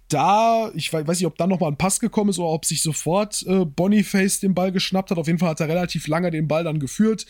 [0.09, 3.43] da, ich weiß nicht, ob dann nochmal ein Pass gekommen ist oder ob sich sofort
[3.47, 5.17] äh, Boniface den Ball geschnappt hat.
[5.17, 7.25] Auf jeden Fall hat er relativ lange den Ball dann geführt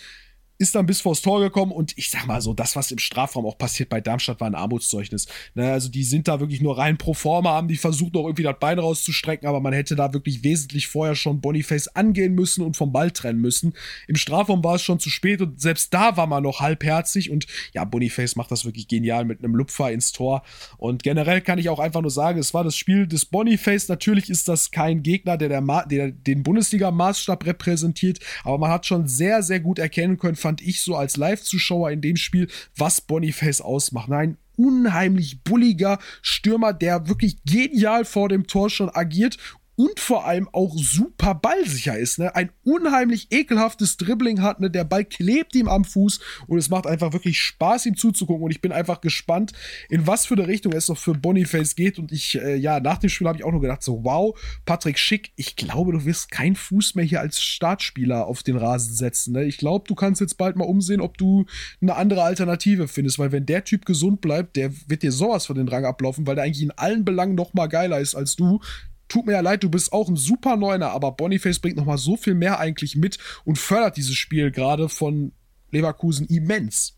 [0.59, 3.45] ist dann bis vors Tor gekommen und ich sag mal so, das, was im Strafraum
[3.45, 5.25] auch passiert bei Darmstadt, war ein Armutszeugnis.
[5.55, 8.43] Ne, also die sind da wirklich nur rein pro forma, haben die versucht noch irgendwie
[8.43, 12.75] das Bein rauszustrecken, aber man hätte da wirklich wesentlich vorher schon Boniface angehen müssen und
[12.75, 13.73] vom Ball trennen müssen.
[14.07, 17.47] Im Strafraum war es schon zu spät und selbst da war man noch halbherzig und
[17.73, 20.43] ja, Boniface macht das wirklich genial mit einem Lupfer ins Tor
[20.77, 23.87] und generell kann ich auch einfach nur sagen, es war das Spiel des Boniface.
[23.87, 29.07] Natürlich ist das kein Gegner, der, der, der den Bundesliga-Maßstab repräsentiert, aber man hat schon
[29.07, 33.61] sehr, sehr gut erkennen können, fand ich so als Live-Zuschauer in dem Spiel, was Boniface
[33.61, 34.09] ausmacht.
[34.09, 39.37] Nein, unheimlich bulliger Stürmer, der wirklich genial vor dem Tor schon agiert
[39.79, 42.19] und vor allem auch super ballsicher ist.
[42.19, 42.35] Ne?
[42.35, 44.69] Ein unheimlich ekelhaftes Dribbling hat, ne?
[44.69, 48.43] der Ball klebt ihm am Fuß und es macht einfach wirklich Spaß, ihm zuzugucken.
[48.43, 49.53] Und ich bin einfach gespannt,
[49.89, 51.97] in was für eine Richtung es noch für Boniface geht.
[51.97, 54.99] Und ich, äh, ja, nach dem Spiel habe ich auch nur gedacht, so, wow, Patrick
[54.99, 59.31] Schick, ich glaube, du wirst keinen Fuß mehr hier als Startspieler auf den Rasen setzen.
[59.31, 59.45] Ne?
[59.45, 61.45] Ich glaube, du kannst jetzt bald mal umsehen, ob du
[61.81, 65.55] eine andere Alternative findest, weil wenn der Typ gesund bleibt, der wird dir sowas von
[65.55, 68.59] den Rang ablaufen, weil der eigentlich in allen Belangen noch mal geiler ist als du
[69.09, 72.15] tut mir ja leid, du bist auch ein super Neuner, aber Boniface bringt nochmal so
[72.15, 75.33] viel mehr eigentlich mit und fördert dieses Spiel gerade von
[75.71, 76.97] Leverkusen immens.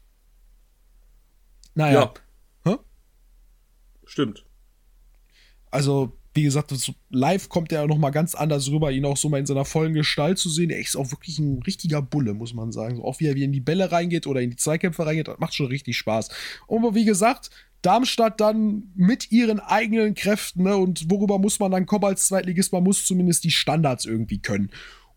[1.73, 2.13] Naja.
[2.63, 2.71] Ja.
[2.71, 2.77] Hä?
[4.05, 4.45] Stimmt.
[5.71, 6.73] Also, wie gesagt,
[7.09, 9.93] live kommt er noch mal ganz anders rüber, ihn auch so mal in seiner vollen
[9.93, 10.69] Gestalt zu sehen.
[10.69, 12.97] Er ist auch wirklich ein richtiger Bulle, muss man sagen.
[12.97, 15.39] So, auch wie er wie in die Bälle reingeht oder in die Zweikämpfe reingeht, das
[15.39, 16.29] macht schon richtig Spaß.
[16.67, 17.49] Und wie gesagt,
[17.82, 22.72] Darmstadt dann mit ihren eigenen Kräften, ne, und worüber muss man dann kommen als Zweitligist?
[22.72, 24.70] Man muss zumindest die Standards irgendwie können.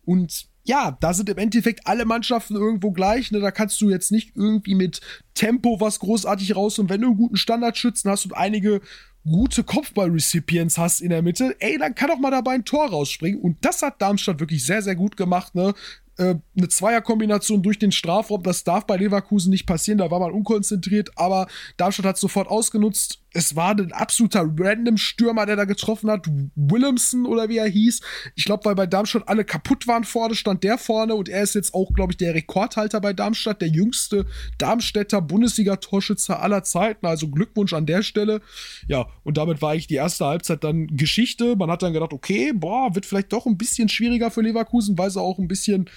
[0.03, 3.31] Und ja, da sind im Endeffekt alle Mannschaften irgendwo gleich.
[3.31, 3.39] Ne?
[3.39, 4.99] Da kannst du jetzt nicht irgendwie mit
[5.35, 6.79] Tempo was großartig raus.
[6.79, 8.81] Und wenn du einen guten Standardschützen hast und einige
[9.23, 13.39] gute Kopfball-Recipients hast in der Mitte, ey, dann kann doch mal dabei ein Tor rausspringen.
[13.39, 15.53] Und das hat Darmstadt wirklich sehr, sehr gut gemacht.
[15.53, 15.75] Ne?
[16.17, 18.43] Äh, eine Zweierkombination durch den Strafraum.
[18.43, 21.47] Das darf bei Leverkusen nicht passieren, da war man unkonzentriert, aber
[21.77, 26.25] Darmstadt hat sofort ausgenutzt es war ein absoluter random Stürmer, der da getroffen hat.
[26.55, 27.99] Williamson oder wie er hieß.
[28.35, 31.53] Ich glaube, weil bei Darmstadt alle kaputt waren vorne, stand der vorne und er ist
[31.53, 34.25] jetzt auch, glaube ich, der Rekordhalter bei Darmstadt, der jüngste
[34.57, 37.05] Darmstädter Bundesliga-Torschützer aller Zeiten.
[37.05, 38.41] Also Glückwunsch an der Stelle.
[38.87, 41.57] Ja, und damit war ich die erste Halbzeit dann Geschichte.
[41.57, 45.09] Man hat dann gedacht, okay, boah, wird vielleicht doch ein bisschen schwieriger für Leverkusen, weil
[45.09, 45.89] sie auch ein bisschen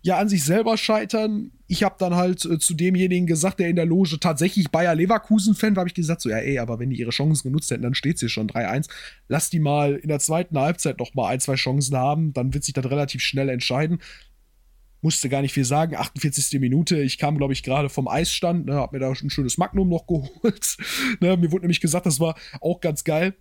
[0.00, 1.50] ja an sich selber scheitern.
[1.68, 5.74] Ich habe dann halt äh, zu demjenigen gesagt, der in der Loge tatsächlich Bayer Leverkusen-Fan
[5.74, 7.94] war, habe ich gesagt, so, ja, ey, aber wenn die ihre Chancen genutzt hätten, dann
[7.94, 8.88] steht sie schon 3-1.
[9.28, 12.64] Lass die mal in der zweiten Halbzeit noch mal ein, zwei Chancen haben, dann wird
[12.64, 14.00] sich das relativ schnell entscheiden.
[15.02, 16.58] Musste gar nicht viel sagen, 48.
[16.60, 17.00] Minute.
[17.02, 20.06] Ich kam, glaube ich, gerade vom Eisstand, ne, hab mir da ein schönes Magnum noch
[20.08, 20.76] geholt.
[21.20, 23.34] ne, mir wurde nämlich gesagt, das war auch ganz geil.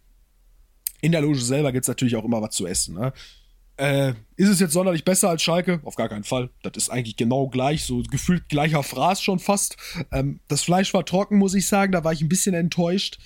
[1.01, 2.95] In der Loge selber gibt es natürlich auch immer was zu essen.
[2.95, 3.13] Ne?
[3.77, 5.81] Äh, ist es jetzt sonderlich besser als Schalke?
[5.83, 6.49] Auf gar keinen Fall.
[6.63, 9.77] Das ist eigentlich genau gleich, so gefühlt gleicher Fraß schon fast.
[10.11, 13.17] Ähm, das Fleisch war trocken, muss ich sagen, da war ich ein bisschen enttäuscht.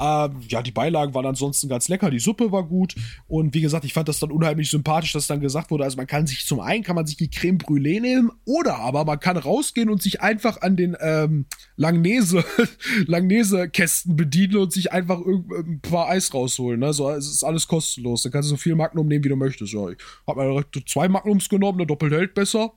[0.00, 2.94] Ähm, ja, die Beilagen waren ansonsten ganz lecker, die Suppe war gut
[3.26, 6.06] und wie gesagt, ich fand das dann unheimlich sympathisch, dass dann gesagt wurde, also man
[6.06, 9.36] kann sich zum einen kann man sich die Creme Brûlée nehmen oder aber man kann
[9.36, 11.46] rausgehen und sich einfach an den ähm,
[11.76, 12.44] Langnese
[13.06, 16.92] Langnese Kästen bedienen und sich einfach ein paar Eis rausholen, ne?
[16.92, 18.22] So, es ist alles kostenlos.
[18.22, 19.72] Dann kannst du so viel Magnum nehmen, wie du möchtest.
[19.72, 22.72] Ja, ich hab mir zwei Magnums genommen, eine doppelt hält besser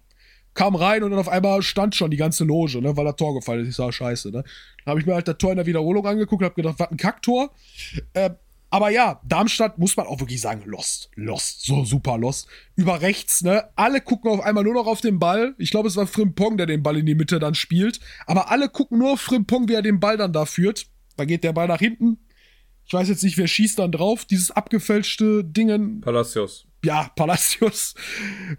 [0.53, 3.33] kam rein und dann auf einmal stand schon die ganze Loge, ne, weil das Tor
[3.33, 3.69] gefallen ist.
[3.69, 4.43] Ich sah scheiße, ne.
[4.83, 6.91] Dann habe ich mir halt das Tor in der Wiederholung angeguckt und hab gedacht, was
[6.91, 7.51] ein Kacktor.
[8.13, 8.31] Äh,
[8.69, 12.47] aber ja, Darmstadt muss man auch wirklich sagen, lost, lost, so super lost.
[12.75, 15.55] Über rechts, ne, alle gucken auf einmal nur noch auf den Ball.
[15.57, 17.99] Ich glaube, es war Frimpong, der den Ball in die Mitte dann spielt.
[18.27, 20.87] Aber alle gucken nur auf Frimpong, wie er den Ball dann da führt.
[21.17, 22.19] Da geht der Ball nach hinten.
[22.85, 24.25] Ich weiß jetzt nicht, wer schießt dann drauf.
[24.25, 26.01] Dieses abgefälschte Dingen.
[26.01, 27.93] Palacios ja, Palacios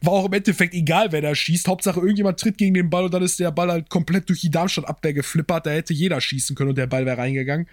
[0.01, 1.66] war auch im Endeffekt egal, wer da schießt.
[1.69, 4.51] Hauptsache irgendjemand tritt gegen den Ball und dann ist der Ball halt komplett durch die
[4.51, 5.66] Darmstadt-Abwehr geflippert.
[5.66, 7.69] Da hätte jeder schießen können und der Ball wäre reingegangen.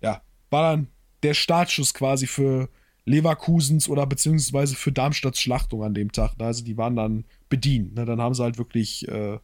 [0.00, 0.88] Ja, war dann
[1.22, 2.68] der Startschuss quasi für
[3.04, 6.32] Leverkusens oder beziehungsweise für Darmstadts Schlachtung an dem Tag.
[6.38, 7.94] Also die waren dann bedient.
[7.94, 8.04] Ne?
[8.04, 9.38] Dann haben sie halt wirklich äh,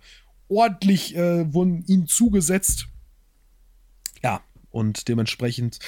[0.49, 2.89] ordentlich äh, wurden ihnen zugesetzt.
[4.23, 4.41] Ja,
[4.71, 5.79] und dementsprechend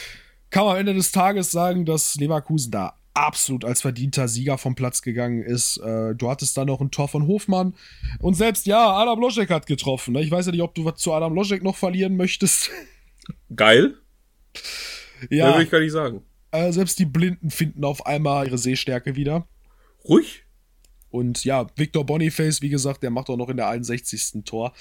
[0.51, 4.75] kann man am Ende des Tages sagen, dass Leverkusen da absolut als verdienter Sieger vom
[4.75, 5.79] Platz gegangen ist.
[5.79, 7.75] Äh, du hattest da noch ein Tor von Hofmann.
[8.19, 10.15] Und selbst, ja, Adam Loschek hat getroffen.
[10.15, 10.23] Ne?
[10.23, 12.71] Ich weiß ja nicht, ob du was zu Adam Loschek noch verlieren möchtest.
[13.57, 13.95] Geil.
[15.31, 15.47] ja.
[15.47, 16.23] Das will ich gar nicht sagen.
[16.51, 19.47] Äh, selbst die Blinden finden auf einmal ihre Sehstärke wieder.
[20.05, 20.43] Ruhig.
[21.11, 24.45] Und ja, Victor Boniface, wie gesagt, der macht auch noch in der 61.
[24.45, 24.73] Tor.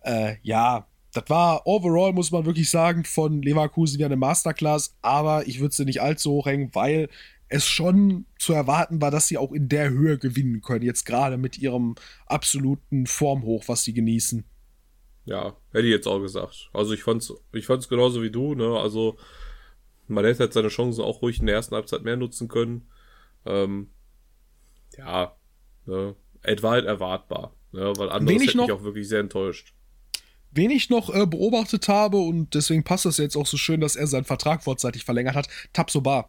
[0.00, 5.46] Äh, ja, das war overall, muss man wirklich sagen, von Leverkusen wieder eine Masterclass, aber
[5.46, 7.08] ich würde sie nicht allzu hoch hängen, weil
[7.50, 10.84] es schon zu erwarten war, dass sie auch in der Höhe gewinnen können.
[10.84, 11.96] Jetzt gerade mit ihrem
[12.26, 14.44] absoluten Formhoch, was sie genießen.
[15.24, 16.70] Ja, hätte ich jetzt auch gesagt.
[16.72, 18.78] Also ich fand's, ich fand's genauso wie du, ne?
[18.78, 19.18] Also
[20.06, 22.88] man hätte halt seine Chancen auch ruhig in der ersten Halbzeit mehr nutzen können.
[23.44, 23.88] Ähm,
[24.96, 25.36] ja,
[25.86, 26.14] ne?
[26.42, 27.92] Es war halt erwartbar, ne?
[27.96, 29.74] Weil anderes hätte mich auch wirklich sehr enttäuscht.
[30.52, 33.96] Wen ich noch äh, beobachtet habe, und deswegen passt das jetzt auch so schön, dass
[33.96, 36.28] er seinen Vertrag vorzeitig verlängert hat, Tabsoba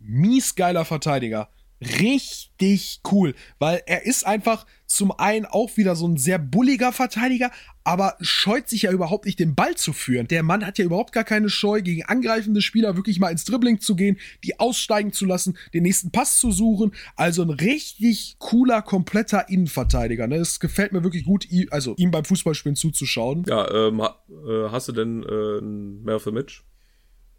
[0.00, 1.48] mies geiler Verteidiger.
[1.82, 7.50] Richtig cool, weil er ist einfach zum einen auch wieder so ein sehr bulliger Verteidiger,
[7.84, 10.28] aber scheut sich ja überhaupt nicht, den Ball zu führen.
[10.28, 13.80] Der Mann hat ja überhaupt gar keine Scheu, gegen angreifende Spieler wirklich mal ins Dribbling
[13.80, 16.92] zu gehen, die aussteigen zu lassen, den nächsten Pass zu suchen.
[17.16, 20.26] Also ein richtig cooler, kompletter Innenverteidiger.
[20.26, 20.36] Ne?
[20.36, 23.44] Es gefällt mir wirklich gut, also ihm beim Fußballspielen zuzuschauen.
[23.48, 26.62] Ja, ähm, äh, hast du denn äh, of the Match?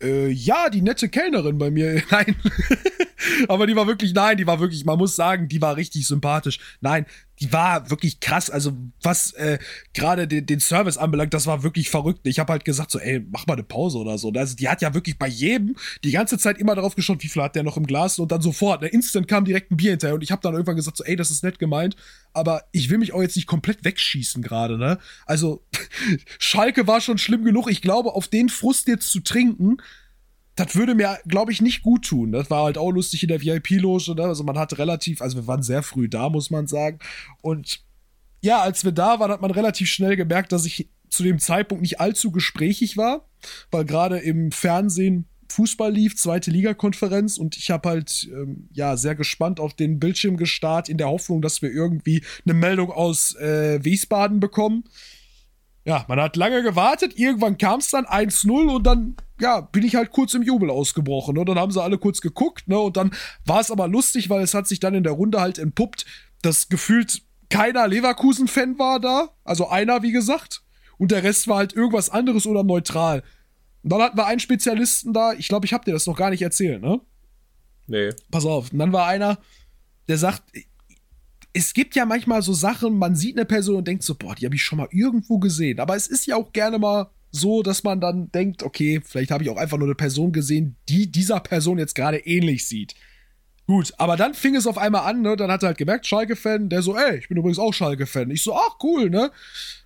[0.02, 2.02] Äh, ja, die nette Kellnerin bei mir.
[2.12, 2.36] Nein.
[3.48, 6.60] Aber die war wirklich, nein, die war wirklich, man muss sagen, die war richtig sympathisch.
[6.82, 7.06] Nein,
[7.42, 8.50] die war wirklich krass.
[8.50, 9.58] Also, was äh,
[9.94, 12.22] gerade den, den Service anbelangt, das war wirklich verrückt.
[12.26, 14.32] Ich habe halt gesagt, so, ey, mach mal eine Pause oder so.
[14.32, 17.42] Also, die hat ja wirklich bei jedem die ganze Zeit immer darauf geschaut, wie viel
[17.42, 20.16] hat der noch im Glas und dann sofort, ne, instant kam direkt ein Bier hinterher.
[20.16, 21.96] Und ich habe dann irgendwann gesagt, so, ey, das ist nett gemeint,
[22.34, 25.00] aber ich will mich auch jetzt nicht komplett wegschießen gerade, ne?
[25.26, 25.64] Also,
[26.38, 27.70] Schalke war schon schlimm genug.
[27.72, 29.78] Ich glaube, auf den Frust jetzt zu trinken,
[30.66, 32.32] das würde mir, glaube ich, nicht gut tun.
[32.32, 34.14] Das war halt auch lustig in der VIP-Loge.
[34.16, 34.24] Ne?
[34.24, 37.00] Also man hat relativ, also wir waren sehr früh da, muss man sagen.
[37.42, 37.84] Und
[38.42, 41.82] ja, als wir da waren, hat man relativ schnell gemerkt, dass ich zu dem Zeitpunkt
[41.82, 43.28] nicht allzu gesprächig war,
[43.72, 49.16] weil gerade im Fernsehen Fußball lief, zweite Ligakonferenz und ich habe halt ähm, ja sehr
[49.16, 53.84] gespannt auf den Bildschirm gestarrt in der Hoffnung, dass wir irgendwie eine Meldung aus äh,
[53.84, 54.86] Wiesbaden bekommen.
[55.84, 59.96] Ja, man hat lange gewartet, irgendwann kam es dann 1-0 und dann, ja, bin ich
[59.96, 61.38] halt kurz im Jubel ausgebrochen.
[61.38, 61.54] Und ne?
[61.54, 62.80] dann haben sie alle kurz geguckt, ne?
[62.80, 63.12] Und dann
[63.46, 66.06] war es aber lustig, weil es hat sich dann in der Runde halt entpuppt,
[66.44, 69.30] dass gefühlt keiner Leverkusen-Fan war da.
[69.44, 70.62] Also einer, wie gesagt.
[71.00, 73.24] Und der Rest war halt irgendwas anderes oder neutral.
[73.82, 76.30] Und dann hatten wir einen Spezialisten da, ich glaube, ich hab dir das noch gar
[76.30, 77.02] nicht erzählt, ne?
[77.88, 78.12] Nee.
[78.30, 78.72] Pass auf.
[78.72, 79.40] Und dann war einer,
[80.08, 80.44] der sagt,
[81.54, 84.46] es gibt ja manchmal so Sachen, man sieht eine Person und denkt so, boah, die
[84.46, 85.80] habe ich schon mal irgendwo gesehen.
[85.80, 89.44] Aber es ist ja auch gerne mal so, dass man dann denkt, okay, vielleicht habe
[89.44, 92.96] ich auch einfach nur eine Person gesehen, die dieser Person jetzt gerade ähnlich sieht.
[93.68, 95.38] Gut, aber dann fing es auf einmal an, ne?
[95.38, 98.30] Dann hat er halt gemerkt, Schalke-Fan, der so, ey, ich bin übrigens auch Schalke-Fan.
[98.30, 99.32] Ich so, ach cool, ne?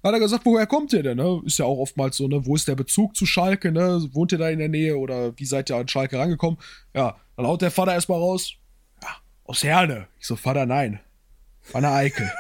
[0.04, 1.42] Hat er gesagt, woher kommt ihr denn, ne?
[1.46, 2.44] Ist ja auch oftmals so, ne?
[2.48, 4.08] Wo ist der Bezug zu Schalke, ne?
[4.14, 6.58] Wohnt ihr da in der Nähe oder wie seid ihr an Schalke rangekommen?
[6.96, 8.54] Ja, dann haut der Vater erstmal raus.
[9.04, 9.10] Ja,
[9.44, 10.08] aus Herne.
[10.20, 11.00] Ich so, Vater, nein.
[11.72, 12.32] Wanne Eickel.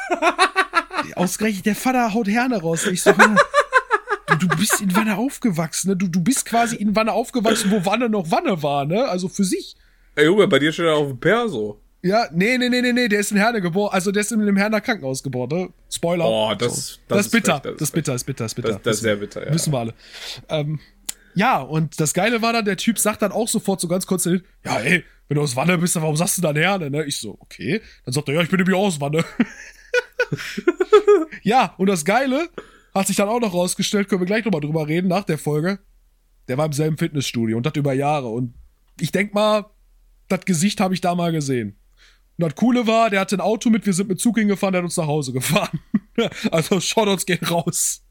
[1.15, 2.85] Ausgerechnet, der Vater haut Herne raus.
[2.87, 5.95] Ich so, du, du bist in Wanne aufgewachsen, ne?
[5.95, 9.07] Du, du bist quasi in Wanne aufgewachsen, wo Wanne noch Wanne war, ne?
[9.07, 9.75] Also für sich.
[10.15, 11.79] Ey Junge, bei dir steht er auf dem Perso.
[12.01, 13.91] Ja, nee, nee, nee, nee, nee, der ist in Herne geboren.
[13.91, 15.69] Also der ist in einem Herner Krankenhaus geboren, ne?
[15.91, 16.25] Spoiler.
[16.25, 16.99] Oh, das, So.
[17.07, 17.61] das, das, ist bitter.
[17.61, 18.69] frech, das ist bitter, ist bitter, ist bitter.
[18.69, 19.53] Das, das ist sehr bitter, ja.
[19.53, 19.93] Wissen wir alle.
[20.49, 20.79] Ähm,
[21.35, 24.25] ja, und das Geile war dann, der Typ sagt dann auch sofort so ganz kurz,
[24.25, 27.03] ja, ey, wenn du aus Wanne bist, dann warum sagst du dann Herne, ne?
[27.05, 27.81] Ich so, okay.
[28.05, 29.23] Dann sagt er, ja, ich bin nämlich aus Wanne.
[31.43, 32.49] ja, und das Geile
[32.93, 35.79] hat sich dann auch noch rausgestellt, können wir gleich nochmal drüber reden nach der Folge.
[36.47, 38.27] Der war im selben Fitnessstudio und das über Jahre.
[38.27, 38.53] Und
[38.99, 39.65] ich denk mal,
[40.27, 41.79] das Gesicht habe ich da mal gesehen.
[42.37, 44.81] Und das Coole war, der hatte ein Auto mit, wir sind mit Zug hingefahren, der
[44.81, 45.79] hat uns nach Hause gefahren.
[46.51, 48.03] also Shoutouts gehen raus.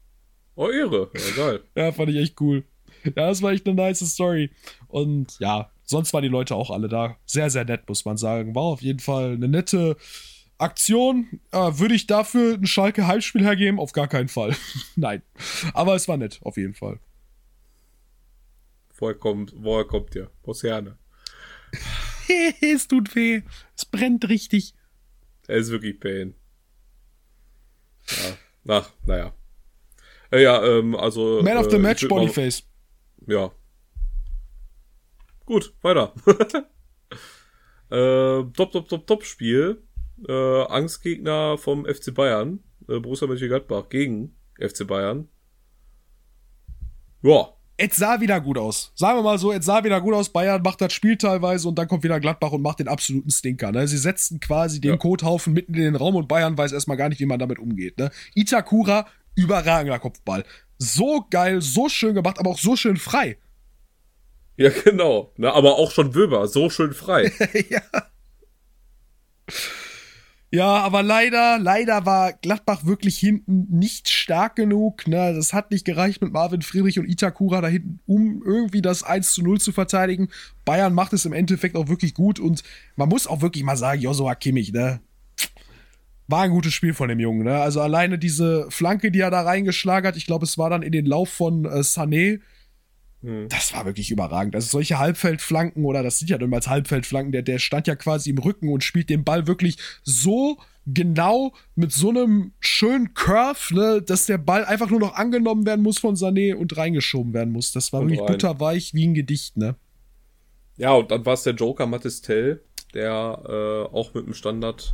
[0.55, 1.11] Oh, Ehre.
[1.13, 1.63] Ja, geil.
[1.75, 2.63] Ja, fand ich echt cool.
[3.15, 4.51] Ja, das war echt eine nice Story.
[4.87, 7.17] Und ja, sonst waren die Leute auch alle da.
[7.25, 8.55] Sehr, sehr nett, muss man sagen.
[8.55, 9.97] War auf jeden Fall eine nette
[10.57, 11.39] Aktion.
[11.51, 13.79] Äh, würde ich dafür ein Schalke Heimspiel hergeben?
[13.79, 14.55] Auf gar keinen Fall.
[14.95, 15.21] Nein.
[15.73, 16.99] Aber es war nett, auf jeden Fall.
[18.97, 20.31] Woher kommt, woher kommt ihr?
[20.43, 20.97] Aus Herne.
[22.61, 23.41] es tut weh.
[23.75, 24.73] Es brennt richtig.
[25.47, 26.33] Er ist wirklich Pain.
[28.07, 28.37] Ja.
[28.67, 29.33] Ach, naja.
[30.31, 31.41] Äh, ja, ähm, also.
[31.43, 32.63] Man of the äh, Match, Bodyface.
[33.27, 33.51] Ja.
[35.45, 36.13] Gut, weiter.
[37.91, 39.83] äh, top, top, top, top Spiel.
[40.27, 42.59] Äh, Angstgegner vom FC Bayern.
[42.87, 45.27] Äh, Borussia Mönchengladbach gegen FC Bayern.
[47.21, 47.49] Ja.
[47.77, 48.93] Es sah wieder gut aus.
[48.95, 50.29] Sagen wir mal so, es sah wieder gut aus.
[50.29, 53.73] Bayern macht das Spiel teilweise und dann kommt wieder Gladbach und macht den absoluten Stinker.
[53.73, 53.85] Ne?
[53.87, 54.97] Sie setzten quasi den Ja.
[54.97, 57.97] Kothaufen mitten in den Raum und Bayern weiß erstmal gar nicht, wie man damit umgeht.
[57.97, 58.11] Ne?
[58.33, 60.43] Itakura, überragender Kopfball.
[60.77, 63.37] So geil, so schön gemacht, aber auch so schön frei.
[64.57, 65.33] Ja, genau.
[65.37, 67.31] Ne, aber auch schon Wöber, so schön frei.
[67.69, 67.81] ja.
[70.51, 75.05] Ja, aber leider, leider war Gladbach wirklich hinten nicht stark genug.
[75.05, 75.33] Ne?
[75.33, 79.33] Das hat nicht gereicht mit Marvin Friedrich und Itakura da hinten, um irgendwie das 1
[79.33, 80.29] zu 0 zu verteidigen.
[80.63, 82.63] Bayern macht es im Endeffekt auch wirklich gut und
[82.95, 85.01] man muss auch wirklich mal sagen, Joshua Kimmich, ne?
[86.27, 87.59] War ein gutes Spiel von dem Jungen, ne?
[87.61, 90.91] Also alleine diese Flanke, die er da reingeschlagen hat, ich glaube, es war dann in
[90.91, 92.39] den Lauf von äh, Sané,
[93.21, 93.47] Hm.
[93.49, 94.55] das war wirklich überragend.
[94.55, 98.29] Also solche Halbfeldflanken oder das sind ja immer als Halbfeldflanken, der, der stand ja quasi
[98.29, 104.01] im Rücken und spielt den Ball wirklich so genau mit so einem schönen Curve, ne,
[104.03, 107.71] dass der Ball einfach nur noch angenommen werden muss von Sané und reingeschoben werden muss.
[107.71, 108.27] Das war Und wirklich rein.
[108.33, 109.75] butterweich wie ein Gedicht, ne?
[110.77, 112.61] Ja, und dann war es der Joker Mathis Tell,
[112.93, 113.41] der
[113.91, 114.93] äh, auch mit dem Standard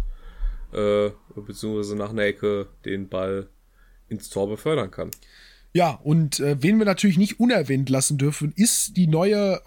[0.74, 3.50] äh, beziehungsweise nach einer Ecke den Ball
[4.08, 5.12] ins Tor befördern kann.
[5.74, 9.62] Ja, und äh, wen wir natürlich nicht unerwähnt lassen dürfen, ist die neue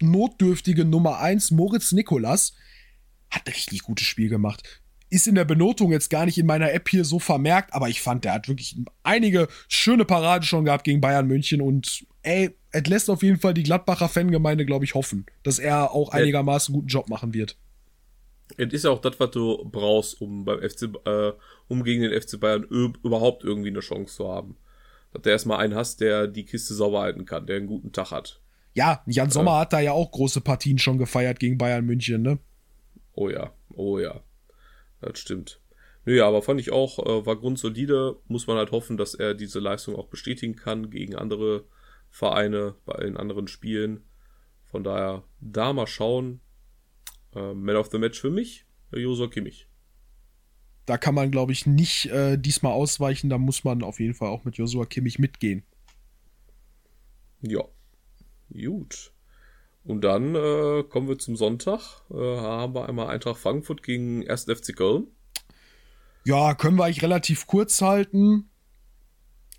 [0.00, 2.54] notdürftige Nummer 1, Moritz Nikolas.
[3.30, 4.80] Hat ein richtig gutes Spiel gemacht.
[5.08, 8.00] Ist in der Benotung jetzt gar nicht in meiner App hier so vermerkt, aber ich
[8.00, 12.86] fand, der hat wirklich einige schöne Paraden schon gehabt gegen Bayern München und ey, es
[12.86, 16.86] lässt auf jeden Fall die Gladbacher Fangemeinde, glaube ich, hoffen, dass er auch einigermaßen guten
[16.86, 17.56] Job machen wird.
[18.56, 21.32] Es ist ja auch das, was du brauchst, um beim FC, äh,
[21.68, 24.56] um gegen den FC Bayern überhaupt irgendwie eine Chance zu haben.
[25.12, 28.10] Dass du erstmal einen hast, der die Kiste sauber halten kann, der einen guten Tag
[28.10, 28.40] hat.
[28.74, 32.38] Ja, Jan Sommer hat da ja auch große Partien schon gefeiert gegen Bayern München, ne?
[33.14, 34.20] Oh ja, oh ja.
[35.00, 35.60] Das stimmt.
[36.04, 38.16] Nö, ja, aber fand ich auch, äh, war grundsolide.
[38.28, 41.64] Muss man halt hoffen, dass er diese Leistung auch bestätigen kann gegen andere
[42.10, 44.04] Vereine bei den anderen Spielen.
[44.64, 46.40] Von daher, da mal schauen.
[47.34, 49.66] Äh, Man of the Match für mich, Josua Kimmich.
[50.86, 53.30] da kann man, glaube ich, nicht äh, diesmal ausweichen.
[53.30, 55.62] Da muss man auf jeden Fall auch mit Joshua Kimmich mitgehen.
[57.42, 57.62] Ja.
[58.52, 59.12] Gut.
[59.84, 62.02] Und dann äh, kommen wir zum Sonntag.
[62.10, 64.44] Äh, haben wir einmal Eintracht Frankfurt gegen 1.
[64.44, 65.06] FC Köln.
[66.24, 68.50] Ja, können wir eigentlich relativ kurz halten.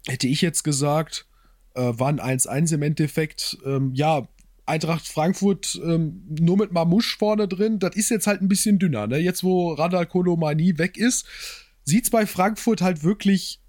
[0.07, 1.27] Hätte ich jetzt gesagt,
[1.75, 3.57] äh, waren 1-1 im Endeffekt.
[3.65, 4.27] Ähm, ja,
[4.71, 7.79] Eintracht Frankfurt ähm, nur mit Mamouche vorne drin.
[7.79, 9.05] Das ist jetzt halt ein bisschen dünner.
[9.05, 9.17] Ne?
[9.17, 11.25] Jetzt, wo Radal Kolomani weg ist,
[11.83, 13.59] sieht es bei Frankfurt halt wirklich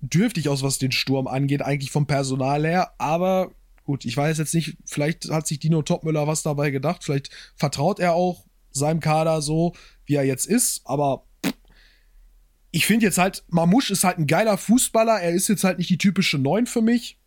[0.00, 2.92] dürftig aus, was den Sturm angeht, eigentlich vom Personal her.
[2.98, 3.52] Aber
[3.84, 7.02] gut, ich weiß jetzt nicht, vielleicht hat sich Dino Topmüller was dabei gedacht.
[7.02, 9.74] Vielleicht vertraut er auch seinem Kader so,
[10.04, 10.82] wie er jetzt ist.
[10.84, 11.24] Aber
[12.70, 15.20] ich finde jetzt halt, Mamouche ist halt ein geiler Fußballer.
[15.20, 17.18] Er ist jetzt halt nicht die typische Neun für mich.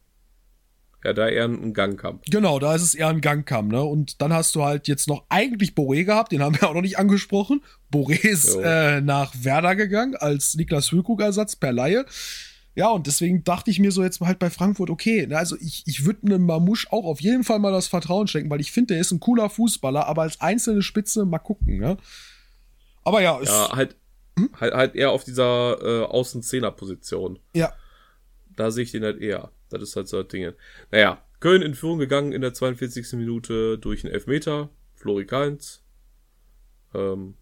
[1.08, 2.20] Ja, da eher ein Gang kam.
[2.30, 3.82] Genau, da ist es eher ein Gangkamm, ne?
[3.82, 6.82] Und dann hast du halt jetzt noch eigentlich Boré gehabt, den haben wir auch noch
[6.82, 7.64] nicht angesprochen.
[7.90, 8.60] Boré ist Jo.
[8.60, 12.06] äh, nach Werder gegangen als Niklas Füllkrug-Ersatz per Laie.
[12.76, 15.84] Ja, und deswegen dachte ich mir so jetzt halt bei Frankfurt, okay, ne, also ich,
[15.88, 18.96] ich würde einem Mamouche auch auf jeden Fall mal das Vertrauen schenken, weil ich finde,
[18.96, 21.96] der ist ein cooler Fußballer, aber als einzelne Spitze mal gucken, ne?
[23.06, 23.96] Aber ja, ist, Ja, halt,
[24.60, 27.40] halt, halt eher auf dieser äh, Außenzehner-Position.
[27.56, 27.72] ja,
[28.58, 29.52] Da sehe ich den halt eher.
[29.70, 30.54] Das ist halt so ein Ding.
[30.92, 33.14] Naja, Köln in Führung gegangen in der 42.
[33.14, 34.70] Minute durch einen Elfmeter.
[34.96, 35.84] Flori Kainz.
[36.94, 37.36] Ähm,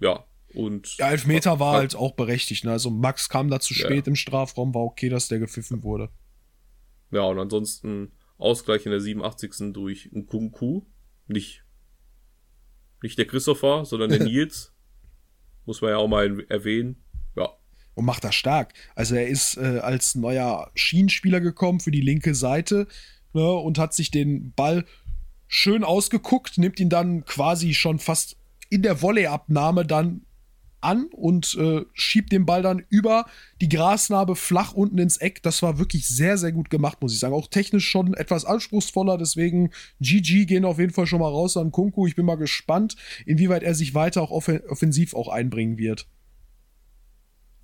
[0.00, 0.24] ja,
[0.54, 0.96] und.
[0.96, 2.64] Ja, Elfmeter war halt auch berechtigt.
[2.64, 2.72] Ne?
[2.72, 3.84] Also Max kam da zu Ja.
[3.86, 6.08] spät im Strafraum, war okay, dass der gepfiffen wurde.
[7.10, 9.72] Ja, und ansonsten Ausgleich in der 87.
[9.72, 10.82] durch Nkunku.
[11.28, 11.64] Nicht,
[13.02, 14.72] nicht der Christopher, sondern der Nils.
[15.64, 17.02] Muss man ja auch mal erwähnen.
[17.96, 18.74] Und macht das stark.
[18.94, 22.86] Also er ist äh, als neuer Schienenspieler gekommen für die linke Seite
[23.32, 24.84] ne, und hat sich den Ball
[25.48, 28.36] schön ausgeguckt, nimmt ihn dann quasi schon fast
[28.68, 30.26] in der Volleyabnahme dann
[30.80, 33.26] an und äh, schiebt den Ball dann über
[33.60, 35.42] die Grasnarbe flach unten ins Eck.
[35.42, 37.34] Das war wirklich sehr, sehr gut gemacht, muss ich sagen.
[37.34, 41.72] Auch technisch schon etwas anspruchsvoller, deswegen GG gehen auf jeden Fall schon mal raus an
[41.72, 42.06] Kunku.
[42.06, 46.06] Ich bin mal gespannt, inwieweit er sich weiter auch offen offensiv auch einbringen wird.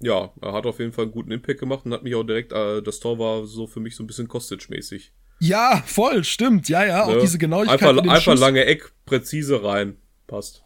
[0.03, 2.53] Ja, er hat auf jeden Fall einen guten Impact gemacht und hat mich auch direkt,
[2.53, 5.13] äh, das Tor war so für mich so ein bisschen Kostic-mäßig.
[5.41, 6.69] Ja, voll, stimmt.
[6.69, 7.21] Ja, ja, auch Ne?
[7.21, 7.83] diese Genauigkeit.
[7.83, 8.41] Einfach, einfach Schuss.
[8.41, 9.97] lange Eck, präzise rein.
[10.27, 10.65] Passt.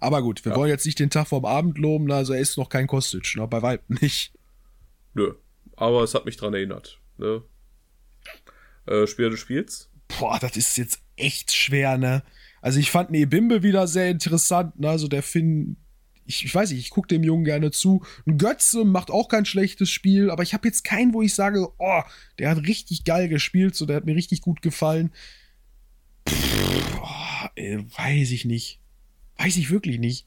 [0.00, 0.58] Aber gut, wir Ja.
[0.58, 2.14] wollen jetzt nicht den Tag vorm Abend loben, ne?
[2.14, 3.46] also er ist noch kein Kostic, ne?
[3.48, 4.32] bei weitem nicht.
[5.14, 5.34] Nö.
[5.76, 7.00] Aber es hat mich dran erinnert.
[7.18, 7.42] Ne?
[8.86, 9.90] Äh, Spieler des Spiels?
[10.18, 12.22] Boah, das ist jetzt echt schwer, ne?
[12.60, 14.88] Also ich fand Nebimbe wieder sehr interessant, ne?
[14.90, 15.76] Also der Finn,
[16.32, 18.02] ich, ich weiß nicht, ich gucke dem Jungen gerne zu.
[18.26, 21.68] Ein Götze macht auch kein schlechtes Spiel, aber ich habe jetzt keinen, wo ich sage,
[21.78, 22.02] oh,
[22.38, 25.12] der hat richtig geil gespielt, so der hat mir richtig gut gefallen.
[26.28, 28.80] Pff, oh, ey, weiß ich nicht.
[29.36, 30.26] Weiß ich wirklich nicht.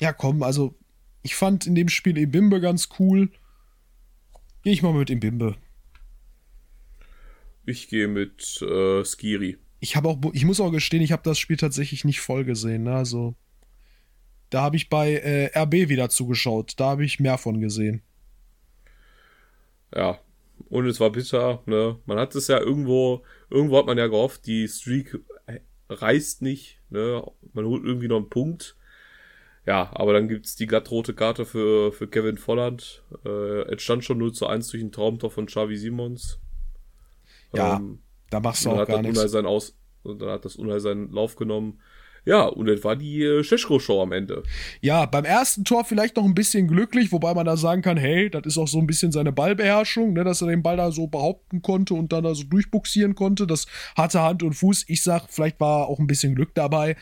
[0.00, 0.78] Ja, komm, also
[1.22, 3.30] ich fand in dem Spiel Ebimbe ganz cool.
[4.62, 5.56] Gehe ich mal mit Ebimbe.
[7.66, 9.58] Ich gehe mit äh, Skiri.
[9.80, 12.84] Ich habe auch, ich muss auch gestehen, ich habe das Spiel tatsächlich nicht voll gesehen.
[12.84, 12.94] Ne?
[12.94, 13.34] Also,
[14.50, 16.74] da habe ich bei äh, RB wieder zugeschaut.
[16.76, 18.02] Da habe ich mehr von gesehen.
[19.94, 20.20] Ja.
[20.68, 21.98] Und es war bitter, ne?
[22.04, 25.18] Man hat es ja irgendwo, irgendwo hat man ja gehofft, die Streak
[25.88, 27.24] reißt nicht, ne?
[27.54, 28.76] Man holt irgendwie noch einen Punkt.
[29.66, 33.02] Ja, aber dann gibt's die glattrote Karte für, für Kevin Volland.
[33.24, 36.38] Äh, entstand schon 0 zu 1 durch ein Traumtor von Xavi Simons.
[37.54, 38.00] Ja, Ähm,
[38.30, 39.34] Da machst du auch hat gar das nichts.
[39.34, 41.80] Aus und dann hat das Unai seinen Lauf genommen.
[42.24, 44.42] Ja, und das war die äh, Scheschko-Show am Ende.
[44.80, 48.30] Ja, beim ersten Tor vielleicht noch ein bisschen glücklich, wobei man da sagen kann, hey,
[48.30, 51.06] das ist auch so ein bisschen seine Ballbeherrschung, ne, dass er den Ball da so
[51.06, 53.46] behaupten konnte und dann da so durchbuxieren konnte.
[53.46, 54.84] Das hatte Hand und Fuß.
[54.88, 56.96] Ich sag, vielleicht war auch ein bisschen Glück dabei.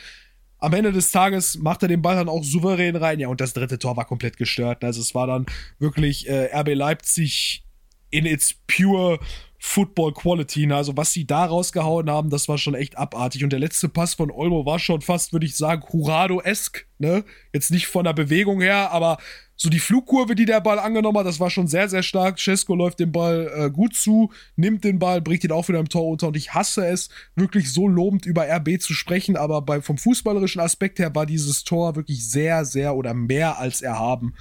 [0.60, 3.20] Am Ende des Tages macht er den Ball dann auch souverän rein.
[3.20, 4.82] Ja, und das dritte Tor war komplett gestört.
[4.84, 5.46] Also es war dann
[5.78, 7.64] wirklich äh, RB Leipzig
[8.10, 9.18] in its pure
[9.58, 10.66] Football Quality.
[10.66, 10.76] Ne?
[10.76, 13.44] Also was sie da rausgehauen haben, das war schon echt abartig.
[13.44, 16.86] Und der letzte Pass von Olmo war schon fast, würde ich sagen, Jurado-esk.
[16.98, 17.24] Ne?
[17.52, 19.18] Jetzt nicht von der Bewegung her, aber
[19.60, 22.38] so die Flugkurve, die der Ball angenommen hat, das war schon sehr, sehr stark.
[22.38, 25.88] Cesco läuft den Ball äh, gut zu, nimmt den Ball, bringt ihn auch wieder im
[25.88, 26.28] Tor unter.
[26.28, 29.36] Und ich hasse es, wirklich so lobend über RB zu sprechen.
[29.36, 33.82] Aber bei, vom fußballerischen Aspekt her war dieses Tor wirklich sehr, sehr oder mehr als
[33.82, 34.34] erhaben.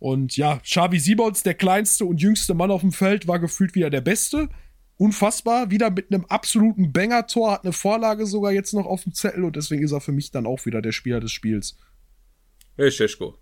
[0.00, 3.90] Und ja, Xavi Simons, der kleinste und jüngste Mann auf dem Feld, war gefühlt wieder
[3.90, 4.48] der Beste.
[4.96, 9.44] Unfassbar, wieder mit einem absoluten Banger-Tor, hat eine Vorlage sogar jetzt noch auf dem Zettel
[9.44, 11.76] und deswegen ist er für mich dann auch wieder der Spieler des Spiels.
[12.76, 13.36] Hey, Scheschko.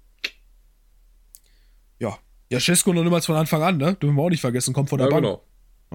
[1.99, 2.19] Ja.
[2.51, 3.95] Ja, Cesco noch niemals von Anfang an, ne?
[3.95, 5.23] Dürfen wir auch nicht vergessen, kommt von der Ja, Bank.
[5.25, 5.43] genau.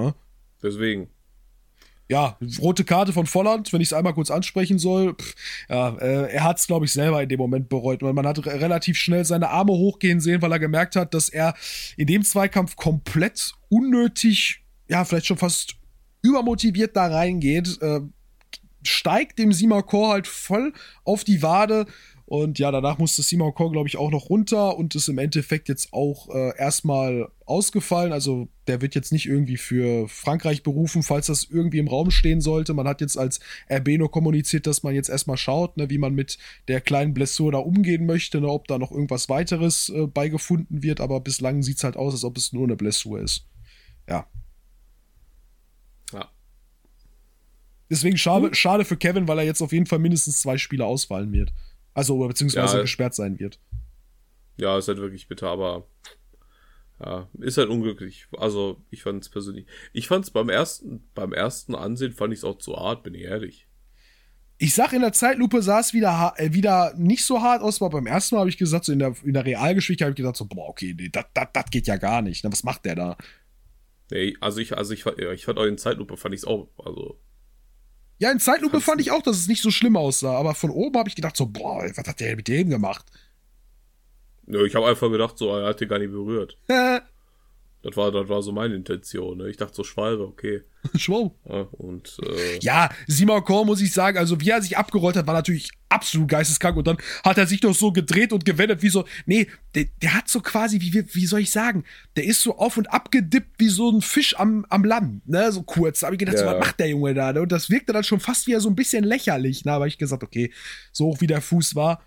[0.07, 0.15] Ja?
[0.63, 1.09] Deswegen.
[2.09, 5.13] Ja, rote Karte von Volland, wenn ich es einmal kurz ansprechen soll.
[5.15, 5.35] Pff,
[5.69, 8.43] ja, äh, er hat es, glaube ich, selber in dem Moment bereut, weil man hat
[8.45, 11.53] re relativ schnell seine Arme hochgehen sehen, weil er gemerkt hat, dass er
[11.97, 15.75] in dem Zweikampf komplett unnötig, ja, vielleicht schon fast
[16.21, 17.81] übermotiviert da reingeht.
[17.81, 18.01] Äh,
[18.83, 21.85] steigt dem Simakor halt voll auf die Wade.
[22.29, 25.93] Und ja, danach musste Simakor, glaube ich, auch noch runter und ist im Endeffekt jetzt
[25.93, 28.11] auch äh, erstmal ausgefallen.
[28.11, 32.41] Also der wird jetzt nicht irgendwie für Frankreich berufen, falls das irgendwie im Raum stehen
[32.41, 32.73] sollte.
[32.73, 33.39] Man hat jetzt als
[33.71, 37.53] RB nur kommuniziert, dass man jetzt erstmal schaut, ne, wie man mit der kleinen Blessur
[37.53, 40.99] da umgehen möchte, ne, ob da noch irgendwas weiteres äh, beigefunden wird.
[40.99, 43.47] Aber bislang sieht es halt aus, als ob es nur eine Blessur ist.
[44.09, 44.27] Ja.
[47.89, 51.31] Deswegen schade, schade für Kevin, weil er jetzt auf jeden Fall mindestens zwei Spiele ausfallen
[51.31, 51.53] wird.
[51.93, 52.81] Also, beziehungsweise Ja.
[52.81, 53.59] gesperrt sein wird.
[54.57, 55.87] Ja, ist halt wirklich bitter, aber
[56.99, 58.27] ja, ist halt unglücklich.
[58.37, 59.67] Also, ich fand es persönlich.
[59.93, 63.13] Ich fand es beim ersten, beim ersten Ansehen fand ich es auch zu hart, bin
[63.13, 63.67] ich ehrlich.
[64.59, 67.91] Ich sag, in der Zeitlupe sah es wieder, äh, wieder nicht so hart aus, aber
[67.91, 70.37] beim ersten Mal habe ich gesagt, so in der, in der Realgeschwindigkeit habe ich gesagt,
[70.37, 71.25] so, boah, okay, nee, das
[71.69, 72.43] geht ja gar nicht.
[72.43, 72.51] Ne?
[72.51, 73.17] Was macht der da?
[74.09, 77.19] Nee, also ich, also ich, ich fand auch in Zeitlupe fand ich es auch, also,
[78.19, 80.97] Ja, in Zeitlupe fand ich auch, dass es nicht so schlimm aussah, aber von oben
[80.97, 83.05] habe ich gedacht, so, boah, was hat der mit dem gemacht?
[84.47, 86.57] ja, ich habe einfach gedacht, so, er hat den gar nicht berührt.
[87.83, 89.37] Das war, das war so meine Intention.
[89.37, 89.49] Ne?
[89.49, 90.61] Ich dachte so Schwalbe, okay.
[90.95, 91.35] Schwau.
[91.47, 95.27] Ja, und äh, Ja, Simon Korn muss ich sagen, also wie er sich abgerollt hat,
[95.27, 98.89] war natürlich absolut geisteskrank und dann hat er sich doch so gedreht und gewendet wie
[98.89, 102.57] so, nee, der, der hat so quasi, wie, wie soll ich sagen, der ist so
[102.57, 105.99] auf und ab gedippt wie so ein Fisch am, am Land, ne, so kurz.
[105.99, 106.53] Da hab ich gedacht, so, Ja.
[106.53, 107.31] was macht der Junge da?
[107.31, 107.41] Ne?
[107.41, 110.23] Und das wirkte dann schon fast wieder so ein bisschen lächerlich, ne, aber ich gesagt,
[110.23, 110.51] okay,
[110.91, 112.01] so hoch wie der Fuß war,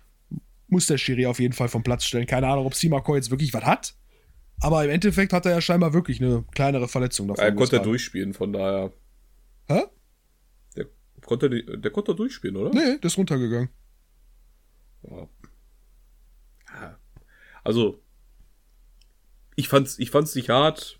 [0.67, 2.27] muss der Schiri auf jeden Fall vom Platz stellen.
[2.27, 3.93] Keine Ahnung, ob Simon Korn jetzt wirklich was hat.
[4.61, 7.43] Aber im Endeffekt hat er ja scheinbar wirklich eine kleinere Verletzung davon.
[7.43, 8.93] er konnte durchspielen, von daher.
[9.67, 9.83] Hä?
[10.75, 10.85] Der
[11.25, 12.69] konnte, der konnte durchspielen, oder?
[12.69, 13.69] Nee, der ist runtergegangen.
[15.03, 15.27] Ja.
[17.63, 18.01] Also,
[19.55, 20.99] ich fand's, ich fand's nicht hart.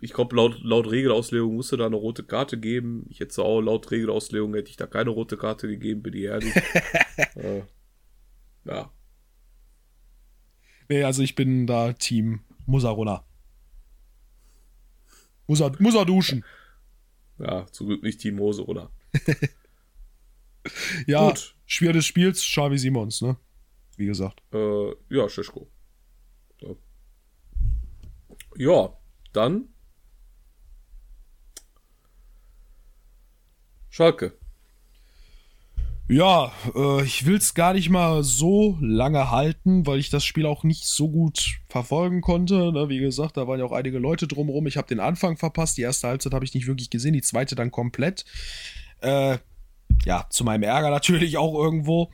[0.00, 3.06] Ich glaube, laut, laut Regelauslegung musste da eine rote Karte geben.
[3.10, 6.54] Ich hätte auch laut Regelauslegung hätte ich da keine rote Karte gegeben, bin ich ehrlich.
[7.34, 7.62] äh,
[8.64, 8.90] ja.
[10.90, 12.40] Nee, also ich bin da Team.
[12.66, 12.96] Muss er,
[15.46, 16.44] muss er duschen.
[17.38, 18.90] Ja, zum Glück nicht Team Hose, oder?
[21.06, 21.54] Ja, Gut.
[21.64, 23.36] Spiel des Spiels, Xavi Simons, ne?
[23.96, 24.42] Wie gesagt.
[24.52, 25.70] Äh, ja, Schischko.
[26.60, 26.76] So.
[28.56, 28.92] Ja,
[29.32, 29.68] dann.
[33.90, 34.39] Schalke.
[36.10, 40.64] Ja, äh, ich will's gar nicht mal so lange halten, weil ich das Spiel auch
[40.64, 42.72] nicht so gut verfolgen konnte.
[42.72, 42.88] Ne?
[42.88, 44.66] Wie gesagt, da waren ja auch einige Leute drumherum.
[44.66, 45.78] Ich habe den Anfang verpasst.
[45.78, 48.24] Die erste Halbzeit habe ich nicht wirklich gesehen, die zweite dann komplett.
[49.02, 49.38] Äh,
[50.04, 52.10] ja, zu meinem Ärger natürlich auch irgendwo.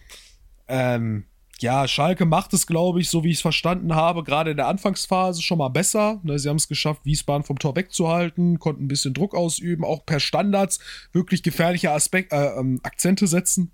[0.69, 1.25] Ähm,
[1.61, 4.69] ja, Schalke macht es, glaube ich, so wie ich es verstanden habe, gerade in der
[4.69, 6.21] Anfangsphase schon mal besser.
[6.23, 10.05] Ne, sie haben es geschafft, Wiesbaden vom Tor wegzuhalten, konnten ein bisschen Druck ausüben, auch
[10.05, 10.81] per Standards
[11.13, 13.73] wirklich gefährliche Aspekt, äh, ähm, Akzente setzen.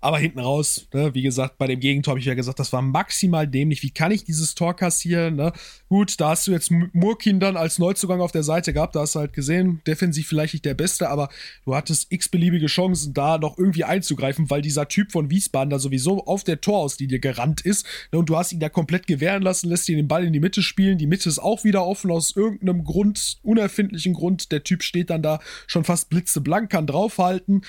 [0.00, 2.80] Aber hinten raus, ne, wie gesagt, bei dem Gegentor habe ich ja gesagt, das war
[2.80, 3.82] maximal dämlich.
[3.82, 5.36] Wie kann ich dieses Tor kassieren?
[5.36, 5.52] Ne?
[5.88, 9.14] Gut, da hast du jetzt Murkin dann als Neuzugang auf der Seite gehabt, da hast
[9.14, 11.28] du halt gesehen, defensiv vielleicht nicht der Beste, aber
[11.66, 16.24] du hattest x-beliebige Chancen, da noch irgendwie einzugreifen, weil dieser Typ von Wiesbaden da sowieso
[16.24, 17.84] auf der Torauslinie gerannt ist.
[18.10, 18.20] Ne?
[18.20, 20.62] Und du hast ihn da komplett gewähren lassen, lässt ihn den Ball in die Mitte
[20.62, 20.96] spielen.
[20.96, 24.50] Die Mitte ist auch wieder offen aus irgendeinem Grund, unerfindlichen Grund.
[24.50, 27.62] Der Typ steht dann da schon fast blitzeblank, kann draufhalten.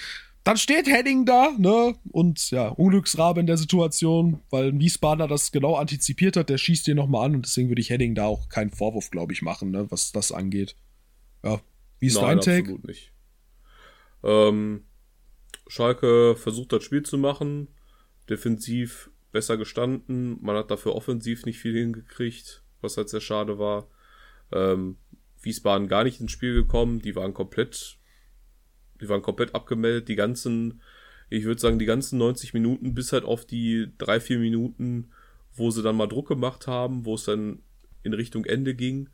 [0.44, 1.96] Dann steht Henning da, ne?
[2.12, 6.88] Und ja, Unglücksrabe in der Situation, weil ein Wiesbadener das genau antizipiert hat, der schießt
[6.88, 9.70] den nochmal an und deswegen würde ich Henning da auch keinen Vorwurf, glaube ich, machen,
[9.70, 10.76] ne, was das angeht.
[11.44, 11.62] Ja.
[12.00, 12.62] Wie ist dein Take?
[12.62, 13.14] absolut nicht.
[14.24, 14.84] Ähm,
[15.68, 17.68] Schalke versucht das Spiel zu machen,
[18.30, 23.88] defensiv besser gestanden, man hat dafür offensiv nicht viel hingekriegt, was halt sehr schade war.
[24.52, 24.98] Ähm,
[25.42, 28.00] Wiesbaden gar nicht ins Spiel gekommen, die waren komplett,
[29.02, 30.82] die waren komplett abgemeldet, die ganzen,
[31.30, 35.12] ich würde sagen, die ganzen 90 Minuten bis halt auf die drei, vier Minuten,
[35.54, 37.60] wo sie dann mal Druck gemacht haben, wo es dann
[38.04, 39.10] in Richtung Ende ging,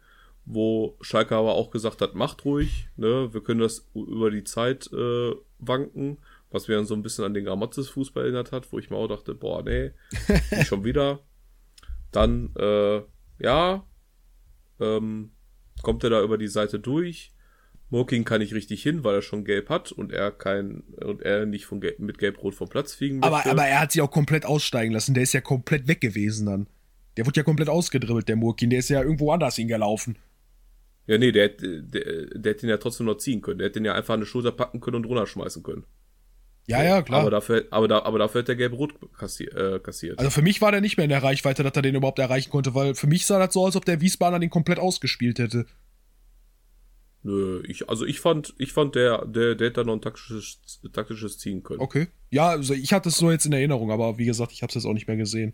[0.45, 4.91] wo Schalke aber auch gesagt hat, macht ruhig, ne, wir können das über die Zeit
[4.93, 6.17] äh, wanken,
[6.51, 9.07] was mir dann so ein bisschen an den Grammatzes-Fußball erinnert hat, wo ich mir auch
[9.07, 9.91] dachte, boah, nee,
[10.63, 11.19] schon wieder.
[12.11, 13.01] Dann, äh,
[13.39, 13.85] ja,
[14.79, 15.31] ähm,
[15.81, 17.33] kommt er da über die Seite durch.
[17.89, 21.45] Moking kann nicht richtig hin, weil er schon gelb hat und er kein und er
[21.45, 23.51] nicht von gelb, mit gelb-rot vom Platz fliegen Aber, möchte.
[23.51, 25.13] aber er hat sich auch komplett aussteigen lassen.
[25.13, 26.67] Der ist ja komplett weg gewesen dann.
[27.15, 28.69] Der wurde ja komplett ausgedribbelt, der Murkin.
[28.69, 30.17] Der ist ja irgendwo anders hingelaufen.
[31.07, 33.59] ja, nee, der, hätte- der, der hätte ihn ja trotzdem noch ziehen können.
[33.59, 35.85] Der hätte ihn ja einfach an die Schulter packen können und runterschmeißen können.
[36.69, 37.21] Ja, ja, klar.
[37.21, 39.55] Aber dafür, aber, da, aber dafür hat der gelb-rot kassiert.
[39.55, 40.19] Äh, kassiert.
[40.19, 42.49] also für mich war der nicht mehr in der Reichweite, dass er den überhaupt erreichen
[42.49, 45.39] konnte, weil für mich sah das so aus, als ob der Wiesbadener den komplett ausgespielt
[45.39, 45.65] hätte.
[47.27, 50.61] Nö, ich, also ich fand, ich fand, der, der, der hätte da noch ein taktisches,
[50.93, 51.81] taktisches ziehen können.
[51.81, 52.07] Okay.
[52.29, 54.75] Ja, also ich hatte es so jetzt in Erinnerung, aber wie gesagt, ich habe es
[54.75, 55.53] jetzt auch nicht mehr gesehen.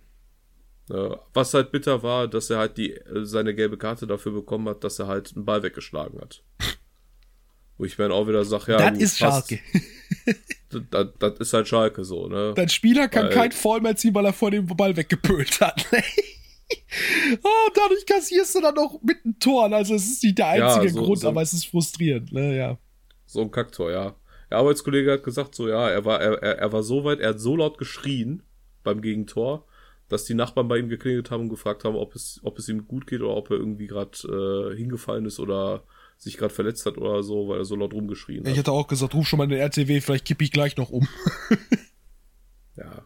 [0.87, 2.93] Was halt bitter war, dass er halt die,
[3.23, 6.43] seine gelbe Karte dafür bekommen hat, dass er halt einen Ball weggeschlagen hat.
[7.79, 9.49] Wo ich mir dann auch wieder sage, ja, das ist passt.
[9.49, 9.63] Schalke.
[10.89, 12.53] Das, das ist halt Schalke so, ne?
[12.55, 15.85] Dein Spieler kann Weil- kein Foul mehr ziehen, weil er vor dem Ball weggepölt hat.
[17.43, 19.71] oh, dadurch kassierst du dann noch mit einem Tor.
[19.73, 22.31] Also es ist nicht der Ja, einzige so- Grund, so- aber es ist frustrierend.
[22.31, 22.55] Ne?
[22.55, 22.77] Ja.
[23.25, 24.15] So ein Kacktor, ja.
[24.49, 27.39] Der Arbeitskollege hat gesagt, so, ja, er war, er, er, war so weit, er hat
[27.39, 28.43] so laut geschrien
[28.83, 29.65] beim Gegentor,
[30.09, 32.87] dass die Nachbarn bei ihm geklingelt haben und gefragt haben, ob es, ob es ihm
[32.87, 34.11] gut geht oder ob er irgendwie gerade
[34.73, 35.83] äh, hingefallen ist oder
[36.17, 38.57] sich gerade verletzt hat oder so, weil er so laut rumgeschrien Ich hat.
[38.57, 41.07] hätte auch gesagt, ruf schon mal den RTW, vielleicht kippe ich gleich noch um.
[42.75, 43.05] Ja.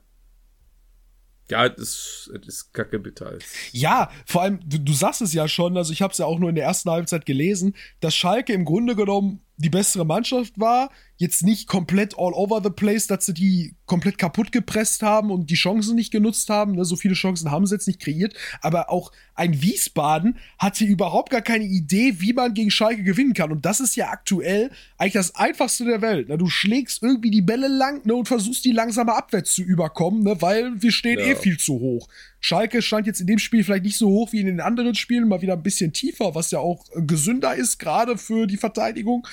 [1.49, 3.37] Ja, es ist, ist kacke bitter.
[3.71, 6.39] Ja, vor allem, du, du sagst es ja schon, also ich habe es ja auch
[6.39, 10.89] nur in der ersten Halbzeit gelesen, dass Schalke im Grunde genommen die bessere Mannschaft war,
[11.17, 15.49] jetzt nicht komplett all over the place, dass sie die komplett kaputt gepresst haben und
[15.49, 16.73] die Chancen nicht genutzt haben.
[16.73, 16.85] Ne?
[16.85, 18.35] So viele Chancen haben sie jetzt nicht kreiert.
[18.61, 23.51] Aber auch ein Wiesbaden hatte überhaupt gar keine Idee, wie man gegen Schalke gewinnen kann.
[23.51, 26.29] Und das ist ja aktuell eigentlich das Einfachste der Welt.
[26.29, 26.37] Ne?
[26.37, 30.39] Du schlägst irgendwie die Bälle lang ne, und versuchst die langsame abwärts zu überkommen, ne?
[30.41, 31.25] weil wir stehen Ja.
[31.25, 32.07] eh viel zu hoch.
[32.39, 35.27] Schalke stand jetzt in dem Spiel vielleicht nicht so hoch wie in den anderen Spielen,
[35.27, 39.25] mal wieder ein bisschen tiefer, was ja auch gesünder ist, gerade für die Verteidigung.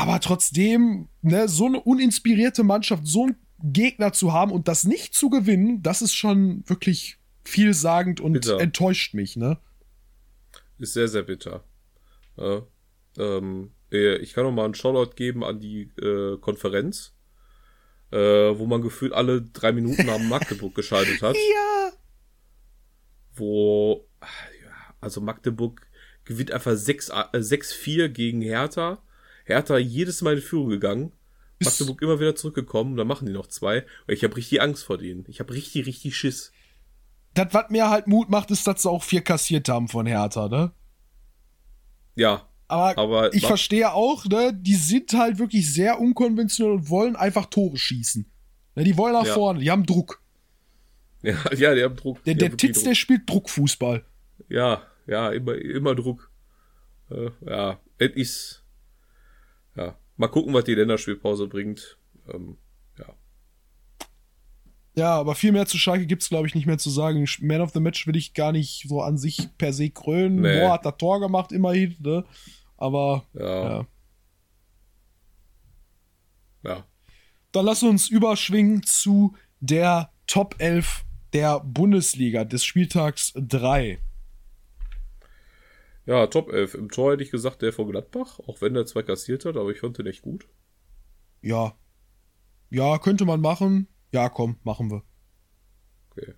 [0.00, 5.12] Aber trotzdem, ne, so eine uninspirierte Mannschaft, so einen Gegner zu haben und das nicht
[5.12, 8.58] zu gewinnen, das ist schon wirklich vielsagend und Bitter.
[8.60, 9.58] enttäuscht mich, ne?
[10.78, 11.64] Ist sehr, sehr bitter.
[12.38, 12.62] Ja,
[13.18, 17.12] ähm, äh, ich kann noch mal einen Shoutout geben an die äh, Konferenz,
[18.10, 21.36] äh, wo man gefühlt alle drei Minuten am Magdeburg geschaltet hat.
[21.36, 21.92] Ja.
[23.34, 24.08] wo,
[25.02, 25.86] also Magdeburg
[26.24, 29.02] gewinnt einfach 6 äh, 6-4 gegen Hertha.
[29.50, 31.12] Hertha jedes Mal in Führung gegangen.
[31.62, 33.84] Magdeburg immer wieder zurückgekommen, dann machen die noch zwei.
[34.06, 35.24] Und ich habe richtig Angst vor denen.
[35.28, 36.52] Ich habe richtig, richtig Schiss.
[37.34, 40.48] Das, was mir halt Mut macht, ist, dass sie auch vier kassiert haben von Hertha,
[40.48, 40.72] ne?
[42.16, 47.14] Ja, Aber, Aber ich verstehe auch, ne, die sind halt wirklich sehr unkonventionell und wollen
[47.16, 48.30] einfach Tore schießen.
[48.76, 49.34] Ne, die wollen nach Ja.
[49.34, 50.22] vorne, die haben Druck.
[51.22, 52.24] ja, ja, die haben Druck.
[52.24, 52.84] Der, der Titz, Druck.
[52.84, 54.04] der spielt Druckfußball.
[54.48, 56.30] Ja, ja, immer, immer Druck.
[57.10, 58.59] Äh, ja, es ist.
[60.20, 61.96] Mal gucken, was die Länderspielpause bringt.
[62.30, 62.58] Ähm,
[62.98, 63.06] ja.
[64.94, 67.26] Ja, aber viel mehr zu Schalke gibt's glaube ich, nicht mehr zu sagen.
[67.40, 70.42] Man of the Match will ich gar nicht so an sich per se krönen.
[70.42, 70.58] Nee.
[70.58, 72.26] Moore hat das Tor gemacht, immerhin, ne?
[72.76, 73.86] Aber, Ja, ja.
[76.64, 76.84] ja.
[77.52, 83.98] Dann lass uns überschwingen zu der Top 11 der Bundesliga des Spieltags 3.
[86.10, 86.74] Ja, Top 11.
[86.74, 89.70] Im Tor hätte ich gesagt, der von Gladbach, auch wenn der zwei kassiert hat, aber
[89.70, 90.48] ich fand den echt gut.
[91.40, 91.78] Ja.
[92.68, 93.86] Ja, könnte man machen.
[94.10, 95.04] Ja, komm, machen wir.
[96.10, 96.34] Okay.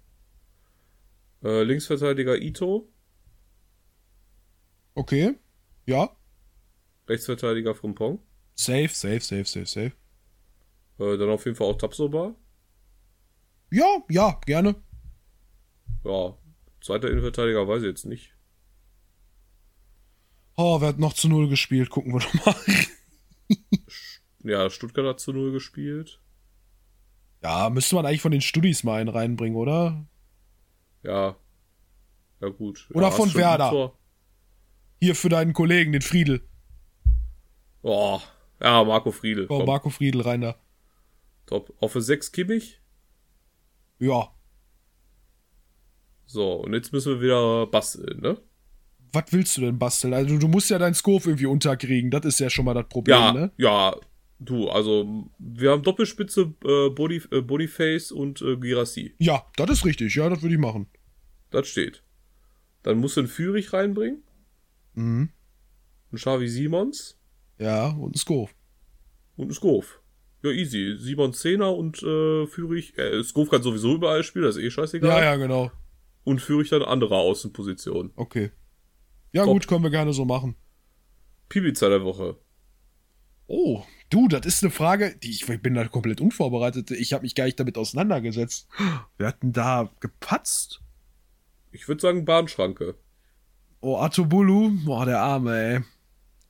[1.43, 2.93] Äh, Linksverteidiger Ito,
[4.95, 5.37] Okay.
[5.87, 6.15] Ja.
[7.09, 8.21] Rechtsverteidiger Frimpong.
[8.55, 9.93] Safe, safe, safe, safe, safe.
[10.99, 12.35] Äh, dann auf jeden Fall auch Tapsoba.
[13.71, 14.75] Ja, ja, gerne.
[16.05, 16.37] Ja,
[16.83, 18.37] zweiter Innenverteidiger weiß ich jetzt nicht.
[20.57, 21.91] Oh, wer hat noch zu Null gespielt?
[21.91, 22.55] Gucken wir doch mal.
[24.45, 26.21] Ja, Stuttgart hat zu Null gespielt.
[27.43, 30.05] Ja, müsste man eigentlich von den Studis mal einen reinbringen, oder?
[31.05, 31.37] Ja.
[32.41, 32.89] Ja, gut.
[32.93, 33.93] Oder ja, von Werder.
[35.01, 36.43] Hier für deinen Kollegen, den Friedel.
[37.83, 38.21] Oh,
[38.61, 39.47] ja, Marco Friedel.
[39.49, 40.57] Oh, komm, Marco Friedel rein da.
[41.47, 41.73] top.
[41.81, 42.81] Auf für 6 Kimmich.
[43.99, 44.33] Ja.
[46.27, 48.41] So, und jetzt müssen wir wieder basteln, ne?
[49.13, 50.15] Was willst du denn basteln?
[50.15, 52.11] Also, du musst ja deinen Scope irgendwie unterkriegen.
[52.11, 53.53] Das ist ja schon mal das Problem, Ja, ne?
[53.59, 53.95] ja,
[54.39, 59.15] du, also wir haben Doppelspitze, äh, Body, äh, Bodyface und äh, Girassi.
[59.19, 60.15] Ja, das ist richtig.
[60.15, 60.87] Ja, das würde ich machen.
[61.51, 62.03] Das steht.
[62.83, 64.23] Dann musst du einen Führig reinbringen,
[64.95, 65.31] Mhm.
[66.11, 67.19] einen Xavi Simons
[67.59, 68.51] Ja, und ein Scope.
[69.37, 70.01] und einen Skov.
[70.43, 70.97] Ja, easy.
[70.99, 75.11] Simons Zehner und äh, Führig, äh, Skov kann sowieso überall spielen, das ist eh scheißegal.
[75.23, 75.71] Ja, ja, genau.
[76.25, 78.11] Und Führig dann andere Außenposition.
[78.17, 78.51] Okay.
[79.33, 79.53] Ja, Top.
[79.55, 80.57] gut, können wir gerne so machen.
[81.49, 82.37] Pibiza der Woche.
[83.47, 86.91] Oh, du, das ist eine Frage, die ich, ich bin da komplett unvorbereitet.
[86.93, 88.69] Ich habe mich gar nicht damit auseinandergesetzt.
[89.19, 90.81] Wir hatten da gepatzt.
[91.71, 92.95] Ich würde sagen Bahnschranke.
[93.81, 95.81] Oh, Atobulu, boah, der Arme, ey.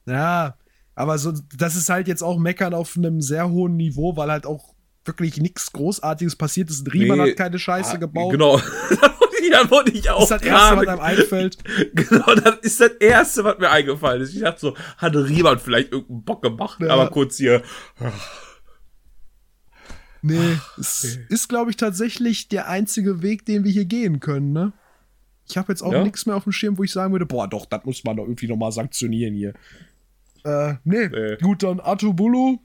[0.07, 0.57] Ja,
[0.94, 4.47] aber so, das ist halt jetzt auch Meckern auf einem sehr hohen Niveau, weil halt
[4.47, 6.93] auch wirklich nichts Großartiges passiert ist.
[6.93, 7.31] Riemann Nee.
[7.31, 8.33] hat keine Scheiße Ah, gebaut.
[8.33, 8.61] Genau.
[9.51, 10.29] da wollte ich auch.
[10.29, 11.59] Das ist das Erste, was einem einfällt.
[11.95, 14.35] Genau, das ist das Erste, was mir eingefallen ist.
[14.35, 16.89] Ich dachte so, hat Riemann vielleicht irgendeinen Bock gemacht, Ja.
[16.91, 17.62] aber kurz hier.
[20.25, 24.73] Nee, es ist, glaube ich, tatsächlich der einzige Weg, den wir hier gehen können, ne?
[25.49, 26.05] Ich habe jetzt auch Ja?
[26.05, 28.23] nichts mehr auf dem Schirm, wo ich sagen würde, boah, doch, das muss man doch
[28.25, 29.53] irgendwie nochmal sanktionieren hier.
[30.45, 31.09] Äh, nee.
[31.09, 31.37] Nee.
[31.43, 32.59] Gut, dann Atobulu.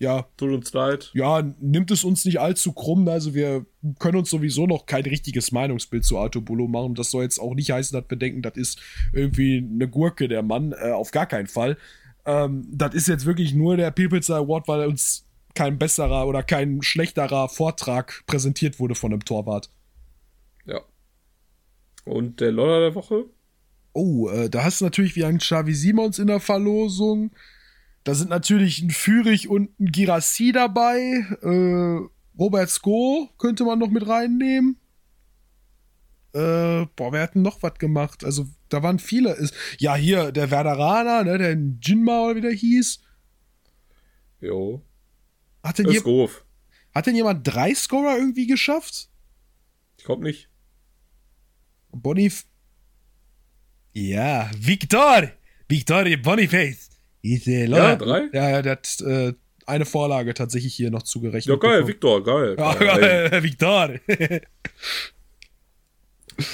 [0.00, 1.10] Ja, Tut uns leid.
[1.12, 3.08] ja, nimmt es uns nicht allzu krumm.
[3.08, 3.66] Also wir
[3.98, 6.94] können uns sowieso noch kein richtiges Meinungsbild zu Atobulu machen.
[6.94, 8.80] Das soll jetzt auch nicht heißen, dass wir denken, das ist
[9.12, 10.72] irgendwie eine Gurke, der Mann.
[10.72, 11.76] Äh, auf gar keinen Fall.
[12.26, 16.82] Ähm, das ist jetzt wirklich nur der People's Award, weil uns kein besserer oder kein
[16.82, 19.70] schlechterer Vortrag präsentiert wurde von einem Torwart.
[20.64, 20.80] Ja.
[22.04, 23.24] Und der Loller der Woche?
[23.94, 27.32] Oh, äh, da hast du natürlich wie ein Xavi Simons in der Verlosung.
[28.04, 31.24] Da sind natürlich ein Fürich und ein Girassi dabei.
[31.42, 34.78] Äh, Robert Sko könnte man noch mit reinnehmen.
[36.32, 38.24] Äh, boah, wer hat denn noch was gemacht?
[38.24, 39.32] Also, da waren viele.
[39.34, 43.00] Ist, ja, hier, der Werderaner, ne, der Jinma oder wie der hieß.
[44.40, 44.82] Jo.
[45.62, 46.44] Hat denn, Ist je, doof.
[46.94, 49.08] hat denn jemand drei Scorer irgendwie geschafft?
[49.96, 50.48] Ich glaub nicht.
[51.90, 52.44] Bonif.
[53.92, 55.30] Ja, Victor!
[55.68, 56.90] Victor Boniface!
[57.22, 58.28] Äh, Ja, drei?
[58.32, 59.32] Ja, ja, der hat äh,
[59.66, 61.46] eine Vorlage tatsächlich hier noch zugerechnet.
[61.46, 61.88] Ja, geil, bekommen.
[61.88, 62.56] Victor, geil.
[62.58, 63.28] Ja, geil.
[63.30, 63.94] geil, Victor!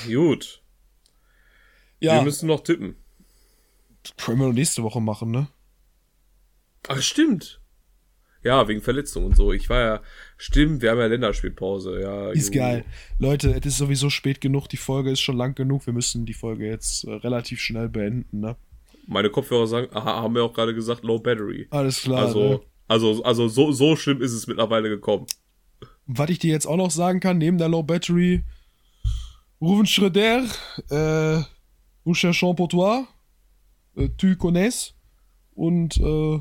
[0.07, 0.63] Gut.
[2.01, 2.97] ja, Wir müssen noch tippen.
[4.17, 5.49] können wir noch nächste Woche machen, ne?
[6.89, 7.61] Ach, stimmt.
[8.43, 9.53] Ja, wegen Verletzung und so.
[9.55, 10.03] Ich war ja,
[10.37, 12.01] stimmt, wir haben ja Länderspielpause.
[12.01, 12.61] Ja, Ist jo.
[12.61, 12.85] geil.
[13.19, 15.87] Leute, es ist sowieso spät genug, die Folge ist schon lang genug.
[15.87, 18.57] Wir müssen die Folge jetzt äh, relativ schnell beenden, ne?
[19.07, 21.67] Meine Kopfhörer sagen, aha, haben wir auch gerade gesagt, low battery.
[21.71, 22.27] Alles klar.
[22.27, 22.61] Also, ne?
[22.89, 25.27] also, also so, so schlimm ist es mittlerweile gekommen.
[26.07, 28.45] Was ich dir jetzt auch noch sagen kann, neben der Low Battery,
[29.61, 30.45] Ruven Schröder,
[30.91, 31.43] äh,
[32.05, 33.05] nous cherchons pour toi,
[33.97, 34.95] äh, tu connais,
[35.55, 36.41] und, äh,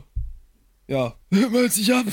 [0.87, 2.05] ja, meldet sich ab.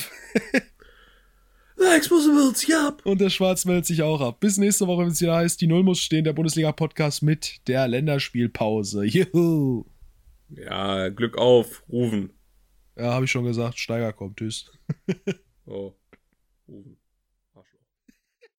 [1.97, 3.05] Explosibility up.
[3.05, 4.41] Und der Schwarz meldet sich auch ab.
[4.41, 7.89] Bis nächste Woche, wenn es wieder heißt, die Null muss stehen, der Bundesliga-Podcast mit der
[7.89, 9.05] Länderspielpause.
[9.05, 9.87] Juhu.
[10.51, 12.33] Ja, Glück auf, Rufen.
[12.97, 14.71] Ja, habe ich schon gesagt, Steiger kommt, tschüss.
[15.67, 15.95] oh,
[16.69, 17.00] Rufen.